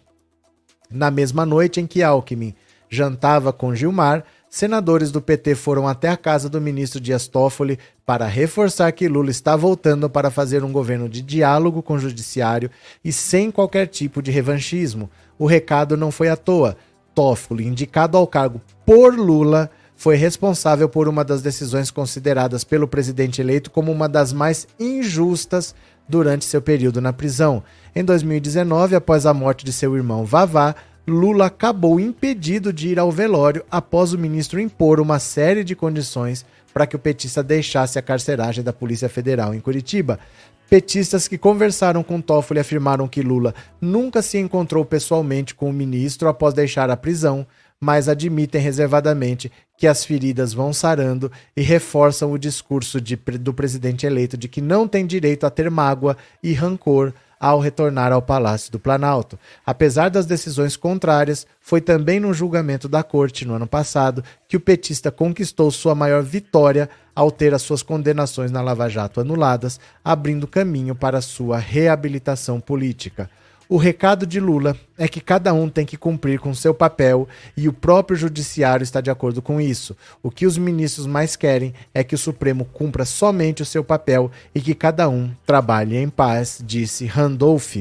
Na 0.90 1.10
mesma 1.10 1.46
noite 1.46 1.80
em 1.80 1.86
que 1.86 2.02
Alckmin 2.02 2.54
jantava 2.88 3.52
com 3.52 3.74
Gilmar, 3.74 4.24
senadores 4.48 5.12
do 5.12 5.22
PT 5.22 5.54
foram 5.54 5.86
até 5.86 6.08
a 6.08 6.16
casa 6.16 6.48
do 6.48 6.60
ministro 6.60 7.00
Dias 7.00 7.28
Toffoli 7.28 7.78
para 8.04 8.26
reforçar 8.26 8.90
que 8.90 9.08
Lula 9.08 9.30
está 9.30 9.54
voltando 9.54 10.10
para 10.10 10.32
fazer 10.32 10.64
um 10.64 10.72
governo 10.72 11.08
de 11.08 11.22
diálogo 11.22 11.80
com 11.80 11.94
o 11.94 11.98
judiciário 11.98 12.68
e 13.04 13.12
sem 13.12 13.52
qualquer 13.52 13.86
tipo 13.86 14.20
de 14.20 14.32
revanchismo. 14.32 15.08
O 15.38 15.46
recado 15.46 15.96
não 15.96 16.10
foi 16.10 16.28
à 16.28 16.36
toa. 16.36 16.76
Toffoli, 17.14 17.66
indicado 17.66 18.16
ao 18.16 18.26
cargo 18.26 18.60
por 18.84 19.14
Lula, 19.14 19.70
foi 19.94 20.16
responsável 20.16 20.88
por 20.88 21.06
uma 21.06 21.22
das 21.22 21.42
decisões 21.42 21.90
consideradas 21.90 22.64
pelo 22.64 22.88
presidente 22.88 23.40
eleito 23.40 23.70
como 23.70 23.92
uma 23.92 24.08
das 24.08 24.32
mais 24.32 24.66
injustas 24.78 25.74
durante 26.08 26.44
seu 26.44 26.60
período 26.60 27.00
na 27.00 27.12
prisão. 27.12 27.62
Em 27.94 28.04
2019, 28.04 28.94
após 28.94 29.26
a 29.26 29.34
morte 29.34 29.64
de 29.64 29.72
seu 29.72 29.96
irmão 29.96 30.24
Vavá, 30.24 30.74
Lula 31.06 31.46
acabou 31.46 31.98
impedido 31.98 32.72
de 32.72 32.88
ir 32.88 32.98
ao 32.98 33.10
velório 33.10 33.64
após 33.70 34.12
o 34.12 34.18
ministro 34.18 34.60
impor 34.60 35.00
uma 35.00 35.18
série 35.18 35.64
de 35.64 35.74
condições 35.74 36.44
para 36.72 36.86
que 36.86 36.94
o 36.94 36.98
petista 37.00 37.42
deixasse 37.42 37.98
a 37.98 38.02
carceragem 38.02 38.62
da 38.62 38.72
Polícia 38.72 39.08
Federal 39.08 39.52
em 39.52 39.60
Curitiba. 39.60 40.20
Petistas 40.68 41.26
que 41.26 41.36
conversaram 41.36 42.04
com 42.04 42.20
Toffoli 42.20 42.60
afirmaram 42.60 43.08
que 43.08 43.22
Lula 43.22 43.52
nunca 43.80 44.22
se 44.22 44.38
encontrou 44.38 44.84
pessoalmente 44.84 45.52
com 45.52 45.68
o 45.68 45.72
ministro 45.72 46.28
após 46.28 46.54
deixar 46.54 46.90
a 46.90 46.96
prisão, 46.96 47.44
mas 47.80 48.08
admitem 48.08 48.60
reservadamente 48.60 49.50
que 49.76 49.88
as 49.88 50.04
feridas 50.04 50.52
vão 50.52 50.72
sarando 50.72 51.32
e 51.56 51.62
reforçam 51.62 52.30
o 52.30 52.38
discurso 52.38 53.00
de, 53.00 53.16
do 53.16 53.52
presidente 53.52 54.06
eleito 54.06 54.36
de 54.36 54.46
que 54.46 54.60
não 54.60 54.86
tem 54.86 55.04
direito 55.04 55.44
a 55.44 55.50
ter 55.50 55.68
mágoa 55.68 56.16
e 56.40 56.52
rancor 56.52 57.12
ao 57.40 57.58
retornar 57.58 58.12
ao 58.12 58.20
Palácio 58.20 58.70
do 58.70 58.78
Planalto. 58.78 59.38
Apesar 59.64 60.10
das 60.10 60.26
decisões 60.26 60.76
contrárias, 60.76 61.46
foi 61.58 61.80
também 61.80 62.20
no 62.20 62.34
julgamento 62.34 62.86
da 62.86 63.02
corte 63.02 63.46
no 63.46 63.54
ano 63.54 63.66
passado 63.66 64.22
que 64.46 64.58
o 64.58 64.60
petista 64.60 65.10
conquistou 65.10 65.70
sua 65.70 65.94
maior 65.94 66.22
vitória 66.22 66.90
ao 67.16 67.30
ter 67.30 67.54
as 67.54 67.62
suas 67.62 67.82
condenações 67.82 68.50
na 68.50 68.60
Lava 68.60 68.88
Jato 68.88 69.20
anuladas, 69.20 69.80
abrindo 70.04 70.46
caminho 70.46 70.94
para 70.94 71.22
sua 71.22 71.58
reabilitação 71.58 72.60
política. 72.60 73.30
O 73.72 73.76
recado 73.76 74.26
de 74.26 74.40
Lula 74.40 74.76
é 74.98 75.06
que 75.06 75.20
cada 75.20 75.54
um 75.54 75.68
tem 75.68 75.86
que 75.86 75.96
cumprir 75.96 76.40
com 76.40 76.52
seu 76.52 76.74
papel 76.74 77.28
e 77.56 77.68
o 77.68 77.72
próprio 77.72 78.18
judiciário 78.18 78.82
está 78.82 79.00
de 79.00 79.12
acordo 79.12 79.40
com 79.40 79.60
isso. 79.60 79.96
O 80.20 80.28
que 80.28 80.44
os 80.44 80.58
ministros 80.58 81.06
mais 81.06 81.36
querem 81.36 81.72
é 81.94 82.02
que 82.02 82.16
o 82.16 82.18
Supremo 82.18 82.64
cumpra 82.64 83.04
somente 83.04 83.62
o 83.62 83.64
seu 83.64 83.84
papel 83.84 84.28
e 84.52 84.60
que 84.60 84.74
cada 84.74 85.08
um 85.08 85.30
trabalhe 85.46 85.96
em 85.96 86.08
paz, 86.08 86.60
disse 86.66 87.06
Randolph. 87.06 87.76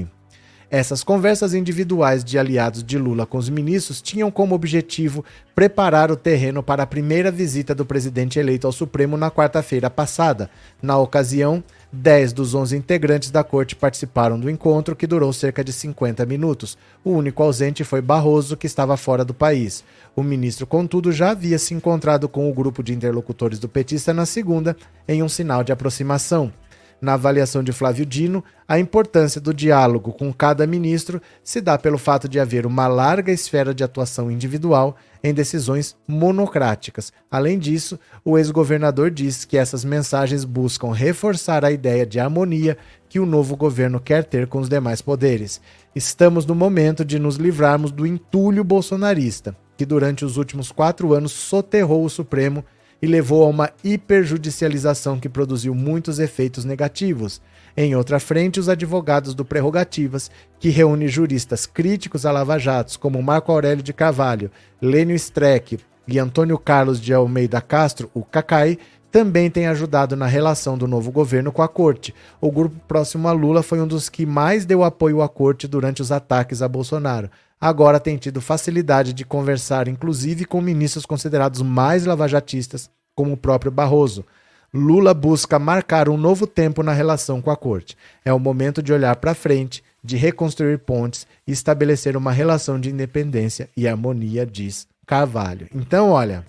Essas 0.72 1.04
conversas 1.04 1.56
individuais 1.56 2.24
de 2.24 2.38
aliados 2.38 2.84
de 2.84 2.96
Lula 2.96 3.26
com 3.26 3.40
os 3.40 3.50
ministros 3.50 4.00
tinham 4.00 4.30
como 4.30 4.54
objetivo 4.54 5.26
preparar 5.56 6.12
o 6.12 6.16
terreno 6.16 6.62
para 6.62 6.84
a 6.84 6.88
primeira 6.88 7.32
visita 7.32 7.74
do 7.74 7.84
presidente 7.84 8.38
eleito 8.38 8.68
ao 8.68 8.72
Supremo 8.72 9.18
na 9.18 9.32
quarta-feira 9.32 9.90
passada. 9.90 10.52
Na 10.80 11.00
ocasião, 11.00 11.64
10 11.92 12.34
dos 12.34 12.54
11 12.54 12.78
integrantes 12.78 13.32
da 13.32 13.44
corte 13.44 13.76
participaram 13.76 14.40
do 14.40 14.50
encontro, 14.50 14.96
que 14.96 15.08
durou 15.08 15.34
cerca 15.34 15.64
de 15.64 15.74
50 15.74 16.26
minutos. 16.26 16.78
O 17.04 17.12
único 17.12 17.42
ausente 17.42 17.84
foi 17.84 18.02
Barroso, 18.02 18.56
que 18.56 18.68
estava 18.68 18.96
fora 18.96 19.26
do 19.26 19.34
país. 19.34 19.84
O 20.16 20.22
ministro, 20.22 20.68
contudo, 20.68 21.12
já 21.12 21.32
havia 21.32 21.58
se 21.58 21.74
encontrado 21.74 22.30
com 22.30 22.50
o 22.50 22.54
grupo 22.54 22.84
de 22.84 22.94
interlocutores 22.94 23.58
do 23.58 23.68
petista 23.68 24.14
na 24.14 24.26
segunda, 24.26 24.78
em 25.08 25.24
um 25.24 25.30
sinal 25.30 25.64
de 25.64 25.72
aproximação. 25.72 26.54
Na 27.02 27.14
avaliação 27.14 27.64
de 27.64 27.72
Flávio 27.72 28.06
Dino, 28.06 28.44
a 28.68 28.78
importância 28.78 29.40
do 29.40 29.54
diálogo 29.54 30.12
com 30.12 30.34
cada 30.34 30.68
ministro 30.68 31.22
se 31.42 31.62
dá 31.62 31.78
pelo 31.78 31.98
fato 31.98 32.28
de 32.28 32.40
haver 32.40 32.66
uma 32.66 32.88
larga 32.88 33.32
esfera 33.32 33.74
de 33.74 33.84
atuação 33.84 34.30
individual 34.30 34.98
em 35.24 35.34
decisões 35.34 35.96
monocráticas. 36.06 37.14
Além 37.32 37.58
disso, 37.58 37.98
o 38.24 38.38
ex-governador 38.38 39.12
diz 39.12 39.46
que 39.46 39.58
essas 39.58 39.86
mensagens 39.86 40.44
buscam 40.44 40.92
reforçar 40.92 41.64
a 41.64 41.72
ideia 41.72 42.06
de 42.06 42.20
harmonia 42.20 42.78
que 43.08 43.20
o 43.20 43.26
novo 43.26 43.56
governo 43.56 44.00
quer 44.00 44.26
ter 44.26 44.48
com 44.48 44.60
os 44.60 44.68
demais 44.68 45.02
poderes. 45.02 45.62
Estamos 45.96 46.46
no 46.46 46.54
momento 46.54 47.06
de 47.06 47.18
nos 47.18 47.38
livrarmos 47.38 47.92
do 47.92 48.06
entulho 48.06 48.64
bolsonarista, 48.64 49.56
que 49.78 49.86
durante 49.86 50.26
os 50.26 50.36
últimos 50.36 50.72
quatro 50.72 51.14
anos 51.14 51.32
soterrou 51.32 52.04
o 52.04 52.10
Supremo 52.10 52.64
e 53.02 53.08
levou 53.08 53.44
a 53.44 53.48
uma 53.48 53.70
hiperjudicialização 53.84 55.20
que 55.20 55.30
produziu 55.30 55.74
muitos 55.74 56.20
efeitos 56.20 56.66
negativos. 56.66 57.42
Em 57.78 57.96
outra 57.96 58.20
frente, 58.20 58.60
os 58.60 58.68
advogados 58.68 59.34
do 59.34 59.46
Prerrogativas, 59.46 60.30
que 60.60 60.70
reúne 60.70 61.08
juristas 61.08 61.66
críticos 61.66 62.26
a 62.26 62.32
Lava 62.32 62.58
Jatos, 62.58 62.98
como 62.98 63.22
Marco 63.24 63.52
Aurélio 63.52 63.84
de 63.84 63.94
Carvalho, 63.94 64.52
Lênio 64.82 65.16
Streck 65.16 65.80
e 66.08 66.20
Antônio 66.20 66.58
Carlos 66.58 67.00
de 67.00 67.14
Almeida 67.14 67.62
Castro, 67.62 68.10
o 68.14 68.24
Cacai, 68.24 68.78
também 69.12 69.50
tem 69.50 69.68
ajudado 69.68 70.16
na 70.16 70.28
relação 70.28 70.78
do 70.78 70.88
novo 70.88 71.12
governo 71.12 71.52
com 71.52 71.62
a 71.62 71.68
corte. 71.68 72.14
O 72.40 72.52
grupo 72.52 72.76
próximo 72.88 73.28
a 73.28 73.32
Lula 73.32 73.64
foi 73.64 73.82
um 73.82 73.88
dos 73.88 74.08
que 74.08 74.26
mais 74.26 74.66
deu 74.66 74.84
apoio 74.84 75.22
à 75.22 75.30
corte 75.30 75.68
durante 75.68 76.02
os 76.02 76.12
ataques 76.12 76.62
a 76.62 76.68
Bolsonaro. 76.68 77.30
Agora 77.62 78.00
tem 78.00 78.16
tido 78.16 78.40
facilidade 78.40 79.12
de 79.12 79.26
conversar, 79.26 79.90
inclusive 79.90 80.46
com 80.46 80.62
ministros 80.62 81.06
considerados 81.06 81.62
mais 81.62 82.06
lavajatistas, 82.06 82.90
como 83.14 83.34
o 83.34 83.38
próprio 83.38 83.72
Barroso. 83.72 84.26
Lula 84.74 85.14
busca 85.14 85.60
marcar 85.60 86.08
um 86.08 86.16
novo 86.16 86.48
tempo 86.48 86.82
na 86.82 86.94
relação 86.94 87.42
com 87.42 87.52
a 87.52 87.58
corte. 87.58 87.98
É 88.24 88.32
o 88.32 88.40
momento 88.40 88.82
de 88.82 88.94
olhar 88.94 89.16
para 89.18 89.34
frente, 89.34 89.84
de 90.02 90.16
reconstruir 90.16 90.78
pontes 90.80 91.28
e 91.46 91.52
estabelecer 91.52 92.16
uma 92.16 92.32
relação 92.32 92.80
de 92.80 92.90
independência 92.90 93.70
e 93.76 93.88
harmonia, 93.88 94.46
diz 94.46 94.88
Carvalho. 95.06 95.68
Então, 95.76 96.12
olha, 96.12 96.46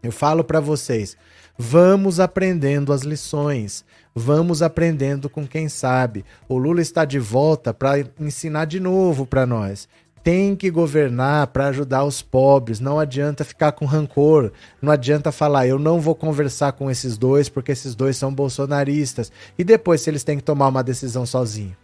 eu 0.00 0.12
falo 0.12 0.44
para 0.44 0.60
vocês, 0.60 1.16
vamos 1.58 2.20
aprendendo 2.20 2.92
as 2.92 3.02
lições, 3.02 3.84
vamos 4.14 4.62
aprendendo 4.62 5.28
com 5.28 5.44
quem 5.44 5.68
sabe. 5.68 6.24
O 6.48 6.56
Lula 6.56 6.82
está 6.82 7.04
de 7.04 7.18
volta 7.18 7.74
para 7.74 8.04
ensinar 8.20 8.66
de 8.66 8.78
novo 8.78 9.26
para 9.26 9.44
nós 9.44 9.88
tem 10.22 10.54
que 10.54 10.70
governar 10.70 11.46
para 11.48 11.68
ajudar 11.68 12.04
os 12.04 12.20
pobres. 12.20 12.80
Não 12.80 12.98
adianta 12.98 13.44
ficar 13.44 13.72
com 13.72 13.84
rancor. 13.84 14.52
Não 14.80 14.92
adianta 14.92 15.32
falar, 15.32 15.66
eu 15.66 15.78
não 15.78 16.00
vou 16.00 16.14
conversar 16.14 16.72
com 16.72 16.90
esses 16.90 17.16
dois 17.16 17.48
porque 17.48 17.72
esses 17.72 17.94
dois 17.94 18.16
são 18.16 18.32
bolsonaristas. 18.32 19.32
E 19.58 19.64
depois, 19.64 20.02
se 20.02 20.10
eles 20.10 20.24
têm 20.24 20.36
que 20.36 20.42
tomar 20.44 20.68
uma 20.68 20.82
decisão 20.82 21.24
sozinho? 21.24 21.76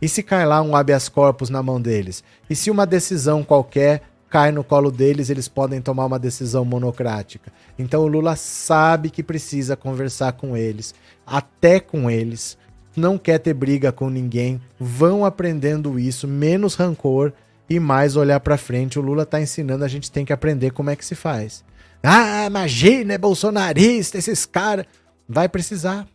E 0.00 0.08
se 0.08 0.22
cai 0.22 0.44
lá 0.44 0.60
um 0.60 0.74
habeas 0.74 1.08
corpus 1.08 1.48
na 1.48 1.62
mão 1.62 1.80
deles? 1.80 2.24
E 2.50 2.56
se 2.56 2.70
uma 2.70 2.84
decisão 2.86 3.44
qualquer 3.44 4.02
cai 4.28 4.50
no 4.50 4.64
colo 4.64 4.90
deles, 4.90 5.30
eles 5.30 5.46
podem 5.46 5.80
tomar 5.80 6.06
uma 6.06 6.18
decisão 6.18 6.64
monocrática? 6.64 7.52
Então 7.78 8.02
o 8.02 8.08
Lula 8.08 8.34
sabe 8.34 9.10
que 9.10 9.22
precisa 9.22 9.76
conversar 9.76 10.32
com 10.32 10.56
eles, 10.56 10.94
até 11.24 11.78
com 11.78 12.10
eles. 12.10 12.58
Não 12.96 13.16
quer 13.16 13.38
ter 13.38 13.54
briga 13.54 13.92
com 13.92 14.10
ninguém. 14.10 14.60
Vão 14.78 15.24
aprendendo 15.24 15.98
isso, 15.98 16.26
menos 16.26 16.74
rancor 16.74 17.32
e 17.68 17.80
mais 17.80 18.16
olhar 18.16 18.40
para 18.40 18.56
frente. 18.56 18.98
O 18.98 19.02
Lula 19.02 19.22
está 19.22 19.40
ensinando, 19.40 19.84
a 19.84 19.88
gente 19.88 20.10
tem 20.10 20.24
que 20.24 20.32
aprender 20.32 20.70
como 20.72 20.90
é 20.90 20.96
que 20.96 21.04
se 21.04 21.14
faz. 21.14 21.64
Ah, 22.02 22.46
imagina, 22.46 23.14
é 23.14 23.18
bolsonarista, 23.18 24.18
esses 24.18 24.44
caras. 24.44 24.86
Vai 25.28 25.48
precisar. 25.48 26.06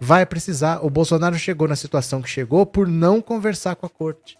Vai 0.00 0.24
precisar. 0.24 0.84
O 0.84 0.90
Bolsonaro 0.90 1.38
chegou 1.38 1.66
na 1.66 1.76
situação 1.76 2.22
que 2.22 2.28
chegou 2.28 2.64
por 2.64 2.86
não 2.86 3.20
conversar 3.20 3.74
com 3.76 3.86
a 3.86 3.90
corte. 3.90 4.38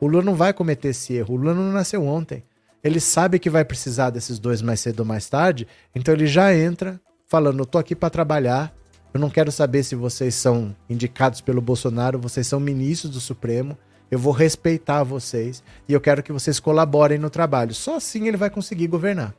O 0.00 0.06
Lula 0.06 0.24
não 0.24 0.34
vai 0.34 0.52
cometer 0.52 0.88
esse 0.88 1.14
erro. 1.14 1.34
O 1.34 1.36
Lula 1.36 1.54
não 1.54 1.72
nasceu 1.72 2.04
ontem. 2.04 2.42
Ele 2.82 2.98
sabe 2.98 3.38
que 3.38 3.48
vai 3.48 3.64
precisar 3.64 4.10
desses 4.10 4.38
dois 4.38 4.60
mais 4.60 4.80
cedo 4.80 5.00
ou 5.00 5.06
mais 5.06 5.28
tarde, 5.28 5.68
então 5.94 6.12
ele 6.12 6.26
já 6.26 6.52
entra 6.54 7.00
falando: 7.28 7.60
eu 7.60 7.66
tô 7.66 7.78
aqui 7.78 7.94
para 7.94 8.10
trabalhar. 8.10 8.74
Eu 9.14 9.20
não 9.20 9.30
quero 9.30 9.52
saber 9.52 9.82
se 9.84 9.94
vocês 9.94 10.34
são 10.34 10.74
indicados 10.88 11.40
pelo 11.42 11.60
Bolsonaro, 11.60 12.18
vocês 12.18 12.46
são 12.46 12.58
ministros 12.58 13.12
do 13.12 13.20
Supremo 13.20 13.76
eu 14.12 14.18
vou 14.18 14.34
respeitar 14.34 15.02
vocês 15.02 15.64
e 15.88 15.92
eu 15.94 15.98
quero 15.98 16.22
que 16.22 16.34
vocês 16.34 16.60
colaborem 16.60 17.18
no 17.18 17.30
trabalho. 17.30 17.72
Só 17.72 17.96
assim 17.96 18.28
ele 18.28 18.36
vai 18.36 18.50
conseguir 18.50 18.86
governar. 18.86 19.34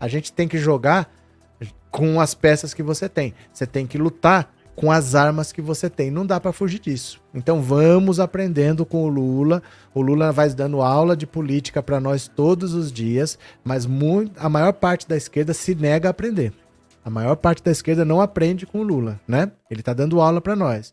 A 0.00 0.08
gente 0.08 0.32
tem 0.32 0.48
que 0.48 0.58
jogar 0.58 1.08
com 1.92 2.20
as 2.20 2.34
peças 2.34 2.74
que 2.74 2.82
você 2.82 3.08
tem. 3.08 3.32
Você 3.52 3.64
tem 3.68 3.86
que 3.86 3.96
lutar 3.96 4.52
com 4.74 4.90
as 4.90 5.14
armas 5.14 5.52
que 5.52 5.62
você 5.62 5.88
tem. 5.88 6.10
Não 6.10 6.26
dá 6.26 6.40
para 6.40 6.52
fugir 6.52 6.80
disso. 6.80 7.22
Então 7.32 7.62
vamos 7.62 8.18
aprendendo 8.18 8.84
com 8.84 9.04
o 9.04 9.08
Lula. 9.08 9.62
O 9.94 10.02
Lula 10.02 10.32
vai 10.32 10.48
dando 10.48 10.82
aula 10.82 11.16
de 11.16 11.24
política 11.24 11.80
para 11.80 12.00
nós 12.00 12.26
todos 12.26 12.74
os 12.74 12.90
dias, 12.90 13.38
mas 13.62 13.86
muito, 13.86 14.32
a 14.44 14.48
maior 14.48 14.72
parte 14.72 15.08
da 15.08 15.16
esquerda 15.16 15.54
se 15.54 15.72
nega 15.72 16.08
a 16.08 16.10
aprender. 16.10 16.52
A 17.04 17.10
maior 17.10 17.36
parte 17.36 17.62
da 17.62 17.70
esquerda 17.70 18.04
não 18.04 18.20
aprende 18.20 18.66
com 18.66 18.80
o 18.80 18.82
Lula, 18.82 19.20
né? 19.26 19.52
Ele 19.70 19.80
está 19.80 19.92
dando 19.92 20.20
aula 20.20 20.40
para 20.40 20.56
nós. 20.56 20.92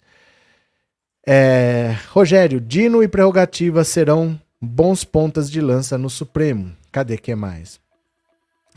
É, 1.30 1.94
Rogério, 2.12 2.62
Dino 2.62 3.04
e 3.04 3.08
Prerrogativa 3.08 3.84
serão 3.84 4.40
bons 4.62 5.04
pontas 5.04 5.52
de 5.52 5.60
lança 5.60 5.98
no 5.98 6.10
Supremo. 6.10 6.72
Cadê 6.90 7.18
que 7.18 7.36
mais? 7.36 7.82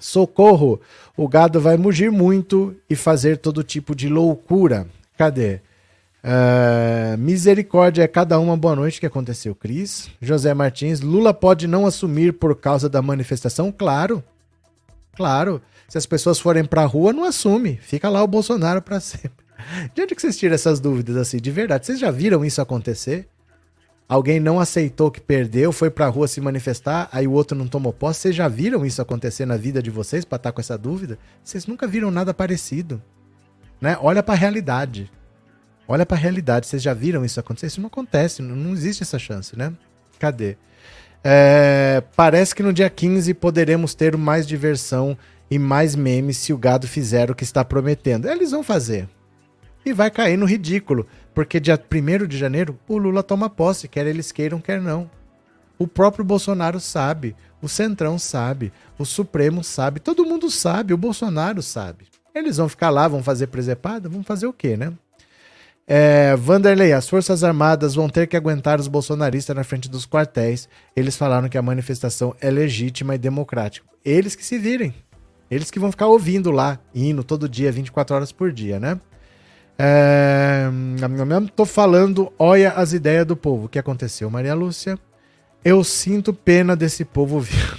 Socorro, 0.00 0.80
o 1.16 1.28
gado 1.28 1.60
vai 1.60 1.76
mugir 1.76 2.10
muito 2.10 2.74
e 2.88 2.96
fazer 2.96 3.38
todo 3.38 3.62
tipo 3.62 3.94
de 3.94 4.08
loucura. 4.08 4.88
Cadê? 5.16 5.60
Uh, 6.24 7.16
misericórdia 7.18 8.02
é 8.02 8.08
cada 8.08 8.38
uma 8.40 8.56
boa 8.56 8.74
noite 8.74 8.98
que 8.98 9.06
aconteceu, 9.06 9.54
Cris. 9.54 10.10
José 10.20 10.52
Martins, 10.52 11.00
Lula 11.00 11.32
pode 11.32 11.68
não 11.68 11.86
assumir 11.86 12.32
por 12.32 12.56
causa 12.56 12.88
da 12.88 13.00
manifestação? 13.00 13.70
Claro. 13.70 14.24
Claro. 15.14 15.62
Se 15.88 15.98
as 15.98 16.06
pessoas 16.06 16.40
forem 16.40 16.64
pra 16.64 16.84
rua, 16.84 17.12
não 17.12 17.22
assume. 17.22 17.76
Fica 17.76 18.08
lá 18.08 18.24
o 18.24 18.26
Bolsonaro 18.26 18.82
para 18.82 18.98
sempre. 19.00 19.39
De 19.94 20.02
onde 20.02 20.14
que 20.14 20.20
vocês 20.20 20.36
tiram 20.36 20.54
essas 20.54 20.80
dúvidas 20.80 21.16
assim? 21.16 21.38
De 21.38 21.50
verdade, 21.50 21.86
vocês 21.86 21.98
já 21.98 22.10
viram 22.10 22.44
isso 22.44 22.60
acontecer? 22.60 23.28
Alguém 24.10 24.40
não 24.40 24.58
aceitou 24.58 25.08
que 25.08 25.20
perdeu, 25.20 25.70
foi 25.70 25.88
pra 25.88 26.08
rua 26.08 26.26
se 26.26 26.40
manifestar, 26.40 27.08
aí 27.12 27.28
o 27.28 27.32
outro 27.32 27.56
não 27.56 27.68
tomou 27.68 27.92
posse. 27.92 28.22
Vocês 28.22 28.34
já 28.34 28.48
viram 28.48 28.84
isso 28.84 29.00
acontecer 29.00 29.46
na 29.46 29.56
vida 29.56 29.80
de 29.80 29.88
vocês 29.88 30.24
para 30.24 30.34
estar 30.34 30.50
tá 30.50 30.52
com 30.52 30.60
essa 30.60 30.76
dúvida? 30.76 31.16
Vocês 31.44 31.64
nunca 31.64 31.86
viram 31.86 32.10
nada 32.10 32.34
parecido. 32.34 33.00
Né? 33.80 33.96
Olha 34.00 34.20
para 34.20 34.34
a 34.34 34.36
realidade. 34.36 35.08
Olha 35.86 36.04
para 36.04 36.16
a 36.16 36.20
realidade. 36.20 36.66
Vocês 36.66 36.82
já 36.82 36.92
viram 36.92 37.24
isso 37.24 37.38
acontecer? 37.38 37.68
Isso 37.68 37.80
não 37.80 37.86
acontece, 37.86 38.42
não 38.42 38.72
existe 38.72 39.04
essa 39.04 39.16
chance, 39.16 39.56
né? 39.56 39.72
Cadê? 40.18 40.56
É, 41.22 42.02
parece 42.16 42.52
que 42.52 42.64
no 42.64 42.72
dia 42.72 42.90
15 42.90 43.32
poderemos 43.34 43.94
ter 43.94 44.16
mais 44.16 44.44
diversão 44.44 45.16
e 45.48 45.56
mais 45.56 45.94
memes 45.94 46.36
se 46.36 46.52
o 46.52 46.58
gado 46.58 46.88
fizer 46.88 47.30
o 47.30 47.34
que 47.36 47.44
está 47.44 47.64
prometendo. 47.64 48.28
Eles 48.28 48.50
vão 48.50 48.64
fazer 48.64 49.08
e 49.84 49.92
vai 49.92 50.10
cair 50.10 50.36
no 50.36 50.46
ridículo, 50.46 51.06
porque 51.34 51.60
dia 51.60 51.78
1 51.78 52.26
de 52.26 52.36
janeiro 52.36 52.78
o 52.88 52.98
Lula 52.98 53.22
toma 53.22 53.48
posse, 53.48 53.88
quer 53.88 54.06
eles 54.06 54.32
queiram, 54.32 54.60
quer 54.60 54.80
não. 54.80 55.10
O 55.78 55.86
próprio 55.86 56.24
Bolsonaro 56.24 56.78
sabe, 56.78 57.34
o 57.62 57.68
Centrão 57.68 58.18
sabe, 58.18 58.72
o 58.98 59.04
Supremo 59.04 59.64
sabe, 59.64 60.00
todo 60.00 60.26
mundo 60.26 60.50
sabe, 60.50 60.92
o 60.92 60.98
Bolsonaro 60.98 61.62
sabe. 61.62 62.06
Eles 62.34 62.58
vão 62.58 62.68
ficar 62.68 62.90
lá, 62.90 63.08
vão 63.08 63.22
fazer 63.22 63.48
presepada? 63.48 64.08
Vão 64.08 64.22
fazer 64.22 64.46
o 64.46 64.52
quê, 64.52 64.76
né? 64.76 64.92
É, 65.86 66.36
Vanderlei, 66.36 66.92
as 66.92 67.08
Forças 67.08 67.42
Armadas 67.42 67.96
vão 67.96 68.08
ter 68.08 68.28
que 68.28 68.36
aguentar 68.36 68.78
os 68.78 68.86
bolsonaristas 68.86 69.56
na 69.56 69.64
frente 69.64 69.90
dos 69.90 70.06
quartéis. 70.06 70.68
Eles 70.94 71.16
falaram 71.16 71.48
que 71.48 71.58
a 71.58 71.62
manifestação 71.62 72.34
é 72.40 72.48
legítima 72.48 73.16
e 73.16 73.18
democrática. 73.18 73.86
Eles 74.04 74.36
que 74.36 74.44
se 74.44 74.56
virem. 74.56 74.94
Eles 75.50 75.68
que 75.68 75.80
vão 75.80 75.90
ficar 75.90 76.06
ouvindo 76.06 76.52
lá, 76.52 76.78
hino 76.94 77.24
todo 77.24 77.48
dia, 77.48 77.72
24 77.72 78.14
horas 78.14 78.30
por 78.30 78.52
dia, 78.52 78.78
né? 78.78 79.00
É, 79.82 80.68
tô 81.56 81.64
falando, 81.64 82.30
olha 82.38 82.72
as 82.72 82.92
ideias 82.92 83.24
do 83.24 83.34
povo. 83.34 83.64
O 83.64 83.68
que 83.68 83.78
aconteceu, 83.78 84.28
Maria 84.28 84.52
Lúcia? 84.52 84.98
Eu 85.64 85.82
sinto 85.82 86.34
pena 86.34 86.76
desse 86.76 87.02
povo 87.02 87.40
vivo. 87.40 87.78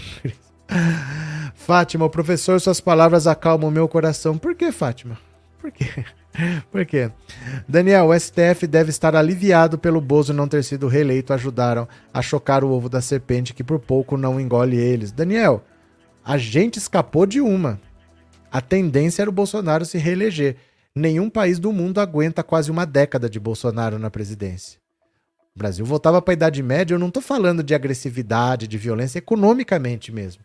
Fátima, 1.53 2.05
o 2.05 2.09
professor, 2.09 2.59
suas 2.59 2.81
palavras 2.81 3.27
acalmam 3.27 3.69
meu 3.69 3.87
coração. 3.87 4.35
Por 4.35 4.55
que, 4.55 4.71
Fátima? 4.71 5.15
Por 5.59 5.71
quê? 5.71 6.03
Por 6.71 6.85
quê? 6.87 7.11
Daniel, 7.67 8.07
o 8.07 8.19
STF 8.19 8.65
deve 8.65 8.89
estar 8.89 9.15
aliviado 9.15 9.77
pelo 9.77 10.01
Bozo 10.01 10.33
não 10.33 10.47
ter 10.47 10.63
sido 10.63 10.87
reeleito. 10.87 11.33
Ajudaram 11.33 11.87
a 12.11 12.21
chocar 12.21 12.63
o 12.63 12.71
ovo 12.71 12.89
da 12.89 13.01
serpente 13.01 13.53
que 13.53 13.63
por 13.63 13.79
pouco 13.79 14.17
não 14.17 14.39
engole 14.39 14.77
eles. 14.77 15.11
Daniel, 15.11 15.63
a 16.25 16.37
gente 16.37 16.77
escapou 16.77 17.27
de 17.27 17.41
uma. 17.41 17.79
A 18.51 18.59
tendência 18.59 19.21
era 19.21 19.29
o 19.29 19.33
Bolsonaro 19.33 19.85
se 19.85 19.99
reeleger. 19.99 20.55
Nenhum 20.95 21.29
país 21.29 21.57
do 21.57 21.71
mundo 21.71 21.99
aguenta 21.99 22.43
quase 22.43 22.69
uma 22.69 22.85
década 22.85 23.29
de 23.29 23.39
Bolsonaro 23.39 23.97
na 23.97 24.09
presidência. 24.09 24.79
O 25.55 25.59
Brasil 25.59 25.85
voltava 25.85 26.21
para 26.21 26.33
a 26.33 26.35
Idade 26.35 26.61
Média, 26.61 26.93
eu 26.93 26.99
não 26.99 27.07
estou 27.07 27.23
falando 27.23 27.63
de 27.63 27.73
agressividade, 27.73 28.67
de 28.67 28.77
violência, 28.77 29.19
economicamente 29.19 30.11
mesmo. 30.11 30.43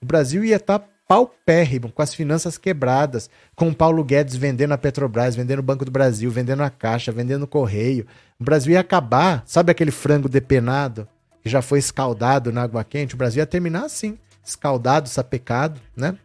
O 0.00 0.06
Brasil 0.06 0.44
ia 0.44 0.56
estar 0.56 0.78
tá 0.78 0.88
paupérrimo, 1.08 1.90
com 1.90 2.02
as 2.02 2.12
finanças 2.12 2.58
quebradas, 2.58 3.30
com 3.54 3.68
o 3.68 3.74
Paulo 3.74 4.02
Guedes 4.04 4.36
vendendo 4.36 4.72
a 4.72 4.78
Petrobras, 4.78 5.36
vendendo 5.36 5.60
o 5.60 5.62
Banco 5.62 5.84
do 5.84 5.90
Brasil, 5.90 6.30
vendendo 6.30 6.62
a 6.62 6.70
Caixa, 6.70 7.12
vendendo 7.12 7.44
o 7.44 7.48
Correio. 7.48 8.06
O 8.40 8.44
Brasil 8.44 8.72
ia 8.72 8.80
acabar, 8.80 9.42
sabe 9.46 9.70
aquele 9.70 9.90
frango 9.90 10.28
depenado, 10.28 11.08
que 11.42 11.48
já 11.48 11.62
foi 11.62 11.78
escaldado 11.78 12.50
na 12.50 12.62
água 12.62 12.82
quente? 12.82 13.14
O 13.14 13.18
Brasil 13.18 13.40
ia 13.40 13.46
terminar 13.46 13.84
assim, 13.84 14.18
escaldado, 14.44 15.08
sapecado, 15.08 15.80
né? 15.96 16.16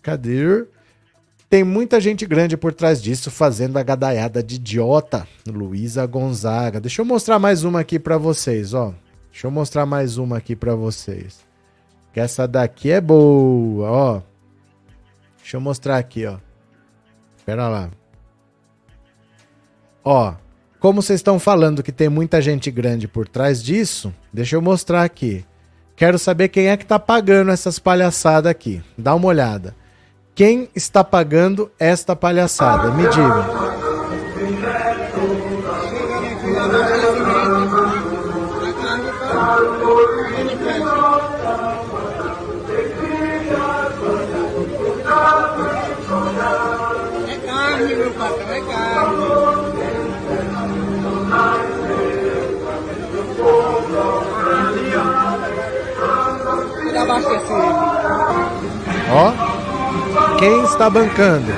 Cadê? 0.00 0.66
Tem 1.54 1.62
muita 1.62 2.00
gente 2.00 2.26
grande 2.26 2.56
por 2.56 2.74
trás 2.74 3.00
disso 3.00 3.30
fazendo 3.30 3.78
a 3.78 3.82
gadaiada 3.84 4.42
de 4.42 4.56
idiota. 4.56 5.24
Luísa 5.46 6.04
Gonzaga. 6.04 6.80
Deixa 6.80 7.00
eu 7.00 7.06
mostrar 7.06 7.38
mais 7.38 7.62
uma 7.62 7.78
aqui 7.78 7.96
para 7.96 8.18
vocês, 8.18 8.74
ó. 8.74 8.92
Deixa 9.30 9.46
eu 9.46 9.52
mostrar 9.52 9.86
mais 9.86 10.16
uma 10.16 10.38
aqui 10.38 10.56
para 10.56 10.74
vocês. 10.74 11.38
Que 12.12 12.18
essa 12.18 12.48
daqui 12.48 12.90
é 12.90 13.00
boa, 13.00 13.88
ó. 13.88 14.22
Deixa 15.38 15.56
eu 15.56 15.60
mostrar 15.60 15.96
aqui, 15.96 16.26
ó. 16.26 16.38
Espera 17.36 17.68
lá. 17.68 17.88
Ó, 20.02 20.34
como 20.80 21.00
vocês 21.00 21.20
estão 21.20 21.38
falando 21.38 21.84
que 21.84 21.92
tem 21.92 22.08
muita 22.08 22.42
gente 22.42 22.68
grande 22.68 23.06
por 23.06 23.28
trás 23.28 23.62
disso, 23.62 24.12
deixa 24.32 24.56
eu 24.56 24.60
mostrar 24.60 25.04
aqui. 25.04 25.44
Quero 25.94 26.18
saber 26.18 26.48
quem 26.48 26.66
é 26.66 26.76
que 26.76 26.84
tá 26.84 26.98
pagando 26.98 27.52
essas 27.52 27.78
palhaçadas 27.78 28.50
aqui. 28.50 28.82
Dá 28.98 29.14
uma 29.14 29.28
olhada. 29.28 29.83
Quem 30.34 30.68
está 30.74 31.04
pagando 31.04 31.70
esta 31.78 32.16
palhaçada? 32.16 32.90
Me 32.90 33.06
diga. 33.06 33.74
Ó, 59.16 59.53
quem 60.38 60.64
está 60.64 60.90
bancando? 60.90 61.52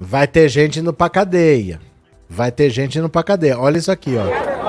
Vai 0.00 0.26
ter 0.26 0.48
gente 0.48 0.80
indo 0.80 0.92
pra 0.92 1.08
cadeia. 1.08 1.80
Vai 2.28 2.50
ter 2.52 2.70
gente 2.70 2.98
indo 2.98 3.08
pra 3.08 3.22
cadeia. 3.22 3.58
Olha 3.58 3.78
isso 3.78 3.90
aqui, 3.90 4.16
ó. 4.16 4.63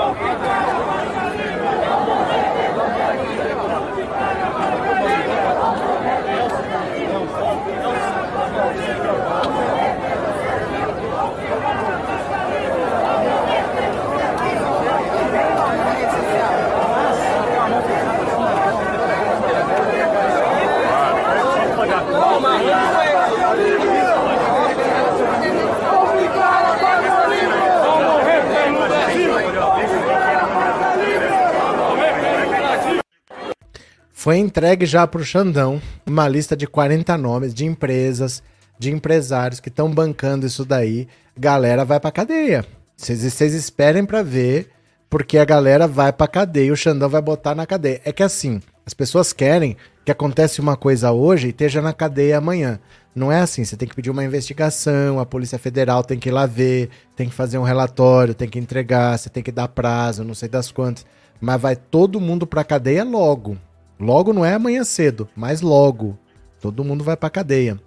Foi 34.26 34.40
entregue 34.40 34.88
já 34.88 35.06
para 35.06 35.22
o 35.22 35.24
Xandão 35.24 35.80
uma 36.04 36.28
lista 36.28 36.58
de 36.58 36.66
40 36.66 37.16
nomes 37.16 37.54
de 37.54 37.64
empresas, 37.64 38.42
de 38.80 38.92
empresários 38.92 39.60
que 39.60 39.70
estão 39.70 39.88
bancando 39.88 40.48
isso 40.48 40.66
daí. 40.66 41.08
Galera 41.38 41.86
vai 41.86 42.00
para 42.00 42.10
cadeia. 42.10 42.66
Vocês 42.98 43.54
esperem 43.54 44.04
para 44.04 44.24
ver, 44.24 44.72
porque 45.12 45.38
a 45.38 45.46
galera 45.46 45.88
vai 45.88 46.12
para 46.12 46.28
cadeia, 46.28 46.74
o 46.74 46.76
Xandão 46.76 47.08
vai 47.08 47.22
botar 47.22 47.54
na 47.54 47.68
cadeia. 47.68 48.02
É 48.04 48.12
que 48.12 48.24
assim, 48.24 48.60
as 48.84 48.96
pessoas 48.96 49.32
querem 49.32 49.78
que 50.04 50.12
acontece 50.12 50.60
uma 50.60 50.76
coisa 50.76 51.12
hoje 51.12 51.46
e 51.46 51.50
esteja 51.52 51.80
na 51.80 51.94
cadeia 51.94 52.40
amanhã. 52.40 52.80
Não 53.14 53.32
é 53.32 53.42
assim, 53.42 53.64
você 53.64 53.78
tem 53.78 53.88
que 53.88 53.96
pedir 53.96 54.10
uma 54.10 54.26
investigação, 54.26 55.20
a 55.20 55.26
Polícia 55.28 55.60
Federal 55.60 56.04
tem 56.04 56.18
que 56.18 56.30
ir 56.30 56.32
lá 56.32 56.48
ver, 56.48 56.90
tem 57.16 57.30
que 57.30 57.36
fazer 57.36 57.60
um 57.60 57.64
relatório, 57.64 58.34
tem 58.34 58.50
que 58.50 58.58
entregar, 58.58 59.20
você 59.20 59.30
tem 59.30 59.44
que 59.44 59.52
dar 59.52 59.68
prazo, 59.68 60.24
não 60.24 60.34
sei 60.34 60.50
das 60.50 60.72
quantas. 60.72 61.06
Mas 61.40 61.62
vai 61.62 61.76
todo 61.76 62.20
mundo 62.20 62.48
pra 62.48 62.64
cadeia 62.64 63.04
logo. 63.04 63.56
Logo 64.00 64.34
não 64.34 64.44
é 64.44 64.54
amanhã 64.54 64.84
cedo, 64.84 65.28
mas 65.36 65.62
logo. 65.62 66.18
Todo 66.60 66.84
mundo 66.84 67.04
vai 67.04 67.16
pra 67.16 67.30
cadeia. 67.30 67.80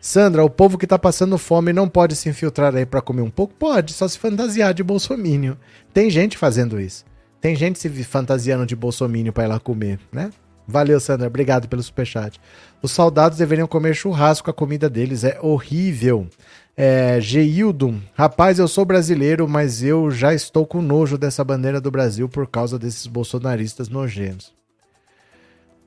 Sandra, 0.00 0.44
o 0.44 0.50
povo 0.50 0.78
que 0.78 0.86
tá 0.86 0.98
passando 0.98 1.38
fome 1.38 1.72
não 1.72 1.88
pode 1.88 2.14
se 2.14 2.28
infiltrar 2.28 2.74
aí 2.74 2.86
para 2.86 3.00
comer 3.00 3.22
um 3.22 3.30
pouco? 3.30 3.54
Pode, 3.54 3.92
só 3.92 4.06
se 4.06 4.18
fantasiar 4.18 4.72
de 4.72 4.82
bolsomínio. 4.82 5.56
Tem 5.92 6.08
gente 6.10 6.38
fazendo 6.38 6.80
isso. 6.80 7.04
Tem 7.40 7.56
gente 7.56 7.78
se 7.78 7.88
fantasiando 8.04 8.66
de 8.66 8.76
bolsomínio 8.76 9.32
para 9.32 9.44
ir 9.44 9.48
lá 9.48 9.58
comer, 9.58 9.98
né? 10.12 10.30
Valeu, 10.66 10.98
Sandra. 10.98 11.28
Obrigado 11.28 11.68
pelo 11.68 11.82
superchat. 11.82 12.40
Os 12.82 12.90
soldados 12.90 13.38
deveriam 13.38 13.68
comer 13.68 13.94
churrasco, 13.94 14.50
a 14.50 14.54
comida 14.54 14.90
deles 14.90 15.24
é 15.24 15.38
horrível. 15.40 16.28
É, 16.76 17.18
Geildo, 17.20 18.00
rapaz, 18.14 18.58
eu 18.58 18.68
sou 18.68 18.84
brasileiro, 18.84 19.48
mas 19.48 19.82
eu 19.82 20.10
já 20.10 20.34
estou 20.34 20.66
com 20.66 20.82
nojo 20.82 21.16
dessa 21.16 21.42
bandeira 21.42 21.80
do 21.80 21.90
Brasil 21.90 22.28
por 22.28 22.46
causa 22.46 22.78
desses 22.78 23.06
bolsonaristas 23.06 23.88
nojentos. 23.88 24.52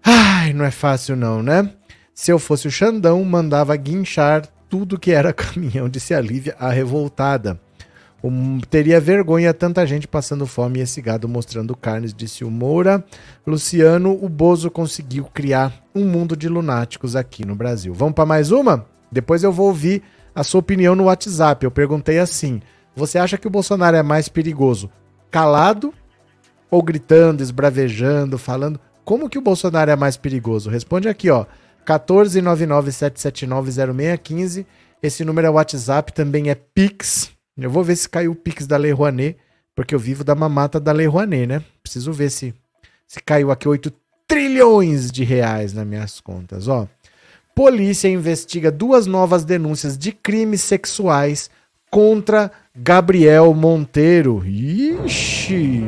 Ai, 0.03 0.53
não 0.53 0.65
é 0.65 0.71
fácil 0.71 1.15
não, 1.15 1.43
né? 1.43 1.69
Se 2.13 2.31
eu 2.31 2.39
fosse 2.39 2.67
o 2.67 2.71
Xandão, 2.71 3.23
mandava 3.23 3.75
guinchar 3.75 4.45
tudo 4.69 4.99
que 4.99 5.11
era 5.11 5.31
caminhão, 5.33 5.89
disse 5.89 6.13
a 6.13 6.21
Lívia, 6.21 6.55
a 6.59 6.69
revoltada. 6.69 7.59
Um, 8.21 8.59
teria 8.59 8.99
vergonha 8.99 9.53
tanta 9.53 9.87
gente 9.87 10.05
passando 10.05 10.45
fome 10.45 10.79
e 10.79 10.81
esse 10.81 11.01
gado 11.01 11.29
mostrando 11.29 11.75
carnes, 11.75 12.13
disse 12.13 12.43
o 12.43 12.51
Moura. 12.51 13.03
Luciano, 13.47 14.17
o 14.21 14.27
Bozo 14.27 14.69
conseguiu 14.69 15.25
criar 15.33 15.73
um 15.95 16.05
mundo 16.05 16.35
de 16.35 16.49
lunáticos 16.49 17.15
aqui 17.15 17.45
no 17.45 17.55
Brasil. 17.55 17.93
Vamos 17.93 18.15
para 18.15 18.25
mais 18.25 18.51
uma? 18.51 18.85
Depois 19.11 19.43
eu 19.43 19.51
vou 19.51 19.67
ouvir 19.67 20.03
a 20.35 20.43
sua 20.43 20.59
opinião 20.59 20.95
no 20.95 21.05
WhatsApp. 21.05 21.63
Eu 21.63 21.71
perguntei 21.71 22.19
assim: 22.19 22.61
você 22.95 23.17
acha 23.17 23.37
que 23.37 23.47
o 23.47 23.51
Bolsonaro 23.51 23.95
é 23.95 24.03
mais 24.03 24.27
perigoso 24.27 24.91
calado 25.31 25.93
ou 26.69 26.83
gritando, 26.83 27.41
esbravejando, 27.41 28.37
falando? 28.37 28.79
Como 29.09 29.27
que 29.27 29.39
o 29.39 29.41
Bolsonaro 29.41 29.89
é 29.89 29.95
mais 29.95 30.17
perigoso? 30.17 30.69
Responde 30.69 31.09
aqui, 31.09 31.31
ó. 31.31 31.47
14997790615. 31.83 34.67
Esse 35.01 35.25
número 35.25 35.47
é 35.47 35.49
WhatsApp, 35.49 36.13
também 36.13 36.51
é 36.51 36.53
Pix. 36.53 37.31
Eu 37.57 37.71
vou 37.71 37.83
ver 37.83 37.95
se 37.95 38.07
caiu 38.07 38.33
o 38.33 38.35
Pix 38.35 38.67
da 38.67 38.77
Lei 38.77 38.91
Rouanet, 38.91 39.35
porque 39.75 39.95
eu 39.95 39.99
vivo 39.99 40.23
da 40.23 40.35
mamata 40.35 40.79
da 40.79 40.91
Lei 40.91 41.07
Rouanet, 41.07 41.47
né? 41.47 41.63
Preciso 41.81 42.13
ver 42.13 42.29
se, 42.29 42.53
se 43.07 43.19
caiu 43.19 43.49
aqui 43.49 43.67
8 43.67 43.91
trilhões 44.27 45.09
de 45.09 45.23
reais 45.23 45.73
nas 45.73 45.87
minhas 45.87 46.21
contas, 46.21 46.67
ó. 46.67 46.87
Polícia 47.55 48.09
investiga 48.09 48.69
duas 48.69 49.07
novas 49.07 49.43
denúncias 49.43 49.97
de 49.97 50.11
crimes 50.11 50.61
sexuais 50.61 51.49
contra 51.89 52.51
Gabriel 52.75 53.55
Monteiro. 53.55 54.45
Ixi! 54.45 55.83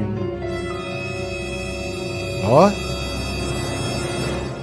Ó. 2.45 2.90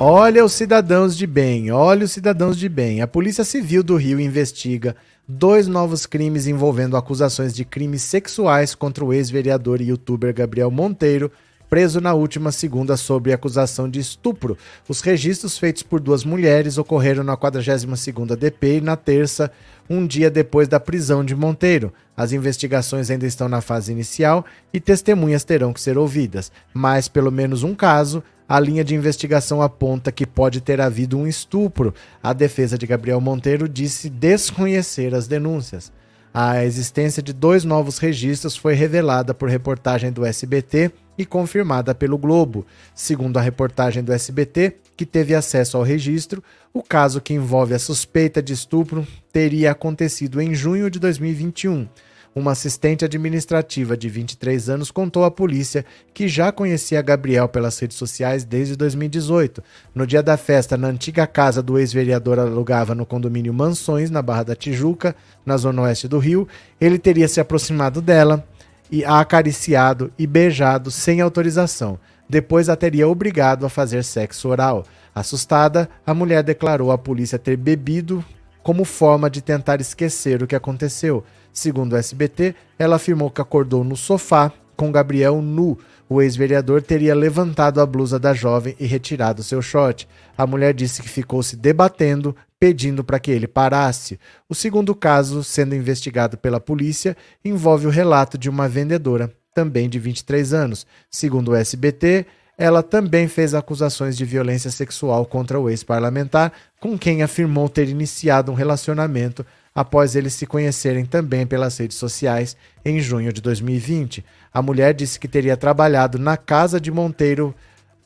Olha 0.00 0.44
os 0.44 0.52
cidadãos 0.52 1.16
de 1.16 1.26
bem, 1.26 1.72
olha 1.72 2.04
os 2.04 2.12
cidadãos 2.12 2.56
de 2.56 2.68
bem. 2.68 3.02
A 3.02 3.06
Polícia 3.08 3.42
Civil 3.42 3.82
do 3.82 3.96
Rio 3.96 4.20
investiga 4.20 4.94
dois 5.26 5.66
novos 5.66 6.06
crimes 6.06 6.46
envolvendo 6.46 6.96
acusações 6.96 7.52
de 7.52 7.64
crimes 7.64 8.02
sexuais 8.02 8.76
contra 8.76 9.04
o 9.04 9.12
ex-vereador 9.12 9.80
e 9.80 9.88
youtuber 9.88 10.32
Gabriel 10.32 10.70
Monteiro, 10.70 11.32
preso 11.68 12.00
na 12.00 12.14
última 12.14 12.52
segunda 12.52 12.96
sob 12.96 13.32
acusação 13.32 13.90
de 13.90 13.98
estupro. 13.98 14.56
Os 14.88 15.00
registros 15.00 15.58
feitos 15.58 15.82
por 15.82 15.98
duas 15.98 16.22
mulheres 16.22 16.78
ocorreram 16.78 17.24
na 17.24 17.36
42ª 17.36 18.36
DP 18.36 18.76
e 18.76 18.80
na 18.80 18.94
terça, 18.94 19.50
um 19.88 20.06
dia 20.06 20.30
depois 20.30 20.68
da 20.68 20.78
prisão 20.78 21.24
de 21.24 21.34
Monteiro. 21.34 21.92
As 22.16 22.32
investigações 22.32 23.10
ainda 23.10 23.26
estão 23.26 23.48
na 23.48 23.60
fase 23.60 23.92
inicial 23.92 24.44
e 24.72 24.80
testemunhas 24.80 25.44
terão 25.44 25.72
que 25.72 25.80
ser 25.80 25.96
ouvidas, 25.96 26.52
mas 26.74 27.08
pelo 27.08 27.30
menos 27.30 27.62
um 27.62 27.74
caso 27.74 28.22
a 28.48 28.58
linha 28.58 28.82
de 28.82 28.94
investigação 28.94 29.60
aponta 29.60 30.10
que 30.10 30.26
pode 30.26 30.62
ter 30.62 30.80
havido 30.80 31.18
um 31.18 31.26
estupro. 31.26 31.92
A 32.22 32.32
defesa 32.32 32.78
de 32.78 32.86
Gabriel 32.86 33.20
Monteiro 33.20 33.68
disse 33.68 34.08
desconhecer 34.08 35.14
as 35.14 35.26
denúncias. 35.26 35.92
A 36.32 36.64
existência 36.64 37.22
de 37.22 37.32
dois 37.32 37.64
novos 37.64 37.98
registros 37.98 38.56
foi 38.56 38.74
revelada 38.74 39.34
por 39.34 39.50
reportagem 39.50 40.10
do 40.10 40.24
SBT 40.24 40.90
e 41.18 41.26
confirmada 41.26 41.94
pelo 41.94 42.16
Globo. 42.16 42.64
Segundo 42.94 43.36
a 43.36 43.42
reportagem 43.42 44.02
do 44.02 44.12
SBT, 44.12 44.76
que 44.96 45.04
teve 45.04 45.34
acesso 45.34 45.76
ao 45.76 45.82
registro, 45.82 46.42
o 46.72 46.82
caso 46.82 47.20
que 47.20 47.34
envolve 47.34 47.74
a 47.74 47.78
suspeita 47.78 48.40
de 48.40 48.52
estupro 48.52 49.06
teria 49.32 49.72
acontecido 49.72 50.40
em 50.40 50.54
junho 50.54 50.88
de 50.88 50.98
2021. 50.98 51.88
Uma 52.34 52.52
assistente 52.52 53.04
administrativa 53.04 53.96
de 53.96 54.08
23 54.08 54.68
anos 54.68 54.90
contou 54.92 55.24
à 55.24 55.30
polícia 55.30 55.84
que 56.14 56.28
já 56.28 56.52
conhecia 56.52 57.02
Gabriel 57.02 57.48
pelas 57.48 57.76
redes 57.78 57.96
sociais 57.96 58.44
desde 58.44 58.76
2018. 58.76 59.62
No 59.94 60.06
dia 60.06 60.22
da 60.22 60.36
festa, 60.36 60.76
na 60.76 60.88
antiga 60.88 61.26
casa 61.26 61.62
do 61.62 61.78
ex-vereador 61.78 62.38
alugava 62.38 62.94
no 62.94 63.06
condomínio 63.06 63.52
Mansões, 63.52 64.10
na 64.10 64.22
Barra 64.22 64.44
da 64.44 64.54
Tijuca, 64.54 65.16
na 65.44 65.56
zona 65.56 65.82
oeste 65.82 66.06
do 66.06 66.18
Rio, 66.18 66.46
ele 66.80 66.98
teria 66.98 67.26
se 67.26 67.40
aproximado 67.40 68.00
dela 68.00 68.46
e 68.90 69.04
a 69.04 69.20
acariciado 69.20 70.12
e 70.18 70.26
beijado 70.26 70.90
sem 70.90 71.20
autorização. 71.20 71.98
Depois 72.28 72.68
a 72.68 72.76
teria 72.76 73.08
obrigado 73.08 73.64
a 73.64 73.68
fazer 73.68 74.04
sexo 74.04 74.48
oral. 74.48 74.84
Assustada, 75.14 75.88
a 76.06 76.12
mulher 76.12 76.42
declarou 76.42 76.92
à 76.92 76.98
polícia 76.98 77.38
ter 77.38 77.56
bebido 77.56 78.24
como 78.62 78.84
forma 78.84 79.30
de 79.30 79.40
tentar 79.40 79.80
esquecer 79.80 80.42
o 80.42 80.46
que 80.46 80.54
aconteceu. 80.54 81.24
Segundo 81.52 81.94
o 81.94 81.96
SBT, 81.96 82.54
ela 82.78 82.96
afirmou 82.96 83.30
que 83.30 83.40
acordou 83.40 83.82
no 83.82 83.96
sofá, 83.96 84.52
com 84.76 84.92
Gabriel 84.92 85.40
nu. 85.40 85.78
O 86.08 86.22
ex-vereador 86.22 86.82
teria 86.82 87.14
levantado 87.14 87.80
a 87.80 87.86
blusa 87.86 88.18
da 88.18 88.32
jovem 88.32 88.76
e 88.78 88.86
retirado 88.86 89.42
seu 89.42 89.60
short. 89.60 90.08
A 90.36 90.46
mulher 90.46 90.72
disse 90.74 91.02
que 91.02 91.08
ficou 91.08 91.42
se 91.42 91.56
debatendo, 91.56 92.36
pedindo 92.58 93.04
para 93.04 93.18
que 93.18 93.30
ele 93.30 93.46
parasse. 93.46 94.18
O 94.48 94.54
segundo 94.54 94.94
caso, 94.94 95.44
sendo 95.44 95.74
investigado 95.74 96.36
pela 96.36 96.60
polícia, 96.60 97.16
envolve 97.44 97.86
o 97.86 97.90
relato 97.90 98.36
de 98.36 98.50
uma 98.50 98.68
vendedora, 98.68 99.32
também 99.54 99.88
de 99.88 99.98
23 99.98 100.52
anos. 100.52 100.86
Segundo 101.10 101.52
o 101.52 101.54
SBT, 101.54 102.26
ela 102.56 102.82
também 102.82 103.28
fez 103.28 103.54
acusações 103.54 104.16
de 104.16 104.24
violência 104.24 104.70
sexual 104.70 105.24
contra 105.24 105.60
o 105.60 105.70
ex-parlamentar, 105.70 106.52
com 106.80 106.98
quem 106.98 107.22
afirmou 107.22 107.68
ter 107.68 107.88
iniciado 107.88 108.50
um 108.50 108.54
relacionamento 108.54 109.46
após 109.72 110.16
eles 110.16 110.34
se 110.34 110.44
conhecerem 110.44 111.04
também 111.04 111.46
pelas 111.46 111.78
redes 111.78 111.96
sociais 111.96 112.56
em 112.84 112.98
junho 112.98 113.32
de 113.32 113.40
2020. 113.40 114.24
A 114.52 114.60
mulher 114.60 114.92
disse 114.92 115.20
que 115.20 115.28
teria 115.28 115.56
trabalhado 115.56 116.18
na 116.18 116.36
casa 116.36 116.80
de 116.80 116.90
Monteiro 116.90 117.54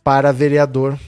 para 0.05 0.33
vereador, 0.33 0.99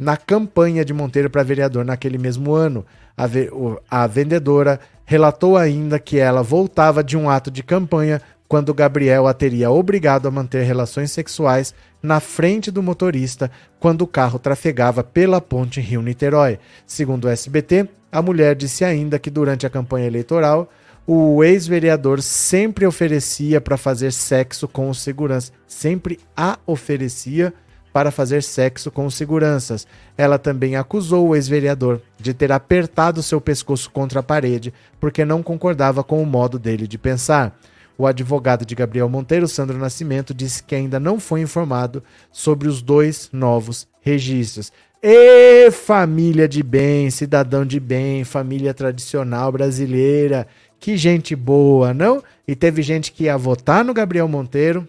na 0.00 0.16
campanha 0.16 0.82
de 0.82 0.94
Monteiro 0.94 1.28
para 1.28 1.42
vereador 1.42 1.84
naquele 1.84 2.16
mesmo 2.16 2.54
ano. 2.54 2.86
A, 3.14 3.26
ve 3.26 3.50
a 3.90 4.06
vendedora 4.06 4.80
relatou 5.04 5.58
ainda 5.58 5.98
que 5.98 6.18
ela 6.18 6.42
voltava 6.42 7.04
de 7.04 7.18
um 7.18 7.28
ato 7.28 7.50
de 7.50 7.62
campanha 7.62 8.18
quando 8.48 8.72
Gabriel 8.72 9.26
a 9.26 9.34
teria 9.34 9.70
obrigado 9.70 10.26
a 10.26 10.30
manter 10.30 10.62
relações 10.62 11.12
sexuais 11.12 11.74
na 12.02 12.18
frente 12.18 12.70
do 12.70 12.82
motorista 12.82 13.50
quando 13.78 14.00
o 14.00 14.06
carro 14.06 14.38
trafegava 14.38 15.04
pela 15.04 15.38
ponte 15.38 15.82
Rio-Niterói. 15.82 16.58
Segundo 16.86 17.26
o 17.26 17.28
SBT, 17.28 17.86
a 18.10 18.22
mulher 18.22 18.56
disse 18.56 18.86
ainda 18.86 19.18
que 19.18 19.28
durante 19.28 19.66
a 19.66 19.70
campanha 19.70 20.06
eleitoral, 20.06 20.70
o 21.06 21.44
ex-vereador 21.44 22.22
sempre 22.22 22.86
oferecia 22.86 23.60
para 23.60 23.76
fazer 23.76 24.12
sexo 24.12 24.66
com 24.66 24.88
os 24.88 25.02
seguranças. 25.02 25.52
Sempre 25.66 26.18
a 26.34 26.58
oferecia 26.66 27.52
para 27.92 28.10
fazer 28.10 28.42
sexo 28.42 28.90
com 28.90 29.08
seguranças. 29.10 29.86
Ela 30.16 30.38
também 30.38 30.76
acusou 30.76 31.28
o 31.28 31.36
ex-vereador 31.36 32.00
de 32.18 32.32
ter 32.32 32.52
apertado 32.52 33.22
seu 33.22 33.40
pescoço 33.40 33.90
contra 33.90 34.20
a 34.20 34.22
parede 34.22 34.72
porque 34.98 35.24
não 35.24 35.42
concordava 35.42 36.04
com 36.04 36.22
o 36.22 36.26
modo 36.26 36.58
dele 36.58 36.86
de 36.86 36.98
pensar. 36.98 37.58
O 37.98 38.06
advogado 38.06 38.64
de 38.64 38.74
Gabriel 38.74 39.08
Monteiro, 39.10 39.46
Sandro 39.46 39.76
Nascimento, 39.76 40.32
disse 40.32 40.62
que 40.62 40.74
ainda 40.74 40.98
não 40.98 41.20
foi 41.20 41.42
informado 41.42 42.02
sobre 42.32 42.66
os 42.66 42.80
dois 42.80 43.28
novos 43.30 43.86
registros. 44.00 44.72
E 45.02 45.70
família 45.70 46.48
de 46.48 46.62
bem, 46.62 47.10
cidadão 47.10 47.64
de 47.64 47.80
bem, 47.80 48.24
família 48.24 48.72
tradicional 48.72 49.52
brasileira. 49.52 50.46
Que 50.78 50.96
gente 50.96 51.36
boa, 51.36 51.92
não? 51.92 52.22
E 52.48 52.54
teve 52.54 52.82
gente 52.82 53.12
que 53.12 53.24
ia 53.24 53.36
votar 53.36 53.84
no 53.84 53.92
Gabriel 53.92 54.26
Monteiro, 54.26 54.88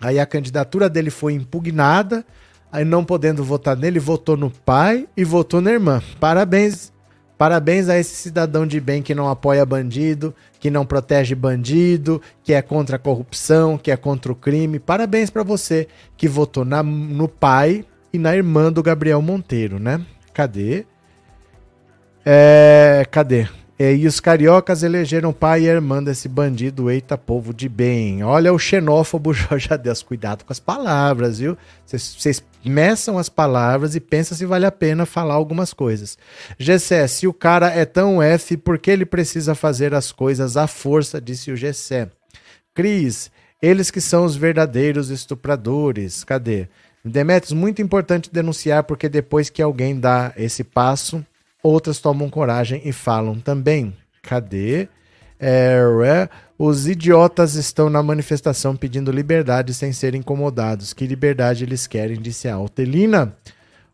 aí 0.00 0.18
a 0.18 0.26
candidatura 0.26 0.88
dele 0.88 1.10
foi 1.10 1.34
impugnada, 1.34 2.24
aí 2.70 2.84
não 2.84 3.04
podendo 3.04 3.42
votar 3.44 3.76
nele, 3.76 3.98
votou 3.98 4.36
no 4.36 4.50
pai 4.50 5.08
e 5.16 5.24
votou 5.24 5.60
na 5.60 5.72
irmã. 5.72 6.02
Parabéns, 6.20 6.92
Parabéns 7.38 7.90
a 7.90 7.98
esse 7.98 8.16
cidadão 8.16 8.66
de 8.66 8.80
bem 8.80 9.02
que 9.02 9.14
não 9.14 9.28
apoia 9.28 9.64
bandido, 9.66 10.34
que 10.58 10.70
não 10.70 10.86
protege 10.86 11.34
bandido, 11.34 12.20
que 12.42 12.54
é 12.54 12.62
contra 12.62 12.96
a 12.96 12.98
corrupção, 12.98 13.76
que 13.76 13.90
é 13.90 13.96
contra 13.96 14.32
o 14.32 14.34
crime. 14.34 14.78
Parabéns 14.78 15.28
para 15.28 15.42
você 15.42 15.86
que 16.16 16.28
votou 16.28 16.64
na, 16.64 16.82
no 16.82 17.28
pai 17.28 17.84
e 18.10 18.18
na 18.18 18.34
irmã 18.34 18.72
do 18.72 18.82
Gabriel 18.82 19.20
Monteiro, 19.20 19.78
né? 19.78 20.00
Cadê? 20.32 20.86
É, 22.24 23.06
cadê? 23.10 23.46
É, 23.78 23.94
e 23.94 24.06
os 24.06 24.20
cariocas 24.20 24.82
elegeram 24.82 25.34
pai 25.34 25.62
e 25.62 25.66
irmã 25.66 26.02
desse 26.02 26.28
bandido, 26.28 26.90
eita 26.90 27.18
povo 27.18 27.52
de 27.52 27.68
bem. 27.68 28.24
Olha 28.24 28.52
o 28.52 28.58
xenófobo 28.58 29.32
Jorge 29.34 29.68
Adeus, 29.70 30.02
cuidado 30.02 30.44
com 30.44 30.52
as 30.52 30.58
palavras, 30.58 31.38
viu? 31.38 31.58
Vocês 31.84 32.42
meçam 32.64 33.18
as 33.18 33.28
palavras 33.28 33.94
e 33.94 34.00
pensam 34.00 34.36
se 34.36 34.46
vale 34.46 34.64
a 34.64 34.72
pena 34.72 35.04
falar 35.04 35.34
algumas 35.34 35.74
coisas. 35.74 36.16
Gessé, 36.58 37.06
se 37.06 37.26
o 37.26 37.34
cara 37.34 37.68
é 37.68 37.84
tão 37.84 38.22
F, 38.22 38.56
por 38.56 38.78
que 38.78 38.90
ele 38.90 39.04
precisa 39.04 39.54
fazer 39.54 39.94
as 39.94 40.10
coisas 40.10 40.56
à 40.56 40.66
força, 40.66 41.20
disse 41.20 41.52
o 41.52 41.56
Gessé. 41.56 42.08
Cris, 42.74 43.30
eles 43.60 43.90
que 43.90 44.00
são 44.00 44.24
os 44.24 44.36
verdadeiros 44.36 45.10
estupradores. 45.10 46.24
Cadê? 46.24 46.66
Demetrios, 47.04 47.52
muito 47.52 47.80
importante 47.82 48.32
denunciar, 48.32 48.84
porque 48.84 49.08
depois 49.08 49.50
que 49.50 49.62
alguém 49.62 50.00
dá 50.00 50.32
esse 50.36 50.64
passo, 50.64 51.24
outras 51.66 51.98
tomam 51.98 52.28
coragem 52.30 52.80
e 52.84 52.92
falam 52.92 53.38
também. 53.40 53.96
Cadê? 54.22 54.88
É, 55.38 55.80
os 56.58 56.88
idiotas 56.88 57.54
estão 57.54 57.90
na 57.90 58.02
manifestação 58.02 58.74
pedindo 58.74 59.10
liberdade 59.10 59.74
sem 59.74 59.92
serem 59.92 60.20
incomodados. 60.20 60.92
Que 60.92 61.06
liberdade 61.06 61.64
eles 61.64 61.86
querem, 61.86 62.20
disse 62.20 62.48
a 62.48 62.54
Altelina. 62.54 63.36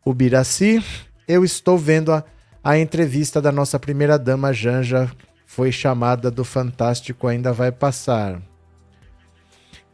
O 0.05 0.15
Biraci, 0.15 0.83
eu 1.27 1.45
estou 1.45 1.77
vendo 1.77 2.13
a, 2.13 2.25
a 2.63 2.79
entrevista 2.79 3.41
da 3.41 3.51
nossa 3.51 3.79
primeira-dama 3.79 4.53
Janja. 4.53 5.11
Foi 5.47 5.71
chamada 5.71 6.31
do 6.31 6.45
Fantástico, 6.45 7.27
ainda 7.27 7.53
vai 7.53 7.71
passar. 7.71 8.41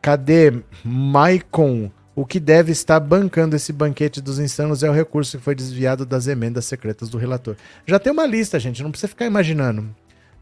Cadê 0.00 0.62
Maicon? 0.84 1.90
O 2.18 2.26
que 2.26 2.40
deve 2.40 2.72
estar 2.72 2.98
bancando 2.98 3.54
esse 3.54 3.72
banquete 3.72 4.20
dos 4.20 4.40
insanos 4.40 4.82
é 4.82 4.90
o 4.90 4.92
recurso 4.92 5.38
que 5.38 5.44
foi 5.44 5.54
desviado 5.54 6.04
das 6.04 6.26
emendas 6.26 6.64
secretas 6.64 7.08
do 7.08 7.16
relator. 7.16 7.54
Já 7.86 7.96
tem 8.00 8.12
uma 8.12 8.26
lista, 8.26 8.58
gente, 8.58 8.82
não 8.82 8.90
precisa 8.90 9.06
ficar 9.06 9.24
imaginando. 9.24 9.88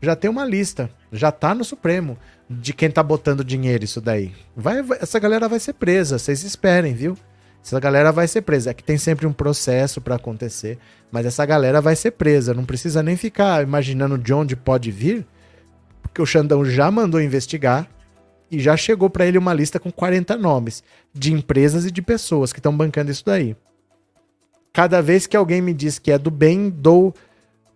Já 0.00 0.16
tem 0.16 0.30
uma 0.30 0.46
lista, 0.46 0.88
já 1.12 1.30
tá 1.30 1.54
no 1.54 1.62
Supremo 1.64 2.16
de 2.48 2.72
quem 2.72 2.90
tá 2.90 3.02
botando 3.02 3.44
dinheiro 3.44 3.84
isso 3.84 4.00
daí. 4.00 4.32
Vai, 4.56 4.82
essa 4.98 5.18
galera 5.18 5.50
vai 5.50 5.60
ser 5.60 5.74
presa, 5.74 6.18
vocês 6.18 6.44
esperem, 6.44 6.94
viu? 6.94 7.14
Essa 7.62 7.78
galera 7.78 8.10
vai 8.10 8.26
ser 8.26 8.40
presa. 8.40 8.70
É 8.70 8.74
que 8.74 8.82
tem 8.82 8.96
sempre 8.96 9.26
um 9.26 9.32
processo 9.34 10.00
para 10.00 10.14
acontecer, 10.14 10.78
mas 11.12 11.26
essa 11.26 11.44
galera 11.44 11.82
vai 11.82 11.94
ser 11.94 12.12
presa. 12.12 12.54
Não 12.54 12.64
precisa 12.64 13.02
nem 13.02 13.18
ficar 13.18 13.62
imaginando 13.62 14.16
de 14.16 14.32
onde 14.32 14.56
pode 14.56 14.90
vir, 14.90 15.26
porque 16.00 16.22
o 16.22 16.26
Xandão 16.26 16.64
já 16.64 16.90
mandou 16.90 17.20
investigar 17.20 17.86
e 18.50 18.60
já 18.60 18.76
chegou 18.76 19.10
para 19.10 19.26
ele 19.26 19.38
uma 19.38 19.52
lista 19.52 19.80
com 19.80 19.90
40 19.90 20.36
nomes 20.36 20.82
de 21.12 21.32
empresas 21.32 21.84
e 21.84 21.90
de 21.90 22.00
pessoas 22.00 22.52
que 22.52 22.58
estão 22.58 22.76
bancando 22.76 23.10
isso 23.10 23.24
daí. 23.24 23.56
Cada 24.72 25.00
vez 25.00 25.26
que 25.26 25.36
alguém 25.36 25.60
me 25.62 25.72
diz 25.72 25.98
que 25.98 26.10
é 26.12 26.18
do 26.18 26.30
bem, 26.30 26.68
dou, 26.68 27.14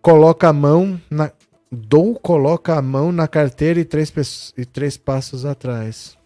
coloca 0.01 0.49
a 0.49 0.53
mão 0.53 1.01
na. 1.09 1.31
Dou, 1.73 2.15
coloca 2.15 2.75
a 2.75 2.81
mão 2.81 3.13
na 3.13 3.29
carteira 3.29 3.79
e 3.79 3.85
três, 3.85 4.53
e 4.57 4.65
três 4.65 4.97
passos 4.97 5.45
atrás. 5.45 6.17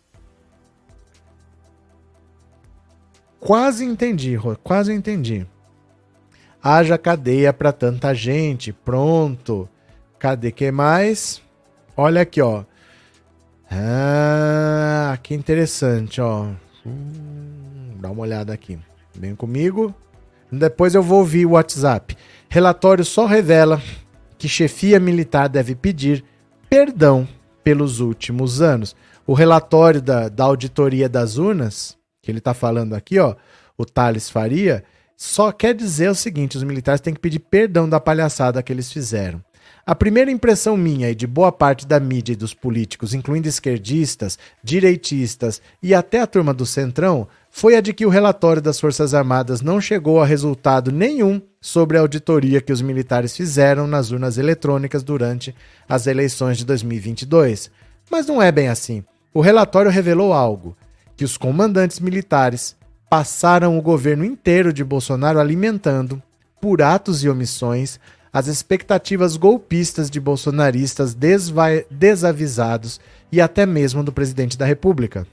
Quase 3.39 3.85
entendi, 3.85 4.39
quase 4.63 4.91
entendi. 4.91 5.45
Haja 6.63 6.97
cadeia 6.97 7.53
para 7.53 7.71
tanta 7.71 8.11
gente. 8.15 8.73
Pronto. 8.73 9.69
Cadê 10.17 10.51
que 10.51 10.71
mais? 10.71 11.39
Olha 11.95 12.21
aqui, 12.21 12.41
ó. 12.41 12.63
Ah, 13.77 15.17
que 15.21 15.33
interessante, 15.33 16.21
ó. 16.21 16.47
Hum, 16.85 17.97
dá 17.99 18.09
uma 18.09 18.21
olhada 18.21 18.53
aqui. 18.53 18.79
Vem 19.13 19.35
comigo. 19.35 19.93
Depois 20.49 20.95
eu 20.95 21.03
vou 21.03 21.19
ouvir 21.19 21.45
o 21.45 21.51
WhatsApp. 21.51 22.15
Relatório 22.47 23.03
só 23.03 23.25
revela 23.25 23.81
que 24.37 24.47
chefia 24.47 24.97
militar 24.99 25.49
deve 25.49 25.75
pedir 25.75 26.23
perdão 26.69 27.27
pelos 27.63 27.99
últimos 27.99 28.61
anos. 28.61 28.95
O 29.27 29.33
relatório 29.33 30.01
da, 30.01 30.29
da 30.29 30.45
auditoria 30.45 31.09
das 31.09 31.37
urnas, 31.37 31.97
que 32.21 32.31
ele 32.31 32.37
está 32.37 32.53
falando 32.53 32.93
aqui, 32.93 33.19
ó, 33.19 33.35
o 33.77 33.83
Thales 33.83 34.29
Faria, 34.29 34.85
só 35.17 35.51
quer 35.51 35.73
dizer 35.73 36.09
o 36.09 36.15
seguinte: 36.15 36.55
os 36.55 36.63
militares 36.63 37.01
têm 37.01 37.13
que 37.13 37.19
pedir 37.19 37.39
perdão 37.39 37.89
da 37.89 37.99
palhaçada 37.99 38.63
que 38.63 38.71
eles 38.71 38.91
fizeram. 38.91 39.43
A 39.87 39.93
primeira 39.93 40.31
impressão 40.31 40.75
minha 40.75 41.11
e 41.11 41.15
de 41.15 41.27
boa 41.27 41.51
parte 41.51 41.85
da 41.85 41.99
mídia 41.99 42.33
e 42.33 42.35
dos 42.35 42.55
políticos, 42.55 43.13
incluindo 43.13 43.47
esquerdistas, 43.47 44.39
direitistas 44.63 45.61
e 45.79 45.93
até 45.93 46.19
a 46.19 46.25
turma 46.25 46.55
do 46.55 46.65
Centrão, 46.65 47.27
foi 47.51 47.75
a 47.75 47.81
de 47.81 47.93
que 47.93 48.03
o 48.03 48.09
relatório 48.09 48.63
das 48.63 48.79
Forças 48.79 49.13
Armadas 49.13 49.61
não 49.61 49.79
chegou 49.79 50.19
a 50.19 50.25
resultado 50.25 50.91
nenhum 50.91 51.39
sobre 51.61 51.97
a 51.97 52.01
auditoria 52.01 52.61
que 52.61 52.73
os 52.73 52.81
militares 52.81 53.37
fizeram 53.37 53.85
nas 53.85 54.09
urnas 54.09 54.39
eletrônicas 54.39 55.03
durante 55.03 55.53
as 55.87 56.07
eleições 56.07 56.57
de 56.57 56.65
2022. 56.65 57.69
Mas 58.09 58.25
não 58.25 58.41
é 58.41 58.51
bem 58.51 58.69
assim. 58.69 59.03
O 59.31 59.39
relatório 59.39 59.91
revelou 59.91 60.33
algo: 60.33 60.75
que 61.15 61.23
os 61.23 61.37
comandantes 61.37 61.99
militares 61.99 62.75
passaram 63.07 63.77
o 63.77 63.83
governo 63.83 64.25
inteiro 64.25 64.73
de 64.73 64.83
Bolsonaro 64.83 65.39
alimentando, 65.39 66.19
por 66.59 66.81
atos 66.81 67.23
e 67.23 67.29
omissões, 67.29 67.99
as 68.35 68.47
expectativas 68.47 69.37
golpistas 69.37 70.09
de 70.09 70.19
bolsonaristas 70.19 71.15
desavisados 71.89 72.99
e 73.31 73.39
até 73.39 73.65
mesmo 73.65 74.03
do 74.03 74.11
presidente 74.11 74.57
da 74.57 74.65
República. 74.65 75.25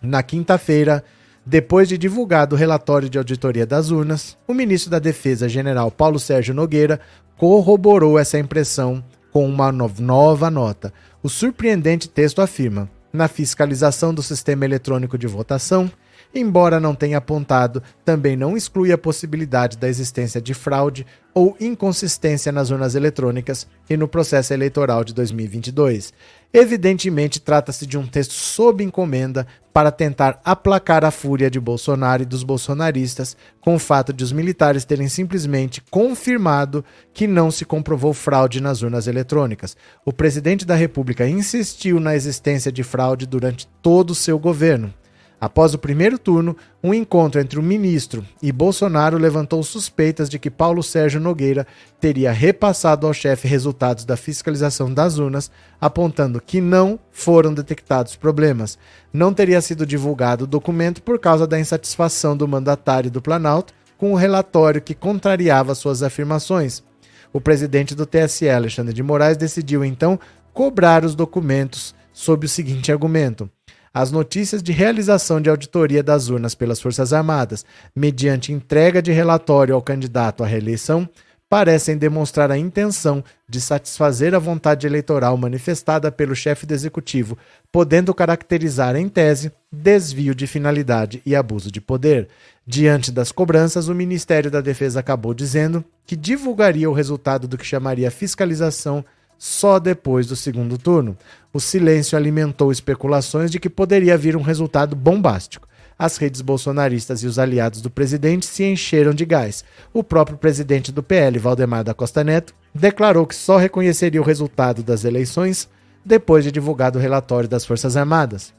Na 0.00 0.22
quinta-feira, 0.22 1.04
depois 1.44 1.90
de 1.90 1.98
divulgado 1.98 2.56
o 2.56 2.58
relatório 2.58 3.10
de 3.10 3.18
auditoria 3.18 3.66
das 3.66 3.90
urnas, 3.90 4.34
o 4.48 4.54
ministro 4.54 4.90
da 4.90 4.98
Defesa, 4.98 5.46
general 5.46 5.90
Paulo 5.90 6.18
Sérgio 6.18 6.54
Nogueira, 6.54 7.00
corroborou 7.36 8.18
essa 8.18 8.38
impressão 8.38 9.04
com 9.30 9.46
uma 9.46 9.70
nova 9.70 10.50
nota. 10.50 10.94
O 11.22 11.28
surpreendente 11.28 12.08
texto 12.08 12.40
afirma: 12.40 12.88
na 13.12 13.28
fiscalização 13.28 14.14
do 14.14 14.22
sistema 14.22 14.64
eletrônico 14.64 15.18
de 15.18 15.26
votação, 15.26 15.90
embora 16.34 16.80
não 16.80 16.94
tenha 16.94 17.18
apontado, 17.18 17.82
também 18.04 18.36
não 18.36 18.56
exclui 18.56 18.92
a 18.92 18.98
possibilidade 18.98 19.76
da 19.76 19.88
existência 19.88 20.40
de 20.40 20.54
fraude 20.54 21.06
ou 21.36 21.54
inconsistência 21.60 22.50
nas 22.50 22.70
urnas 22.70 22.94
eletrônicas 22.94 23.66
e 23.90 23.96
no 23.96 24.08
processo 24.08 24.54
eleitoral 24.54 25.04
de 25.04 25.12
2022. 25.12 26.12
Evidentemente, 26.50 27.38
trata-se 27.38 27.86
de 27.86 27.98
um 27.98 28.06
texto 28.06 28.32
sob 28.32 28.82
encomenda 28.82 29.46
para 29.70 29.90
tentar 29.90 30.40
aplacar 30.42 31.04
a 31.04 31.10
fúria 31.10 31.50
de 31.50 31.60
Bolsonaro 31.60 32.22
e 32.22 32.24
dos 32.24 32.42
bolsonaristas 32.42 33.36
com 33.60 33.74
o 33.74 33.78
fato 33.78 34.10
de 34.10 34.24
os 34.24 34.32
militares 34.32 34.86
terem 34.86 35.08
simplesmente 35.08 35.82
confirmado 35.90 36.82
que 37.12 37.26
não 37.26 37.50
se 37.50 37.66
comprovou 37.66 38.14
fraude 38.14 38.62
nas 38.62 38.80
urnas 38.80 39.06
eletrônicas. 39.06 39.76
O 40.06 40.14
presidente 40.14 40.64
da 40.64 40.74
República 40.74 41.28
insistiu 41.28 42.00
na 42.00 42.16
existência 42.16 42.72
de 42.72 42.82
fraude 42.82 43.26
durante 43.26 43.68
todo 43.82 44.12
o 44.12 44.14
seu 44.14 44.38
governo. 44.38 44.94
Após 45.38 45.74
o 45.74 45.78
primeiro 45.78 46.18
turno, 46.18 46.56
um 46.82 46.94
encontro 46.94 47.38
entre 47.38 47.58
o 47.58 47.62
ministro 47.62 48.24
e 48.42 48.50
Bolsonaro 48.50 49.18
levantou 49.18 49.62
suspeitas 49.62 50.30
de 50.30 50.38
que 50.38 50.50
Paulo 50.50 50.82
Sérgio 50.82 51.20
Nogueira 51.20 51.66
teria 52.00 52.32
repassado 52.32 53.06
ao 53.06 53.12
chefe 53.12 53.46
resultados 53.46 54.06
da 54.06 54.16
fiscalização 54.16 54.92
das 54.92 55.18
urnas, 55.18 55.50
apontando 55.78 56.40
que 56.40 56.58
não 56.58 56.98
foram 57.12 57.52
detectados 57.52 58.16
problemas. 58.16 58.78
Não 59.12 59.34
teria 59.34 59.60
sido 59.60 59.84
divulgado 59.84 60.44
o 60.44 60.46
documento 60.46 61.02
por 61.02 61.18
causa 61.18 61.46
da 61.46 61.60
insatisfação 61.60 62.34
do 62.34 62.48
mandatário 62.48 63.10
do 63.10 63.20
Planalto 63.20 63.74
com 63.98 64.12
o 64.12 64.16
relatório 64.16 64.80
que 64.80 64.94
contrariava 64.94 65.74
suas 65.74 66.02
afirmações. 66.02 66.82
O 67.30 67.42
presidente 67.42 67.94
do 67.94 68.06
TSE, 68.06 68.48
Alexandre 68.48 68.94
de 68.94 69.02
Moraes, 69.02 69.36
decidiu 69.36 69.84
então 69.84 70.18
cobrar 70.54 71.04
os 71.04 71.14
documentos 71.14 71.94
sob 72.10 72.46
o 72.46 72.48
seguinte 72.48 72.90
argumento 72.90 73.50
as 73.96 74.12
notícias 74.12 74.62
de 74.62 74.72
realização 74.72 75.40
de 75.40 75.48
auditoria 75.48 76.02
das 76.02 76.28
urnas 76.28 76.54
pelas 76.54 76.78
Forças 76.78 77.14
Armadas, 77.14 77.64
mediante 77.94 78.52
entrega 78.52 79.00
de 79.00 79.10
relatório 79.10 79.74
ao 79.74 79.80
candidato 79.80 80.44
à 80.44 80.46
reeleição, 80.46 81.08
parecem 81.48 81.96
demonstrar 81.96 82.50
a 82.50 82.58
intenção 82.58 83.24
de 83.48 83.58
satisfazer 83.58 84.34
a 84.34 84.38
vontade 84.38 84.86
eleitoral 84.86 85.34
manifestada 85.38 86.12
pelo 86.12 86.36
chefe 86.36 86.66
do 86.66 86.74
executivo, 86.74 87.38
podendo 87.72 88.12
caracterizar, 88.12 88.96
em 88.96 89.08
tese, 89.08 89.50
desvio 89.72 90.34
de 90.34 90.46
finalidade 90.46 91.22
e 91.24 91.34
abuso 91.34 91.72
de 91.72 91.80
poder. 91.80 92.28
Diante 92.66 93.10
das 93.10 93.32
cobranças, 93.32 93.88
o 93.88 93.94
Ministério 93.94 94.50
da 94.50 94.60
Defesa 94.60 95.00
acabou 95.00 95.32
dizendo 95.32 95.82
que 96.04 96.16
divulgaria 96.16 96.90
o 96.90 96.92
resultado 96.92 97.48
do 97.48 97.56
que 97.56 97.64
chamaria 97.64 98.10
fiscalização 98.10 99.02
só 99.38 99.78
depois 99.78 100.26
do 100.26 100.36
segundo 100.36 100.78
turno. 100.78 101.16
O 101.52 101.60
silêncio 101.60 102.16
alimentou 102.16 102.70
especulações 102.70 103.50
de 103.50 103.58
que 103.58 103.70
poderia 103.70 104.16
vir 104.16 104.36
um 104.36 104.42
resultado 104.42 104.94
bombástico. 104.94 105.66
As 105.98 106.18
redes 106.18 106.42
bolsonaristas 106.42 107.22
e 107.22 107.26
os 107.26 107.38
aliados 107.38 107.80
do 107.80 107.88
presidente 107.88 108.44
se 108.44 108.64
encheram 108.64 109.14
de 109.14 109.24
gás. 109.24 109.64
O 109.94 110.04
próprio 110.04 110.36
presidente 110.36 110.92
do 110.92 111.02
PL, 111.02 111.38
Valdemar 111.38 111.82
da 111.82 111.94
Costa 111.94 112.22
Neto, 112.22 112.54
declarou 112.74 113.26
que 113.26 113.34
só 113.34 113.56
reconheceria 113.56 114.20
o 114.20 114.24
resultado 114.24 114.82
das 114.82 115.04
eleições 115.04 115.68
depois 116.04 116.44
de 116.44 116.52
divulgado 116.52 116.98
o 116.98 117.02
relatório 117.02 117.48
das 117.48 117.64
Forças 117.64 117.96
Armadas. 117.96 118.54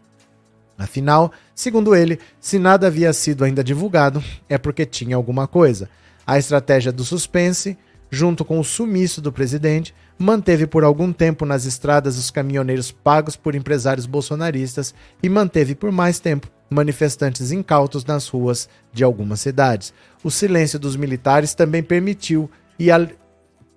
Afinal, 0.78 1.32
segundo 1.56 1.96
ele, 1.96 2.20
se 2.40 2.60
nada 2.60 2.88
havia 2.88 3.14
sido 3.14 3.44
ainda 3.44 3.64
divulgado, 3.64 4.24
é 4.50 4.58
porque 4.58 4.86
tinha 4.86 5.16
alguma 5.16 5.48
coisa. 5.48 5.90
A 6.26 6.38
estratégia 6.38 6.92
do 6.92 7.06
suspense, 7.06 7.78
junto 8.12 8.44
com 8.44 8.60
o 8.60 8.64
sumiço 8.64 9.22
do 9.22 9.32
presidente, 9.32 9.94
manteve 10.18 10.66
por 10.66 10.84
algum 10.84 11.14
tempo 11.14 11.46
nas 11.46 11.66
estradas 11.66 12.18
os 12.18 12.32
caminhoneiros 12.32 12.92
pagos 12.92 13.36
por 13.36 13.56
empresários 13.56 14.06
bolsonaristas 14.06 14.94
e 15.22 15.30
manteve 15.30 15.76
por 15.76 15.92
mais 15.92 16.20
tempo 16.20 16.50
manifestantes 16.70 17.52
incautos 17.52 18.06
nas 18.06 18.28
ruas 18.28 18.68
de 18.92 19.04
algumas 19.04 19.40
cidades. 19.40 19.94
O 20.24 20.32
silêncio 20.32 20.80
dos 20.80 20.96
militares 20.96 21.54
também 21.54 21.82
permitiu 21.82 22.50
e, 22.80 22.88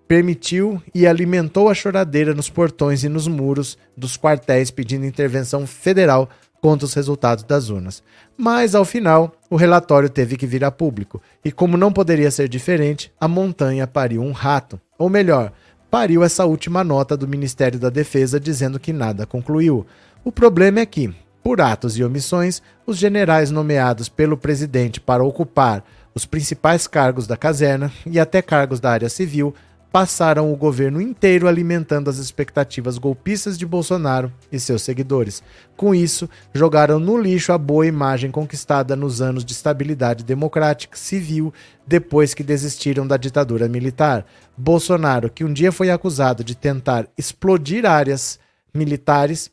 permitiu 0.08 0.82
e 0.94 1.06
alimentou 1.06 1.68
a 1.68 1.74
choradeira 1.74 2.34
nos 2.34 2.50
portões 2.50 3.04
e 3.04 3.08
nos 3.08 3.28
muros 3.28 3.78
dos 3.96 4.16
quartéis 4.16 4.70
pedindo 4.70 5.06
intervenção 5.06 5.66
federal 5.66 6.28
contra 6.60 6.84
os 6.84 6.94
resultados 6.94 7.44
das 7.44 7.70
urnas. 7.70 8.02
Mas, 8.36 8.74
ao 8.74 8.84
final, 8.84 9.32
o 9.48 9.56
relatório 9.56 10.08
teve 10.08 10.36
que 10.36 10.46
vir 10.46 10.64
a 10.64 10.70
público, 10.70 11.20
e 11.44 11.50
como 11.50 11.76
não 11.76 11.92
poderia 11.92 12.30
ser 12.30 12.48
diferente, 12.48 13.12
a 13.18 13.26
montanha 13.26 13.86
pariu 13.86 14.22
um 14.22 14.32
rato. 14.32 14.80
Ou 14.98 15.08
melhor, 15.08 15.52
pariu 15.90 16.22
essa 16.22 16.46
última 16.46 16.84
nota 16.84 17.16
do 17.16 17.26
Ministério 17.26 17.78
da 17.78 17.90
Defesa 17.90 18.38
dizendo 18.38 18.78
que 18.78 18.92
nada 18.92 19.26
concluiu. 19.26 19.84
O 20.24 20.30
problema 20.30 20.80
é 20.80 20.86
que, 20.86 21.12
por 21.42 21.60
atos 21.60 21.98
e 21.98 22.04
omissões, 22.04 22.62
os 22.86 22.96
generais 22.96 23.50
nomeados 23.50 24.08
pelo 24.08 24.36
presidente 24.36 25.00
para 25.00 25.24
ocupar 25.24 25.84
os 26.14 26.24
principais 26.24 26.86
cargos 26.86 27.26
da 27.26 27.36
caserna 27.36 27.90
e 28.06 28.20
até 28.20 28.40
cargos 28.40 28.78
da 28.80 28.90
área 28.90 29.08
civil 29.08 29.54
passaram 29.92 30.52
o 30.52 30.56
governo 30.56 31.00
inteiro 31.00 31.48
alimentando 31.48 32.08
as 32.08 32.18
expectativas 32.18 32.96
golpistas 32.96 33.58
de 33.58 33.66
Bolsonaro 33.66 34.32
e 34.50 34.60
seus 34.60 34.82
seguidores. 34.82 35.42
Com 35.76 35.94
isso, 35.94 36.28
jogaram 36.54 37.00
no 37.00 37.18
lixo 37.18 37.52
a 37.52 37.58
boa 37.58 37.86
imagem 37.86 38.30
conquistada 38.30 38.94
nos 38.94 39.20
anos 39.20 39.44
de 39.44 39.52
estabilidade 39.52 40.22
democrática 40.22 40.96
civil 40.96 41.52
depois 41.86 42.34
que 42.34 42.44
desistiram 42.44 43.06
da 43.06 43.16
ditadura 43.16 43.68
militar. 43.68 44.24
Bolsonaro, 44.56 45.28
que 45.28 45.44
um 45.44 45.52
dia 45.52 45.72
foi 45.72 45.90
acusado 45.90 46.44
de 46.44 46.54
tentar 46.54 47.08
explodir 47.18 47.84
áreas 47.84 48.38
militares, 48.72 49.50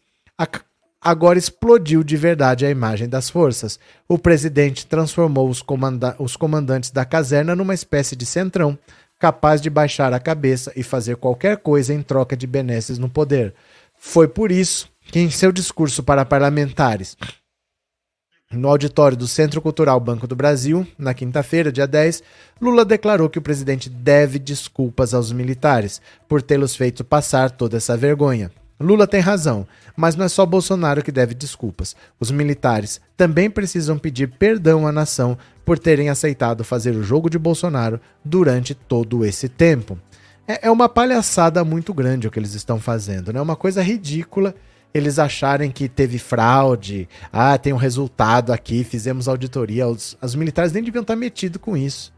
agora 1.02 1.40
explodiu 1.40 2.04
de 2.04 2.16
verdade 2.16 2.64
a 2.64 2.70
imagem 2.70 3.10
das 3.10 3.28
forças. 3.28 3.80
O 4.08 4.20
presidente 4.20 4.86
transformou 4.86 5.50
os, 5.50 5.64
comanda 5.64 6.16
os 6.20 6.36
comandantes 6.36 6.92
da 6.92 7.06
caserna 7.06 7.56
numa 7.56 7.74
espécie 7.74 8.16
de 8.16 8.26
centrão 8.26 8.78
capaz 9.19 9.61
de 9.61 9.69
baixar 9.69 10.14
a 10.14 10.19
cabeça 10.19 10.72
e 10.76 10.84
fazer 10.84 11.18
qualquer 11.18 11.57
coisa 11.57 11.94
em 11.94 12.02
troca 12.02 12.35
de 12.35 12.45
benesses 12.45 12.98
no 12.98 13.10
poder. 13.10 13.53
Foi 13.98 14.27
por 14.27 14.52
isso 14.52 14.89
que, 15.02 15.19
em 15.19 15.30
seu 15.30 15.52
discurso 15.52 16.03
para 16.03 16.26
parlamentares, 16.26 17.18
no 18.52 18.69
auditório 18.69 19.18
do 19.18 19.27
Centro 19.27 19.61
Cultural 19.61 19.99
Banco 19.99 20.26
do 20.26 20.35
Brasil, 20.35 20.88
na 20.98 21.14
quinta-feira, 21.14 21.72
dia 21.72 21.85
10, 21.85 22.23
Lula 22.61 22.85
declarou 22.85 23.30
que 23.30 23.39
o 23.39 23.41
presidente 23.41 23.89
deve 23.89 24.39
desculpas 24.39 25.14
aos 25.14 25.34
militares 25.34 26.02
por 26.30 26.41
tê-los 26.41 26.76
feito 26.76 27.03
passar 27.03 27.52
toda 27.52 27.76
essa 27.76 27.98
vergonha. 27.98 28.49
Lula 28.80 29.08
tem 29.08 29.20
razão, 29.20 29.68
mas 29.95 30.16
não 30.16 30.26
é 30.26 30.30
só 30.30 30.45
Bolsonaro 30.45 31.04
que 31.04 31.12
deve 31.12 31.34
desculpas. 31.34 31.95
Os 32.20 32.30
militares 32.30 33.02
também 33.16 33.49
precisam 33.49 33.98
pedir 33.98 34.28
perdão 34.28 34.86
à 34.88 34.91
nação 34.91 35.38
por 35.66 35.80
terem 35.80 36.10
aceitado 36.10 36.64
fazer 36.64 36.95
o 36.95 37.04
jogo 37.04 37.30
de 37.30 37.40
Bolsonaro 37.40 37.99
durante 38.24 38.76
todo 38.76 39.26
esse 39.26 39.49
tempo. 39.49 39.98
É, 40.48 40.68
é 40.68 40.72
uma 40.72 40.88
palhaçada 40.88 41.64
muito 41.64 41.94
grande 41.94 42.28
o 42.28 42.32
que 42.32 42.40
eles 42.40 42.54
estão 42.54 42.80
fazendo, 42.80 43.34
né? 43.34 43.40
É 43.40 43.41
uma 43.41 43.56
coisa 43.56 43.82
ridícula 43.82 44.54
eles 44.94 45.20
acharem 45.20 45.72
que 45.72 45.88
teve 45.88 46.18
fraude, 46.18 47.08
ah, 47.32 47.58
tem 47.58 47.74
um 47.74 47.78
resultado 47.78 48.52
aqui, 48.52 48.84
fizemos 48.84 49.28
auditoria. 49.28 49.88
Os, 49.88 50.18
os 50.22 50.36
militares 50.36 50.72
nem 50.72 50.84
deviam 50.84 51.02
estar 51.02 51.16
metidos 51.16 51.62
com 51.62 51.76
isso. 51.78 52.14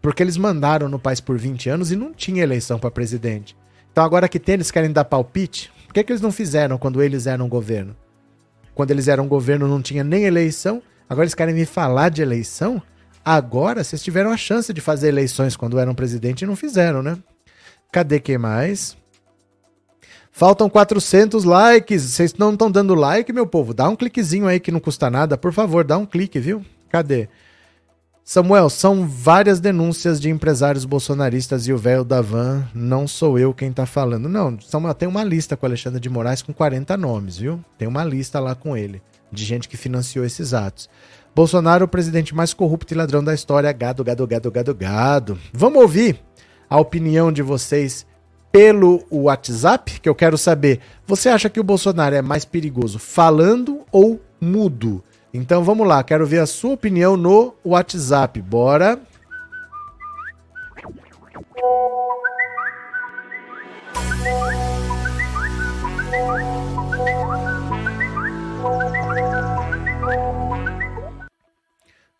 Porque 0.00 0.22
eles 0.22 0.36
mandaram 0.36 0.88
no 0.88 0.98
país 0.98 1.20
por 1.20 1.36
20 1.36 1.68
anos 1.68 1.90
e 1.90 1.96
não 1.96 2.12
tinha 2.12 2.42
eleição 2.42 2.78
para 2.78 2.90
presidente. 2.90 3.56
Então 3.92 4.04
agora 4.04 4.28
que 4.28 4.38
tem, 4.38 4.54
eles 4.54 4.70
querem 4.70 4.92
dar 4.92 5.04
palpite? 5.04 5.70
Por 5.90 5.94
que, 5.94 6.04
que 6.04 6.12
eles 6.12 6.22
não 6.22 6.30
fizeram 6.30 6.78
quando 6.78 7.02
eles 7.02 7.26
eram 7.26 7.48
governo? 7.48 7.96
Quando 8.76 8.92
eles 8.92 9.08
eram 9.08 9.26
governo 9.26 9.66
não 9.66 9.82
tinha 9.82 10.04
nem 10.04 10.22
eleição, 10.22 10.80
agora 11.08 11.24
eles 11.24 11.34
querem 11.34 11.52
me 11.52 11.66
falar 11.66 12.10
de 12.10 12.22
eleição? 12.22 12.80
Agora 13.24 13.82
vocês 13.82 14.00
tiveram 14.00 14.30
a 14.30 14.36
chance 14.36 14.72
de 14.72 14.80
fazer 14.80 15.08
eleições 15.08 15.56
quando 15.56 15.80
eram 15.80 15.92
presidente 15.92 16.42
e 16.42 16.46
não 16.46 16.54
fizeram, 16.54 17.02
né? 17.02 17.18
Cadê 17.90 18.20
quem 18.20 18.38
mais? 18.38 18.96
Faltam 20.30 20.70
400 20.70 21.42
likes. 21.42 22.02
Vocês 22.02 22.34
não 22.34 22.52
estão 22.52 22.70
dando 22.70 22.94
like, 22.94 23.32
meu 23.32 23.44
povo? 23.44 23.74
Dá 23.74 23.88
um 23.88 23.96
cliquezinho 23.96 24.46
aí 24.46 24.60
que 24.60 24.70
não 24.70 24.78
custa 24.78 25.10
nada. 25.10 25.36
Por 25.36 25.52
favor, 25.52 25.82
dá 25.82 25.98
um 25.98 26.06
clique, 26.06 26.38
viu? 26.38 26.64
Cadê? 26.88 27.28
Samuel, 28.32 28.70
são 28.70 29.08
várias 29.08 29.58
denúncias 29.58 30.20
de 30.20 30.30
empresários 30.30 30.84
bolsonaristas 30.84 31.66
e 31.66 31.72
o 31.72 31.76
velho 31.76 32.04
da 32.04 32.20
van, 32.20 32.64
não 32.72 33.08
sou 33.08 33.36
eu 33.36 33.52
quem 33.52 33.72
tá 33.72 33.84
falando. 33.86 34.28
Não, 34.28 34.56
Samuel, 34.60 34.94
tem 34.94 35.08
uma 35.08 35.24
lista 35.24 35.56
com 35.56 35.66
Alexandre 35.66 35.98
de 35.98 36.08
Moraes 36.08 36.40
com 36.40 36.52
40 36.52 36.96
nomes, 36.96 37.38
viu? 37.38 37.58
Tem 37.76 37.88
uma 37.88 38.04
lista 38.04 38.38
lá 38.38 38.54
com 38.54 38.76
ele, 38.76 39.02
de 39.32 39.44
gente 39.44 39.68
que 39.68 39.76
financiou 39.76 40.24
esses 40.24 40.54
atos. 40.54 40.88
Bolsonaro, 41.34 41.86
o 41.86 41.88
presidente 41.88 42.32
mais 42.32 42.54
corrupto 42.54 42.94
e 42.94 42.96
ladrão 42.96 43.24
da 43.24 43.34
história. 43.34 43.72
Gado, 43.72 44.04
gado, 44.04 44.24
gado, 44.28 44.48
gado, 44.48 44.74
gado. 44.76 45.38
Vamos 45.52 45.82
ouvir 45.82 46.20
a 46.68 46.78
opinião 46.78 47.32
de 47.32 47.42
vocês 47.42 48.06
pelo 48.52 49.04
WhatsApp, 49.10 49.98
que 49.98 50.08
eu 50.08 50.14
quero 50.14 50.38
saber. 50.38 50.78
Você 51.04 51.28
acha 51.30 51.50
que 51.50 51.58
o 51.58 51.64
Bolsonaro 51.64 52.14
é 52.14 52.22
mais 52.22 52.44
perigoso 52.44 52.96
falando 52.96 53.80
ou 53.90 54.20
mudo? 54.40 55.02
Então 55.32 55.62
vamos 55.62 55.86
lá, 55.86 56.02
quero 56.02 56.26
ver 56.26 56.40
a 56.40 56.46
sua 56.46 56.72
opinião 56.72 57.16
no 57.16 57.54
WhatsApp. 57.64 58.40
Bora! 58.42 59.00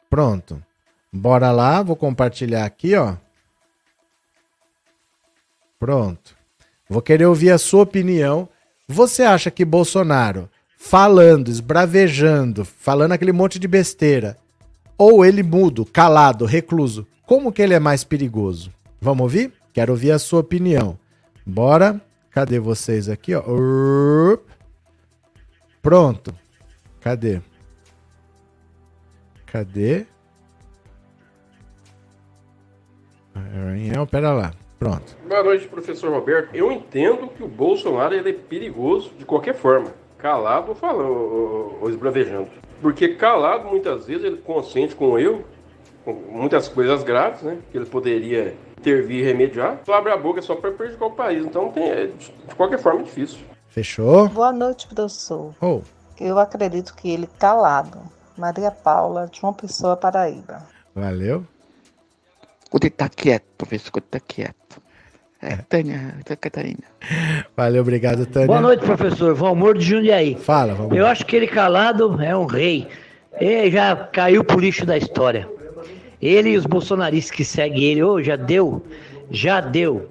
Pronto. 0.08 0.62
Bora 1.12 1.50
lá, 1.50 1.82
vou 1.82 1.96
compartilhar 1.96 2.64
aqui, 2.64 2.94
ó. 2.94 3.14
Pronto. 5.78 6.36
Vou 6.88 7.00
querer 7.00 7.26
ouvir 7.26 7.50
a 7.50 7.58
sua 7.58 7.82
opinião. 7.82 8.48
Você 8.86 9.22
acha 9.22 9.50
que 9.50 9.64
Bolsonaro 9.64 10.50
falando, 10.82 11.48
esbravejando, 11.48 12.64
falando 12.64 13.12
aquele 13.12 13.32
monte 13.32 13.58
de 13.58 13.68
besteira, 13.68 14.36
ou 14.96 15.24
ele 15.24 15.42
mudo, 15.42 15.84
calado, 15.84 16.46
recluso, 16.46 17.06
como 17.26 17.52
que 17.52 17.60
ele 17.60 17.74
é 17.74 17.78
mais 17.78 18.02
perigoso? 18.02 18.72
Vamos 18.98 19.22
ouvir? 19.22 19.52
Quero 19.74 19.92
ouvir 19.92 20.10
a 20.10 20.18
sua 20.18 20.40
opinião. 20.40 20.98
Bora. 21.46 22.00
Cadê 22.30 22.58
vocês 22.58 23.08
aqui, 23.08 23.34
ó? 23.34 23.42
Pronto. 25.82 26.34
Cadê? 27.00 27.40
Cadê? 29.46 30.06
Não, 33.94 34.06
pera 34.06 34.32
lá. 34.32 34.54
Pronto. 34.78 35.16
Boa 35.28 35.42
noite, 35.44 35.68
professor 35.68 36.10
Roberto. 36.10 36.54
Eu 36.54 36.72
entendo 36.72 37.28
que 37.28 37.42
o 37.42 37.48
Bolsonaro 37.48 38.14
ele 38.14 38.30
é 38.30 38.32
perigoso 38.32 39.10
de 39.18 39.24
qualquer 39.24 39.54
forma. 39.54 39.99
Calado 40.20 40.76
ou 40.80 41.00
ou, 41.00 41.78
ou 41.82 41.90
esbravejando. 41.90 42.48
Porque 42.80 43.14
calado, 43.14 43.68
muitas 43.68 44.06
vezes, 44.06 44.24
ele 44.24 44.38
consente 44.38 44.94
com 44.94 45.18
eu, 45.18 45.44
com 46.04 46.12
muitas 46.12 46.68
coisas 46.68 47.02
graves, 47.02 47.42
né? 47.42 47.58
Que 47.70 47.78
ele 47.78 47.86
poderia 47.86 48.56
intervir 48.78 49.20
e 49.20 49.22
remediar. 49.22 49.80
Só 49.84 49.94
abre 49.94 50.12
a 50.12 50.16
boca 50.16 50.40
só 50.40 50.54
para 50.54 50.70
prejudicar 50.70 51.06
o 51.06 51.12
país. 51.12 51.44
Então, 51.44 51.70
tem, 51.70 51.90
é, 51.90 52.06
de 52.06 52.54
qualquer 52.56 52.78
forma, 52.78 53.00
é 53.00 53.04
difícil. 53.04 53.38
Fechou? 53.68 54.28
Boa 54.28 54.52
noite, 54.52 54.86
professor. 54.86 55.54
Oh. 55.60 55.82
Eu 56.18 56.38
acredito 56.38 56.94
que 56.94 57.10
ele 57.10 57.28
calado. 57.38 58.00
Maria 58.36 58.70
Paula, 58.70 59.26
de 59.26 59.42
uma 59.42 59.52
pessoa 59.52 59.96
Paraíba. 59.96 60.66
Valeu. 60.94 61.46
Quando 62.70 62.84
ele 62.84 62.90
tá 62.90 63.08
quieto, 63.08 63.44
professor, 63.58 63.90
quando 63.90 64.04
tá 64.04 64.20
quieto. 64.20 64.80
É, 65.42 65.56
Tânia, 65.68 66.14
Catarina. 66.38 66.84
Valeu, 67.56 67.80
obrigado, 67.80 68.26
Tânia. 68.26 68.46
Boa 68.46 68.60
noite, 68.60 68.84
professor. 68.84 69.34
Valmor 69.34 69.78
de 69.78 69.84
Jundiaí. 69.84 70.34
Fala, 70.34 70.74
Valmor. 70.74 70.96
Eu 70.96 71.06
acho 71.06 71.24
que 71.24 71.34
ele 71.34 71.46
calado 71.46 72.20
é 72.22 72.36
um 72.36 72.44
rei. 72.44 72.86
Ele 73.40 73.70
já 73.70 73.96
caiu 73.96 74.44
pro 74.44 74.58
lixo 74.58 74.84
da 74.84 74.98
história. 74.98 75.48
Ele 76.20 76.50
e 76.50 76.56
os 76.58 76.66
bolsonaristas 76.66 77.34
que 77.34 77.44
seguem 77.44 77.82
ele, 77.82 78.02
oh, 78.02 78.22
já 78.22 78.36
deu, 78.36 78.82
já 79.30 79.60
deu. 79.62 80.10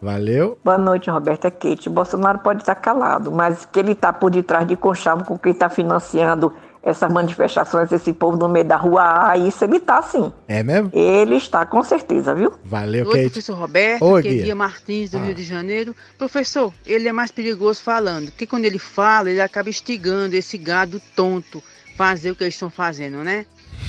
Valeu. 0.00 0.58
Boa 0.64 0.78
noite, 0.78 1.10
Roberto. 1.10 1.44
É 1.44 1.50
Kate. 1.50 1.90
Bolsonaro 1.90 2.38
pode 2.38 2.62
estar 2.62 2.74
calado, 2.74 3.30
mas 3.30 3.66
que 3.66 3.78
ele 3.78 3.92
está 3.92 4.10
por 4.14 4.30
detrás 4.30 4.66
de 4.66 4.76
conchavo 4.76 5.24
com 5.24 5.38
quem 5.38 5.52
está 5.52 5.68
financiando 5.68 6.54
essas 6.82 7.12
manifestações, 7.12 7.92
esse 7.92 8.12
povo 8.12 8.36
no 8.38 8.48
meio 8.48 8.64
da 8.64 8.76
rua, 8.76 9.30
ah, 9.30 9.36
isso 9.36 9.62
ele 9.64 9.76
está 9.76 10.00
sim. 10.02 10.32
É 10.48 10.62
mesmo? 10.62 10.90
Ele 10.94 11.36
está 11.36 11.66
com 11.66 11.82
certeza, 11.82 12.34
viu? 12.34 12.52
Valeu, 12.64 13.06
Oi, 13.06 13.12
Kate. 13.12 13.24
professor 13.30 13.54
Roberto, 13.58 14.02
Oi, 14.04 14.20
é 14.20 14.22
Guia. 14.22 14.54
Martins, 14.54 15.10
do 15.10 15.18
Ah. 15.18 15.24
Rio 15.24 15.34
de 15.34 15.44
Janeiro. 15.44 15.94
Professor, 16.16 16.72
ele 16.86 17.06
é 17.08 17.12
mais 17.12 17.30
perigoso 17.30 17.82
falando, 17.82 18.26
porque 18.30 18.46
quando 18.46 18.64
ele 18.64 18.78
fala, 18.78 19.30
ele 19.30 19.40
acaba 19.42 19.68
instigando 19.68 20.34
esse 20.34 20.56
gado 20.56 21.00
tonto 21.14 21.62
fazer 21.96 22.30
o 22.30 22.34
que 22.34 22.44
eles 22.44 22.54
estão 22.54 22.70
fazendo, 22.70 23.18
né? 23.22 23.44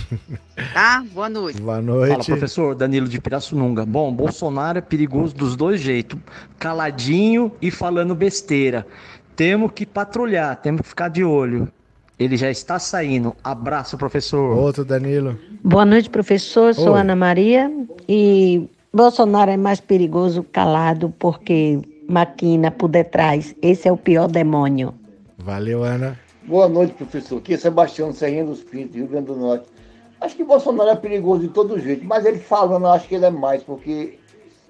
tá? 0.74 1.04
Boa 1.14 1.30
noite. 1.30 1.62
Boa 1.62 1.76
Fala, 1.76 1.86
noite. 1.86 2.26
professor 2.26 2.76
Danilo 2.76 3.08
de 3.08 3.20
Pirassununga. 3.22 3.86
Bom, 3.86 4.12
Bolsonaro 4.14 4.78
é 4.78 4.82
perigoso 4.82 5.34
dos 5.34 5.56
dois 5.56 5.80
jeitos, 5.80 6.20
caladinho 6.60 7.52
e 7.62 7.72
falando 7.72 8.14
besteira. 8.16 8.86
Temos 9.36 9.72
que 9.74 9.86
patrulhar, 9.86 10.56
temos 10.58 10.82
que 10.82 10.88
ficar 10.90 11.10
de 11.10 11.24
olho. 11.24 11.68
Ele 12.22 12.38
já 12.38 12.52
está 12.52 12.78
saindo. 12.78 13.36
Abraço, 13.44 13.98
professor. 13.98 14.56
Outro, 14.56 14.86
Danilo. 14.86 15.40
Boa 15.64 15.84
noite, 15.84 16.08
professor. 16.08 16.72
Sou 16.76 16.94
Oi. 16.94 17.00
Ana 17.00 17.16
Maria 17.16 17.72
e 18.08 18.70
Bolsonaro 18.94 19.50
é 19.50 19.58
mais 19.58 19.80
perigoso 19.80 20.44
calado 20.44 21.12
porque 21.18 21.80
maquina 22.08 22.70
por 22.70 22.90
detrás. 22.90 23.56
Esse 23.60 23.88
é 23.88 23.92
o 23.92 23.98
pior 23.98 24.28
demônio. 24.28 24.94
Valeu, 25.40 25.84
Ana. 25.84 26.16
Boa 26.44 26.70
noite, 26.70 26.94
professor. 26.94 27.40
Aqui 27.40 27.56
é 27.56 27.58
Sebastião 27.58 28.14
Serrinha 28.14 28.46
dos 28.46 28.62
Pintos, 28.62 28.96
Rio 28.96 29.08
Grande 29.08 29.26
do 29.26 29.36
Norte. 29.36 29.66
Acho 30.22 30.36
que 30.36 30.44
Bolsonaro 30.44 30.92
é 30.92 30.96
perigoso 30.96 31.42
de 31.42 31.48
todo 31.48 31.80
jeito, 31.80 32.06
mas 32.06 32.24
ele 32.24 32.38
falando, 32.38 32.84
eu 32.84 32.92
acho 32.92 33.08
que 33.08 33.16
ele 33.16 33.26
é 33.26 33.32
mais, 33.32 33.64
porque 33.64 34.20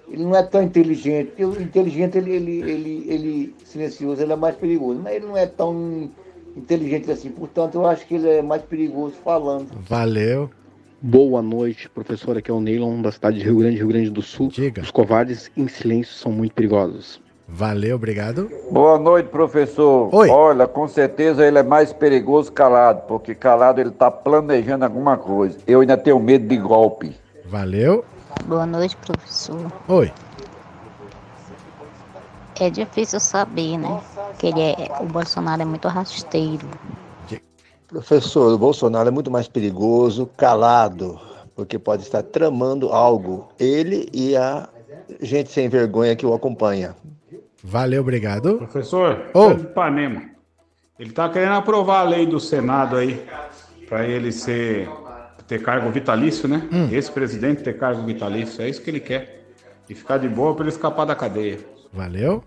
ele 0.08 0.24
não 0.24 0.34
é 0.34 0.42
tão 0.42 0.62
inteligente. 0.62 1.44
O 1.44 1.60
inteligente, 1.60 2.16
ele, 2.16 2.30
ele, 2.30 2.60
ele, 2.62 3.04
ele 3.06 3.54
silencioso, 3.62 4.22
ele 4.22 4.32
é 4.32 4.36
mais 4.36 4.56
perigoso, 4.56 5.00
mas 5.02 5.16
ele 5.16 5.26
não 5.26 5.36
é 5.36 5.44
tão 5.44 6.10
inteligente 6.56 7.10
assim. 7.10 7.30
Portanto, 7.30 7.76
eu 7.76 7.86
acho 7.86 8.06
que 8.06 8.14
ele 8.14 8.28
é 8.28 8.42
mais 8.42 8.62
perigoso 8.62 9.14
falando. 9.24 9.68
Valeu. 9.88 10.50
Boa 11.00 11.42
noite, 11.42 11.88
professor. 11.88 12.36
Aqui 12.36 12.50
é 12.50 12.54
o 12.54 12.60
Neilon, 12.60 13.02
da 13.02 13.10
cidade 13.10 13.38
de 13.38 13.44
Rio 13.44 13.58
Grande, 13.58 13.76
Rio 13.76 13.88
Grande 13.88 14.10
do 14.10 14.22
Sul. 14.22 14.48
Diga. 14.48 14.82
Os 14.82 14.90
covardes 14.90 15.50
em 15.56 15.66
silêncio 15.66 16.14
são 16.14 16.30
muito 16.30 16.54
perigosos. 16.54 17.20
Valeu, 17.48 17.96
obrigado. 17.96 18.48
Boa 18.70 18.98
noite, 18.98 19.28
professor. 19.28 20.14
Oi. 20.14 20.30
Olha, 20.30 20.66
com 20.66 20.86
certeza 20.86 21.46
ele 21.46 21.58
é 21.58 21.62
mais 21.62 21.92
perigoso 21.92 22.52
calado, 22.52 23.02
porque 23.08 23.34
calado 23.34 23.80
ele 23.80 23.90
está 23.90 24.10
planejando 24.10 24.84
alguma 24.84 25.18
coisa. 25.18 25.58
Eu 25.66 25.80
ainda 25.80 25.96
tenho 25.96 26.18
medo 26.20 26.46
de 26.46 26.56
golpe. 26.56 27.14
Valeu. 27.44 28.04
Boa 28.46 28.64
noite, 28.64 28.96
professor. 28.96 29.70
Oi. 29.88 30.10
É 32.60 32.70
difícil 32.70 33.18
saber, 33.18 33.78
né? 33.78 34.00
Que 34.38 34.48
ele 34.48 34.60
é, 34.60 34.92
o 35.00 35.06
Bolsonaro 35.06 35.62
é 35.62 35.64
muito 35.64 35.88
rasteiro. 35.88 36.66
Professor, 37.88 38.54
o 38.54 38.58
Bolsonaro 38.58 39.08
é 39.08 39.12
muito 39.12 39.30
mais 39.30 39.48
perigoso 39.48 40.26
calado, 40.36 41.20
porque 41.54 41.78
pode 41.78 42.02
estar 42.02 42.22
tramando 42.22 42.88
algo, 42.88 43.48
ele 43.60 44.08
e 44.14 44.34
a 44.34 44.66
gente 45.20 45.50
sem 45.50 45.68
vergonha 45.68 46.16
que 46.16 46.24
o 46.24 46.32
acompanha. 46.32 46.96
Valeu, 47.62 48.00
obrigado. 48.00 48.56
Professor, 48.56 49.26
oh. 49.34 49.52
de 49.52 49.62
Ipanema. 49.62 50.22
Ele 50.98 51.12
tá 51.12 51.28
querendo 51.28 51.54
aprovar 51.54 52.00
a 52.00 52.04
lei 52.04 52.26
do 52.26 52.40
Senado 52.40 52.96
aí, 52.96 53.22
para 53.88 54.06
ele 54.06 54.32
ser 54.32 54.88
ter 55.46 55.60
cargo 55.60 55.90
vitalício, 55.90 56.48
né? 56.48 56.66
Hum. 56.72 56.88
Esse 56.90 57.10
presidente 57.12 57.62
ter 57.62 57.76
cargo 57.76 58.02
vitalício, 58.04 58.62
é 58.62 58.68
isso 58.70 58.80
que 58.80 58.88
ele 58.88 59.00
quer. 59.00 59.44
E 59.88 59.94
ficar 59.94 60.16
de 60.16 60.28
boa 60.28 60.54
para 60.54 60.64
ele 60.64 60.72
escapar 60.72 61.04
da 61.04 61.14
cadeia. 61.14 61.58
Valeu. 61.92 62.42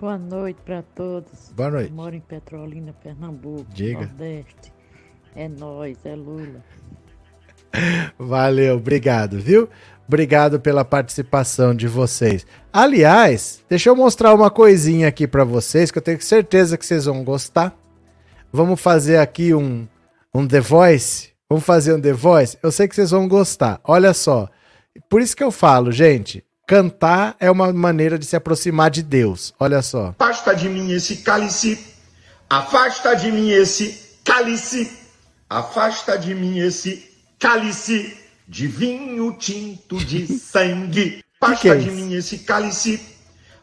Boa 0.00 0.18
noite 0.18 0.58
para 0.64 0.82
todos. 0.82 1.52
Boa 1.54 1.70
noite. 1.70 1.92
Moro 1.92 2.14
em 2.14 2.20
Petrolina, 2.20 2.92
Pernambuco, 2.92 3.66
Diga. 3.72 4.00
Nordeste. 4.00 4.72
É 5.36 5.48
nós, 5.48 5.96
é 6.04 6.14
Lula. 6.14 6.64
Valeu, 8.18 8.76
obrigado, 8.76 9.38
viu? 9.38 9.68
Obrigado 10.06 10.58
pela 10.60 10.84
participação 10.84 11.74
de 11.74 11.86
vocês. 11.86 12.46
Aliás, 12.72 13.64
deixa 13.68 13.90
eu 13.90 13.96
mostrar 13.96 14.34
uma 14.34 14.50
coisinha 14.50 15.08
aqui 15.08 15.26
pra 15.26 15.44
vocês 15.44 15.90
que 15.90 15.98
eu 15.98 16.02
tenho 16.02 16.20
certeza 16.20 16.76
que 16.76 16.84
vocês 16.84 17.04
vão 17.04 17.22
gostar. 17.22 17.74
Vamos 18.52 18.80
fazer 18.80 19.18
aqui 19.18 19.54
um, 19.54 19.86
um 20.34 20.46
The 20.46 20.60
Voice. 20.60 21.30
Vamos 21.48 21.64
fazer 21.64 21.94
um 21.94 22.00
The 22.00 22.12
Voice? 22.12 22.58
Eu 22.62 22.72
sei 22.72 22.88
que 22.88 22.94
vocês 22.94 23.10
vão 23.10 23.28
gostar. 23.28 23.80
Olha 23.84 24.12
só. 24.12 24.48
Por 25.08 25.22
isso 25.22 25.36
que 25.36 25.44
eu 25.44 25.50
falo, 25.50 25.92
gente, 25.92 26.44
cantar 26.66 27.36
é 27.40 27.50
uma 27.50 27.72
maneira 27.72 28.18
de 28.18 28.26
se 28.26 28.36
aproximar 28.36 28.90
de 28.90 29.02
Deus. 29.02 29.54
Olha 29.58 29.82
só. 29.82 30.14
Afasta 30.18 30.54
de 30.54 30.68
mim 30.68 30.92
esse 30.92 31.16
cálice, 31.18 31.78
afasta 32.48 33.14
de 33.14 33.30
mim 33.30 33.50
esse 33.50 34.18
cálice, 34.24 34.90
afasta 35.48 36.18
de 36.18 36.34
mim 36.34 36.58
esse 36.58 37.10
cálice 37.38 38.16
de 38.46 38.66
vinho 38.66 39.32
tinto 39.38 39.98
de 39.98 40.26
sangue. 40.38 41.24
Afasta 41.40 41.68
é 41.68 41.74
de 41.76 41.90
mim 41.90 42.14
esse 42.14 42.38
cálice, 42.38 43.00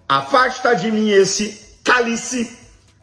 afasta 0.07 0.75
de 0.75 0.91
mim 0.91 1.09
esse 1.09 1.77
cálice, 1.83 2.57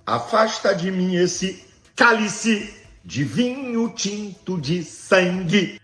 afasta 0.05 0.74
de 0.74 0.90
mim 0.90 1.16
esse 1.16 1.64
cálice 1.94 2.74
de 3.02 3.24
vinho 3.24 3.89
tinto 3.90 4.60
de 4.60 4.85
sangue. 4.85 5.81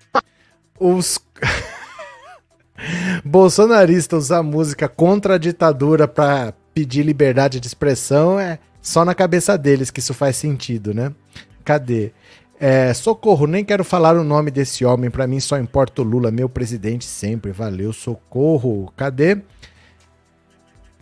Os 0.79 1.19
bolsonaristas 3.25 4.25
usar 4.25 4.43
música 4.43 4.89
contra 4.89 5.35
a 5.35 5.39
ditadura 5.39 6.07
pra 6.09 6.53
pedir 6.75 7.03
liberdade 7.03 7.61
de 7.61 7.67
expressão 7.67 8.39
é 8.39 8.59
só 8.81 9.05
na 9.05 9.15
cabeça 9.15 9.57
deles 9.57 9.91
que 9.91 10.01
isso 10.01 10.15
faz 10.15 10.37
sentido, 10.37 10.93
né? 10.93 11.13
Cadê? 11.65 12.13
É, 12.59 12.95
socorro, 12.95 13.47
nem 13.47 13.65
quero 13.65 13.83
falar 13.83 14.17
o 14.17 14.23
nome 14.23 14.51
desse 14.51 14.85
homem, 14.85 15.11
pra 15.11 15.27
mim 15.27 15.41
só 15.41 15.59
importa 15.59 16.01
o 16.01 16.05
Lula, 16.05 16.31
meu 16.31 16.49
presidente 16.49 17.05
sempre. 17.05 17.51
Valeu, 17.51 17.93
socorro. 17.93 18.93
Cadê? 18.97 19.39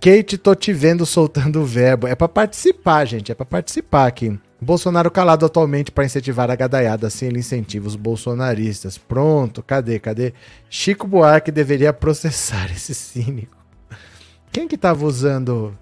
Kate, 0.01 0.39
tô 0.39 0.55
te 0.55 0.73
vendo 0.73 1.05
soltando 1.05 1.61
o 1.61 1.66
verbo. 1.66 2.07
É 2.07 2.15
pra 2.15 2.28
participar, 2.28 3.05
gente, 3.05 3.31
é 3.31 3.35
pra 3.35 3.44
participar 3.44 4.07
aqui. 4.07 4.39
Bolsonaro 4.60 5.10
calado 5.10 5.46
atualmente 5.46 5.90
para 5.90 6.04
incentivar 6.04 6.50
a 6.50 6.54
gadaiada, 6.54 7.06
assim 7.06 7.26
ele 7.26 7.38
incentiva 7.38 7.88
os 7.88 7.96
bolsonaristas. 7.96 8.98
Pronto, 8.98 9.62
cadê, 9.62 9.98
cadê? 9.98 10.34
Chico 10.68 11.06
Buarque 11.06 11.50
deveria 11.50 11.92
processar 11.92 12.70
esse 12.74 12.94
cínico. 12.94 13.56
Quem 14.52 14.68
que 14.68 14.76
tava 14.76 15.06
usando? 15.06 15.76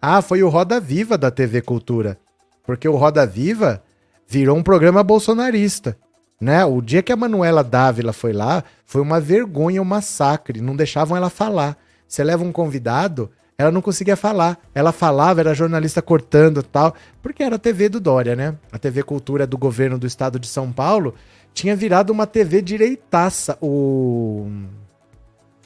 Ah, 0.00 0.22
foi 0.22 0.42
o 0.42 0.48
Roda 0.48 0.78
Viva 0.78 1.18
da 1.18 1.30
TV 1.30 1.62
Cultura. 1.62 2.18
Porque 2.64 2.88
o 2.88 2.96
Roda 2.96 3.26
Viva 3.26 3.82
Virou 4.28 4.56
um 4.56 4.62
programa 4.62 5.04
bolsonarista. 5.04 5.96
Né? 6.40 6.64
O 6.64 6.80
dia 6.80 7.02
que 7.02 7.12
a 7.12 7.16
Manuela 7.16 7.62
Dávila 7.62 8.12
foi 8.12 8.32
lá, 8.32 8.64
foi 8.84 9.00
uma 9.00 9.20
vergonha, 9.20 9.80
um 9.80 9.84
massacre. 9.84 10.60
Não 10.60 10.74
deixavam 10.74 11.16
ela 11.16 11.30
falar. 11.30 11.78
Você 12.08 12.24
leva 12.24 12.44
um 12.44 12.52
convidado, 12.52 13.30
ela 13.58 13.70
não 13.70 13.80
conseguia 13.80 14.16
falar. 14.16 14.58
Ela 14.74 14.92
falava, 14.92 15.40
era 15.40 15.54
jornalista 15.54 16.02
cortando 16.02 16.62
tal, 16.62 16.94
porque 17.22 17.42
era 17.42 17.56
a 17.56 17.58
TV 17.58 17.88
do 17.88 18.00
Dória, 18.00 18.36
né? 18.36 18.54
A 18.70 18.78
TV 18.78 19.02
Cultura 19.02 19.46
do 19.46 19.56
governo 19.56 19.98
do 19.98 20.06
estado 20.06 20.38
de 20.38 20.46
São 20.46 20.70
Paulo 20.70 21.14
tinha 21.54 21.74
virado 21.74 22.10
uma 22.10 22.26
TV 22.26 22.60
direitaça. 22.60 23.56
O, 23.60 24.46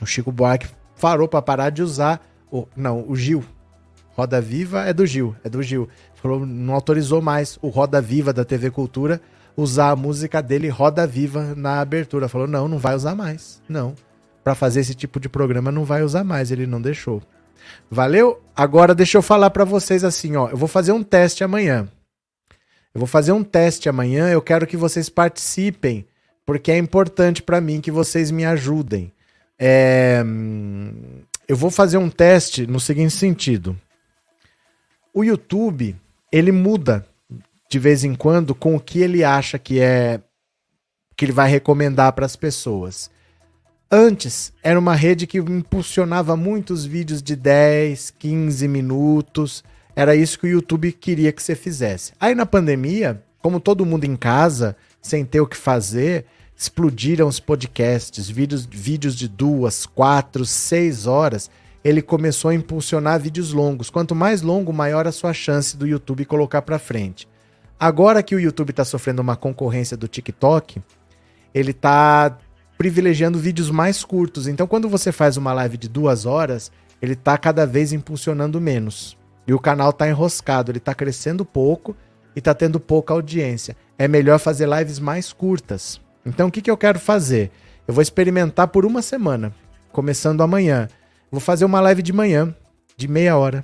o 0.01 0.07
Chico 0.07 0.31
Buarque 0.31 0.69
parou 1.01 1.27
para 1.27 1.43
parar 1.43 1.71
de 1.71 1.83
usar. 1.83 2.25
O... 2.51 2.67
Não, 2.77 3.05
o 3.09 3.17
Gil. 3.17 3.45
Roda 4.17 4.41
Viva 4.41 4.85
é 4.85 4.93
do 4.93 5.07
Gil, 5.07 5.35
é 5.43 5.49
do 5.49 5.63
Gil. 5.63 5.89
Falou, 6.15 6.45
não 6.45 6.75
autorizou 6.75 7.23
mais 7.23 7.59
o 7.63 7.69
Roda 7.69 8.01
Viva 8.01 8.33
da 8.33 8.45
TV 8.45 8.71
Cultura 8.71 9.21
usar 9.57 9.91
a 9.91 9.97
música 9.97 10.41
dele 10.43 10.69
Roda 10.69 11.07
Viva 11.07 11.55
na 11.57 11.81
abertura. 11.81 12.29
Falou, 12.29 12.47
não, 12.47 12.69
não 12.69 12.79
vai 12.79 12.95
usar 12.95 13.15
mais. 13.15 13.61
Não. 13.69 13.95
Para 14.45 14.55
fazer 14.55 14.81
esse 14.81 14.95
tipo 14.95 15.19
de 15.19 15.29
programa 15.29 15.73
não 15.73 15.85
vai 15.85 16.03
usar 16.03 16.25
mais, 16.25 16.51
ele 16.51 16.67
não 16.67 16.81
deixou. 16.81 17.23
Valeu? 17.91 18.43
Agora 18.55 18.95
deixa 18.95 19.19
eu 19.19 19.23
falar 19.23 19.51
para 19.51 19.65
vocês 19.65 20.05
assim, 20.05 20.37
ó, 20.37 20.49
eu 20.49 20.57
vou 20.57 20.69
fazer 20.69 20.93
um 20.93 21.03
teste 21.03 21.43
amanhã. 21.43 21.89
Eu 22.95 22.99
vou 22.99 23.07
fazer 23.07 23.33
um 23.33 23.45
teste 23.45 23.89
amanhã, 23.89 24.29
eu 24.31 24.43
quero 24.43 24.67
que 24.67 24.77
vocês 24.77 25.09
participem, 25.09 26.07
porque 26.45 26.73
é 26.73 26.79
importante 26.79 27.43
para 27.43 27.61
mim 27.61 27.81
que 27.81 27.91
vocês 27.91 28.31
me 28.31 28.45
ajudem. 28.45 29.13
É... 29.59 30.23
Eu 31.47 31.57
vou 31.57 31.71
fazer 31.71 31.99
um 31.99 32.11
teste 32.11 32.67
no 32.67 32.81
seguinte 32.81 33.13
sentido. 33.13 33.79
O 35.13 35.25
YouTube, 35.25 35.97
ele 36.31 36.53
muda 36.53 37.07
de 37.69 37.79
vez 37.79 38.05
em 38.05 38.15
quando 38.15 38.55
com 38.55 38.75
o 38.75 38.81
que 38.81 39.01
ele 39.01 39.23
acha 39.23 39.59
que 39.59 39.81
é 39.81 40.21
que 41.17 41.25
ele 41.25 41.33
vai 41.33 41.51
recomendar 41.51 42.13
para 42.13 42.25
as 42.25 42.35
pessoas. 42.35 43.11
Antes, 43.93 44.53
era 44.63 44.79
uma 44.79 44.95
rede 44.95 45.27
que 45.27 45.39
impulsionava 45.39 46.37
muitos 46.37 46.85
vídeos 46.85 47.21
de 47.21 47.35
10, 47.35 48.11
15 48.21 48.69
minutos. 48.69 49.65
Era 49.97 50.15
isso 50.15 50.39
que 50.39 50.47
o 50.47 50.51
YouTube 50.51 50.93
queria 50.93 51.33
que 51.33 51.43
você 51.43 51.57
fizesse. 51.57 52.13
Aí 52.21 52.33
na 52.33 52.47
pandemia, 52.47 53.21
como 53.43 53.59
todo 53.59 53.85
mundo 53.85 54.05
em 54.05 54.15
casa, 54.15 54.77
sem 55.03 55.25
ter 55.25 55.41
o 55.41 55.47
que 55.47 55.57
fazer, 55.57 56.25
explodiram 56.57 57.27
os 57.27 57.41
podcasts, 57.41 58.31
vídeos, 58.31 58.65
vídeos 58.65 59.17
de 59.17 59.27
duas, 59.27 59.87
quatro, 59.87 60.47
seis 60.47 61.09
horas. 61.09 61.51
Ele 61.83 62.01
começou 62.01 62.51
a 62.51 62.55
impulsionar 62.55 63.19
vídeos 63.19 63.53
longos. 63.53 63.91
Quanto 63.91 64.15
mais 64.15 64.41
longo, 64.41 64.73
maior 64.73 65.09
a 65.09 65.13
sua 65.13 65.33
chance 65.33 65.77
do 65.77 65.85
YouTube 65.85 66.25
colocar 66.27 66.63
para 66.63 66.79
frente. 66.79 67.27
Agora 67.79 68.23
que 68.23 68.37
o 68.37 68.41
YouTube 68.41 68.71
está 68.71 68.85
sofrendo 68.85 69.21
uma 69.21 69.35
concorrência 69.35 69.97
do 69.97 70.07
TikTok, 70.07 70.81
ele 71.53 71.73
está 71.73 72.39
privilegiando 72.81 73.39
vídeos 73.39 73.71
mais 73.71 74.03
curtos. 74.03 74.49
Então, 74.49 74.67
quando 74.67 74.89
você 74.89 75.13
faz 75.13 75.37
uma 75.37 75.53
live 75.53 75.77
de 75.77 75.87
duas 75.87 76.25
horas, 76.25 76.73
ele 77.03 77.13
está 77.13 77.37
cada 77.37 77.67
vez 77.67 77.93
impulsionando 77.93 78.59
menos. 78.59 79.19
E 79.47 79.53
o 79.53 79.59
canal 79.59 79.91
está 79.91 80.09
enroscado, 80.09 80.71
ele 80.71 80.79
está 80.79 80.95
crescendo 80.95 81.45
pouco 81.45 81.95
e 82.35 82.39
está 82.39 82.55
tendo 82.55 82.81
pouca 82.81 83.13
audiência. 83.13 83.77
É 83.99 84.09
melhor 84.09 84.39
fazer 84.39 84.67
lives 84.67 84.99
mais 84.99 85.31
curtas. 85.31 86.01
Então, 86.25 86.49
o 86.49 86.51
que, 86.51 86.63
que 86.63 86.71
eu 86.71 86.77
quero 86.77 86.99
fazer? 86.99 87.51
Eu 87.87 87.93
vou 87.93 88.01
experimentar 88.01 88.69
por 88.69 88.87
uma 88.87 89.03
semana, 89.03 89.55
começando 89.93 90.43
amanhã. 90.43 90.89
Vou 91.31 91.39
fazer 91.39 91.67
uma 91.67 91.83
live 91.83 92.01
de 92.01 92.15
manhã, 92.15 92.57
de 92.97 93.07
meia 93.07 93.37
hora. 93.37 93.63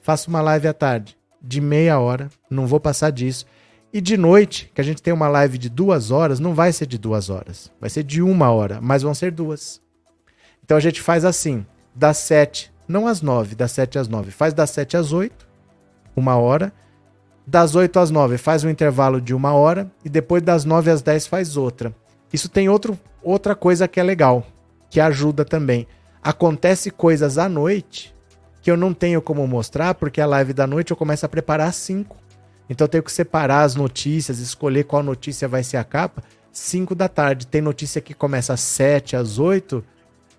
Faço 0.00 0.30
uma 0.30 0.40
live 0.40 0.68
à 0.68 0.72
tarde, 0.72 1.16
de 1.42 1.60
meia 1.60 1.98
hora. 1.98 2.28
Não 2.48 2.68
vou 2.68 2.78
passar 2.78 3.10
disso. 3.10 3.44
E 3.92 4.00
de 4.00 4.16
noite, 4.16 4.70
que 4.74 4.80
a 4.80 4.84
gente 4.84 5.02
tem 5.02 5.12
uma 5.12 5.28
live 5.28 5.58
de 5.58 5.68
duas 5.68 6.10
horas, 6.10 6.40
não 6.40 6.54
vai 6.54 6.72
ser 6.72 6.86
de 6.86 6.96
duas 6.96 7.28
horas. 7.28 7.70
Vai 7.78 7.90
ser 7.90 8.02
de 8.02 8.22
uma 8.22 8.50
hora, 8.50 8.80
mas 8.80 9.02
vão 9.02 9.12
ser 9.12 9.30
duas. 9.30 9.82
Então 10.64 10.76
a 10.76 10.80
gente 10.80 11.02
faz 11.02 11.26
assim, 11.26 11.66
das 11.94 12.16
sete, 12.16 12.72
não 12.88 13.06
às 13.06 13.20
nove, 13.20 13.54
das 13.54 13.72
sete 13.72 13.98
às 13.98 14.08
nove. 14.08 14.30
Faz 14.30 14.54
das 14.54 14.70
sete 14.70 14.96
às 14.96 15.12
oito, 15.12 15.46
uma 16.16 16.36
hora. 16.36 16.72
Das 17.46 17.74
oito 17.74 17.98
às 17.98 18.10
nove 18.10 18.38
faz 18.38 18.64
um 18.64 18.70
intervalo 18.70 19.20
de 19.20 19.34
uma 19.34 19.52
hora. 19.52 19.90
E 20.02 20.08
depois 20.08 20.42
das 20.42 20.64
nove 20.64 20.90
às 20.90 21.02
dez 21.02 21.26
faz 21.26 21.58
outra. 21.58 21.94
Isso 22.32 22.48
tem 22.48 22.70
outro, 22.70 22.98
outra 23.22 23.54
coisa 23.54 23.86
que 23.86 24.00
é 24.00 24.02
legal, 24.02 24.46
que 24.88 25.00
ajuda 25.00 25.44
também. 25.44 25.86
Acontece 26.22 26.90
coisas 26.90 27.36
à 27.36 27.46
noite 27.46 28.14
que 28.62 28.70
eu 28.70 28.76
não 28.76 28.94
tenho 28.94 29.20
como 29.20 29.46
mostrar, 29.46 29.94
porque 29.94 30.20
a 30.20 30.26
live 30.26 30.52
da 30.54 30.66
noite 30.66 30.92
eu 30.92 30.96
começo 30.96 31.26
a 31.26 31.28
preparar 31.28 31.68
às 31.68 31.76
cinco. 31.76 32.16
Então 32.72 32.86
eu 32.86 32.88
tenho 32.88 33.04
que 33.04 33.12
separar 33.12 33.64
as 33.64 33.74
notícias, 33.74 34.38
escolher 34.38 34.84
qual 34.84 35.02
notícia 35.02 35.46
vai 35.46 35.62
ser 35.62 35.76
a 35.76 35.84
capa. 35.84 36.22
5 36.50 36.94
da 36.94 37.06
tarde. 37.06 37.46
Tem 37.46 37.60
notícia 37.60 38.00
que 38.00 38.14
começa 38.14 38.54
às 38.54 38.60
7, 38.60 39.14
às 39.14 39.38
8, 39.38 39.84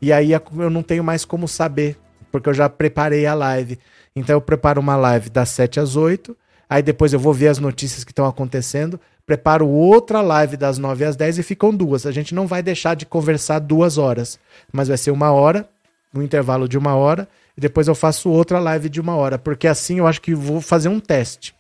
e 0.02 0.12
aí 0.12 0.32
eu 0.32 0.70
não 0.70 0.82
tenho 0.82 1.04
mais 1.04 1.24
como 1.26 1.48
saber, 1.48 1.96
porque 2.32 2.50
eu 2.50 2.54
já 2.54 2.68
preparei 2.68 3.28
a 3.28 3.36
live. 3.36 3.78
Então 4.16 4.36
eu 4.36 4.42
preparo 4.42 4.82
uma 4.82 4.96
live 4.96 5.30
das 5.30 5.50
7 5.50 5.80
às 5.80 5.96
8, 5.96 6.36
aí 6.68 6.82
depois 6.82 7.14
eu 7.14 7.20
vou 7.20 7.34
ver 7.34 7.50
as 7.50 7.60
notícias 7.60 8.04
que 8.04 8.12
estão 8.12 8.26
acontecendo, 8.26 9.00
preparo 9.28 9.68
outra 9.68 10.20
live 10.20 10.58
das 10.58 10.80
9 10.80 11.06
às 11.06 11.16
10 11.16 11.38
e 11.38 11.44
ficam 11.44 11.72
duas. 11.72 12.08
A 12.08 12.12
gente 12.12 12.34
não 12.34 12.48
vai 12.48 12.64
deixar 12.64 12.96
de 12.96 13.06
conversar 13.06 13.60
duas 13.60 14.00
horas, 14.00 14.40
mas 14.72 14.88
vai 14.88 14.98
ser 14.98 15.12
uma 15.12 15.32
hora, 15.32 15.70
um 16.12 16.22
intervalo 16.24 16.68
de 16.68 16.80
uma 16.80 16.96
hora, 16.96 17.28
e 17.56 17.62
depois 17.62 17.88
eu 17.88 17.94
faço 17.94 18.32
outra 18.32 18.60
live 18.60 18.90
de 18.90 19.00
uma 19.00 19.16
hora, 19.16 19.38
porque 19.38 19.68
assim 19.68 20.00
eu 20.00 20.08
acho 20.08 20.20
que 20.20 20.34
vou 20.34 20.62
fazer 20.62 20.90
um 20.90 21.00
teste. 21.00 21.54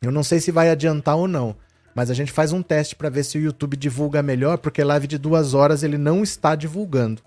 Eu 0.00 0.12
não 0.12 0.22
sei 0.22 0.38
se 0.40 0.52
vai 0.52 0.70
adiantar 0.70 1.16
ou 1.16 1.26
não, 1.26 1.56
mas 1.94 2.10
a 2.10 2.14
gente 2.14 2.30
faz 2.30 2.52
um 2.52 2.62
teste 2.62 2.94
para 2.94 3.08
ver 3.08 3.24
se 3.24 3.36
o 3.36 3.40
YouTube 3.40 3.76
divulga 3.76 4.22
melhor, 4.22 4.58
porque 4.58 4.84
live 4.84 5.06
de 5.06 5.18
duas 5.18 5.54
horas 5.54 5.82
ele 5.82 5.98
não 5.98 6.22
está 6.22 6.54
divulgando. 6.54 7.20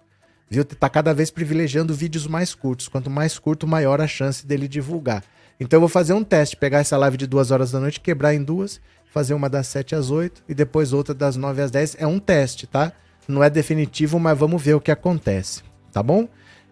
Viu? 0.49 0.65
Tá 0.65 0.89
cada 0.89 1.13
vez 1.13 1.31
privilegiando 1.31 1.93
vídeos 1.93 2.27
mais 2.27 2.53
curtos. 2.53 2.89
Quanto 2.89 3.09
mais 3.09 3.39
curto, 3.39 3.65
maior 3.65 4.01
a 4.01 4.07
chance 4.07 4.45
dele 4.45 4.67
divulgar. 4.67 5.23
Então 5.57 5.77
eu 5.77 5.81
vou 5.81 5.89
fazer 5.89 6.13
um 6.13 6.23
teste, 6.23 6.57
pegar 6.57 6.79
essa 6.79 6.97
live 6.97 7.15
de 7.15 7.25
duas 7.27 7.51
horas 7.51 7.71
da 7.71 7.79
noite, 7.79 8.01
quebrar 8.01 8.33
em 8.33 8.43
duas, 8.43 8.81
fazer 9.13 9.33
uma 9.33 9.49
das 9.49 9.67
7 9.67 9.95
às 9.95 10.09
8 10.09 10.43
e 10.49 10.53
depois 10.53 10.91
outra 10.91 11.13
das 11.13 11.37
9 11.37 11.61
às 11.61 11.71
10. 11.71 11.97
É 11.99 12.07
um 12.07 12.19
teste, 12.19 12.67
tá? 12.67 12.91
Não 13.27 13.43
é 13.43 13.49
definitivo, 13.49 14.19
mas 14.19 14.37
vamos 14.37 14.61
ver 14.61 14.73
o 14.73 14.81
que 14.81 14.91
acontece, 14.91 15.63
tá 15.91 16.01
bom? 16.01 16.27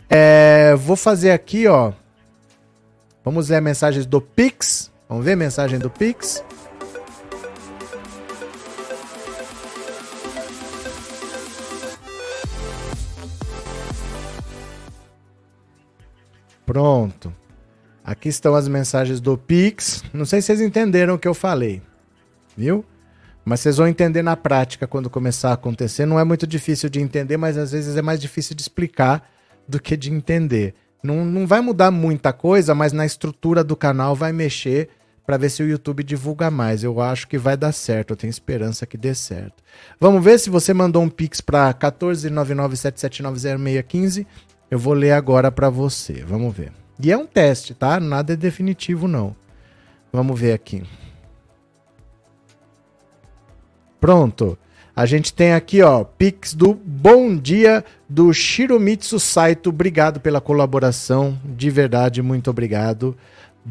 É, 0.10 0.76
vou 0.76 0.96
fazer 0.96 1.32
aqui, 1.32 1.68
ó. 1.68 1.94
Vamos 3.24 3.50
ler 3.50 3.58
as 3.58 3.64
mensagens 3.64 4.06
do 4.06 4.20
Pix. 4.20 4.89
Vamos 5.10 5.26
ver 5.26 5.32
a 5.32 5.38
mensagem 5.38 5.80
do 5.80 5.90
Pix? 5.90 6.46
Pronto. 16.64 17.34
Aqui 18.04 18.30
estão 18.30 18.54
as 18.54 18.68
mensagens 18.68 19.20
do 19.20 19.36
Pix. 19.36 20.04
Não 20.14 20.26
sei 20.26 20.42
se 20.42 20.46
vocês 20.46 20.62
entenderam 20.62 21.16
o 21.16 21.20
que 21.20 21.28
eu 21.28 21.34
falei. 21.34 21.82
Viu? 22.56 22.86
Mas 23.44 23.62
vocês 23.62 23.78
vão 23.78 23.88
entender 23.88 24.22
na 24.22 24.38
prática 24.38 24.86
quando 24.86 25.10
começar 25.10 25.50
a 25.50 25.54
acontecer. 25.54 26.06
Não 26.06 26.20
é 26.20 26.24
muito 26.24 26.46
difícil 26.46 26.88
de 26.88 27.02
entender, 27.02 27.36
mas 27.36 27.58
às 27.58 27.72
vezes 27.72 27.98
é 27.98 28.02
mais 28.04 28.22
difícil 28.22 28.56
de 28.56 28.62
explicar 28.62 29.28
do 29.68 29.82
que 29.82 29.98
de 29.98 30.14
entender. 30.14 30.76
Não, 31.02 31.26
não 31.26 31.48
vai 31.48 31.62
mudar 31.62 31.90
muita 31.90 32.32
coisa, 32.32 32.76
mas 32.76 32.94
na 32.94 33.08
estrutura 33.08 33.64
do 33.64 33.76
canal 33.76 34.14
vai 34.14 34.32
mexer 34.32 34.90
para 35.30 35.38
ver 35.38 35.52
se 35.52 35.62
o 35.62 35.70
YouTube 35.70 36.04
divulga 36.04 36.50
mais. 36.50 36.84
Eu 36.84 37.00
acho 37.00 37.28
que 37.28 37.38
vai 37.38 37.56
dar 37.56 37.72
certo, 37.72 38.10
eu 38.10 38.18
tenho 38.18 38.32
esperança 38.32 38.88
que 38.88 38.98
dê 38.98 39.14
certo. 39.14 39.64
Vamos 40.00 40.24
ver 40.24 40.40
se 40.40 40.50
você 40.50 40.74
mandou 40.74 41.04
um 41.04 41.10
pix 41.10 41.40
para 41.40 41.72
14997790615. 41.72 44.26
Eu 44.72 44.80
vou 44.80 44.96
ler 44.96 45.12
agora 45.12 45.52
para 45.52 45.70
você. 45.70 46.24
Vamos 46.24 46.58
ver. 46.58 46.72
E 47.00 47.12
é 47.12 47.16
um 47.16 47.28
teste, 47.28 47.76
tá? 47.76 48.00
Nada 48.00 48.34
é 48.34 48.36
definitivo 48.36 49.08
não. 49.08 49.36
Vamos 50.12 50.40
ver 50.40 50.54
aqui. 50.54 50.82
Pronto. 54.02 54.58
A 54.96 55.06
gente 55.06 55.32
tem 55.32 55.54
aqui, 55.54 55.84
ó, 55.84 56.04
Pix 56.04 56.56
do 56.56 56.74
Bom 56.74 57.38
Dia 57.38 57.86
do 58.10 58.34
Shiromitsu 58.34 59.20
Saito. 59.20 59.70
Obrigado 59.70 60.20
pela 60.20 60.42
colaboração, 60.42 61.40
de 61.46 61.70
verdade, 61.70 62.24
muito 62.24 62.50
obrigado. 62.50 63.16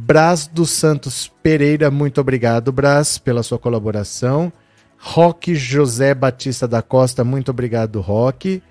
Brás 0.00 0.46
dos 0.46 0.70
Santos 0.70 1.30
Pereira, 1.42 1.90
muito 1.90 2.20
obrigado, 2.20 2.70
Brás, 2.70 3.18
pela 3.18 3.42
sua 3.42 3.58
colaboração. 3.58 4.52
Roque 4.96 5.54
José 5.54 6.14
Batista 6.14 6.66
da 6.66 6.80
Costa, 6.80 7.24
muito 7.24 7.50
obrigado, 7.50 8.00
Roque. 8.00 8.62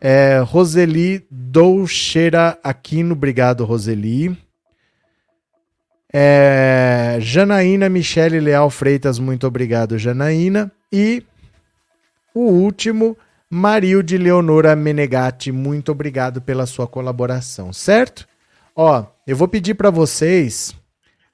É, 0.00 0.38
Roseli 0.38 1.24
Doucheira 1.30 2.58
Aquino, 2.64 3.12
obrigado, 3.12 3.64
Roseli. 3.64 4.36
É, 6.12 7.18
Janaína 7.20 7.88
Michele 7.88 8.40
Leal 8.40 8.70
Freitas, 8.70 9.18
muito 9.18 9.46
obrigado, 9.46 9.98
Janaína. 9.98 10.72
E 10.90 11.22
o 12.34 12.50
último, 12.50 13.16
Marilde 13.48 14.16
Leonora 14.16 14.74
Menegatti, 14.74 15.52
muito 15.52 15.92
obrigado 15.92 16.40
pela 16.40 16.66
sua 16.66 16.86
colaboração, 16.86 17.72
certo? 17.72 18.29
Ó, 18.82 19.04
eu 19.26 19.36
vou 19.36 19.46
pedir 19.46 19.74
para 19.74 19.90
vocês 19.90 20.74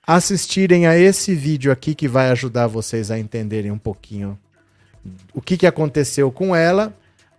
assistirem 0.04 0.88
a 0.88 0.98
esse 0.98 1.32
vídeo 1.32 1.70
aqui 1.70 1.94
que 1.94 2.08
vai 2.08 2.28
ajudar 2.30 2.66
vocês 2.66 3.08
a 3.08 3.20
entenderem 3.20 3.70
um 3.70 3.78
pouquinho 3.78 4.36
o 5.32 5.40
que, 5.40 5.56
que 5.56 5.64
aconteceu 5.64 6.32
com 6.32 6.56
ela. 6.56 6.92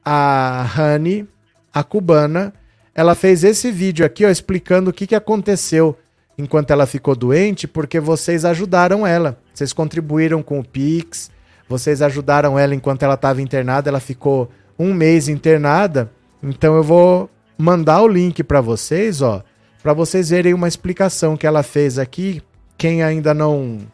A 0.05 0.65
Honey, 0.79 1.27
a 1.73 1.83
cubana, 1.83 2.53
ela 2.95 3.15
fez 3.15 3.43
esse 3.43 3.69
vídeo 3.69 4.05
aqui, 4.05 4.25
ó, 4.25 4.29
explicando 4.29 4.91
o 4.91 4.93
que, 4.93 5.05
que 5.05 5.13
aconteceu 5.13 5.97
enquanto 6.37 6.71
ela 6.71 6.85
ficou 6.85 7.13
doente, 7.13 7.67
porque 7.67 7.99
vocês 7.99 8.45
ajudaram 8.45 9.05
ela. 9.05 9.37
Vocês 9.53 9.73
contribuíram 9.73 10.41
com 10.41 10.61
o 10.61 10.63
Pix, 10.63 11.29
vocês 11.67 12.01
ajudaram 12.01 12.57
ela 12.57 12.73
enquanto 12.73 13.03
ela 13.03 13.15
estava 13.15 13.41
internada. 13.41 13.89
Ela 13.89 13.99
ficou 13.99 14.49
um 14.79 14.93
mês 14.93 15.27
internada. 15.27 16.09
Então 16.41 16.77
eu 16.77 16.83
vou 16.83 17.29
mandar 17.57 18.01
o 18.01 18.07
link 18.07 18.41
para 18.41 18.61
vocês, 18.61 19.21
ó, 19.21 19.43
para 19.87 19.93
vocês 19.93 20.31
verem 20.31 20.53
uma 20.53 20.67
explicação 20.67 21.37
que 21.37 21.47
ela 21.47 21.63
fez 21.63 21.97
aqui. 21.97 22.43
Quem 22.77 23.01
ainda 23.01 23.33
não 23.33 23.87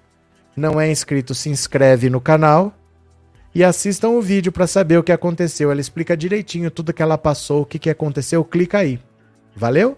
não 0.56 0.82
é 0.82 0.91
inscrito, 0.91 1.36
se 1.36 1.49
inscreve 1.49 2.10
no 2.10 2.20
canal 2.20 2.74
e 3.53 3.64
assistam 3.64 4.10
o 4.10 4.20
vídeo 4.20 4.52
para 4.52 4.65
saber 4.65 4.98
o 4.98 5.03
que 5.03 5.11
aconteceu. 5.11 5.70
Ela 5.70 5.80
explica 5.80 6.18
direitinho 6.18 6.72
tudo 6.72 6.91
que 6.91 7.03
ela 7.03 7.15
passou, 7.15 7.61
o 7.61 7.65
que, 7.68 7.78
que 7.78 7.91
aconteceu. 7.91 8.44
Clica 8.44 8.80
aí. 8.80 8.99
Valeu? 9.56 9.95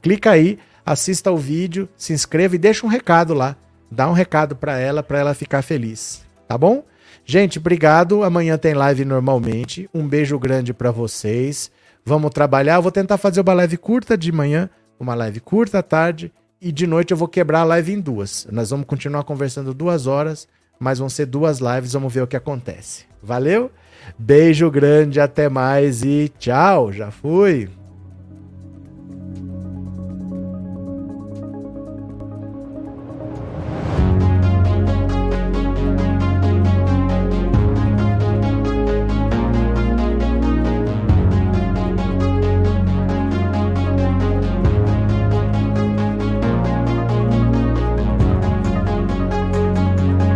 Clica 0.00 0.30
aí, 0.30 0.58
assista 0.82 1.30
o 1.30 1.36
vídeo, 1.36 1.90
se 1.94 2.14
inscreva 2.14 2.54
e 2.54 2.58
deixa 2.58 2.86
um 2.86 2.88
recado 2.88 3.34
lá. 3.34 3.54
Dá 3.90 4.08
um 4.08 4.14
recado 4.14 4.56
para 4.56 4.78
ela, 4.78 5.02
para 5.02 5.18
ela 5.18 5.34
ficar 5.34 5.60
feliz. 5.60 6.24
Tá 6.48 6.56
bom? 6.56 6.82
Gente, 7.22 7.58
obrigado. 7.58 8.24
Amanhã 8.24 8.56
tem 8.56 8.72
live 8.72 9.04
normalmente. 9.04 9.90
Um 9.92 10.08
beijo 10.08 10.38
grande 10.38 10.72
para 10.72 10.90
vocês. 10.90 11.70
Vamos 12.02 12.30
trabalhar. 12.30 12.76
Eu 12.76 12.82
vou 12.82 12.90
tentar 12.90 13.18
fazer 13.18 13.42
uma 13.42 13.52
live 13.52 13.76
curta 13.76 14.16
de 14.16 14.32
manhã, 14.32 14.70
uma 15.04 15.14
live 15.14 15.38
curta 15.40 15.78
à 15.78 15.82
tarde 15.82 16.32
e 16.60 16.72
de 16.72 16.86
noite 16.86 17.12
eu 17.12 17.16
vou 17.16 17.28
quebrar 17.28 17.60
a 17.60 17.64
live 17.64 17.92
em 17.92 18.00
duas. 18.00 18.46
Nós 18.50 18.70
vamos 18.70 18.86
continuar 18.86 19.22
conversando 19.24 19.74
duas 19.74 20.06
horas, 20.06 20.48
mas 20.80 20.98
vão 20.98 21.08
ser 21.08 21.26
duas 21.26 21.58
lives, 21.58 21.92
vamos 21.92 22.12
ver 22.12 22.22
o 22.22 22.26
que 22.26 22.36
acontece. 22.36 23.04
Valeu? 23.22 23.70
Beijo 24.18 24.70
grande, 24.70 25.20
até 25.20 25.48
mais 25.48 26.02
e 26.02 26.32
tchau. 26.38 26.92
Já 26.92 27.10
fui. 27.10 27.68